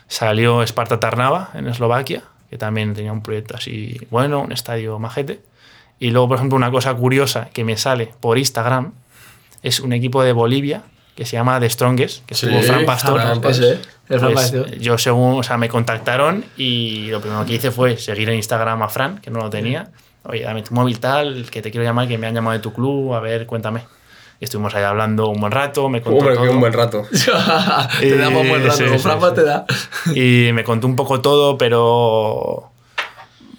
salió 0.08 0.62
Sparta 0.64 1.00
Tarnava 1.00 1.52
en 1.54 1.68
Eslovaquia, 1.68 2.24
que 2.50 2.58
también 2.58 2.94
tenía 2.94 3.12
un 3.14 3.22
proyecto 3.22 3.56
así 3.56 4.00
bueno, 4.10 4.42
un 4.42 4.52
estadio 4.52 4.98
majete. 5.00 5.42
Y 6.00 6.12
luego, 6.12 6.30
por 6.30 6.38
ejemplo, 6.38 6.56
una 6.56 6.72
cosa 6.72 6.94
curiosa 6.94 7.50
que 7.54 7.64
me 7.64 7.76
sale 7.78 8.12
por 8.20 8.38
Instagram 8.38 8.94
es 9.64 9.80
un 9.82 9.92
equipo 9.94 10.24
de 10.24 10.32
Bolivia 10.32 10.84
que 11.16 11.26
se 11.26 11.34
llama 11.34 11.60
The 11.60 11.70
Strongest, 11.70 12.26
que 12.26 12.34
Sí, 12.34 12.46
estuvo 12.46 12.64
Fran 12.64 12.86
Pastor. 12.86 13.20
Fran. 13.20 13.44
Ese, 13.52 13.72
el 14.08 14.20
Fran 14.20 14.32
Pues, 14.34 14.52
Pastor. 14.52 14.78
yo 14.78 14.98
según, 14.98 15.40
o 15.40 15.44
sea, 15.44 15.58
me 15.58 15.68
contactaron 15.68 16.46
y 16.56 17.08
lo 17.08 17.20
primero 17.20 17.46
que 17.46 17.56
hice 17.56 17.72
fue 17.72 17.98
seguir 17.98 18.30
en 18.30 18.36
Instagram 18.38 18.82
a 18.84 18.88
Fran, 18.88 19.18
que 19.20 19.30
no 19.30 19.40
lo 19.40 19.50
tenía. 19.50 19.92
Oye, 20.24 20.44
dame 20.44 20.62
tu 20.64 20.74
móvil 20.74 21.00
tal, 21.02 21.50
que 21.52 21.62
te 21.62 21.72
quiero 21.72 21.84
llamar, 21.84 22.08
que 22.08 22.18
me 22.18 22.28
han 22.28 22.34
llamado 22.36 22.54
de 22.54 22.64
tu 22.64 22.72
club, 22.72 23.14
a 23.14 23.20
ver, 23.20 23.46
cuéntame. 23.46 23.82
Y 24.42 24.46
estuvimos 24.46 24.74
ahí 24.74 24.84
hablando 24.84 25.28
un 25.28 25.40
buen 25.42 25.52
rato, 25.52 25.90
me 25.90 26.02
contó 26.02 26.20
Hombre, 26.20 26.36
todo. 26.36 26.52
un 26.52 26.60
buen 26.62 26.72
rato. 26.74 27.06
te 28.00 28.18
damos 28.18 28.48
buen 28.48 28.64
rato, 28.64 28.78
Sí, 28.78 28.84
con 28.86 28.94
sí, 29.00 29.00
sí. 29.00 29.36
te 29.36 29.44
da. 29.44 29.66
Y 30.16 30.52
me 30.54 30.64
contó 30.64 30.88
un 30.88 30.96
poco 30.96 31.20
todo, 31.22 31.58
pero 31.58 32.72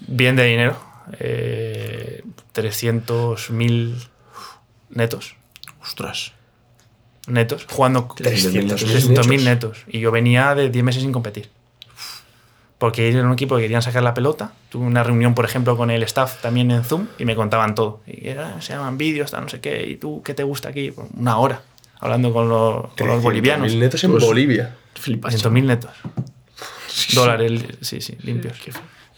bien 0.07 0.35
de 0.35 0.45
dinero. 0.45 0.75
Eh, 1.19 2.23
300.000 2.55 4.07
netos. 4.89 5.35
Ostras. 5.81 6.33
Netos. 7.27 7.67
Jugando 7.69 8.07
300.000 8.07 8.73
300.000 8.75 9.43
netos. 9.43 9.83
Y 9.87 9.99
yo 9.99 10.11
venía 10.11 10.55
de 10.55 10.69
10 10.69 10.83
meses 10.83 11.03
sin 11.03 11.11
competir. 11.11 11.49
Porque 12.81 13.09
era 13.09 13.23
un 13.23 13.33
equipo 13.33 13.57
que 13.57 13.61
querían 13.61 13.83
sacar 13.83 14.01
la 14.01 14.15
pelota. 14.15 14.53
Tuve 14.69 14.83
una 14.87 15.03
reunión, 15.03 15.35
por 15.35 15.45
ejemplo, 15.45 15.77
con 15.77 15.91
el 15.91 16.01
staff 16.01 16.41
también 16.41 16.71
en 16.71 16.83
Zoom 16.83 17.05
y 17.19 17.25
me 17.25 17.35
contaban 17.35 17.75
todo. 17.75 18.01
Y 18.07 18.27
era, 18.27 18.59
se 18.59 18.73
llaman 18.73 18.97
vídeos, 18.97 19.31
no 19.33 19.47
sé 19.49 19.59
qué. 19.61 19.87
¿Y 19.87 19.97
tú 19.97 20.23
qué 20.25 20.33
te 20.33 20.41
gusta 20.41 20.69
aquí? 20.69 20.91
Una 21.15 21.37
hora 21.37 21.61
hablando 21.99 22.33
con 22.33 22.49
los, 22.49 22.91
con 22.97 23.07
los 23.07 23.21
bolivianos. 23.21 23.71
300.000 23.71 23.77
netos 23.77 24.03
en 24.03 24.11
Pues- 24.13 24.23
Bolivia. 24.25 24.75
Flipas. 24.95 25.35
100.000 25.45 25.63
netos. 25.63 25.91
Dólares, 27.13 27.61
sí, 27.81 28.01
sí, 28.01 28.17
limpios. 28.23 28.57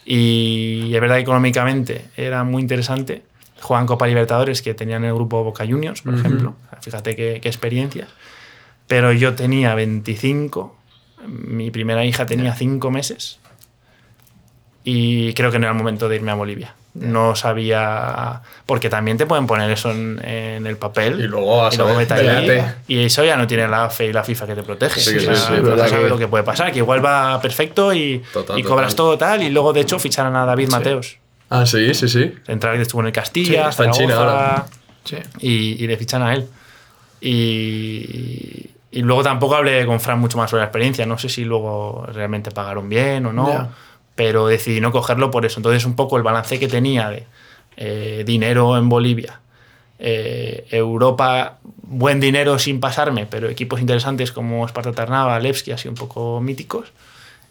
Y 0.05 0.91
es 0.93 0.99
verdad 0.99 1.15
que 1.15 1.21
económicamente 1.21 2.05
era 2.17 2.43
muy 2.43 2.61
interesante. 2.61 3.23
Juegan 3.61 3.85
Copa 3.87 4.07
Libertadores, 4.07 4.61
que 4.61 4.73
tenían 4.73 5.05
el 5.05 5.13
grupo 5.13 5.41
Boca 5.41 5.65
Juniors, 5.65 6.01
por 6.01 6.15
ejemplo. 6.15 6.55
Fíjate 6.81 7.15
qué, 7.15 7.39
qué 7.41 7.47
experiencia. 7.47 8.09
Pero 8.87 9.13
yo 9.13 9.35
tenía 9.35 9.73
25, 9.73 10.75
mi 11.27 11.71
primera 11.71 12.03
hija 12.03 12.25
tenía 12.25 12.53
5 12.53 12.91
meses 12.91 13.39
y 14.83 15.33
creo 15.33 15.51
que 15.51 15.59
no 15.59 15.65
era 15.65 15.71
el 15.71 15.77
momento 15.77 16.09
de 16.09 16.15
irme 16.17 16.31
a 16.31 16.35
Bolivia. 16.35 16.75
No 16.95 17.35
sabía. 17.35 18.41
Porque 18.67 18.87
también 18.89 19.17
te 19.17 19.25
pueden 19.25 19.47
poner 19.47 19.71
eso 19.71 19.89
en, 19.91 20.19
en 20.23 20.67
el 20.67 20.77
papel. 20.77 21.19
Y 21.19 21.23
luego 21.23 21.71
saber, 21.71 21.97
vete 21.97 22.13
allí, 22.13 22.27
espérate. 22.27 22.75
Y 22.87 23.03
eso 23.05 23.23
ya 23.23 23.35
no 23.35 23.47
tiene 23.47 23.67
la 23.67 23.89
fe 23.89 24.07
y 24.07 24.13
la 24.13 24.23
FIFA 24.23 24.45
que 24.47 24.55
te 24.55 24.61
protege. 24.63 24.99
Sí, 25.01 25.17
O 25.17 25.19
sea, 25.19 25.35
sí, 25.35 25.41
sí, 25.55 25.61
no 25.63 25.75
sabes 25.77 25.91
que- 25.93 26.09
lo 26.09 26.17
que 26.19 26.27
puede 26.27 26.43
pasar, 26.43 26.71
que 26.71 26.77
igual 26.79 27.03
va 27.03 27.41
perfecto 27.41 27.93
y, 27.93 28.21
Total, 28.31 28.59
y 28.59 28.63
cobras 28.63 28.95
total. 28.95 28.95
todo 28.95 29.17
tal. 29.17 29.41
Y 29.41 29.49
luego, 29.49 29.73
de 29.73 29.81
hecho, 29.81 29.97
ficharon 29.97 30.35
a 30.35 30.45
David 30.45 30.69
Mateos. 30.69 31.17
Ah, 31.49 31.65
sí, 31.65 31.93
sí, 31.95 32.07
sí. 32.07 32.31
Central 32.45 32.75
que 32.75 32.83
estuvo 32.83 33.01
en 33.01 33.07
el 33.07 33.13
Castilla, 33.13 33.63
Sí, 33.63 33.69
está 33.69 33.85
en 33.85 33.91
China 33.91 34.15
ahora. 34.15 34.65
Sí. 35.03 35.17
y, 35.39 35.83
y 35.83 35.87
le 35.87 35.97
fichan 35.97 36.21
a 36.21 36.33
él. 36.35 36.47
Y, 37.21 38.69
y 38.91 39.01
luego 39.01 39.23
tampoco 39.23 39.55
hablé 39.55 39.85
con 39.85 39.99
Fran 39.99 40.19
mucho 40.19 40.37
más 40.37 40.49
sobre 40.49 40.61
la 40.61 40.65
experiencia. 40.65 41.05
No 41.05 41.17
sé 41.17 41.29
si 41.29 41.43
luego 41.43 42.05
realmente 42.13 42.51
pagaron 42.51 42.87
bien 42.89 43.25
o 43.25 43.33
no, 43.33 43.47
Ya. 43.47 43.69
Pero 44.15 44.47
decidí 44.47 44.81
no 44.81 44.91
cogerlo 44.91 45.31
por 45.31 45.45
eso. 45.45 45.59
Entonces, 45.59 45.85
un 45.85 45.95
poco 45.95 46.17
el 46.17 46.23
balance 46.23 46.59
que 46.59 46.67
tenía 46.67 47.09
de 47.09 47.25
eh, 47.77 48.23
dinero 48.25 48.77
en 48.77 48.89
Bolivia, 48.89 49.39
eh, 49.99 50.67
Europa, 50.71 51.59
buen 51.63 52.19
dinero 52.19 52.59
sin 52.59 52.79
pasarme, 52.79 53.25
pero 53.25 53.49
equipos 53.49 53.79
interesantes 53.79 54.31
como 54.31 54.67
Sparta 54.67 54.91
Tarnava, 54.91 55.39
Levski, 55.39 55.71
así 55.71 55.87
un 55.87 55.95
poco 55.95 56.41
míticos, 56.41 56.91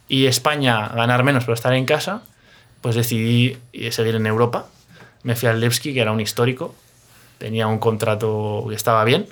y 0.08 0.26
España, 0.26 0.88
ganar 0.88 1.24
menos 1.24 1.44
pero 1.44 1.54
estar 1.54 1.72
en 1.74 1.86
casa. 1.86 2.22
pues 2.80 2.96
decidí 2.96 3.58
seguir 3.90 4.16
en 4.16 4.26
Europa. 4.26 4.66
Me 5.22 5.36
fui 5.36 5.48
al 5.48 5.60
Levski, 5.60 5.94
que 5.94 6.00
era 6.00 6.10
un 6.12 6.20
histórico. 6.20 6.74
Tenía 7.38 7.68
un 7.68 7.78
contrato 7.78 8.66
que 8.68 8.74
estaba 8.74 9.04
bien 9.04 9.26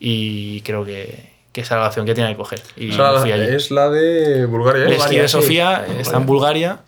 y 0.00 0.62
creo 0.62 0.84
que, 0.84 1.31
que 1.52 1.60
esa 1.60 1.74
era 1.74 1.82
la 1.82 1.88
opción 1.88 2.06
que 2.06 2.14
tenía 2.14 2.30
que 2.30 2.36
coger. 2.36 2.62
Y 2.76 2.90
O 2.92 2.94
sea, 2.96 3.12
me 3.12 3.18
fui 3.20 3.32
allí. 3.32 3.54
es 3.54 3.70
la 3.70 3.90
de 3.90 4.46
Bulgaria. 4.46 4.84
¿eh? 4.84 4.88
Levski 4.88 5.18
de 5.18 5.28
Sofía 5.28 5.84
está 5.98 6.16
en 6.16 6.26
Bulgaria. 6.26 6.80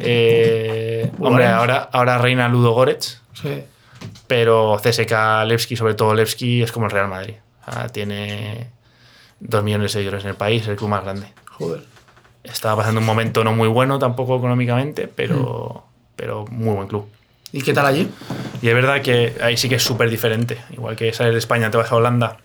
Eh, 0.00 1.10
hombre, 1.20 1.46
ahora, 1.46 1.88
ahora 1.92 2.18
reina 2.18 2.48
Ludo 2.48 2.72
Goretz, 2.72 3.20
Sí. 3.34 3.62
pero 4.26 4.76
CSK 4.82 5.44
Levski, 5.46 5.76
sobre 5.76 5.94
todo 5.94 6.14
Levski, 6.14 6.62
es 6.62 6.72
como 6.72 6.86
el 6.86 6.92
Real 6.92 7.08
Madrid. 7.08 7.34
O 7.66 7.72
sea, 7.72 7.88
tiene 7.88 8.68
dos 9.38 9.62
millones 9.62 9.92
de 9.92 9.98
seguidores 10.00 10.24
en 10.24 10.30
el 10.30 10.36
país, 10.36 10.62
es 10.62 10.68
el 10.68 10.76
club 10.76 10.90
más 10.90 11.02
grande. 11.04 11.26
Joder. 11.52 11.82
Estaba 12.42 12.76
pasando 12.76 13.00
un 13.00 13.06
momento 13.06 13.44
no 13.44 13.52
muy 13.52 13.68
bueno 13.68 13.98
tampoco 13.98 14.36
económicamente, 14.36 15.08
pero, 15.14 15.84
pero 16.16 16.46
muy 16.50 16.74
buen 16.74 16.88
club. 16.88 17.06
¿Y 17.52 17.62
qué 17.62 17.72
tal 17.74 17.86
allí? 17.86 18.08
Y 18.62 18.68
es 18.68 18.74
verdad 18.74 19.02
que 19.02 19.36
ahí 19.42 19.56
sí 19.56 19.68
que 19.68 19.74
es 19.76 19.82
súper 19.82 20.08
diferente. 20.08 20.58
Igual 20.70 20.96
que 20.96 21.12
sales 21.12 21.32
de 21.34 21.38
España, 21.38 21.70
te 21.70 21.76
vas 21.76 21.90
a 21.92 21.96
Holanda 21.96 22.38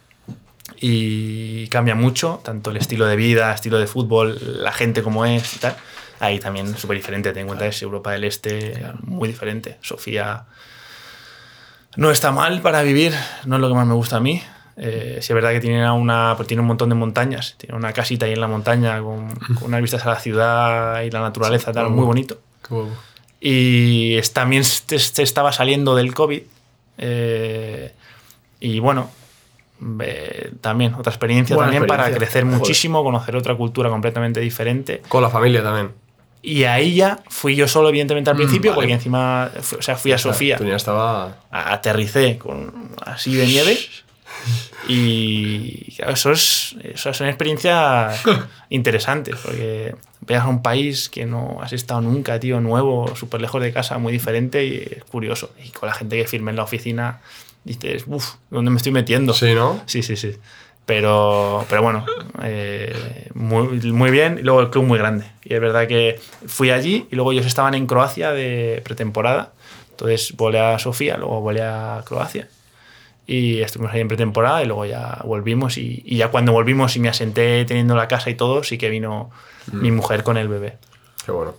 y 0.79 1.67
cambia 1.67 1.95
mucho, 1.95 2.41
tanto 2.43 2.71
el 2.71 2.77
estilo 2.77 3.05
de 3.05 3.15
vida, 3.15 3.53
estilo 3.53 3.79
de 3.79 3.87
fútbol, 3.87 4.37
la 4.63 4.71
gente 4.71 5.01
como 5.03 5.25
es 5.25 5.55
y 5.55 5.59
tal. 5.59 5.75
Ahí 6.19 6.39
también 6.39 6.67
es 6.73 6.79
súper 6.79 6.97
diferente. 6.97 7.31
Ten 7.33 7.41
en 7.41 7.47
cuenta 7.47 7.65
que 7.65 7.69
es 7.69 7.81
Europa 7.81 8.11
del 8.11 8.23
Este, 8.23 8.83
muy 9.01 9.27
diferente. 9.27 9.77
Sofía 9.81 10.45
no 11.97 12.11
está 12.11 12.31
mal 12.31 12.61
para 12.61 12.81
vivir, 12.83 13.13
no 13.45 13.55
es 13.55 13.61
lo 13.61 13.67
que 13.69 13.73
más 13.75 13.87
me 13.87 13.93
gusta 13.93 14.17
a 14.17 14.19
mí. 14.19 14.41
Eh, 14.77 15.19
sí 15.21 15.31
es 15.31 15.33
verdad 15.33 15.51
que 15.51 15.61
tiene, 15.61 15.89
una, 15.89 16.33
pues 16.35 16.47
tiene 16.47 16.59
un 16.61 16.67
montón 16.67 16.89
de 16.89 16.95
montañas, 16.95 17.55
tiene 17.57 17.75
una 17.75 17.93
casita 17.93 18.25
ahí 18.25 18.33
en 18.33 18.41
la 18.41 18.47
montaña 18.47 18.99
con, 19.01 19.29
con 19.33 19.63
unas 19.67 19.81
vistas 19.81 20.05
a 20.05 20.09
la 20.09 20.19
ciudad 20.19 21.01
y 21.01 21.11
la 21.11 21.21
naturaleza, 21.21 21.71
tal, 21.71 21.85
muy 21.91 22.05
bonito. 22.05 22.39
Y 23.39 24.15
es- 24.17 24.33
también 24.33 24.63
se 24.65 24.99
se 24.99 25.23
estaba 25.23 25.51
saliendo 25.53 25.95
del 25.95 26.13
COVID. 26.13 26.41
eh, 26.97 27.93
y 28.59 28.79
bueno, 28.79 29.09
eh, 29.99 30.51
también 30.61 30.93
otra 30.93 31.11
experiencia 31.11 31.55
Buena 31.55 31.71
también 31.71 31.87
para 31.87 32.03
experiencia. 32.03 32.27
crecer 32.27 32.43
Joder. 32.43 32.59
muchísimo, 32.59 33.03
conocer 33.03 33.35
otra 33.35 33.55
cultura 33.55 33.89
completamente 33.89 34.39
diferente. 34.39 35.01
Con 35.07 35.21
la 35.21 35.29
familia 35.29 35.61
también. 35.63 35.91
Y 36.41 36.65
ahí 36.65 36.95
ya 36.95 37.23
fui 37.27 37.55
yo 37.55 37.67
solo, 37.67 37.89
evidentemente, 37.89 38.29
al 38.29 38.35
principio, 38.35 38.71
vale. 38.71 38.81
porque 38.81 38.93
encima, 38.93 39.49
o 39.77 39.81
sea, 39.81 39.95
fui 39.95 40.11
a 40.11 40.17
Sofía, 40.19 40.57
Tú 40.57 40.65
ya 40.65 40.75
estaba. 40.75 41.37
aterricé 41.49 42.37
con 42.37 42.91
así 43.03 43.35
de 43.35 43.47
nieve. 43.47 43.77
Y 44.87 45.95
claro, 45.95 46.13
eso 46.13 46.31
es, 46.31 46.75
eso 46.83 47.11
son 47.13 47.27
experiencias 47.27 48.21
interesantes, 48.69 49.35
porque 49.43 49.95
veas 50.21 50.43
a 50.43 50.47
un 50.47 50.61
país 50.61 51.09
que 51.09 51.25
no 51.25 51.57
has 51.61 51.73
estado 51.73 52.01
nunca, 52.01 52.39
tío, 52.39 52.61
nuevo, 52.61 53.15
súper 53.15 53.41
lejos 53.41 53.61
de 53.63 53.73
casa, 53.73 53.97
muy 53.97 54.13
diferente 54.13 54.63
y 54.65 54.97
es 54.97 55.03
curioso. 55.05 55.51
Y 55.63 55.69
con 55.69 55.89
la 55.89 55.95
gente 55.95 56.17
que 56.17 56.27
firme 56.27 56.51
en 56.51 56.57
la 56.57 56.63
oficina, 56.63 57.19
dices, 57.65 58.05
uff, 58.07 58.35
¿dónde 58.49 58.71
me 58.71 58.77
estoy 58.77 58.93
metiendo? 58.93 59.33
Sí, 59.33 59.53
¿no? 59.53 59.81
Sí, 59.85 60.01
sí, 60.01 60.15
sí. 60.15 60.37
Pero, 60.85 61.65
pero 61.67 61.81
bueno, 61.81 62.05
eh, 62.43 63.29
muy, 63.33 63.91
muy 63.91 64.11
bien. 64.11 64.37
Y 64.39 64.43
luego 64.43 64.61
el 64.61 64.69
club 64.69 64.85
muy 64.85 64.97
grande. 64.97 65.25
Y 65.43 65.53
es 65.53 65.59
verdad 65.59 65.87
que 65.87 66.19
fui 66.47 66.69
allí 66.69 67.07
y 67.11 67.15
luego 67.15 67.31
ellos 67.31 67.45
estaban 67.45 67.73
en 67.73 67.87
Croacia 67.87 68.31
de 68.31 68.81
pretemporada. 68.85 69.51
Entonces 69.91 70.35
volé 70.37 70.59
a 70.59 70.77
Sofía, 70.79 71.17
luego 71.17 71.41
volé 71.41 71.63
a 71.63 72.03
Croacia. 72.05 72.47
Y 73.27 73.61
estuvimos 73.61 73.93
ahí 73.93 74.01
en 74.01 74.07
pretemporada 74.07 74.61
y 74.61 74.67
luego 74.67 74.85
ya 74.85 75.19
volvimos. 75.25 75.77
Y, 75.79 76.03
y 76.05 76.17
ya 76.17 76.29
cuando 76.29 76.51
volvimos 76.51 76.95
y 76.95 76.99
me 76.99 77.09
asenté 77.09 77.65
teniendo 77.65 77.95
la 77.95 78.07
casa 78.07 78.29
y 78.29 78.35
todo, 78.35 78.63
sí 78.63 78.77
que 78.77 78.89
vino 78.89 79.31
mi 79.71 79.91
mujer 79.91 80.21
con 80.21 80.37
el 80.37 80.47
bebé. 80.47 80.77
Qué 81.25 81.31
bueno. 81.31 81.55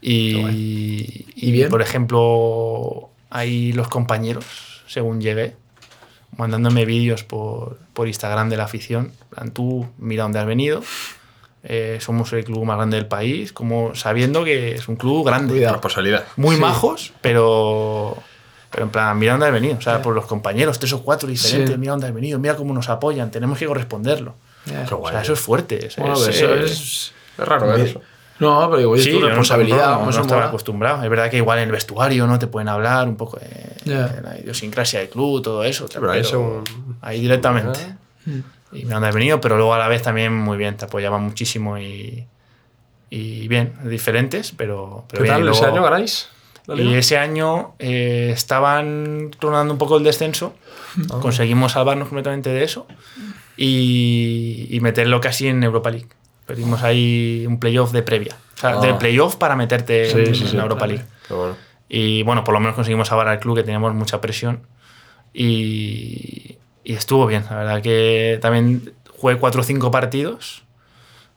Y, 0.00 1.26
y, 1.34 1.52
bien? 1.52 1.68
por 1.68 1.82
ejemplo, 1.82 3.10
ahí 3.28 3.72
los 3.72 3.88
compañeros, 3.88 4.46
según 4.90 5.20
llegué, 5.20 5.54
mandándome 6.36 6.84
vídeos 6.84 7.24
por, 7.24 7.78
por 7.92 8.08
Instagram 8.08 8.48
de 8.50 8.56
la 8.56 8.64
afición. 8.64 9.12
en 9.22 9.28
plan, 9.28 9.50
Tú, 9.52 9.86
mira 9.98 10.24
dónde 10.24 10.38
has 10.38 10.46
venido. 10.46 10.82
eh, 11.62 11.98
somos 12.00 12.32
el 12.32 12.44
club 12.44 12.64
más 12.64 12.76
grande 12.78 12.96
del 12.96 13.06
país, 13.06 13.52
como 13.52 13.94
sabiendo 13.94 14.44
que 14.44 14.74
es 14.76 14.88
un 14.88 14.96
club 14.96 15.26
grande. 15.26 15.52
Cuidado. 15.54 15.74
Responsabilidad. 15.74 16.24
Muy 16.36 16.56
majos, 16.56 17.12
pero, 17.20 18.16
pero 18.70 18.84
en 18.84 18.90
plan, 18.90 19.18
mira 19.18 19.32
dónde 19.32 19.46
has 19.46 19.52
venido. 19.52 19.76
O 19.76 19.80
sea, 19.82 20.00
por 20.00 20.14
los 20.14 20.24
compañeros, 20.26 20.78
tres 20.78 20.92
o 20.94 21.02
cuatro 21.02 21.28
diferentes, 21.28 21.70
Sí. 21.74 21.78
mira 21.78 21.92
dónde 21.92 22.06
has 22.06 22.14
venido, 22.14 22.38
mira 22.38 22.56
cómo 22.56 22.72
nos 22.72 22.88
apoyan, 22.88 23.30
tenemos 23.30 23.58
que 23.58 23.66
corresponderlo. 23.66 24.34
Ya. 24.66 24.86
Qué 24.86 24.94
O 24.94 24.98
guay. 24.98 25.12
sea, 25.12 25.22
eso 25.22 25.34
es 25.34 25.40
fuerte. 25.40 25.86
es- 25.86 25.96
Bueno, 25.96 26.14
es- 26.14 26.20
pero 26.38 26.54
eso 26.54 26.64
es- 26.64 26.70
es. 26.72 27.12
Es 27.38 27.48
raro 27.48 27.66
ver 27.68 27.80
eso. 27.80 28.00
No, 28.40 28.68
pero 28.70 28.80
igual 28.80 28.98
es 28.98 29.04
Sí, 29.04 29.10
tu 29.12 29.16
yo 29.16 29.22
no- 29.22 29.28
responsabilidad. 29.28 30.00
No, 30.00 30.10
no, 30.10 30.20
estaba 30.22 30.46
acostumbrado. 30.46 31.02
Es 31.04 31.10
verdad 31.10 31.30
que 31.30 31.36
igual 31.36 31.58
en 31.58 31.64
el 31.66 31.72
vestuario 31.72 32.26
no 32.26 32.38
te 32.38 32.46
pueden 32.46 32.68
hablar 32.68 33.06
un 33.06 33.16
poco 33.16 33.38
de, 33.38 33.84
la 34.22 34.38
idiosincrasia 34.40 35.00
del 35.00 35.08
club, 35.10 35.42
todo 35.42 35.62
eso. 35.64 35.86
pero 35.92 36.64
ahí 37.02 37.20
directamente. 37.20 37.78
Mm. 38.26 38.38
Y 38.72 38.84
me 38.84 38.94
han 38.94 39.02
venido, 39.14 39.40
pero 39.40 39.56
luego 39.56 39.74
a 39.74 39.78
la 39.78 39.88
vez 39.88 40.02
también 40.02 40.34
muy 40.34 40.56
bien, 40.56 40.76
te 40.76 40.84
apoyaban 40.84 41.22
muchísimo 41.22 41.76
y, 41.78 42.24
y 43.10 43.48
bien, 43.48 43.74
diferentes, 43.84 44.52
pero, 44.56 45.04
pero 45.08 45.22
¿Qué 45.24 45.30
bien. 45.30 45.34
tal 45.44 45.48
Y 45.48 45.50
ese 45.50 45.66
año 45.66 45.82
ganáis? 45.82 46.28
y 46.76 46.94
ese 46.94 47.18
año 47.18 47.74
eh, 47.80 48.30
estaban 48.32 49.30
clonando 49.40 49.72
un 49.72 49.78
poco 49.78 49.96
el 49.96 50.04
descenso. 50.04 50.54
Conseguimos 51.20 51.72
salvarnos 51.72 52.08
completamente 52.08 52.50
de 52.50 52.62
eso 52.62 52.86
y, 53.56 54.66
y 54.70 54.80
meterlo 54.80 55.20
casi 55.20 55.48
en 55.48 55.62
Europa 55.64 55.90
League. 55.90 56.06
Perdimos 56.50 56.82
ahí 56.82 57.44
un 57.46 57.60
playoff 57.60 57.92
de 57.92 58.02
previa. 58.02 58.34
O 58.56 58.58
sea, 58.58 58.80
de 58.80 58.92
playoff 58.94 59.36
para 59.36 59.54
meterte 59.54 60.10
en, 60.10 60.34
sí, 60.34 60.42
en 60.42 60.48
sí, 60.48 60.56
la 60.56 60.64
Europa. 60.64 60.84
League. 60.88 61.04
Bueno. 61.28 61.54
Y 61.88 62.24
bueno, 62.24 62.42
por 62.42 62.54
lo 62.54 62.58
menos 62.58 62.74
conseguimos 62.74 63.06
salvar 63.06 63.28
al 63.28 63.38
club, 63.38 63.54
que 63.54 63.62
teníamos 63.62 63.94
mucha 63.94 64.20
presión. 64.20 64.66
Y, 65.32 66.58
y 66.82 66.94
estuvo 66.94 67.24
bien. 67.28 67.44
La 67.48 67.54
verdad 67.54 67.82
que 67.82 68.40
también 68.42 68.94
jugué 69.16 69.36
cuatro 69.36 69.60
o 69.60 69.62
cinco 69.62 69.92
partidos. 69.92 70.64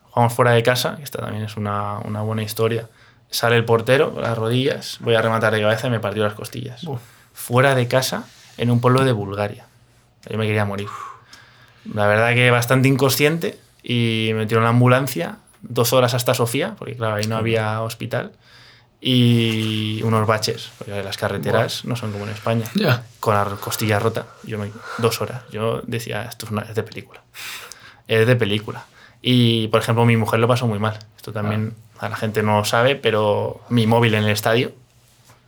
Jugamos 0.10 0.34
fuera 0.34 0.49
de 0.53 0.64
casa, 0.64 0.95
que 0.95 1.03
esta 1.03 1.19
también 1.19 1.44
es 1.44 1.57
una, 1.57 1.99
una 1.99 2.23
buena 2.23 2.41
historia. 2.41 2.90
Sale 3.30 3.56
el 3.56 3.65
portero 3.65 4.15
con 4.15 4.23
las 4.23 4.35
rodillas, 4.35 4.98
voy 5.02 5.14
a 5.14 5.22
rematar 5.22 5.53
de 5.53 5.61
cabeza 5.61 5.85
y 5.85 5.91
me 5.91 5.99
partió 5.99 6.23
las 6.23 6.34
costillas. 6.34 6.81
Fuera 7.34 7.76
de 7.76 7.88
casa, 7.88 8.26
en 8.57 8.72
un 8.72 8.81
pueblo 8.81 9.06
de 9.06 9.11
Bulgaria. 9.11 9.68
Yo 10.27 10.40
me 10.40 10.48
quería 10.48 10.65
morir. 10.65 10.88
La 11.94 12.07
verdad 12.07 12.34
que 12.34 12.49
bastante 12.49 12.88
inconsciente 12.88 13.60
y 13.84 14.30
me 14.34 14.39
metieron 14.39 14.64
en 14.64 14.65
la 14.65 14.69
ambulancia 14.69 15.38
dos 15.61 15.93
horas 15.93 16.14
hasta 16.14 16.34
Sofía, 16.34 16.76
porque 16.77 16.95
claro, 16.95 17.15
ahí 17.15 17.26
no 17.27 17.35
había 17.38 17.81
hospital, 17.81 18.31
y 19.05 20.01
unos 20.03 20.26
baches, 20.26 20.72
porque 20.77 21.03
las 21.03 21.18
carreteras 21.18 21.84
no 21.84 21.95
son 21.97 22.11
como 22.14 22.23
en 22.23 22.31
España, 22.31 22.65
Ya. 22.73 23.03
con 23.19 23.35
la 23.35 23.43
costilla 23.60 23.99
rota. 23.99 24.27
Yo 24.43 24.57
me, 24.57 24.72
dos 24.97 25.22
horas. 25.22 25.43
Yo 25.51 25.81
decía, 25.85 26.23
esto 26.23 26.45
es, 26.45 26.51
una- 26.53 26.61
es 26.61 26.76
de 26.76 26.84
película. 26.84 27.22
Es 28.07 28.26
de 28.26 28.35
película. 28.38 28.85
Y, 29.22 29.68
por 29.68 29.81
ejemplo, 29.81 30.05
mi 30.05 30.15
mujer 30.18 30.39
lo 30.39 30.47
pasó 30.47 30.68
muy 30.68 30.80
mal. 30.80 30.97
Esto 31.18 31.31
también 31.34 31.73
a 31.99 32.07
la 32.10 32.15
gente 32.15 32.43
no 32.43 32.57
lo 32.60 32.65
sabe, 32.65 32.95
pero 32.95 33.61
mi 33.69 33.88
móvil 33.88 34.14
en 34.15 34.23
el 34.23 34.30
estadio, 34.30 34.72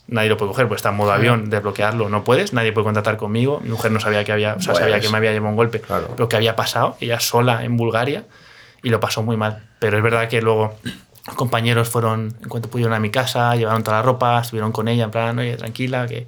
nadie 0.08 0.30
lo 0.30 0.38
puede 0.38 0.52
coger, 0.52 0.68
pues 0.68 0.80
está 0.80 0.90
en 0.90 0.96
modo 0.96 1.12
avión, 1.12 1.50
desbloquearlo 1.50 2.10
no 2.10 2.24
puedes, 2.24 2.54
nadie 2.54 2.72
puede 2.72 2.86
contactar 2.86 3.18
conmigo. 3.18 3.60
Mi 3.64 3.70
mujer 3.70 3.92
no 3.92 4.00
sabía 4.00 4.24
que 4.24 4.32
había, 4.32 4.54
o 4.56 4.62
sea, 4.62 4.74
Pues, 4.74 4.84
sabía 4.84 5.00
que 5.00 5.10
me 5.10 5.18
había 5.18 5.32
llevado 5.32 5.50
un 5.50 5.56
golpe, 5.56 5.82
claro. 5.82 6.10
pero 6.16 6.30
que 6.30 6.36
había 6.36 6.56
pasado, 6.56 6.98
ella 7.00 7.20
sola 7.20 7.64
en 7.64 7.76
Bulgaria, 7.78 8.26
y 8.84 8.90
lo 8.90 9.00
pasó 9.00 9.24
muy 9.24 9.36
mal. 9.38 9.64
Pero 9.80 9.98
es 9.98 10.04
verdad 10.04 10.28
que 10.30 10.42
luego 10.42 10.76
los 11.28 11.36
compañeros 11.36 11.90
fueron, 11.90 12.36
en 12.44 12.50
cuanto 12.50 12.70
pudieron 12.70 12.94
a 12.94 13.00
mi 13.00 13.10
casa, 13.10 13.56
llevaron 13.56 13.84
toda 13.84 13.98
la 13.98 14.04
ropa, 14.04 14.40
estuvieron 14.42 14.72
con 14.72 14.88
ella, 14.88 15.06
en 15.06 15.12
plan, 15.12 15.40
oye, 15.40 15.58
tranquila, 15.58 16.06
que, 16.08 16.28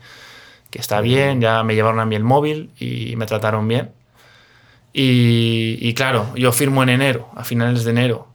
que 0.71 0.79
está 0.79 1.01
bien, 1.01 1.39
ya 1.39 1.61
me 1.63 1.75
llevaron 1.75 1.99
a 1.99 2.05
mí 2.05 2.15
el 2.15 2.23
móvil 2.23 2.71
y 2.79 3.15
me 3.15 3.25
trataron 3.27 3.67
bien. 3.67 3.91
Y, 4.93 5.77
y 5.79 5.93
claro, 5.93 6.31
yo 6.35 6.51
firmo 6.51 6.81
en 6.81 6.89
enero, 6.89 7.29
a 7.35 7.43
finales 7.43 7.83
de 7.83 7.91
enero, 7.91 8.26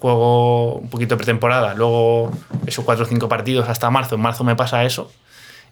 juego 0.00 0.74
un 0.76 0.88
poquito 0.88 1.14
de 1.14 1.18
pretemporada, 1.18 1.74
luego 1.74 2.32
esos 2.66 2.84
cuatro 2.84 3.04
o 3.04 3.08
cinco 3.08 3.28
partidos 3.28 3.68
hasta 3.68 3.90
marzo, 3.90 4.14
en 4.14 4.22
marzo 4.22 4.44
me 4.44 4.56
pasa 4.56 4.84
eso, 4.84 5.12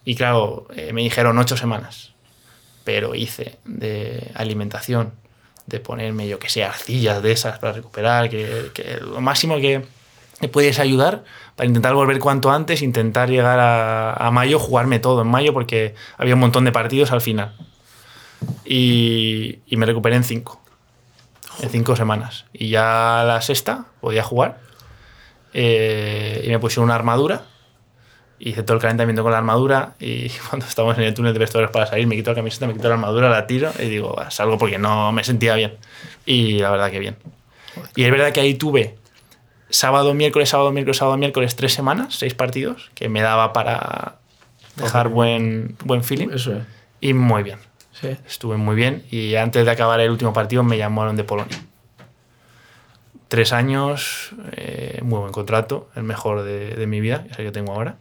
y 0.04 0.14
claro, 0.14 0.66
eh, 0.76 0.92
me 0.92 1.02
dijeron 1.02 1.38
ocho 1.38 1.56
semanas, 1.56 2.12
pero 2.84 3.14
hice 3.14 3.58
de 3.64 4.30
alimentación, 4.34 5.12
de 5.66 5.80
ponerme, 5.80 6.28
yo 6.28 6.38
que 6.38 6.48
sé, 6.48 6.64
arcillas 6.64 7.22
de 7.22 7.32
esas 7.32 7.58
para 7.58 7.72
recuperar, 7.72 8.30
que, 8.30 8.70
que 8.72 8.98
lo 9.00 9.20
máximo 9.20 9.56
que 9.56 9.84
me 10.40 10.48
puedes 10.48 10.78
ayudar 10.78 11.24
para 11.56 11.66
intentar 11.66 11.94
volver 11.94 12.18
cuanto 12.20 12.50
antes, 12.50 12.82
intentar 12.82 13.28
llegar 13.28 13.58
a, 13.58 14.12
a 14.12 14.30
mayo, 14.30 14.58
jugarme 14.58 14.98
todo 14.98 15.22
en 15.22 15.28
mayo, 15.28 15.52
porque 15.52 15.94
había 16.16 16.34
un 16.34 16.40
montón 16.40 16.64
de 16.64 16.72
partidos 16.72 17.10
al 17.10 17.20
final. 17.20 17.54
Y, 18.64 19.58
y 19.66 19.76
me 19.76 19.84
recuperé 19.84 20.14
en 20.14 20.24
cinco. 20.24 20.60
En 21.62 21.70
cinco 21.70 21.96
semanas. 21.96 22.44
Y 22.52 22.68
ya 22.70 23.24
la 23.26 23.40
sexta 23.42 23.86
podía 24.00 24.22
jugar. 24.22 24.58
eh, 25.54 26.42
y 26.44 26.48
me 26.50 26.58
pusieron 26.58 26.84
una 26.84 26.94
armadura. 26.94 27.42
Hice 28.38 28.62
todo 28.62 28.76
el 28.76 28.80
calentamiento 28.82 29.22
con 29.22 29.32
la 29.32 29.38
armadura. 29.38 29.94
Y 29.98 30.28
cuando 30.48 30.66
estábamos 30.66 30.96
en 30.98 31.04
el 31.04 31.14
túnel 31.14 31.32
de 31.32 31.38
vestuarios 31.40 31.70
para 31.72 31.86
salir, 31.86 32.06
me 32.06 32.14
quito 32.16 32.30
la 32.30 32.36
camiseta, 32.36 32.66
me 32.66 32.74
quito 32.74 32.88
la 32.88 32.94
armadura, 32.94 33.28
la 33.28 33.46
tiro. 33.46 33.70
Y 33.78 33.86
digo, 33.86 34.14
"Va, 34.14 34.30
salgo 34.30 34.58
porque 34.58 34.78
no 34.78 35.10
me 35.12 35.24
sentía 35.24 35.54
bien. 35.54 35.76
Y 36.26 36.58
la 36.60 36.70
verdad 36.70 36.90
que 36.90 36.98
bien. 37.00 37.16
Y 37.96 38.04
es 38.04 38.10
verdad 38.10 38.32
que 38.32 38.40
ahí 38.40 38.54
tuve 38.54 38.96
sábado, 39.70 40.14
miércoles, 40.14 40.48
sábado, 40.48 40.70
miércoles, 40.72 40.96
sábado, 40.98 41.16
miércoles, 41.16 41.56
tres 41.56 41.72
semanas, 41.74 42.14
seis 42.16 42.34
partidos, 42.34 42.90
que 42.94 43.08
me 43.08 43.20
daba 43.22 43.52
para 43.52 44.16
dejar 44.76 45.08
buen, 45.08 45.76
buen 45.84 46.04
feeling. 46.04 46.28
Eso 46.32 46.52
es. 46.54 46.62
Y 47.00 47.14
muy 47.14 47.42
bien. 47.42 47.58
Sí. 48.00 48.16
Estuve 48.26 48.56
muy 48.56 48.76
bien 48.76 49.04
y 49.10 49.34
antes 49.34 49.64
de 49.64 49.70
acabar 49.70 50.00
el 50.00 50.10
último 50.10 50.32
partido 50.32 50.62
me 50.62 50.78
llamaron 50.78 51.16
de 51.16 51.24
Polonia. 51.24 51.58
Tres 53.28 53.52
años, 53.52 54.30
eh, 54.52 55.00
muy 55.02 55.18
buen 55.18 55.32
contrato, 55.32 55.90
el 55.94 56.04
mejor 56.04 56.44
de, 56.44 56.76
de 56.76 56.86
mi 56.86 57.00
vida, 57.00 57.26
es 57.30 57.38
el 57.38 57.46
que 57.46 57.52
tengo 57.52 57.72
ahora. 57.72 57.96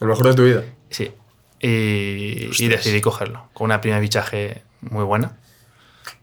El 0.00 0.08
mejor 0.08 0.26
de 0.26 0.34
tu 0.34 0.44
vida. 0.44 0.64
Sí. 0.90 1.12
Y, 1.60 2.50
y 2.62 2.68
decidí 2.68 3.00
cogerlo, 3.00 3.48
con 3.54 3.66
una 3.66 3.80
prima 3.80 3.96
de 3.96 4.02
fichaje 4.02 4.62
muy 4.82 5.04
buena. 5.04 5.36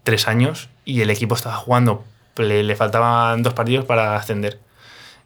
Tres 0.03 0.27
años 0.27 0.69
y 0.85 1.01
el 1.01 1.09
equipo 1.09 1.33
estaba 1.33 1.55
jugando, 1.55 2.03
le, 2.35 2.61
le 2.61 2.75
faltaban 2.75 3.41
dos 3.41 3.53
partidos 3.53 3.85
para 3.85 4.15
ascender. 4.15 4.59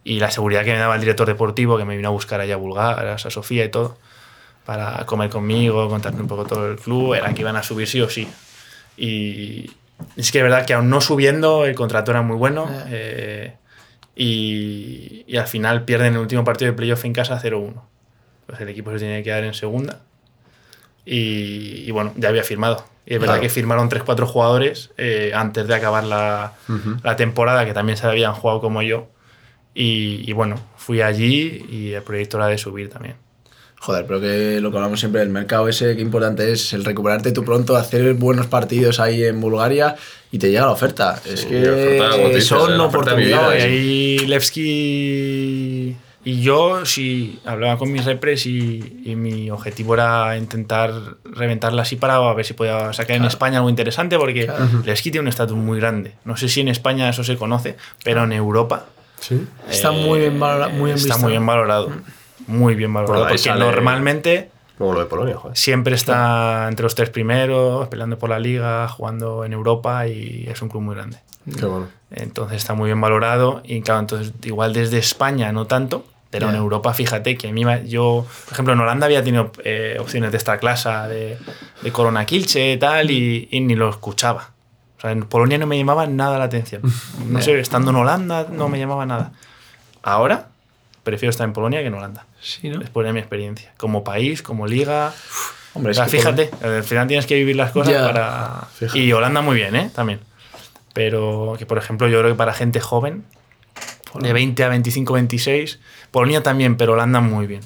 Y 0.04 0.22
la 0.22 0.32
seguridad 0.32 0.64
que 0.64 0.72
me 0.72 0.78
daba 0.78 0.96
el 0.96 1.02
director 1.02 1.28
deportivo, 1.28 1.78
que 1.78 1.84
me 1.84 1.98
vino 1.98 2.08
a 2.08 2.12
buscar 2.12 2.40
allá 2.40 2.54
a 2.54 2.58
Bulgaria, 2.58 3.16
a 3.16 3.18
Sofía 3.18 3.66
y 3.66 3.70
todo, 3.70 3.98
para 4.68 5.04
comer 5.06 5.30
conmigo, 5.32 5.88
contarme 5.90 6.20
un 6.22 6.28
poco 6.28 6.44
todo 6.46 6.70
el 6.70 6.78
club, 6.78 7.14
era 7.16 7.34
que 7.34 7.42
iban 7.42 7.56
a 7.56 7.64
subir 7.64 7.88
sí 7.88 8.02
o 8.02 8.10
sí. 8.10 8.28
Y 8.98 9.72
es 10.18 10.32
que 10.32 10.40
es 10.40 10.44
verdad 10.44 10.66
que 10.66 10.74
aún 10.74 10.90
no 10.90 11.00
subiendo, 11.02 11.66
el 11.66 11.74
contrato 11.74 12.12
era 12.12 12.22
muy 12.22 12.36
bueno. 12.36 12.70
eh, 12.90 13.56
y, 14.16 15.24
y 15.28 15.38
al 15.38 15.48
final 15.48 15.86
pierden 15.86 16.14
el 16.14 16.20
último 16.20 16.44
partido 16.44 16.72
de 16.72 16.76
playoff 16.78 17.06
en 17.06 17.14
casa 17.14 17.40
0-1. 17.42 17.82
Pues 18.46 18.60
el 18.60 18.70
equipo 18.70 18.92
se 18.92 18.98
tiene 19.00 19.18
que 19.18 19.24
quedar 19.24 19.44
en 19.46 19.54
segunda. 19.54 20.02
Y, 21.06 21.84
y 21.88 21.92
bueno, 21.92 22.14
ya 22.18 22.30
había 22.30 22.44
firmado. 22.44 22.84
Y 23.06 23.14
es 23.14 23.20
verdad 23.20 23.36
Claro. 23.36 23.42
que 23.44 23.50
firmaron 23.50 23.90
3-4 23.90 24.26
jugadores 24.26 24.90
eh, 24.98 25.32
antes 25.34 25.66
de 25.68 25.76
acabar 25.76 26.04
la, 26.04 26.54
la 27.04 27.16
temporada, 27.16 27.66
que 27.66 27.74
también 27.74 27.98
se 27.98 28.06
habían 28.08 28.34
jugado 28.34 28.60
como 28.60 28.82
yo. 28.82 29.08
Y, 29.74 30.24
y 30.30 30.34
bueno, 30.34 30.56
fui 30.76 31.02
allí 31.02 31.66
y 31.70 31.94
el 31.94 32.02
proyecto 32.04 32.38
era 32.38 32.48
de 32.48 32.58
subir 32.58 32.90
también. 32.90 33.16
Joder, 33.80 34.06
pero 34.08 34.20
que 34.20 34.60
lo 34.60 34.72
que 34.72 34.78
hablamos 34.78 35.00
siempre 35.00 35.22
del 35.22 35.30
mercado 35.30 35.68
ese, 35.70 35.96
que 35.96 36.02
importante 36.02 36.52
es 36.52 36.74
el 36.74 36.84
recuperarte 36.84 37.32
tú 37.32 37.46
pronto, 37.46 37.78
hacer 37.78 38.14
buenos 38.16 38.48
partidos 38.48 39.00
ahí 39.00 39.24
en 39.24 39.40
Bulgaria 39.40 39.96
y 40.32 40.40
te 40.40 40.48
llega 40.50 40.66
la 40.66 40.72
oferta. 40.72 41.22
es 41.26 41.42
Sí, 41.42 41.48
que 41.48 41.70
oferta, 41.70 42.42
son 42.42 42.78
No, 43.36 43.56
y 43.56 43.62
ahí 43.62 44.18
Levski 44.26 45.96
y 46.26 46.42
yo, 46.42 46.86
si 46.86 47.40
hablaba 47.46 47.78
con 47.78 47.90
mis 47.92 48.04
repres 48.04 48.46
y, 48.48 49.02
y 49.06 49.16
mi 49.16 49.50
objetivo 49.50 49.94
era 49.94 50.36
intentar 50.38 50.92
reventarla 51.24 51.84
así 51.84 51.96
para 51.96 52.20
ver 52.34 52.46
si 52.46 52.54
podía 52.54 52.92
sacar 52.92 53.16
en 53.16 53.24
España 53.26 53.58
algo 53.60 53.70
interesante, 53.70 54.18
porque 54.18 54.52
Levski 54.86 55.12
tiene 55.12 55.22
un 55.22 55.28
estatus 55.30 55.56
muy 55.56 55.80
grande. 55.80 56.16
No 56.26 56.36
sé 56.36 56.50
si 56.50 56.60
en 56.60 56.68
España 56.68 57.08
eso 57.10 57.24
se 57.24 57.38
conoce, 57.38 57.78
pero 58.04 58.24
en 58.26 58.34
Europa 58.34 58.88
Sí. 59.20 59.42
Está 59.70 59.90
muy 59.92 60.20
bien 60.20 60.40
valora- 60.40 60.68
muy 60.70 60.86
bien 60.92 60.98
está 60.98 61.08
visto. 61.16 61.20
muy 61.22 61.32
bien 61.32 61.44
valorado. 61.46 61.92
Muy 62.48 62.76
bien 62.76 62.94
valorado. 62.94 63.20
Bueno, 63.20 63.30
porque 63.30 63.38
sale- 63.44 63.64
normalmente 63.66 64.50
Luego 64.80 64.94
lo 64.94 65.00
de 65.02 65.06
Polonia, 65.08 65.36
joder. 65.38 65.58
siempre 65.58 65.96
está 65.96 66.68
entre 66.70 66.84
los 66.84 66.96
tres 66.96 67.10
primeros, 67.10 67.88
peleando 67.88 68.18
por 68.20 68.30
la 68.30 68.40
liga, 68.40 68.88
jugando 68.90 69.44
en 69.46 69.54
Europa 69.54 70.08
y 70.08 70.46
es 70.50 70.62
un 70.62 70.70
club 70.70 70.84
muy 70.84 70.96
grande. 70.96 71.18
Qué 71.58 71.66
bueno. 71.66 71.88
Entonces 72.12 72.58
está 72.58 72.74
muy 72.74 72.88
bien 72.88 73.02
valorado 73.02 73.62
y 73.64 73.82
claro, 73.82 74.02
entonces 74.02 74.34
igual 74.44 74.74
desde 74.74 74.98
España 75.00 75.52
no 75.52 75.66
tanto, 75.66 76.06
pero 76.30 76.50
en. 76.50 76.56
Europa 76.56 76.94
fíjate 76.94 77.38
que 77.38 77.48
a 77.50 77.52
mí 77.54 77.64
yo, 77.88 78.26
por 78.46 78.54
ejemplo, 78.54 78.74
en 78.74 78.80
Holanda 78.82 79.06
había 79.08 79.24
tenido 79.24 79.52
eh, 79.64 79.98
opciones 80.00 80.32
de 80.32 80.38
esta 80.38 80.58
clase 80.60 80.90
de, 80.90 81.38
de 81.82 81.92
Corona 81.92 82.26
Kilche 82.26 82.74
y 82.74 82.78
tal 82.78 83.10
y, 83.12 83.48
y 83.50 83.60
ni 83.62 83.76
lo 83.76 83.90
escuchaba. 83.90 84.52
O 84.98 85.02
sea, 85.02 85.12
en 85.12 85.24
Polonia 85.24 85.58
no 85.58 85.66
me 85.68 85.78
llamaba 85.78 86.06
nada 86.06 86.38
la 86.38 86.44
atención. 86.46 86.82
No 87.28 87.42
sé, 87.42 87.60
estando 87.60 87.90
en 87.92 87.96
Holanda 87.98 88.46
no 88.52 88.70
me 88.70 88.78
llamaba 88.78 89.06
nada. 89.08 89.32
Ahora 90.04 90.50
prefiero 91.04 91.32
estar 91.32 91.46
en 91.48 91.54
Polonia 91.54 91.80
que 91.82 91.88
en 91.88 91.94
Holanda. 91.96 92.26
Sí, 92.40 92.70
¿no? 92.70 92.80
Después 92.80 93.06
de 93.06 93.14
mi 93.14 93.20
experiencia. 93.20 93.74
Como 93.78 94.04
país, 94.04 94.42
como 94.42 94.68
liga. 94.68 95.14
Hombre, 95.74 95.92
O 95.92 95.94
sea, 95.94 96.06
es 96.06 96.12
que 96.12 96.18
fíjate, 96.18 96.50
al 96.62 96.84
final 96.84 97.08
tienes 97.08 97.26
que 97.26 97.36
vivir 97.36 97.56
las 97.56 97.72
cosas 97.72 97.94
para. 98.02 98.68
Fíjate. 98.76 99.00
Y 99.00 99.12
Holanda 99.12 99.42
muy 99.42 99.56
bien, 99.56 99.76
¿eh? 99.76 99.92
También. 99.94 100.20
Pero 100.94 101.56
que, 101.58 101.66
por 101.66 101.78
ejemplo, 101.78 102.08
yo 102.08 102.20
creo 102.20 102.32
que 102.32 102.38
para 102.38 102.54
gente 102.54 102.80
joven, 102.80 103.24
de 104.20 104.34
20 104.34 104.64
a 104.64 104.70
25, 104.70 105.14
26, 105.14 105.80
Polonia 106.12 106.42
también, 106.42 106.78
pero 106.78 106.94
Holanda 106.94 107.20
muy 107.22 107.46
bien. 107.46 107.62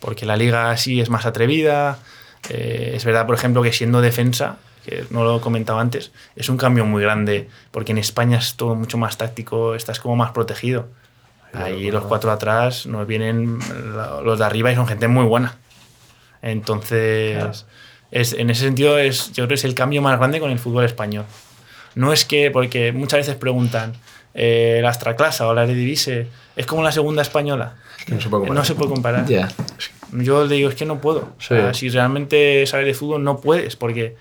Porque 0.00 0.26
la 0.26 0.36
liga 0.36 0.76
sí 0.76 1.00
es 1.00 1.08
más 1.10 1.24
atrevida. 1.26 1.98
eh, 2.48 2.92
es 2.94 3.04
verdad, 3.04 3.26
por 3.26 3.34
ejemplo, 3.34 3.62
que 3.62 3.72
siendo 3.72 4.00
defensa, 4.00 4.56
que 4.84 5.04
no 5.10 5.24
lo 5.24 5.38
he 5.38 5.40
comentado 5.40 5.78
antes, 5.78 6.10
es 6.36 6.48
un 6.48 6.56
cambio 6.56 6.84
muy 6.84 7.02
grande. 7.02 7.48
Porque 7.70 7.92
en 7.92 7.98
España 7.98 8.38
es 8.38 8.56
todo 8.56 8.74
mucho 8.74 8.98
más 8.98 9.16
táctico, 9.16 9.74
estás 9.74 10.00
como 10.00 10.16
más 10.16 10.32
protegido. 10.32 10.88
Ahí 11.52 11.90
los 11.90 12.04
cuatro 12.04 12.30
atrás 12.30 12.86
nos 12.86 13.06
vienen 13.06 13.58
los 14.24 14.38
de 14.38 14.44
arriba 14.44 14.70
y 14.70 14.74
son 14.76 14.86
gente 14.86 15.08
muy 15.08 15.24
buena. 15.24 15.56
Entonces, 16.42 17.66
es, 18.10 18.32
en 18.32 18.50
ese 18.50 18.64
sentido, 18.64 18.98
es, 18.98 19.28
yo 19.32 19.34
creo 19.44 19.48
que 19.48 19.54
es 19.54 19.64
el 19.64 19.74
cambio 19.74 20.02
más 20.02 20.18
grande 20.18 20.40
con 20.40 20.50
el 20.50 20.58
fútbol 20.58 20.84
español. 20.84 21.24
No 21.94 22.12
es 22.12 22.24
que, 22.24 22.50
porque 22.50 22.92
muchas 22.92 23.18
veces 23.20 23.34
preguntan, 23.36 23.92
eh, 24.34 24.78
la 24.82 24.90
Astraclasa 24.90 25.46
o 25.48 25.54
la 25.54 25.64
Eredivisie, 25.64 26.28
¿es 26.56 26.66
como 26.66 26.82
la 26.82 26.92
segunda 26.92 27.22
española? 27.22 27.74
No 28.08 28.20
se 28.20 28.28
puede 28.28 28.40
comparar. 28.46 28.54
No 28.54 28.64
se 28.64 28.74
puede 28.74 28.90
comparar. 28.90 29.26
Ya. 29.26 29.48
Yo 30.12 30.44
le 30.46 30.54
digo, 30.56 30.68
es 30.68 30.74
que 30.76 30.86
no 30.86 31.00
puedo. 31.00 31.32
O 31.36 31.40
sea, 31.40 31.74
Sí. 31.74 31.80
si 31.80 31.88
realmente 31.90 32.64
sabes 32.66 32.86
de 32.86 32.94
fútbol, 32.94 33.22
no 33.22 33.40
puedes, 33.40 33.76
porque 33.76 34.16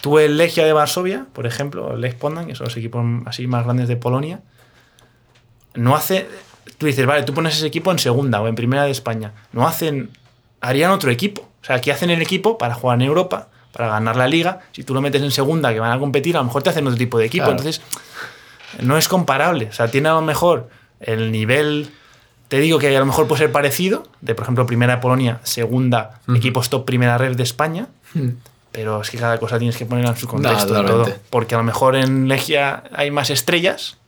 tú 0.00 0.18
el 0.18 0.36
Legia 0.36 0.64
de 0.64 0.72
Varsovia, 0.72 1.26
por 1.32 1.46
ejemplo, 1.46 1.94
el 1.94 2.00
Lech 2.00 2.16
Poznan, 2.16 2.46
que 2.46 2.54
son 2.54 2.64
los 2.66 2.76
equipos 2.76 3.04
así 3.26 3.46
más 3.46 3.64
grandes 3.64 3.88
de 3.88 3.96
Polonia, 3.96 4.40
no 5.74 5.96
hace... 5.96 6.28
Tú 6.78 6.86
dices, 6.86 7.06
vale, 7.06 7.24
tú 7.24 7.34
pones 7.34 7.56
ese 7.56 7.66
equipo 7.66 7.90
en 7.90 7.98
segunda 7.98 8.40
o 8.40 8.46
en 8.48 8.54
primera 8.54 8.84
de 8.84 8.90
España. 8.90 9.32
No 9.52 9.66
hacen... 9.66 10.10
Harían 10.60 10.90
otro 10.90 11.10
equipo. 11.10 11.48
O 11.62 11.64
sea, 11.64 11.76
aquí 11.76 11.90
hacen 11.90 12.10
el 12.10 12.22
equipo 12.22 12.58
para 12.58 12.74
jugar 12.74 13.00
en 13.00 13.06
Europa, 13.06 13.48
para 13.72 13.88
ganar 13.88 14.16
la 14.16 14.26
liga. 14.26 14.60
Si 14.72 14.82
tú 14.84 14.94
lo 14.94 15.00
metes 15.00 15.22
en 15.22 15.30
segunda, 15.30 15.72
que 15.72 15.80
van 15.80 15.92
a 15.92 15.98
competir, 15.98 16.36
a 16.36 16.40
lo 16.40 16.44
mejor 16.44 16.62
te 16.62 16.70
hacen 16.70 16.86
otro 16.86 16.98
tipo 16.98 17.18
de 17.18 17.26
equipo. 17.26 17.44
Claro. 17.44 17.58
Entonces, 17.58 17.82
no 18.80 18.96
es 18.96 19.08
comparable. 19.08 19.66
O 19.66 19.72
sea, 19.72 19.88
tiene 19.88 20.08
a 20.08 20.12
lo 20.12 20.22
mejor 20.22 20.68
el 21.00 21.30
nivel. 21.32 21.90
Te 22.48 22.58
digo 22.58 22.78
que 22.78 22.96
a 22.96 23.00
lo 23.00 23.06
mejor 23.06 23.28
puede 23.28 23.42
ser 23.42 23.52
parecido, 23.52 24.04
de 24.20 24.34
por 24.34 24.44
ejemplo, 24.44 24.66
primera 24.66 24.96
de 24.96 25.02
Polonia, 25.02 25.40
segunda, 25.42 26.20
equipos 26.34 26.70
top 26.70 26.84
primera 26.84 27.18
red 27.18 27.36
de 27.36 27.42
España. 27.42 27.88
Pero 28.72 29.02
es 29.02 29.10
que 29.10 29.18
cada 29.18 29.38
cosa 29.38 29.58
tienes 29.58 29.76
que 29.76 29.86
ponerla 29.86 30.10
en 30.10 30.16
su 30.16 30.26
contexto 30.26 30.84
todo. 30.84 31.06
Porque 31.30 31.54
a 31.54 31.58
lo 31.58 31.64
mejor 31.64 31.94
en 31.94 32.26
Legia 32.26 32.84
hay 32.94 33.10
más 33.10 33.30
estrellas, 33.30 33.98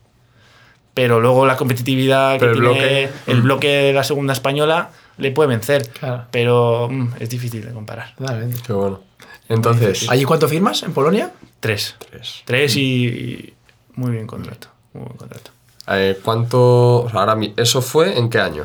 pero 1.03 1.19
luego 1.19 1.47
la 1.47 1.57
competitividad 1.57 2.39
Pero 2.39 2.53
que 2.53 2.59
el 2.59 2.65
tiene 2.65 3.07
bloque- 3.07 3.11
el 3.27 3.41
bloque 3.43 3.69
de 3.69 3.93
la 3.95 4.05
segunda 4.05 4.35
española 4.35 4.91
le 5.17 5.31
puede 5.31 5.49
vencer. 5.49 5.89
Claro. 5.89 6.25
Pero 6.31 6.89
mm, 6.91 7.09
es 7.21 7.31
difícil 7.31 7.65
de 7.65 7.73
comparar. 7.73 8.15
Totalmente. 8.17 8.61
Qué 8.67 8.73
bueno. 8.75 9.01
Entonces, 9.49 10.09
¿Allí 10.11 10.25
cuánto 10.25 10.47
firmas 10.47 10.83
en 10.83 10.93
Polonia? 10.93 11.31
Tres. 11.61 11.97
Tres. 12.11 12.43
Tres 12.45 12.77
y, 12.77 13.07
y 13.07 13.55
muy 13.95 14.11
bien 14.13 14.27
contrato. 14.27 14.69
Muy 14.93 15.05
buen 15.05 15.17
contrato. 15.17 15.51
eh, 15.89 16.19
¿cuánto. 16.23 17.03
o 17.05 17.11
sea, 17.11 17.21
ahora, 17.21 17.37
¿Eso 17.57 17.81
fue 17.81 18.19
en 18.19 18.29
qué 18.29 18.39
año? 18.41 18.65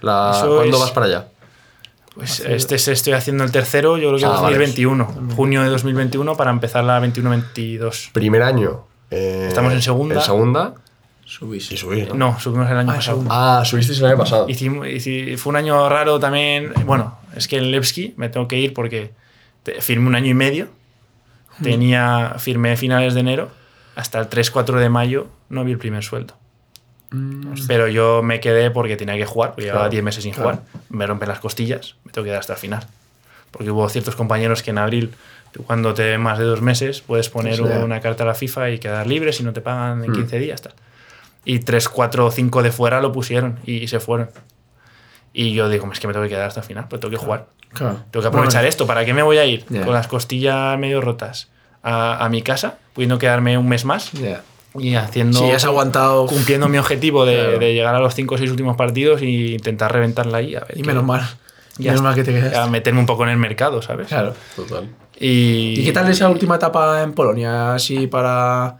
La, 0.00 0.36
¿Cuándo 0.40 0.76
es- 0.76 0.80
vas 0.82 0.90
para 0.92 1.06
allá? 1.06 1.26
Pues 2.14 2.40
este 2.40 2.78
se 2.78 2.92
estoy 2.92 3.14
haciendo 3.14 3.42
el 3.42 3.50
tercero, 3.50 3.96
yo 3.96 4.08
creo 4.10 4.18
que 4.18 4.24
Ah, 4.26 4.40
vale. 4.42 4.56
2021. 4.58 5.32
Junio 5.34 5.62
de 5.62 5.70
2021 5.70 6.36
para 6.36 6.50
empezar 6.50 6.84
la 6.84 7.00
21-22. 7.00 8.10
Primer 8.12 8.42
año. 8.42 8.84
eh, 9.10 9.46
Estamos 9.48 9.72
en 9.72 9.80
segunda. 9.82 10.14
En 10.16 10.20
segunda. 10.20 10.74
Subís. 11.38 11.72
Y 11.72 11.76
subís, 11.76 12.08
¿no? 12.08 12.14
No, 12.14 12.38
subimos 12.40 12.70
el 12.70 12.76
año 12.76 12.90
Ah, 12.90 12.94
pasado. 12.96 13.24
Ah, 13.30 13.62
subisteis 13.64 13.98
el 14.00 14.06
año 14.06 14.18
pasado. 14.18 14.46
Hicimos- 14.48 14.86
hici- 14.86 15.36
fue 15.38 15.50
un 15.50 15.56
año 15.56 15.88
raro 15.88 16.18
también. 16.20 16.72
Bueno, 16.84 17.18
es 17.34 17.48
que 17.48 17.56
en 17.58 17.70
Levski 17.70 18.12
me 18.16 18.28
tengo 18.28 18.48
que 18.48 18.58
ir 18.58 18.74
porque 18.74 19.12
firmé 19.80 20.08
un 20.08 20.14
año 20.14 20.28
y 20.28 20.34
medio. 20.34 20.68
Tenía, 21.62 22.36
firmé 22.38 22.76
finales 22.76 23.14
de 23.14 23.20
enero. 23.20 23.50
Hasta 23.94 24.18
el 24.20 24.28
3-4 24.28 24.78
de 24.78 24.88
mayo 24.88 25.28
no 25.48 25.64
vi 25.64 25.72
el 25.72 25.78
primer 25.78 26.02
sueldo. 26.02 26.34
Pero 27.68 27.88
yo 27.88 28.22
me 28.22 28.40
quedé 28.40 28.70
porque 28.70 28.96
tenía 28.96 29.16
que 29.16 29.26
jugar, 29.26 29.50
porque 29.50 29.64
llevaba 29.64 29.82
Claro, 29.84 29.90
10 29.90 30.02
meses 30.02 30.22
sin 30.24 30.32
claro. 30.32 30.50
jugar. 30.50 30.62
Me 30.88 31.06
rompen 31.06 31.28
las 31.28 31.40
costillas, 31.40 31.96
me 32.04 32.12
tengo 32.12 32.24
que 32.24 32.28
quedar 32.30 32.40
hasta 32.40 32.54
el 32.54 32.58
final. 32.58 32.86
Porque 33.50 33.70
hubo 33.70 33.86
ciertos 33.90 34.16
compañeros 34.16 34.62
que 34.62 34.70
en 34.70 34.78
abril, 34.78 35.12
tú 35.52 35.62
cuando 35.62 35.92
te 35.92 36.04
ven 36.04 36.22
más 36.22 36.38
de 36.38 36.44
dos 36.44 36.62
meses, 36.62 37.02
puedes 37.02 37.28
poner 37.28 37.56
Sí. 37.56 37.62
una 37.62 38.00
carta 38.00 38.24
a 38.24 38.26
la 38.26 38.34
FIFA 38.34 38.70
y 38.70 38.78
quedar 38.78 39.06
libre 39.06 39.34
si 39.34 39.42
no 39.42 39.52
te 39.52 39.60
pagan 39.60 40.02
en 40.04 40.12
15 40.12 40.38
días. 40.38 40.62
Tal. 40.62 40.72
Y 41.44 41.58
3, 41.60 41.88
4 41.88 42.26
o 42.26 42.30
5 42.30 42.62
de 42.62 42.70
fuera 42.72 43.00
lo 43.00 43.10
pusieron 43.12 43.58
y, 43.66 43.88
se 43.88 43.98
fueron. 44.00 44.30
Y 45.32 45.54
yo 45.54 45.68
digo, 45.68 45.88
es 45.92 45.98
que 45.98 46.06
me 46.06 46.12
tengo 46.12 46.24
que 46.24 46.30
quedar 46.30 46.46
hasta 46.48 46.60
el 46.60 46.66
final, 46.66 46.86
pues 46.88 47.00
tengo 47.00 47.10
que 47.10 47.16
jugar. 47.16 47.46
Claro. 47.72 48.00
Tengo 48.10 48.22
que 48.22 48.28
aprovechar 48.28 48.64
esto. 48.66 48.86
¿Para 48.86 49.04
qué 49.04 49.14
me 49.14 49.22
voy 49.22 49.38
a 49.38 49.44
ir 49.46 49.64
Ya. 49.70 49.84
con 49.84 49.94
las 49.94 50.06
costillas 50.06 50.78
medio 50.78 51.00
rotas 51.00 51.48
a, 51.82 52.24
a 52.24 52.28
mi 52.28 52.42
casa, 52.42 52.78
pudiendo 52.92 53.18
quedarme 53.18 53.56
un 53.58 53.66
mes 53.68 53.84
más 53.84 54.12
Ya. 54.12 54.42
y 54.78 54.94
haciendo. 54.94 55.38
Si 55.38 55.50
has 55.50 55.64
aguantado. 55.64 56.26
Cumpliendo 56.26 56.68
mi 56.68 56.78
objetivo 56.78 57.24
de, 57.24 57.34
Claro. 57.36 57.58
de 57.58 57.74
llegar 57.74 57.94
a 57.94 57.98
los 57.98 58.14
5 58.14 58.34
o 58.34 58.38
6 58.38 58.50
últimos 58.50 58.76
partidos 58.76 59.22
e 59.22 59.26
intentar 59.26 59.90
reventarla 59.92 60.38
ahí. 60.38 60.54
A 60.54 60.60
ver 60.60 60.76
Y 60.78 60.82
menos 60.84 61.02
mal. 61.04 61.22
ya 61.78 61.92
menos 61.92 62.02
mal 62.02 62.14
que 62.14 62.24
te 62.24 62.32
quedas. 62.34 62.54
A 62.56 62.68
meterme 62.68 63.00
un 63.00 63.06
poco 63.06 63.24
en 63.24 63.30
el 63.30 63.38
mercado, 63.38 63.80
¿sabes? 63.82 64.08
Claro. 64.08 64.34
Total. 64.54 64.88
Y, 65.18 65.80
¿Y 65.80 65.84
qué 65.84 65.92
tal 65.92 66.10
esa 66.10 66.28
última 66.28 66.56
etapa 66.56 67.02
en 67.02 67.14
Polonia? 67.14 67.74
Así 67.74 68.06
para 68.06 68.76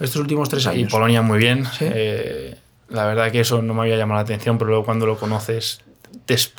estos 0.00 0.20
últimos 0.20 0.48
tres 0.48 0.64
Y 0.66 0.68
años. 0.68 0.90
Polonia 0.92 1.22
muy 1.22 1.38
bien. 1.38 1.64
Sí. 1.66 1.86
Eh, 1.88 2.56
La 2.88 3.04
verdad 3.06 3.32
que 3.32 3.40
eso 3.40 3.62
no 3.62 3.74
me 3.74 3.82
había 3.82 3.96
llamado 3.96 4.18
la 4.18 4.22
atención, 4.22 4.58
pero 4.58 4.68
luego 4.68 4.84
cuando 4.84 5.06
lo 5.06 5.16
conoces, 5.18 5.80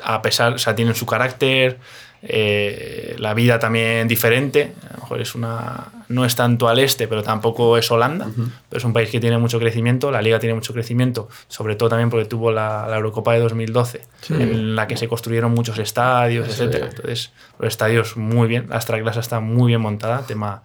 a 0.04 0.22
pesar, 0.22 0.54
o 0.54 0.58
sea, 0.58 0.76
tienen 0.76 0.94
su 0.94 1.06
carácter, 1.06 1.78
eh, 2.22 3.16
la 3.20 3.34
vida 3.34 3.60
también 3.60 4.08
diferente. 4.08 4.74
A 4.90 4.94
lo 4.96 5.00
mejor 5.04 5.22
es 5.22 5.36
una, 5.36 5.86
no 6.10 6.26
es 6.26 6.36
tanto 6.36 6.68
al 6.68 6.80
este, 6.80 7.08
pero 7.08 7.24
tampoco 7.24 7.78
es 7.78 7.90
Holanda. 7.92 8.28
Pero 8.70 8.78
es 8.78 8.84
un 8.84 8.92
país 8.92 9.10
que 9.10 9.20
tiene 9.20 9.38
mucho 9.38 9.58
crecimiento, 9.60 10.12
la 10.12 10.22
liga 10.22 10.38
tiene 10.40 10.54
mucho 10.56 10.74
crecimiento, 10.74 11.30
sobre 11.48 11.76
todo 11.76 11.90
también 11.90 12.10
porque 12.10 12.26
tuvo 12.26 12.52
la, 12.52 12.88
la 12.90 12.98
Eurocopa 12.98 13.34
de 13.34 13.40
2012, 13.40 14.02
en 14.32 14.76
la 14.76 14.88
que 14.88 14.98
se 14.98 15.08
construyeron 15.08 15.54
muchos 15.54 15.78
estadios, 15.80 16.48
Sí. 16.48 16.52
etcétera. 16.64 16.88
Entonces, 16.90 17.32
los 17.60 17.68
estadios 17.70 18.18
muy 18.18 18.48
bien, 18.50 18.68
la 18.70 18.76
Extraclasa 18.78 19.20
está 19.22 19.40
muy 19.40 19.68
bien 19.70 19.82
montada, 19.82 20.24
tema 20.28 20.62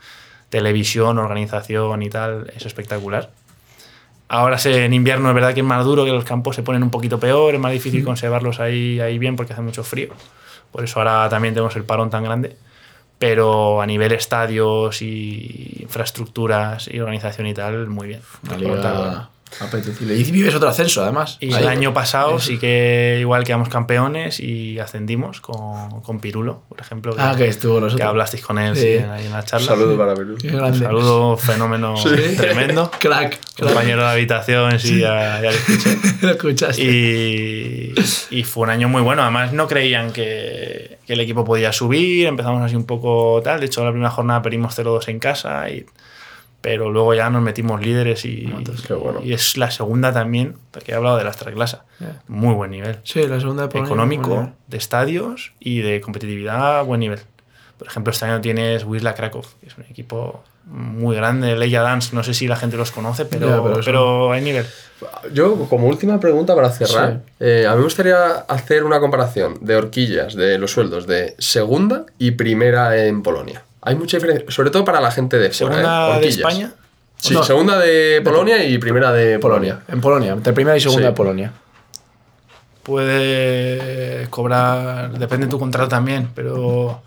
televisión, 0.52 1.16
organización 1.18 2.02
y 2.02 2.10
tal, 2.10 2.52
es 2.54 2.66
espectacular. 2.66 3.30
Ahora 4.28 4.58
se- 4.58 4.84
en 4.84 4.92
invierno 4.92 5.28
es 5.30 5.34
verdad 5.34 5.54
que 5.54 5.60
es 5.60 5.66
más 5.66 5.82
duro, 5.84 6.04
que 6.04 6.10
los 6.12 6.24
campos 6.24 6.54
se 6.56 6.62
ponen 6.62 6.82
un 6.82 6.90
poquito 6.90 7.18
peor, 7.18 7.54
es 7.54 7.60
más 7.60 7.72
difícil 7.72 8.04
conservarlos 8.04 8.60
ahí, 8.60 9.00
ahí 9.00 9.18
bien 9.18 9.34
porque 9.34 9.54
hace 9.54 9.62
mucho 9.62 9.82
frío. 9.82 10.10
Por 10.70 10.84
eso 10.84 10.98
ahora 11.00 11.26
también 11.30 11.54
tenemos 11.54 11.74
el 11.76 11.84
parón 11.84 12.10
tan 12.10 12.22
grande. 12.22 12.54
Pero 13.18 13.80
a 13.80 13.86
nivel 13.86 14.12
estadios 14.12 15.00
y 15.00 15.78
infraestructuras 15.80 16.88
y 16.92 16.98
organización 17.00 17.46
y 17.46 17.54
tal, 17.54 17.86
muy 17.88 18.08
bien. 18.08 18.20
Una 18.44 18.58
Montada. 18.58 19.04
liga 19.08 19.28
apetecible. 19.60 20.16
Y 20.16 20.24
vives 20.30 20.54
otro 20.54 20.68
ascenso, 20.68 21.02
además. 21.02 21.36
Y 21.40 21.52
Ahí. 21.52 21.62
el 21.62 21.68
año 21.68 21.92
pasado 21.94 22.38
sí 22.40 22.58
que 22.58 23.18
igual 23.20 23.44
quedamos 23.44 23.68
campeones 23.68 24.40
y 24.40 24.78
ascendimos 24.78 25.40
con, 25.40 26.00
con 26.02 26.20
Pirulo, 26.20 26.62
por 26.68 26.80
ejemplo. 26.80 27.14
Ah, 27.18 27.34
que 27.36 27.46
estuvo 27.48 27.74
nosotros. 27.74 27.96
Que 27.96 28.02
hablasteis 28.02 28.42
con 28.44 28.58
él 28.58 28.74
Sí. 28.76 28.82
sí, 28.82 28.88
en- 28.94 29.10
ahí 29.10 29.26
en 29.26 29.32
la 29.32 29.44
charla. 29.44 29.66
Saludo 29.66 29.96
para. 29.98 30.14
Qué 30.14 30.54
Un 30.56 30.74
saludo, 30.78 31.36
fenómeno 31.36 31.94
tremendo. 32.36 32.90
Crack. 32.98 33.38
Compañero 33.58 34.02
de 34.02 34.08
habitación, 34.10 34.78
sí, 34.80 35.00
ya, 35.00 35.40
ya 35.42 35.50
lo 35.50 35.56
escuché. 35.56 35.98
Lo 36.22 36.30
escuchaste. 36.30 36.82
Y, 36.82 37.94
y 38.30 38.44
fue 38.44 38.64
un 38.64 38.70
año 38.70 38.88
muy 38.88 39.02
bueno. 39.02 39.22
Además, 39.22 39.52
no 39.52 39.66
creían 39.68 40.12
que, 40.12 40.98
que 41.06 41.12
el 41.12 41.20
equipo 41.20 41.44
podía 41.44 41.72
subir. 41.72 42.26
Empezamos 42.26 42.62
así 42.62 42.76
un 42.76 42.84
poco 42.86 43.40
tal. 43.44 43.60
De 43.60 43.66
hecho, 43.66 43.84
la 43.84 43.90
primera 43.90 44.10
jornada 44.10 44.40
perdimos 44.42 44.78
0-2 44.78 45.08
en 45.08 45.18
casa. 45.18 45.68
Y, 45.70 45.84
pero 46.62 46.90
luego 46.90 47.12
ya 47.12 47.28
nos 47.28 47.42
metimos 47.42 47.84
líderes 47.84 48.24
y, 48.24 48.50
qué 48.86 48.94
bueno. 48.94 49.20
y 49.22 49.32
es 49.34 49.56
la 49.56 49.70
segunda 49.70 50.12
también, 50.12 50.56
porque 50.70 50.92
he 50.92 50.94
hablado 50.94 51.18
de 51.18 51.24
la 51.24 51.30
Extraclasa. 51.30 51.84
Muy 52.28 52.54
buen 52.54 52.70
nivel. 52.70 52.98
Sí, 53.02 53.26
la 53.26 53.40
segunda 53.40 53.64
de 53.64 53.68
Polonia, 53.68 53.86
Económico, 53.86 54.52
de 54.68 54.76
estadios 54.76 55.52
y 55.58 55.82
de 55.82 56.00
competitividad, 56.00 56.84
buen 56.84 57.00
nivel. 57.00 57.18
Por 57.78 57.88
ejemplo, 57.88 58.12
este 58.12 58.26
año 58.26 58.40
tienes 58.40 58.84
Wisla 58.84 59.14
Krakow, 59.14 59.42
que 59.60 59.66
es 59.66 59.76
un 59.76 59.84
equipo 59.90 60.44
muy 60.66 61.16
grande. 61.16 61.56
Leia 61.56 61.82
Dance, 61.82 62.14
no 62.14 62.22
sé 62.22 62.32
si 62.32 62.46
la 62.46 62.54
gente 62.54 62.76
los 62.76 62.92
conoce, 62.92 63.24
pero, 63.24 63.80
pero 63.84 64.30
hay 64.30 64.40
nivel. 64.40 64.64
Yo, 65.32 65.66
como 65.68 65.88
última 65.88 66.20
pregunta 66.20 66.54
para 66.54 66.70
cerrar, 66.70 67.22
eh, 67.40 67.66
a 67.66 67.72
mí 67.72 67.78
me 67.78 67.82
gustaría 67.82 68.24
hacer 68.46 68.84
una 68.84 69.00
comparación 69.00 69.58
de 69.60 69.74
horquillas 69.74 70.36
de 70.36 70.58
los 70.58 70.70
sueldos 70.70 71.08
de 71.08 71.34
segunda 71.38 72.06
y 72.18 72.32
primera 72.32 73.04
en 73.04 73.24
Polonia. 73.24 73.64
Hay 73.82 73.94
mucha 73.96 74.16
diferencia, 74.16 74.50
sobre 74.50 74.70
todo 74.70 74.84
para 74.84 75.00
la 75.00 75.10
gente 75.10 75.38
de 75.38 75.50
fuera, 75.50 75.74
Segunda 75.76 76.16
¿eh? 76.16 76.20
de. 76.20 76.28
España. 76.28 76.72
Sí, 77.16 77.34
No. 77.34 77.42
segunda 77.44 77.78
de 77.78 78.20
Polonia 78.24 78.64
y 78.64 78.78
primera 78.78 79.12
de 79.12 79.38
Polonia. 79.38 79.74
Polonia. 79.76 79.94
En 79.94 80.00
Polonia. 80.00 80.32
Entre 80.32 80.52
primera 80.52 80.76
y 80.76 80.80
segunda 80.80 81.02
Sí. 81.02 81.06
de 81.06 81.12
Polonia. 81.12 81.52
puede 82.82 84.26
cobrar, 84.30 85.12
depende 85.18 85.46
de 85.46 85.50
tu 85.50 85.58
contrato 85.58 85.88
también, 85.88 86.30
pero 86.34 87.02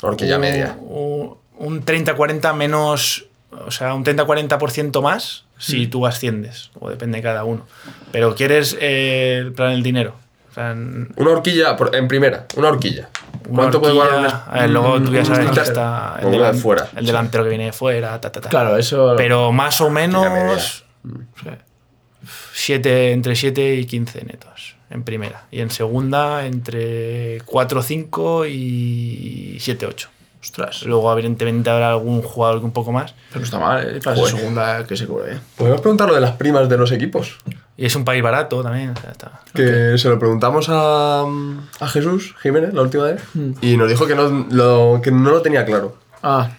Horquilla 0.00 0.38
media. 0.38 0.76
un, 0.80 1.36
un 1.58 1.84
30-40 1.84 2.52
menos, 2.54 3.26
o 3.66 3.70
sea, 3.70 3.94
un 3.94 4.04
30-40% 4.04 5.00
más 5.02 5.44
si 5.56 5.86
tú 5.86 6.04
asciendes, 6.06 6.70
o 6.80 6.90
depende 6.90 7.18
de 7.18 7.22
cada 7.22 7.44
uno. 7.44 7.64
Pero 8.12 8.34
quieres 8.34 8.76
eh, 8.80 9.38
el 9.40 9.52
plan 9.52 9.70
del 9.70 9.82
dinero. 9.84 10.14
O 10.54 10.56
sea, 10.56 10.70
en- 10.70 11.12
Una 11.16 11.30
horquilla 11.32 11.76
por- 11.76 11.96
en 11.96 12.06
primera, 12.06 12.46
una 12.54 12.68
horquilla. 12.68 13.08
una 13.48 13.56
¿Cuánto 13.62 13.80
puede 13.80 13.94
cobrar 13.94 14.18
un 14.20 14.24
a 14.26 14.60
ver, 14.60 14.70
luego 14.70 15.02
tú 15.02 15.12
ya 15.12 15.24
sabes 15.24 15.50
que 15.50 15.60
está 15.60 16.16
el, 16.22 16.28
delan- 16.28 16.54
fuera. 16.54 16.88
el 16.96 17.04
delantero 17.06 17.42
que 17.42 17.48
viene 17.50 17.64
de 17.66 17.72
fuera, 17.72 18.20
ta, 18.20 18.30
ta, 18.30 18.40
ta. 18.40 18.48
Claro, 18.50 18.76
eso. 18.76 19.14
Pero 19.16 19.50
más 19.50 19.80
o 19.80 19.90
menos 19.90 20.84
siete, 22.52 23.12
entre 23.12 23.34
7 23.34 23.74
y 23.74 23.84
15 23.84 24.24
netos 24.24 24.76
en 24.90 25.02
primera. 25.02 25.46
Y 25.50 25.60
en 25.60 25.70
segunda 25.70 26.46
entre 26.46 27.40
4, 27.44 27.82
5 27.82 28.46
y 28.46 29.56
7, 29.60 29.86
8. 29.86 30.08
Ostras. 30.44 30.82
Luego, 30.82 31.10
evidentemente, 31.14 31.70
habrá 31.70 31.88
algún 31.88 32.20
jugador 32.20 32.58
que 32.58 32.66
un 32.66 32.72
poco 32.72 32.92
más. 32.92 33.14
Pero 33.30 33.40
no 33.40 33.44
está 33.46 33.58
mal, 33.58 33.96
¿eh? 33.96 34.00
Para 34.04 34.14
segunda 34.26 34.86
que 34.86 34.94
se 34.94 35.06
cubre, 35.06 35.36
¿eh? 35.36 35.38
Podemos 35.56 35.80
preguntar 35.80 36.06
lo 36.08 36.14
de 36.14 36.20
las 36.20 36.32
primas 36.32 36.68
de 36.68 36.76
los 36.76 36.92
equipos. 36.92 37.38
Y 37.78 37.86
es 37.86 37.96
un 37.96 38.04
país 38.04 38.22
barato 38.22 38.62
también. 38.62 38.90
o 38.90 39.00
sea, 39.00 39.10
está- 39.12 39.40
Que 39.54 39.96
se 39.96 40.08
lo 40.10 40.18
preguntamos 40.18 40.66
a, 40.68 41.22
a 41.80 41.88
Jesús 41.88 42.34
Jiménez 42.42 42.74
la 42.74 42.82
última 42.82 43.04
vez 43.04 43.22
Hmm. 43.32 43.52
y 43.62 43.78
nos 43.78 43.88
dijo 43.88 44.06
que 44.06 44.14
no 44.14 44.46
lo, 44.50 45.00
que 45.02 45.10
no 45.10 45.30
lo 45.30 45.40
tenía 45.40 45.64
claro. 45.64 45.96
Ah, 46.22 46.50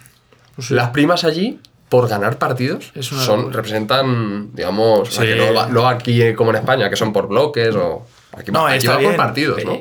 Las 0.69 0.89
primas 0.89 1.23
allí, 1.23 1.59
por 1.87 2.07
ganar 2.07 2.37
partidos, 2.39 2.91
Es 2.95 3.11
una 3.11 3.21
son, 3.21 3.37
locura. 3.37 3.55
representan, 3.57 4.49
digamos, 4.55 5.01
o 5.01 5.05
sea, 5.11 5.23
Sí. 5.23 5.29
que 5.33 5.69
no, 5.71 5.87
aquí 5.87 6.33
como 6.33 6.49
en 6.49 6.55
España, 6.57 6.89
que 6.89 6.95
son 6.95 7.13
por 7.13 7.27
bloques 7.27 7.75
o. 7.75 8.03
Aquí, 8.35 8.51
No, 8.51 8.65
aquí 8.65 8.77
está 8.79 8.93
va 8.93 8.97
bien. 8.97 9.11
por 9.11 9.17
partidos, 9.17 9.63
¿no? 9.63 9.77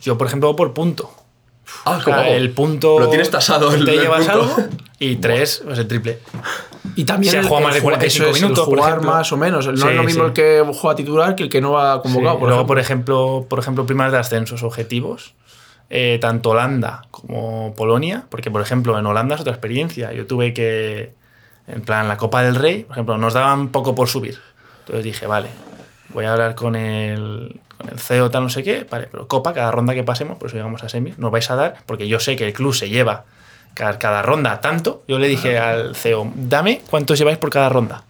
Yo, 0.00 0.16
por 0.18 0.26
ejemplo, 0.26 0.56
por 0.56 0.72
punto. 0.72 1.10
Ah, 1.84 1.98
O 1.98 2.02
sea, 2.02 2.28
el 2.28 2.50
punto. 2.50 2.98
Lo 2.98 3.08
tienes 3.08 3.30
tasado 3.30 3.72
el- 3.74 3.84
Te 3.84 3.94
el 3.94 4.00
llevas 4.00 4.26
punto. 4.26 4.32
algo 4.32 4.56
y 4.98 5.16
tres, 5.16 5.62
pues 5.64 5.78
el 5.78 5.88
triple. 5.88 6.18
Y 6.96 7.04
también 7.04 7.30
Se 7.32 7.38
el, 7.38 7.46
juega 7.46 7.64
más 7.66 7.74
de 7.74 7.80
ju- 7.80 7.84
45 7.84 8.24
eso 8.26 8.36
es, 8.36 8.42
minutos, 8.42 8.64
por 8.66 8.76
jugar 8.78 8.90
ejemplo. 8.92 9.10
más 9.12 9.32
o 9.32 9.36
menos. 9.36 9.66
No 9.66 9.76
Sí, 9.76 9.88
es 9.88 9.94
lo 9.96 10.02
mismo 10.02 10.22
sí. 10.24 10.26
el 10.28 10.32
que 10.34 10.64
juega 10.74 10.96
titular 10.96 11.34
que 11.34 11.42
el 11.44 11.48
que 11.48 11.60
no 11.60 11.72
va 11.72 12.02
convocado. 12.02 12.34
Sí, 12.34 12.40
por 12.40 12.48
Luego, 12.48 12.66
por 12.66 12.78
ejemplo, 12.78 13.46
por 13.48 13.58
ejemplo, 13.58 13.86
primas 13.86 14.12
de 14.12 14.18
ascensos 14.18 14.62
objetivos, 14.62 15.34
eh, 15.88 16.18
tanto 16.20 16.50
Holanda 16.50 17.02
como 17.10 17.74
Polonia, 17.74 18.24
porque 18.28 18.50
por 18.50 18.60
ejemplo 18.62 18.98
en 18.98 19.06
Holanda 19.06 19.34
es 19.36 19.40
otra 19.40 19.52
experiencia. 19.52 20.12
Yo 20.12 20.26
tuve 20.26 20.52
que, 20.52 21.14
en 21.68 21.82
plan, 21.82 22.08
la 22.08 22.16
Copa 22.16 22.42
del 22.42 22.56
Rey, 22.56 22.84
por 22.84 22.92
ejemplo, 22.92 23.16
nos 23.18 23.34
daban 23.34 23.68
poco 23.68 23.94
por 23.94 24.08
subir. 24.08 24.38
Entonces 24.80 25.04
dije, 25.04 25.26
vale, 25.26 25.48
voy 26.10 26.24
a 26.26 26.32
hablar 26.32 26.54
con 26.54 26.76
el, 26.76 27.60
con 27.82 27.90
el 27.92 27.98
CEO, 28.00 28.30
tal, 28.30 28.44
no 28.44 28.48
sé 28.48 28.62
qué, 28.62 28.86
vale, 28.90 29.08
pero 29.10 29.28
Copa, 29.28 29.52
cada 29.52 29.70
ronda 29.70 29.92
que 29.94 30.02
pasemos, 30.04 30.38
por 30.38 30.48
eso 30.48 30.56
llegamos 30.56 30.82
a 30.82 30.88
semis, 30.88 31.18
nos 31.18 31.30
vais 31.30 31.50
a 31.50 31.56
dar, 31.56 31.76
porque 31.86 32.08
yo 32.08 32.18
sé 32.20 32.36
que 32.36 32.46
el 32.46 32.52
club 32.52 32.72
se 32.74 32.88
lleva 32.88 33.24
cada, 33.74 33.98
cada 33.98 34.22
ronda 34.22 34.60
tanto. 34.60 35.02
Yo 35.08 35.18
le 35.18 35.28
dije 35.28 35.58
al 35.58 35.94
CEO, 35.96 36.30
dame 36.34 36.80
cuántos 36.90 37.18
lleváis 37.18 37.38
por 37.38 37.50
cada 37.50 37.68
ronda. 37.68 38.04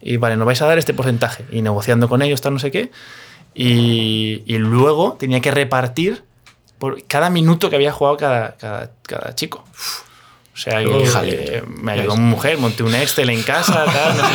Y 0.00 0.16
vale, 0.16 0.36
nos 0.36 0.46
vais 0.46 0.60
a 0.62 0.66
dar 0.66 0.78
este 0.78 0.94
porcentaje. 0.94 1.44
Y 1.52 1.62
negociando 1.62 2.08
con 2.08 2.22
ellos, 2.22 2.40
tal, 2.40 2.54
no 2.54 2.58
sé 2.58 2.70
qué. 2.70 2.90
Y, 3.54 4.42
y 4.46 4.58
luego 4.58 5.16
tenía 5.18 5.40
que 5.40 5.50
repartir 5.50 6.22
por 6.78 7.02
cada 7.06 7.28
minuto 7.28 7.68
que 7.68 7.76
había 7.76 7.92
jugado 7.92 8.16
cada, 8.16 8.56
cada, 8.56 8.90
cada 9.02 9.34
chico. 9.34 9.64
O 10.54 10.56
sea, 10.56 10.80
eh, 10.82 11.62
me 11.66 11.92
ayudó 11.92 12.16
mi 12.16 12.22
mujer, 12.24 12.58
monté 12.58 12.82
un 12.82 12.94
Excel 12.94 13.30
en 13.30 13.42
casa, 13.42 13.84
tal, 13.84 14.16
no 14.16 14.22
sé 14.28 14.34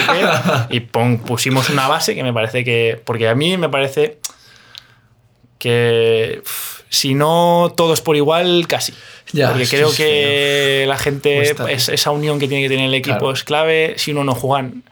qué. 0.69 0.75
Y 0.75 0.79
pon- 0.81 1.19
pusimos 1.19 1.69
una 1.69 1.87
base 1.87 2.15
que 2.15 2.23
me 2.23 2.33
parece 2.33 2.63
que. 2.63 3.01
Porque 3.05 3.27
a 3.27 3.35
mí 3.35 3.57
me 3.57 3.69
parece 3.69 4.19
que. 5.69 6.41
uf, 6.43 6.75
Si 6.89 7.13
no 7.13 7.73
todo 7.75 7.93
es 7.93 8.01
por 8.01 8.15
igual, 8.15 8.67
casi. 8.67 8.93
Ya, 9.33 9.49
porque 9.49 9.67
creo 9.67 9.91
que 9.93 10.85
la 10.87 10.97
gente, 10.97 11.41
es- 11.73 11.89
esa 11.89 12.11
unión 12.11 12.39
que 12.39 12.47
tiene 12.47 12.63
que 12.63 12.69
tener 12.69 12.85
el 12.85 12.93
equipo 12.93 13.17
Claro. 13.17 13.33
es 13.33 13.43
clave. 13.43 13.93
Si 13.97 14.11
uno 14.11 14.23
no 14.23 14.33
juegan, 14.35 14.83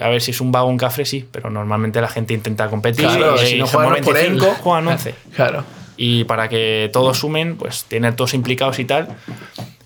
a 0.00 0.08
ver 0.08 0.20
si 0.20 0.30
es 0.30 0.40
un 0.40 0.52
vago 0.52 0.68
un 0.68 0.76
cafre, 0.76 1.04
sí, 1.04 1.26
pero 1.32 1.50
normalmente 1.50 2.00
la 2.00 2.08
gente 2.08 2.34
intenta 2.34 2.68
competir. 2.68 3.06
Claro, 3.06 3.34
y 3.42 3.46
si 3.46 3.58
no 3.58 3.66
juegan 3.66 4.02
por 4.04 4.16
él. 4.16 4.28
25, 4.34 4.54
juegan 4.62 4.86
11. 4.88 5.14
Claro. 5.34 5.64
Y 5.96 6.24
para 6.24 6.48
que 6.48 6.88
todos 6.92 7.18
sumen, 7.18 7.56
pues 7.56 7.84
tener 7.84 8.14
todos 8.14 8.34
implicados 8.34 8.78
y 8.78 8.84
tal, 8.84 9.08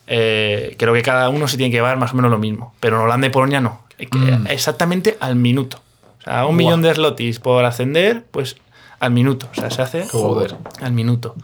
eh, 0.07 0.75
creo 0.79 0.93
que 0.93 1.03
cada 1.03 1.29
uno 1.31 1.49
se 1.49 1.57
tiene 1.57 1.71
que 1.71 1.77
llevar 1.79 1.97
más 1.97 2.13
o 2.13 2.17
menos 2.17 2.31
lo 2.31 2.39
mismo. 2.39 2.75
Pero 2.81 2.97
en 2.97 3.03
Holanda 3.03 3.27
y 3.27 3.31
Polonia 3.31 3.61
no. 3.61 3.85
Eh, 3.99 4.07
Mm. 4.11 4.47
Exactamente 4.49 5.17
al 5.21 5.37
minuto. 5.37 5.81
O 6.21 6.23
sea, 6.25 6.47
un 6.47 6.57
millón 6.57 6.83
de 6.83 6.93
slotis 6.95 7.39
por 7.39 7.65
ascender, 7.65 8.25
pues 8.33 8.57
al 9.01 9.11
minuto. 9.11 9.49
O 9.51 9.55
sea, 9.55 9.71
se 9.71 9.83
hace 9.83 10.07
Joder. 10.07 10.57
al 10.81 10.93
minuto. 10.93 11.35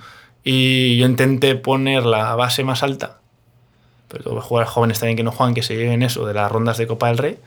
Y 0.45 0.97
yo 0.99 1.07
intenté 1.07 1.55
poner 1.55 2.05
la 2.05 2.35
base 2.35 2.65
más 2.65 2.83
alta. 2.83 3.19
Pero 4.09 4.35
que 4.35 4.41
jugar 4.41 4.67
jóvenes 4.67 4.99
también 4.99 5.17
que 5.17 5.23
no 5.23 5.33
juegan, 5.33 5.55
que 5.55 5.63
se 5.63 5.77
lleven 5.77 6.03
eso 6.03 6.27
de 6.27 6.35
las 6.35 6.51
rondas 6.51 6.77
de 6.77 6.87
Copa 6.87 7.09
del 7.09 7.19
Rey. 7.19 7.39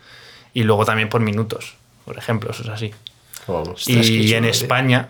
Y 0.53 0.63
luego 0.63 0.85
también 0.85 1.09
por 1.09 1.21
minutos, 1.21 1.75
por 2.05 2.17
ejemplo, 2.17 2.51
eso 2.51 2.63
es 2.63 2.69
así. 2.69 2.93
Vamos. 3.47 3.87
Y 3.87 4.33
en. 4.33 4.45
España, 4.45 5.09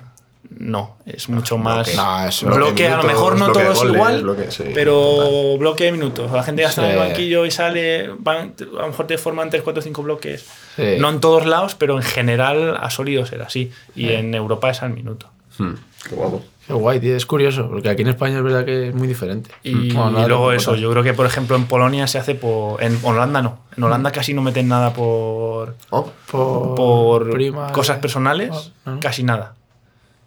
no, 0.50 0.98
es 1.06 1.30
mucho 1.30 1.58
más. 1.58 1.96
No, 1.96 2.26
es 2.28 2.44
bloque, 2.44 2.58
bloque, 2.60 2.88
a 2.88 2.98
lo 2.98 3.04
mejor 3.04 3.38
no 3.38 3.52
todo 3.52 3.72
es 3.72 3.84
igual, 3.84 4.22
bloque, 4.24 4.52
sí, 4.52 4.64
pero 4.74 5.58
bloque 5.58 5.86
de 5.86 5.92
minutos. 5.92 6.32
La 6.32 6.44
gente 6.44 6.62
ya 6.64 6.70
está 6.70 6.84
en 6.86 6.92
el 6.92 7.04
Sí. 7.04 7.08
banquillo 7.10 7.46
y 7.46 7.52
sale, 7.52 8.10
van- 8.20 8.54
a 8.78 8.82
lo 8.82 8.88
mejor 8.88 9.08
te 9.08 9.18
forman 9.18 9.50
3, 9.50 9.64
4, 9.64 9.82
5 9.82 10.04
bloques. 10.04 10.46
Sí. 10.76 10.84
No 11.00 11.10
en 11.10 11.20
todos 11.20 11.46
lados, 11.46 11.76
pero 11.76 11.96
en 11.98 12.04
general 12.04 12.78
ha 12.80 12.90
solido 12.90 13.26
ser 13.26 13.42
así. 13.42 13.72
Y 13.96 14.10
en 14.10 14.34
Europa 14.34 14.70
es 14.70 14.82
al 14.84 14.92
minuto. 14.92 15.28
Hmm, 15.58 15.74
qué 16.10 16.16
guapo. 16.16 16.42
Qué 16.68 16.74
guay, 16.74 17.00
tío. 17.00 17.16
Es 17.16 17.28
curioso, 17.28 17.70
porque 17.70 17.90
aquí 17.90 18.02
en 18.02 18.08
España 18.10 18.38
es 18.38 18.44
verdad 18.44 18.66
que 18.66 18.90
es 18.90 18.96
muy 18.96 19.08
diferente. 19.08 19.52
Y, 19.62 19.94
Bueno, 19.94 20.10
nada, 20.12 20.26
y 20.26 20.30
luego 20.30 20.52
eso, 20.52 20.72
tal. 20.72 20.80
yo 20.80 20.90
creo 20.90 21.04
que 21.04 21.14
por 21.14 21.28
ejemplo 21.28 21.56
en 21.56 21.66
Polonia 21.68 22.08
se 22.08 22.18
hace 22.18 22.34
por. 22.34 22.82
En 22.84 22.98
Holanda 23.04 23.42
no. 23.44 23.60
En 23.78 23.84
Holanda 23.84 24.12
casi 24.12 24.34
no 24.34 24.42
meten 24.42 24.68
nada 24.68 24.92
por. 24.92 25.76
Oh, 25.92 26.10
Por, 26.32 26.76
por 26.76 27.30
prima, 27.30 27.72
cosas 27.72 28.00
personales, 28.00 28.72
¿no? 28.86 29.00
casi 29.00 29.22
nada. 29.24 29.54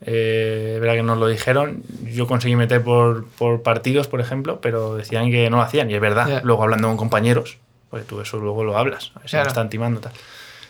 Eh, 0.00 0.72
es 0.76 0.80
verdad 0.80 0.94
que 0.96 1.02
nos 1.02 1.18
lo 1.18 1.26
dijeron. 1.28 1.82
Yo 2.04 2.26
conseguí 2.26 2.56
meter 2.56 2.82
por, 2.82 3.26
por 3.26 3.62
partidos, 3.62 4.06
por 4.08 4.20
ejemplo, 4.20 4.60
pero 4.60 4.96
decían 4.96 5.30
que 5.30 5.50
no 5.50 5.56
lo 5.56 5.62
hacían. 5.62 5.90
Y 5.90 5.94
es 5.94 6.00
verdad. 6.00 6.28
Ya. 6.28 6.40
Luego 6.44 6.62
hablando 6.62 6.88
con 6.88 6.96
compañeros, 6.96 7.58
porque 7.90 8.04
tú 8.04 8.20
eso 8.20 8.38
luego 8.38 8.64
lo 8.64 8.76
hablas. 8.78 9.12
A 9.14 9.20
ver 9.20 9.28
si 9.28 9.30
Claro. 9.32 9.46
me 9.46 9.48
están 9.48 9.70
timando 9.70 10.00
tal. 10.00 10.12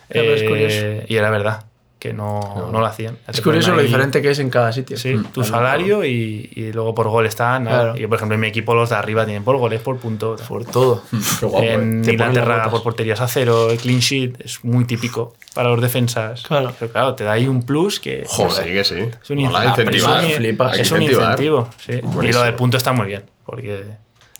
Es 0.08 0.42
Eh, 0.42 0.46
curioso. 0.48 1.06
y 1.12 1.16
era 1.16 1.30
verdad 1.30 1.64
que 1.98 2.12
no, 2.12 2.68
no 2.72 2.78
lo 2.80 2.86
hacían. 2.86 3.16
Ya 3.26 3.32
Es 3.32 3.40
curioso 3.40 3.74
lo 3.74 3.82
diferente 3.82 4.22
que 4.22 4.30
es 4.30 4.38
en 4.38 4.50
cada 4.50 4.72
sitio. 4.72 4.96
Sí, 4.96 5.20
tu 5.34 5.42
salario 5.42 6.04
y, 6.04 6.48
y 6.54 6.72
luego 6.72 6.94
por 6.94 7.08
gol 7.08 7.26
están. 7.26 7.64
Claro. 7.66 7.96
Y 7.98 8.06
por 8.06 8.16
ejemplo, 8.16 8.36
en 8.36 8.40
mi 8.40 8.46
equipo 8.46 8.72
los 8.74 8.90
de 8.90 8.94
arriba 8.96 9.24
tienen 9.24 9.42
por 9.42 9.56
goles, 9.56 9.80
por 9.80 9.98
punto. 9.98 10.36
Por 10.46 10.64
todo. 10.64 11.02
qué 11.40 11.44
guapo, 11.46 11.64
eh. 11.66 11.72
en 11.74 11.98
las 11.98 12.08
Inglaterra 12.08 12.70
por 12.70 12.82
porterías 12.84 13.20
a 13.20 13.26
cero, 13.26 13.70
el 13.70 13.78
clean 13.78 13.98
sheet 13.98 14.40
es 14.44 14.64
muy 14.64 14.84
típico 14.84 15.34
para 15.54 15.70
los 15.70 15.80
defensas. 15.80 16.42
Claro. 16.42 16.72
Pero 16.78 16.92
claro, 16.92 17.14
te 17.14 17.24
da 17.24 17.32
ahí 17.32 17.48
un 17.48 17.62
plus 17.64 18.00
que 18.00 18.24
Joder, 18.26 18.64
sí 18.64 18.72
que 18.72 18.84
sí. 18.84 18.94
es 19.22 19.30
un, 19.30 19.38
incentivo. 19.40 19.68
incentivar. 19.70 20.24
Es 20.24 20.30
un- 20.30 20.36
flipas. 20.36 20.78
Es 20.78 20.90
un 20.92 21.02
incentivar. 21.02 21.30
incentivo. 21.32 21.68
sí. 21.84 21.92
Y 22.28 22.32
lo 22.32 22.42
del 22.42 22.54
punto 22.54 22.76
está 22.76 22.92
muy 22.92 23.06
bien. 23.06 23.24
Porque 23.44 23.84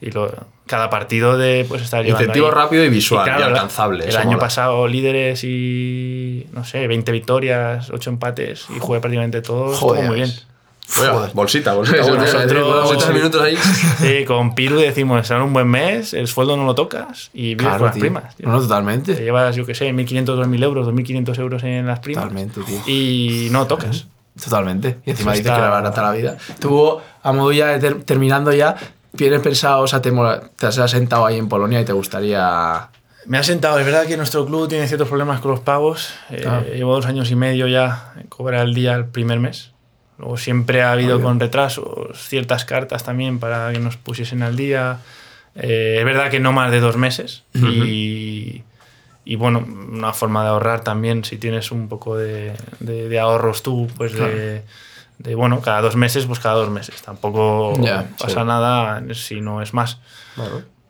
y 0.01 0.11
lo- 0.11 0.33
cada 0.67 0.91
partido 0.91 1.39
de 1.39 1.65
pues 1.67 1.81
estar 1.83 2.05
llevando 2.05 2.25
Incentivo 2.25 2.47
ahí. 2.49 2.53
rápido 2.55 2.85
y 2.85 2.89
visual, 2.91 3.27
y 3.27 3.31
claro, 3.31 3.45
alcanzable, 3.47 4.05
El 4.07 4.17
año 4.17 4.27
mola. 4.33 4.39
pasado 4.39 4.87
líderes 4.87 5.43
y 5.43 6.47
no 6.53 6.63
sé, 6.65 6.87
20 6.87 7.11
victorias, 7.11 7.89
8 7.91 8.11
empates 8.11 8.67
y 8.77 8.79
jugué 8.79 9.01
prácticamente 9.01 9.41
todo. 9.41 9.73
estuvo 9.73 9.91
Joder. 9.91 10.05
muy 10.07 10.17
bien. 10.17 10.31
Oiga, 11.01 11.31
bolsita, 11.35 11.75
bolsita. 11.75 11.99
Nosotros- 11.99 12.33
Nosotros 12.35 12.91
80 12.93 13.13
minutos 13.13 13.43
ahí. 13.43 13.57
Sí, 13.99 14.25
con 14.25 14.55
Piru 14.55 14.79
decimos, 14.79 15.27
será 15.27 15.43
un 15.45 15.53
buen 15.53 15.69
mes, 15.69 16.15
el 16.15 16.27
sueldo 16.29 16.57
no 16.57 16.65
lo 16.65 16.75
tocas 16.75 17.31
y 17.35 17.55
vives 17.55 17.63
Claro, 17.67 17.79
con 17.79 17.87
las 17.87 17.95
tío. 17.95 18.01
primas. 18.01 18.37
tío. 18.37 18.47
No, 18.47 18.53
no, 18.55 18.59
Te 18.61 18.65
totalmente. 18.69 19.15
llevas, 19.15 19.55
yo 19.57 19.67
qué 19.67 19.75
sé, 19.75 19.93
1.500, 19.93 20.25
2.000 20.25 20.63
euros, 20.65 20.87
2.500 20.89 21.39
euros 21.39 21.63
en 21.65 21.87
las 21.87 22.01
primas. 22.01 22.25
Totalmente, 22.25 22.61
tío. 22.63 22.79
Y 22.87 23.49
no 23.51 23.67
tocas. 23.67 24.07
Totalmente. 24.43 24.99
Y 25.05 25.11
encima 25.11 25.33
dices 25.33 25.51
que 25.53 25.61
la 25.61 25.69
barata 25.69 26.01
la 26.03 26.13
vida. 26.13 26.37
Tú, 26.61 26.99
a 27.23 27.33
modo 27.33 27.53
ya 27.53 27.67
de 27.69 27.79
ter- 27.81 28.03
terminando 28.05 28.53
ya, 28.53 28.77
tienes 29.17 29.41
pensado, 29.41 29.83
o 29.83 29.87
sea, 29.87 30.01
te, 30.01 30.11
mola- 30.13 30.43
te 30.57 30.67
has 30.67 30.91
sentado 30.91 31.27
ahí 31.27 31.37
en 31.39 31.49
Polonia 31.49 31.81
y 31.81 31.85
te 31.85 31.93
gustaría. 31.93 32.89
Me 33.27 33.37
ha 33.37 33.43
sentado, 33.43 33.79
es 33.79 33.85
verdad 33.85 34.07
que 34.07 34.17
nuestro 34.17 34.47
club 34.47 34.69
tiene 34.69 34.87
ciertos 34.87 35.09
problemas 35.09 35.41
con 35.41 35.51
los 35.51 35.61
pagos. 35.61 36.15
Eh, 36.31 36.45
Ah. 36.47 36.63
Llevo 36.63 36.95
dos 36.95 37.05
años 37.07 37.31
y 37.31 37.37
medio 37.37 37.67
ya 37.67 38.13
en 38.19 38.27
cobrar 38.29 38.65
el 38.65 38.75
día 38.75 38.95
el 38.95 39.07
primer 39.07 39.39
mes. 39.41 39.73
Luego 40.19 40.37
siempre 40.37 40.83
ha 40.83 40.93
habido 40.93 41.19
con 41.23 41.39
retrasos 41.41 41.87
ciertas 42.19 42.65
cartas 42.65 43.05
también 43.05 43.39
para 43.39 43.73
que 43.73 43.79
nos 43.79 43.97
pusiesen 43.97 44.43
al 44.43 44.57
día. 44.57 44.99
Eh, 45.55 45.97
es 45.99 46.05
verdad 46.05 46.31
que 46.31 46.41
no 46.41 46.53
más 46.53 46.71
de 46.73 46.81
dos 46.81 46.97
meses. 46.97 47.45
y, 47.55 48.63
y 49.25 49.37
bueno, 49.37 49.65
una 49.93 50.13
forma 50.13 50.43
de 50.43 50.49
ahorrar 50.51 50.81
también, 50.83 51.23
si 51.25 51.37
tienes 51.37 51.71
un 51.71 51.89
poco 51.89 52.17
de, 52.17 52.53
de- 52.81 53.09
de 53.09 53.19
ahorros 53.21 53.63
tú, 53.63 53.89
pues 53.97 54.13
de, 54.13 54.63
de, 55.19 55.35
bueno, 55.35 55.61
cada 55.61 55.81
dos 55.83 55.97
meses, 55.97 56.27
pues 56.27 56.39
cada 56.41 56.55
dos 56.57 56.71
meses. 56.71 57.01
Tampoco 57.03 57.75
pasa 58.19 58.41
sí. 58.41 58.47
nada 58.47 59.03
si 59.15 59.41
no 59.41 59.63
es 59.63 59.73
más. 59.75 59.99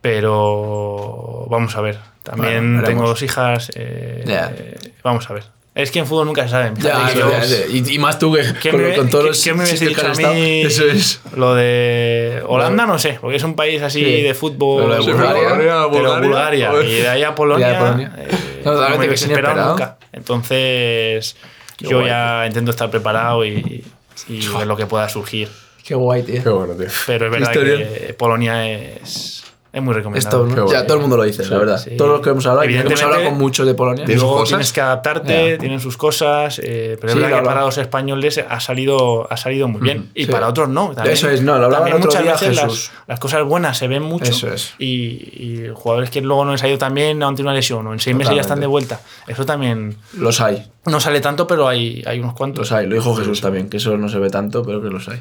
Pero 0.01 1.47
vamos 1.51 1.77
a 1.77 1.81
ver. 1.81 1.99
También 2.23 2.75
Bueno, 2.75 2.87
tengo 2.87 3.07
dos 3.09 3.23
hijas. 3.23 3.71
eh, 3.75 4.23
eh, 4.57 4.93
vamos 5.03 5.29
a 5.31 5.35
ver. 5.35 5.45
Es 5.79 5.93
que 5.93 6.01
en 6.01 6.07
fútbol 6.07 6.27
nunca 6.27 6.43
se 6.43 6.49
sabe. 6.49 6.73
Ya, 6.79 7.07
Fíjate, 7.07 7.19
eso, 7.21 7.31
yo- 7.31 7.67
ya, 7.69 7.91
y, 7.91 7.95
y 7.95 7.99
más 8.01 8.19
tú 8.19 8.33
que 8.35 8.43
¿Qué 8.61 8.71
con, 8.71 8.83
me, 8.83 8.97
con 8.97 9.09
todos 9.09 9.23
qué- 9.23 9.29
los 9.29 9.45
qué 9.45 9.55
me 9.55 9.65
dicho 9.65 10.07
a 10.07 10.11
estado. 10.13 10.35
mí? 10.35 10.61
Eso 10.67 10.85
es. 10.87 11.21
Lo 11.37 11.55
de 11.55 12.43
Holanda 12.47 12.85
no 12.85 12.99
sé, 12.99 13.19
porque 13.21 13.37
es 13.37 13.45
un 13.45 13.55
país 13.55 13.81
así 13.81 14.05
Sí. 14.05 14.23
de 14.23 14.35
fútbol. 14.35 14.89
Lo 14.89 14.95
de 14.97 15.01
Bulgaria. 15.13 15.43
pero 15.57 15.89
Bulgaria, 15.89 16.19
Bulgaria. 16.21 16.71
joder. 16.73 16.87
Y 16.89 16.95
de 16.97 17.09
ahí 17.09 17.23
a 17.23 17.35
Polonia. 17.35 17.69
Y 17.69 17.73
de 17.73 17.79
Polonia. 17.79 18.13
eh, 18.19 18.29
No, 18.65 18.89
no 18.89 18.99
me 18.99 19.07
hubiese 19.07 19.27
esperado 19.27 19.69
nunca. 19.71 19.99
Entonces, 20.13 21.37
yo 21.79 21.99
guay, 21.99 22.09
ya 22.09 22.45
intento 22.47 22.73
estar 22.73 22.91
preparado 22.91 23.45
y, 23.45 23.85
y 24.29 24.49
ver 24.49 24.67
lo 24.67 24.77
que 24.77 24.87
pueda 24.87 25.09
surgir. 25.09 25.49
Qué 25.85 25.95
guay, 25.95 26.23
tío. 26.25 26.43
qué 26.43 26.49
bueno, 26.51 26.75
tío. 26.75 26.89
Pero 27.07 27.27
es 27.27 27.31
verdad 27.33 27.53
que 27.53 28.15
Polonia 28.19 28.69
es, 28.69 29.45
es 29.73 29.83
muy 29.83 29.93
recomendable. 29.95 30.65
Ya 30.73 30.87
todo 30.87 30.97
el 30.97 31.01
mundo 31.03 31.17
lo 31.17 31.25
dice, 31.25 31.45
la 31.47 31.59
verdad. 31.59 31.79
sí. 31.79 31.97
Todos 31.97 32.11
los 32.11 32.21
que 32.23 32.31
hemos 32.31 32.47
hablado, 32.47 32.65
y 32.65 32.69
hemos 32.75 32.85
Evidentemente- 32.87 33.05
hablado 33.05 33.31
con 33.31 33.39
muchos 33.39 33.67
de 33.67 33.75
Polonia. 33.75 34.05
¿Tienes 34.07 34.23
Luego 34.23 34.37
cosas? 34.39 34.49
tienes 34.49 34.73
que 34.73 34.81
adaptarte, 34.81 35.59
tienen 35.59 35.81
sus 35.81 35.97
cosas, 35.97 36.59
eh, 36.63 36.97
pero 37.01 37.13
Sí, 37.13 37.19
es 37.19 37.25
verdad 37.25 37.41
que 37.41 37.45
para 37.47 37.61
los 37.63 37.77
españoles 37.79 38.43
ha 38.49 38.61
salido, 38.61 39.31
ha 39.31 39.37
salido 39.37 39.69
muy 39.69 39.81
bien. 39.81 40.11
Y 40.15 40.25
Sí. 40.25 40.31
para 40.31 40.49
otros 40.49 40.69
no. 40.69 40.93
También, 40.95 41.13
Eso 41.15 41.29
es, 41.29 41.43
no, 41.43 41.59
lo 41.59 41.67
hablaba 41.67 41.87
otro 41.87 41.99
muchas 42.01 42.23
día 42.23 42.33
veces 42.33 42.57
las, 42.57 42.65
Jesús. 42.65 42.91
las 43.07 43.21
cosas 43.21 43.45
buenas 43.45 43.77
se 43.79 43.89
ven 43.89 44.03
mucho. 44.03 44.25
Eso 44.31 44.53
es. 44.53 44.75
Y, 44.79 44.87
y 44.87 45.71
jugadores 45.75 46.11
que 46.11 46.21
luego 46.23 46.45
no 46.45 46.53
les 46.53 46.63
ha 46.63 46.69
ido 46.69 46.79
tan 46.79 46.95
bien 46.95 47.23
ante 47.23 47.43
una 47.43 47.53
lesión 47.53 47.87
o 47.87 47.93
en 47.93 48.01
seis 48.01 48.17
meses 48.17 48.35
ya 48.35 48.41
están 48.41 48.61
de 48.61 48.67
vuelta. 48.67 49.01
Eso 49.27 49.45
también 49.45 49.97
Los 50.15 50.41
hay. 50.41 50.67
No 50.89 51.01
sale 51.01 51.21
tanto, 51.21 51.47
pero 51.47 51.69
hay, 51.69 52.03
hay 52.07 52.19
unos 52.21 52.35
cuantos. 52.35 52.59
Los 52.71 52.73
hay. 52.73 52.87
Lo 52.87 52.95
dijo 52.95 53.15
Jesús 53.15 53.41
también, 53.41 53.69
que 53.69 53.77
eso 53.79 53.97
no 53.97 54.09
se 54.09 54.19
ve 54.19 54.31
tanto, 54.31 54.65
pero 54.65 54.81
que 54.83 54.89
los 54.89 55.09
hay. 55.09 55.19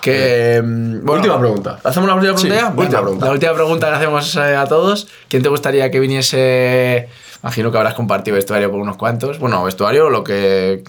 Que, 0.00 0.60
mm, 0.64 1.04
bueno, 1.04 1.20
Última 1.22 1.38
pregunta. 1.38 1.78
¿Hacemos 1.84 2.08
la 2.08 2.14
última 2.14 2.34
pregunta 2.34 2.54
Sí, 2.56 2.60
ya? 2.62 2.68
última 2.76 3.00
pregunta. 3.02 3.26
La 3.26 3.32
última 3.32 3.54
pregunta 3.54 3.88
que 3.88 3.94
hacemos 3.94 4.36
eh, 4.36 4.56
a 4.56 4.66
todos. 4.66 5.08
¿Quién 5.28 5.42
te 5.42 5.48
gustaría 5.48 5.90
que 5.90 6.00
viniese? 6.00 7.08
Imagino 7.42 7.70
que 7.70 7.78
habrás 7.78 7.94
compartido 7.94 8.34
vestuario 8.36 8.70
por 8.70 8.80
unos 8.80 8.96
cuantos. 8.96 9.38
Bueno, 9.38 9.62
vestuario, 9.64 10.10
lo 10.10 10.24
que, 10.24 10.82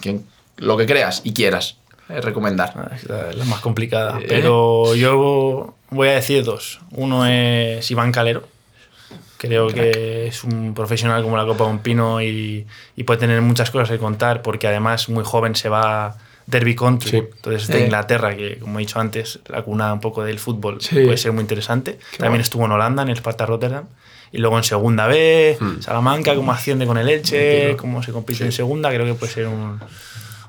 lo 0.56 0.76
que 0.76 0.86
creas 0.86 1.20
y 1.24 1.32
quieras 1.32 1.76
eh, 2.08 2.20
recomendar. 2.20 2.72
Ah, 2.76 2.90
Es 2.96 3.08
la, 3.08 3.32
la 3.32 3.44
más 3.44 3.60
complicada. 3.60 4.18
Eh. 4.20 4.26
Pero 4.28 4.94
yo 4.94 5.74
voy 5.90 6.08
a 6.08 6.12
decir 6.12 6.44
dos. 6.44 6.80
Uno 6.92 7.26
es 7.26 7.88
Iván 7.90 8.12
Calero. 8.12 8.42
Creo 9.38 9.68
que 9.68 10.26
es 10.26 10.42
un 10.44 10.74
profesional 10.74 11.22
como 11.22 11.36
la 11.36 11.46
Copa 11.46 11.64
de 11.64 11.70
un 11.70 11.78
Pino 11.78 12.20
y, 12.20 12.66
y 12.96 13.04
puede 13.04 13.20
tener 13.20 13.40
muchas 13.40 13.70
cosas 13.70 13.88
que 13.88 13.98
contar 13.98 14.42
porque 14.42 14.66
además 14.66 15.08
muy 15.08 15.24
joven 15.24 15.54
se 15.54 15.68
va 15.68 16.16
Derby 16.46 16.74
Country. 16.74 17.10
Sí. 17.10 17.16
Entonces 17.18 17.68
de 17.68 17.78
Eh. 17.80 17.84
Inglaterra, 17.84 18.36
que 18.36 18.58
como 18.58 18.78
he 18.78 18.82
dicho 18.82 18.98
antes, 18.98 19.38
la 19.48 19.62
cuna 19.62 19.92
un 19.92 20.00
poco 20.00 20.24
del 20.24 20.38
fútbol 20.38 20.80
Sí. 20.80 20.94
puede 21.04 21.16
ser 21.16 21.32
muy 21.32 21.42
interesante. 21.42 21.98
También 22.12 22.32
guay. 22.32 22.40
estuvo 22.40 22.64
en 22.64 22.72
Holanda, 22.72 23.02
en 23.02 23.10
el 23.10 23.16
Sparta 23.16 23.46
Rotterdam. 23.46 23.84
Y 24.32 24.38
luego 24.38 24.58
en 24.58 24.64
segunda 24.64 25.06
B, 25.06 25.56
Hmm. 25.60 25.80
Salamanca, 25.80 26.34
cómo 26.34 26.52
asciende 26.52 26.86
con 26.86 26.98
el 26.98 27.08
Elche, 27.08 27.76
cómo 27.76 28.02
se 28.02 28.12
compite 28.12 28.44
en 28.44 28.52
segunda, 28.52 28.90
creo 28.90 29.06
que 29.06 29.14
puede 29.14 29.32
ser 29.32 29.46
un, 29.46 29.80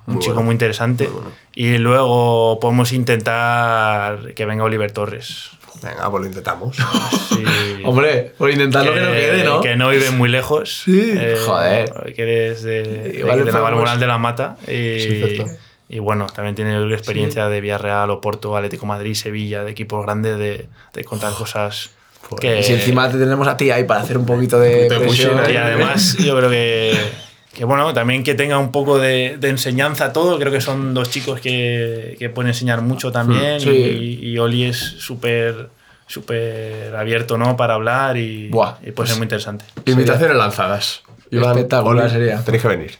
un 0.07 0.20
chico 0.20 0.41
muy 0.41 0.52
interesante. 0.53 1.10
Y 1.53 1.78
luego 1.78 2.60
podemos 2.60 2.91
intentar 2.91 4.34
que 4.34 4.45
venga 4.45 4.64
Oliver 4.64 4.91
Torres. 4.91 5.52
Venga, 5.81 6.10
pues 6.10 6.22
lo 6.22 6.27
intentamos. 6.27 6.77
Sí. 7.30 7.43
Hombre, 7.85 8.34
por 8.38 8.49
intentarlo 8.49 8.93
que, 8.93 8.99
no 8.99 9.11
quede, 9.11 9.43
¿no? 9.45 9.61
que 9.61 9.76
no 9.77 9.89
vive 9.89 10.10
muy 10.11 10.27
lejos. 10.30 10.81
Sí. 10.84 11.14
Joder. 11.45 12.14
Que 12.15 12.49
es 12.49 12.64
de, 12.64 12.84
de, 12.84 13.19
Igual 13.19 13.39
de 13.39 13.45
le 13.45 13.51
podemos- 13.51 13.53
Navalmoral 13.53 13.99
de 13.99 14.07
la 14.07 14.18
Mata. 14.18 14.57
Y, 14.64 14.99
Sí, 14.99 15.22
cierto. 15.23 15.45
y 15.88 15.99
bueno, 15.99 16.27
también 16.27 16.56
tiene 16.56 16.91
experiencia 16.93 17.47
de 17.47 17.61
Villarreal, 17.61 18.10
Oporto, 18.10 18.57
Atlético 18.57 18.85
Madrid, 18.85 19.14
Sevilla, 19.14 19.64
de 19.64 19.72
equipos 19.72 20.03
grandes, 20.06 20.38
de, 20.38 20.68
de 20.93 21.03
contar 21.06 21.34
cosas 21.34 21.91
que... 22.41 22.60
Y 22.60 22.64
si 22.64 22.73
encima 22.73 23.10
te 23.10 23.18
tenemos 23.18 23.47
a 23.47 23.56
ti 23.56 23.72
ahí 23.72 23.85
para 23.85 24.01
hacer 24.01 24.18
un 24.18 24.26
poquito 24.26 24.60
de 24.60 24.72
poquito 24.72 24.93
de 24.95 24.99
presión. 24.99 25.31
pushing 25.38 25.45
ahí. 25.45 25.53
Y 25.53 25.57
además, 25.57 26.18
yo 26.18 26.35
creo 26.38 26.49
que, 26.49 26.97
que 27.53 27.65
bueno, 27.65 27.93
también 27.93 28.23
que 28.23 28.35
tenga 28.35 28.57
un 28.57 28.71
poco 28.71 28.99
de, 28.99 29.38
de 29.39 29.49
enseñanza 29.49 30.13
todo. 30.13 30.38
Creo 30.39 30.51
que 30.51 30.61
son 30.61 30.93
dos 30.93 31.09
chicos 31.09 31.41
que, 31.41 32.15
que 32.19 32.30
pueden 32.30 32.49
enseñar 32.49 32.81
mucho 32.81 33.11
también. 33.11 33.59
Sí. 33.59 33.69
Y, 33.69 34.30
y 34.30 34.38
Oli 34.38 34.65
es 34.65 34.77
súper 34.77 35.69
súper 36.09 36.95
abierto 36.95 37.38
¿no? 37.38 37.55
para 37.55 37.76
hablar 37.76 38.17
y, 38.17 38.49
Buah, 38.49 38.77
y 38.81 38.91
puede 38.91 39.09
ser 39.09 39.17
muy 39.17 39.26
interesante. 39.26 39.63
Invitaciones 39.85 40.35
lanzadas. 40.35 41.03
Iván, 41.30 41.51
Espectacular 41.51 42.05
Oli, 42.05 42.13
sería. 42.13 42.43
Tenéis 42.43 42.63
que 42.63 42.67
venir. 42.67 42.91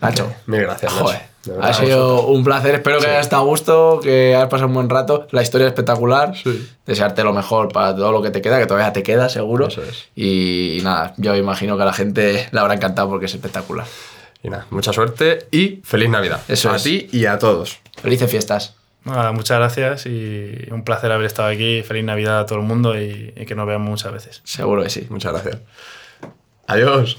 Nacho. 0.00 0.32
Mil 0.46 0.62
gracias, 0.62 0.92
Nacho. 0.92 1.04
Joder. 1.04 1.32
De 1.44 1.52
verdad, 1.52 1.70
Ha 1.70 1.74
sido 1.74 2.26
un 2.26 2.44
placer. 2.44 2.76
Espero 2.76 2.98
que 2.98 3.04
Sí. 3.04 3.10
hayas 3.10 3.22
estado 3.26 3.42
a 3.42 3.44
gusto, 3.46 4.00
que 4.00 4.36
hayas 4.36 4.48
pasado 4.48 4.68
un 4.68 4.74
buen 4.74 4.88
rato. 4.88 5.26
La 5.32 5.42
historia 5.42 5.66
es 5.66 5.72
espectacular. 5.72 6.36
Sí. 6.36 6.68
Desearte 6.86 7.24
lo 7.24 7.32
mejor 7.32 7.72
para 7.72 7.96
todo 7.96 8.12
lo 8.12 8.22
que 8.22 8.30
te 8.30 8.40
queda, 8.40 8.60
que 8.60 8.66
todavía 8.66 8.92
te 8.92 9.02
queda, 9.02 9.28
seguro. 9.28 9.66
Eso 9.66 9.82
es. 9.82 10.08
Y, 10.14 10.78
nada, 10.84 11.14
yo 11.16 11.34
imagino 11.34 11.76
que 11.76 11.82
a 11.82 11.86
la 11.86 11.92
gente 11.92 12.48
le 12.50 12.60
habrá 12.60 12.74
encantado 12.74 13.08
porque 13.08 13.26
es 13.26 13.34
espectacular. 13.34 13.86
Y 14.44 14.50
nada, 14.50 14.66
mucha 14.70 14.92
suerte 14.92 15.46
y 15.50 15.80
feliz 15.84 16.10
Navidad. 16.10 16.40
Eso 16.46 16.70
a 16.70 16.76
es. 16.76 16.84
ti 16.84 17.08
y 17.10 17.26
a 17.26 17.38
todos. 17.40 17.78
Felices 18.00 18.30
fiestas. 18.30 18.74
Nada, 19.04 19.32
muchas 19.32 19.58
gracias 19.58 20.06
y 20.06 20.68
un 20.70 20.84
placer 20.84 21.10
haber 21.10 21.26
estado 21.26 21.48
aquí. 21.48 21.82
Feliz 21.82 22.04
Navidad 22.04 22.38
a 22.38 22.46
todo 22.46 22.60
el 22.60 22.64
mundo 22.64 22.96
y, 23.00 23.32
y 23.36 23.46
que 23.46 23.56
nos 23.56 23.66
veamos 23.66 23.88
muchas 23.90 24.12
veces. 24.12 24.42
Seguro 24.44 24.84
que 24.84 24.90
sí. 24.90 25.08
Muchas 25.10 25.32
gracias. 25.32 25.56
Adiós. 26.68 27.16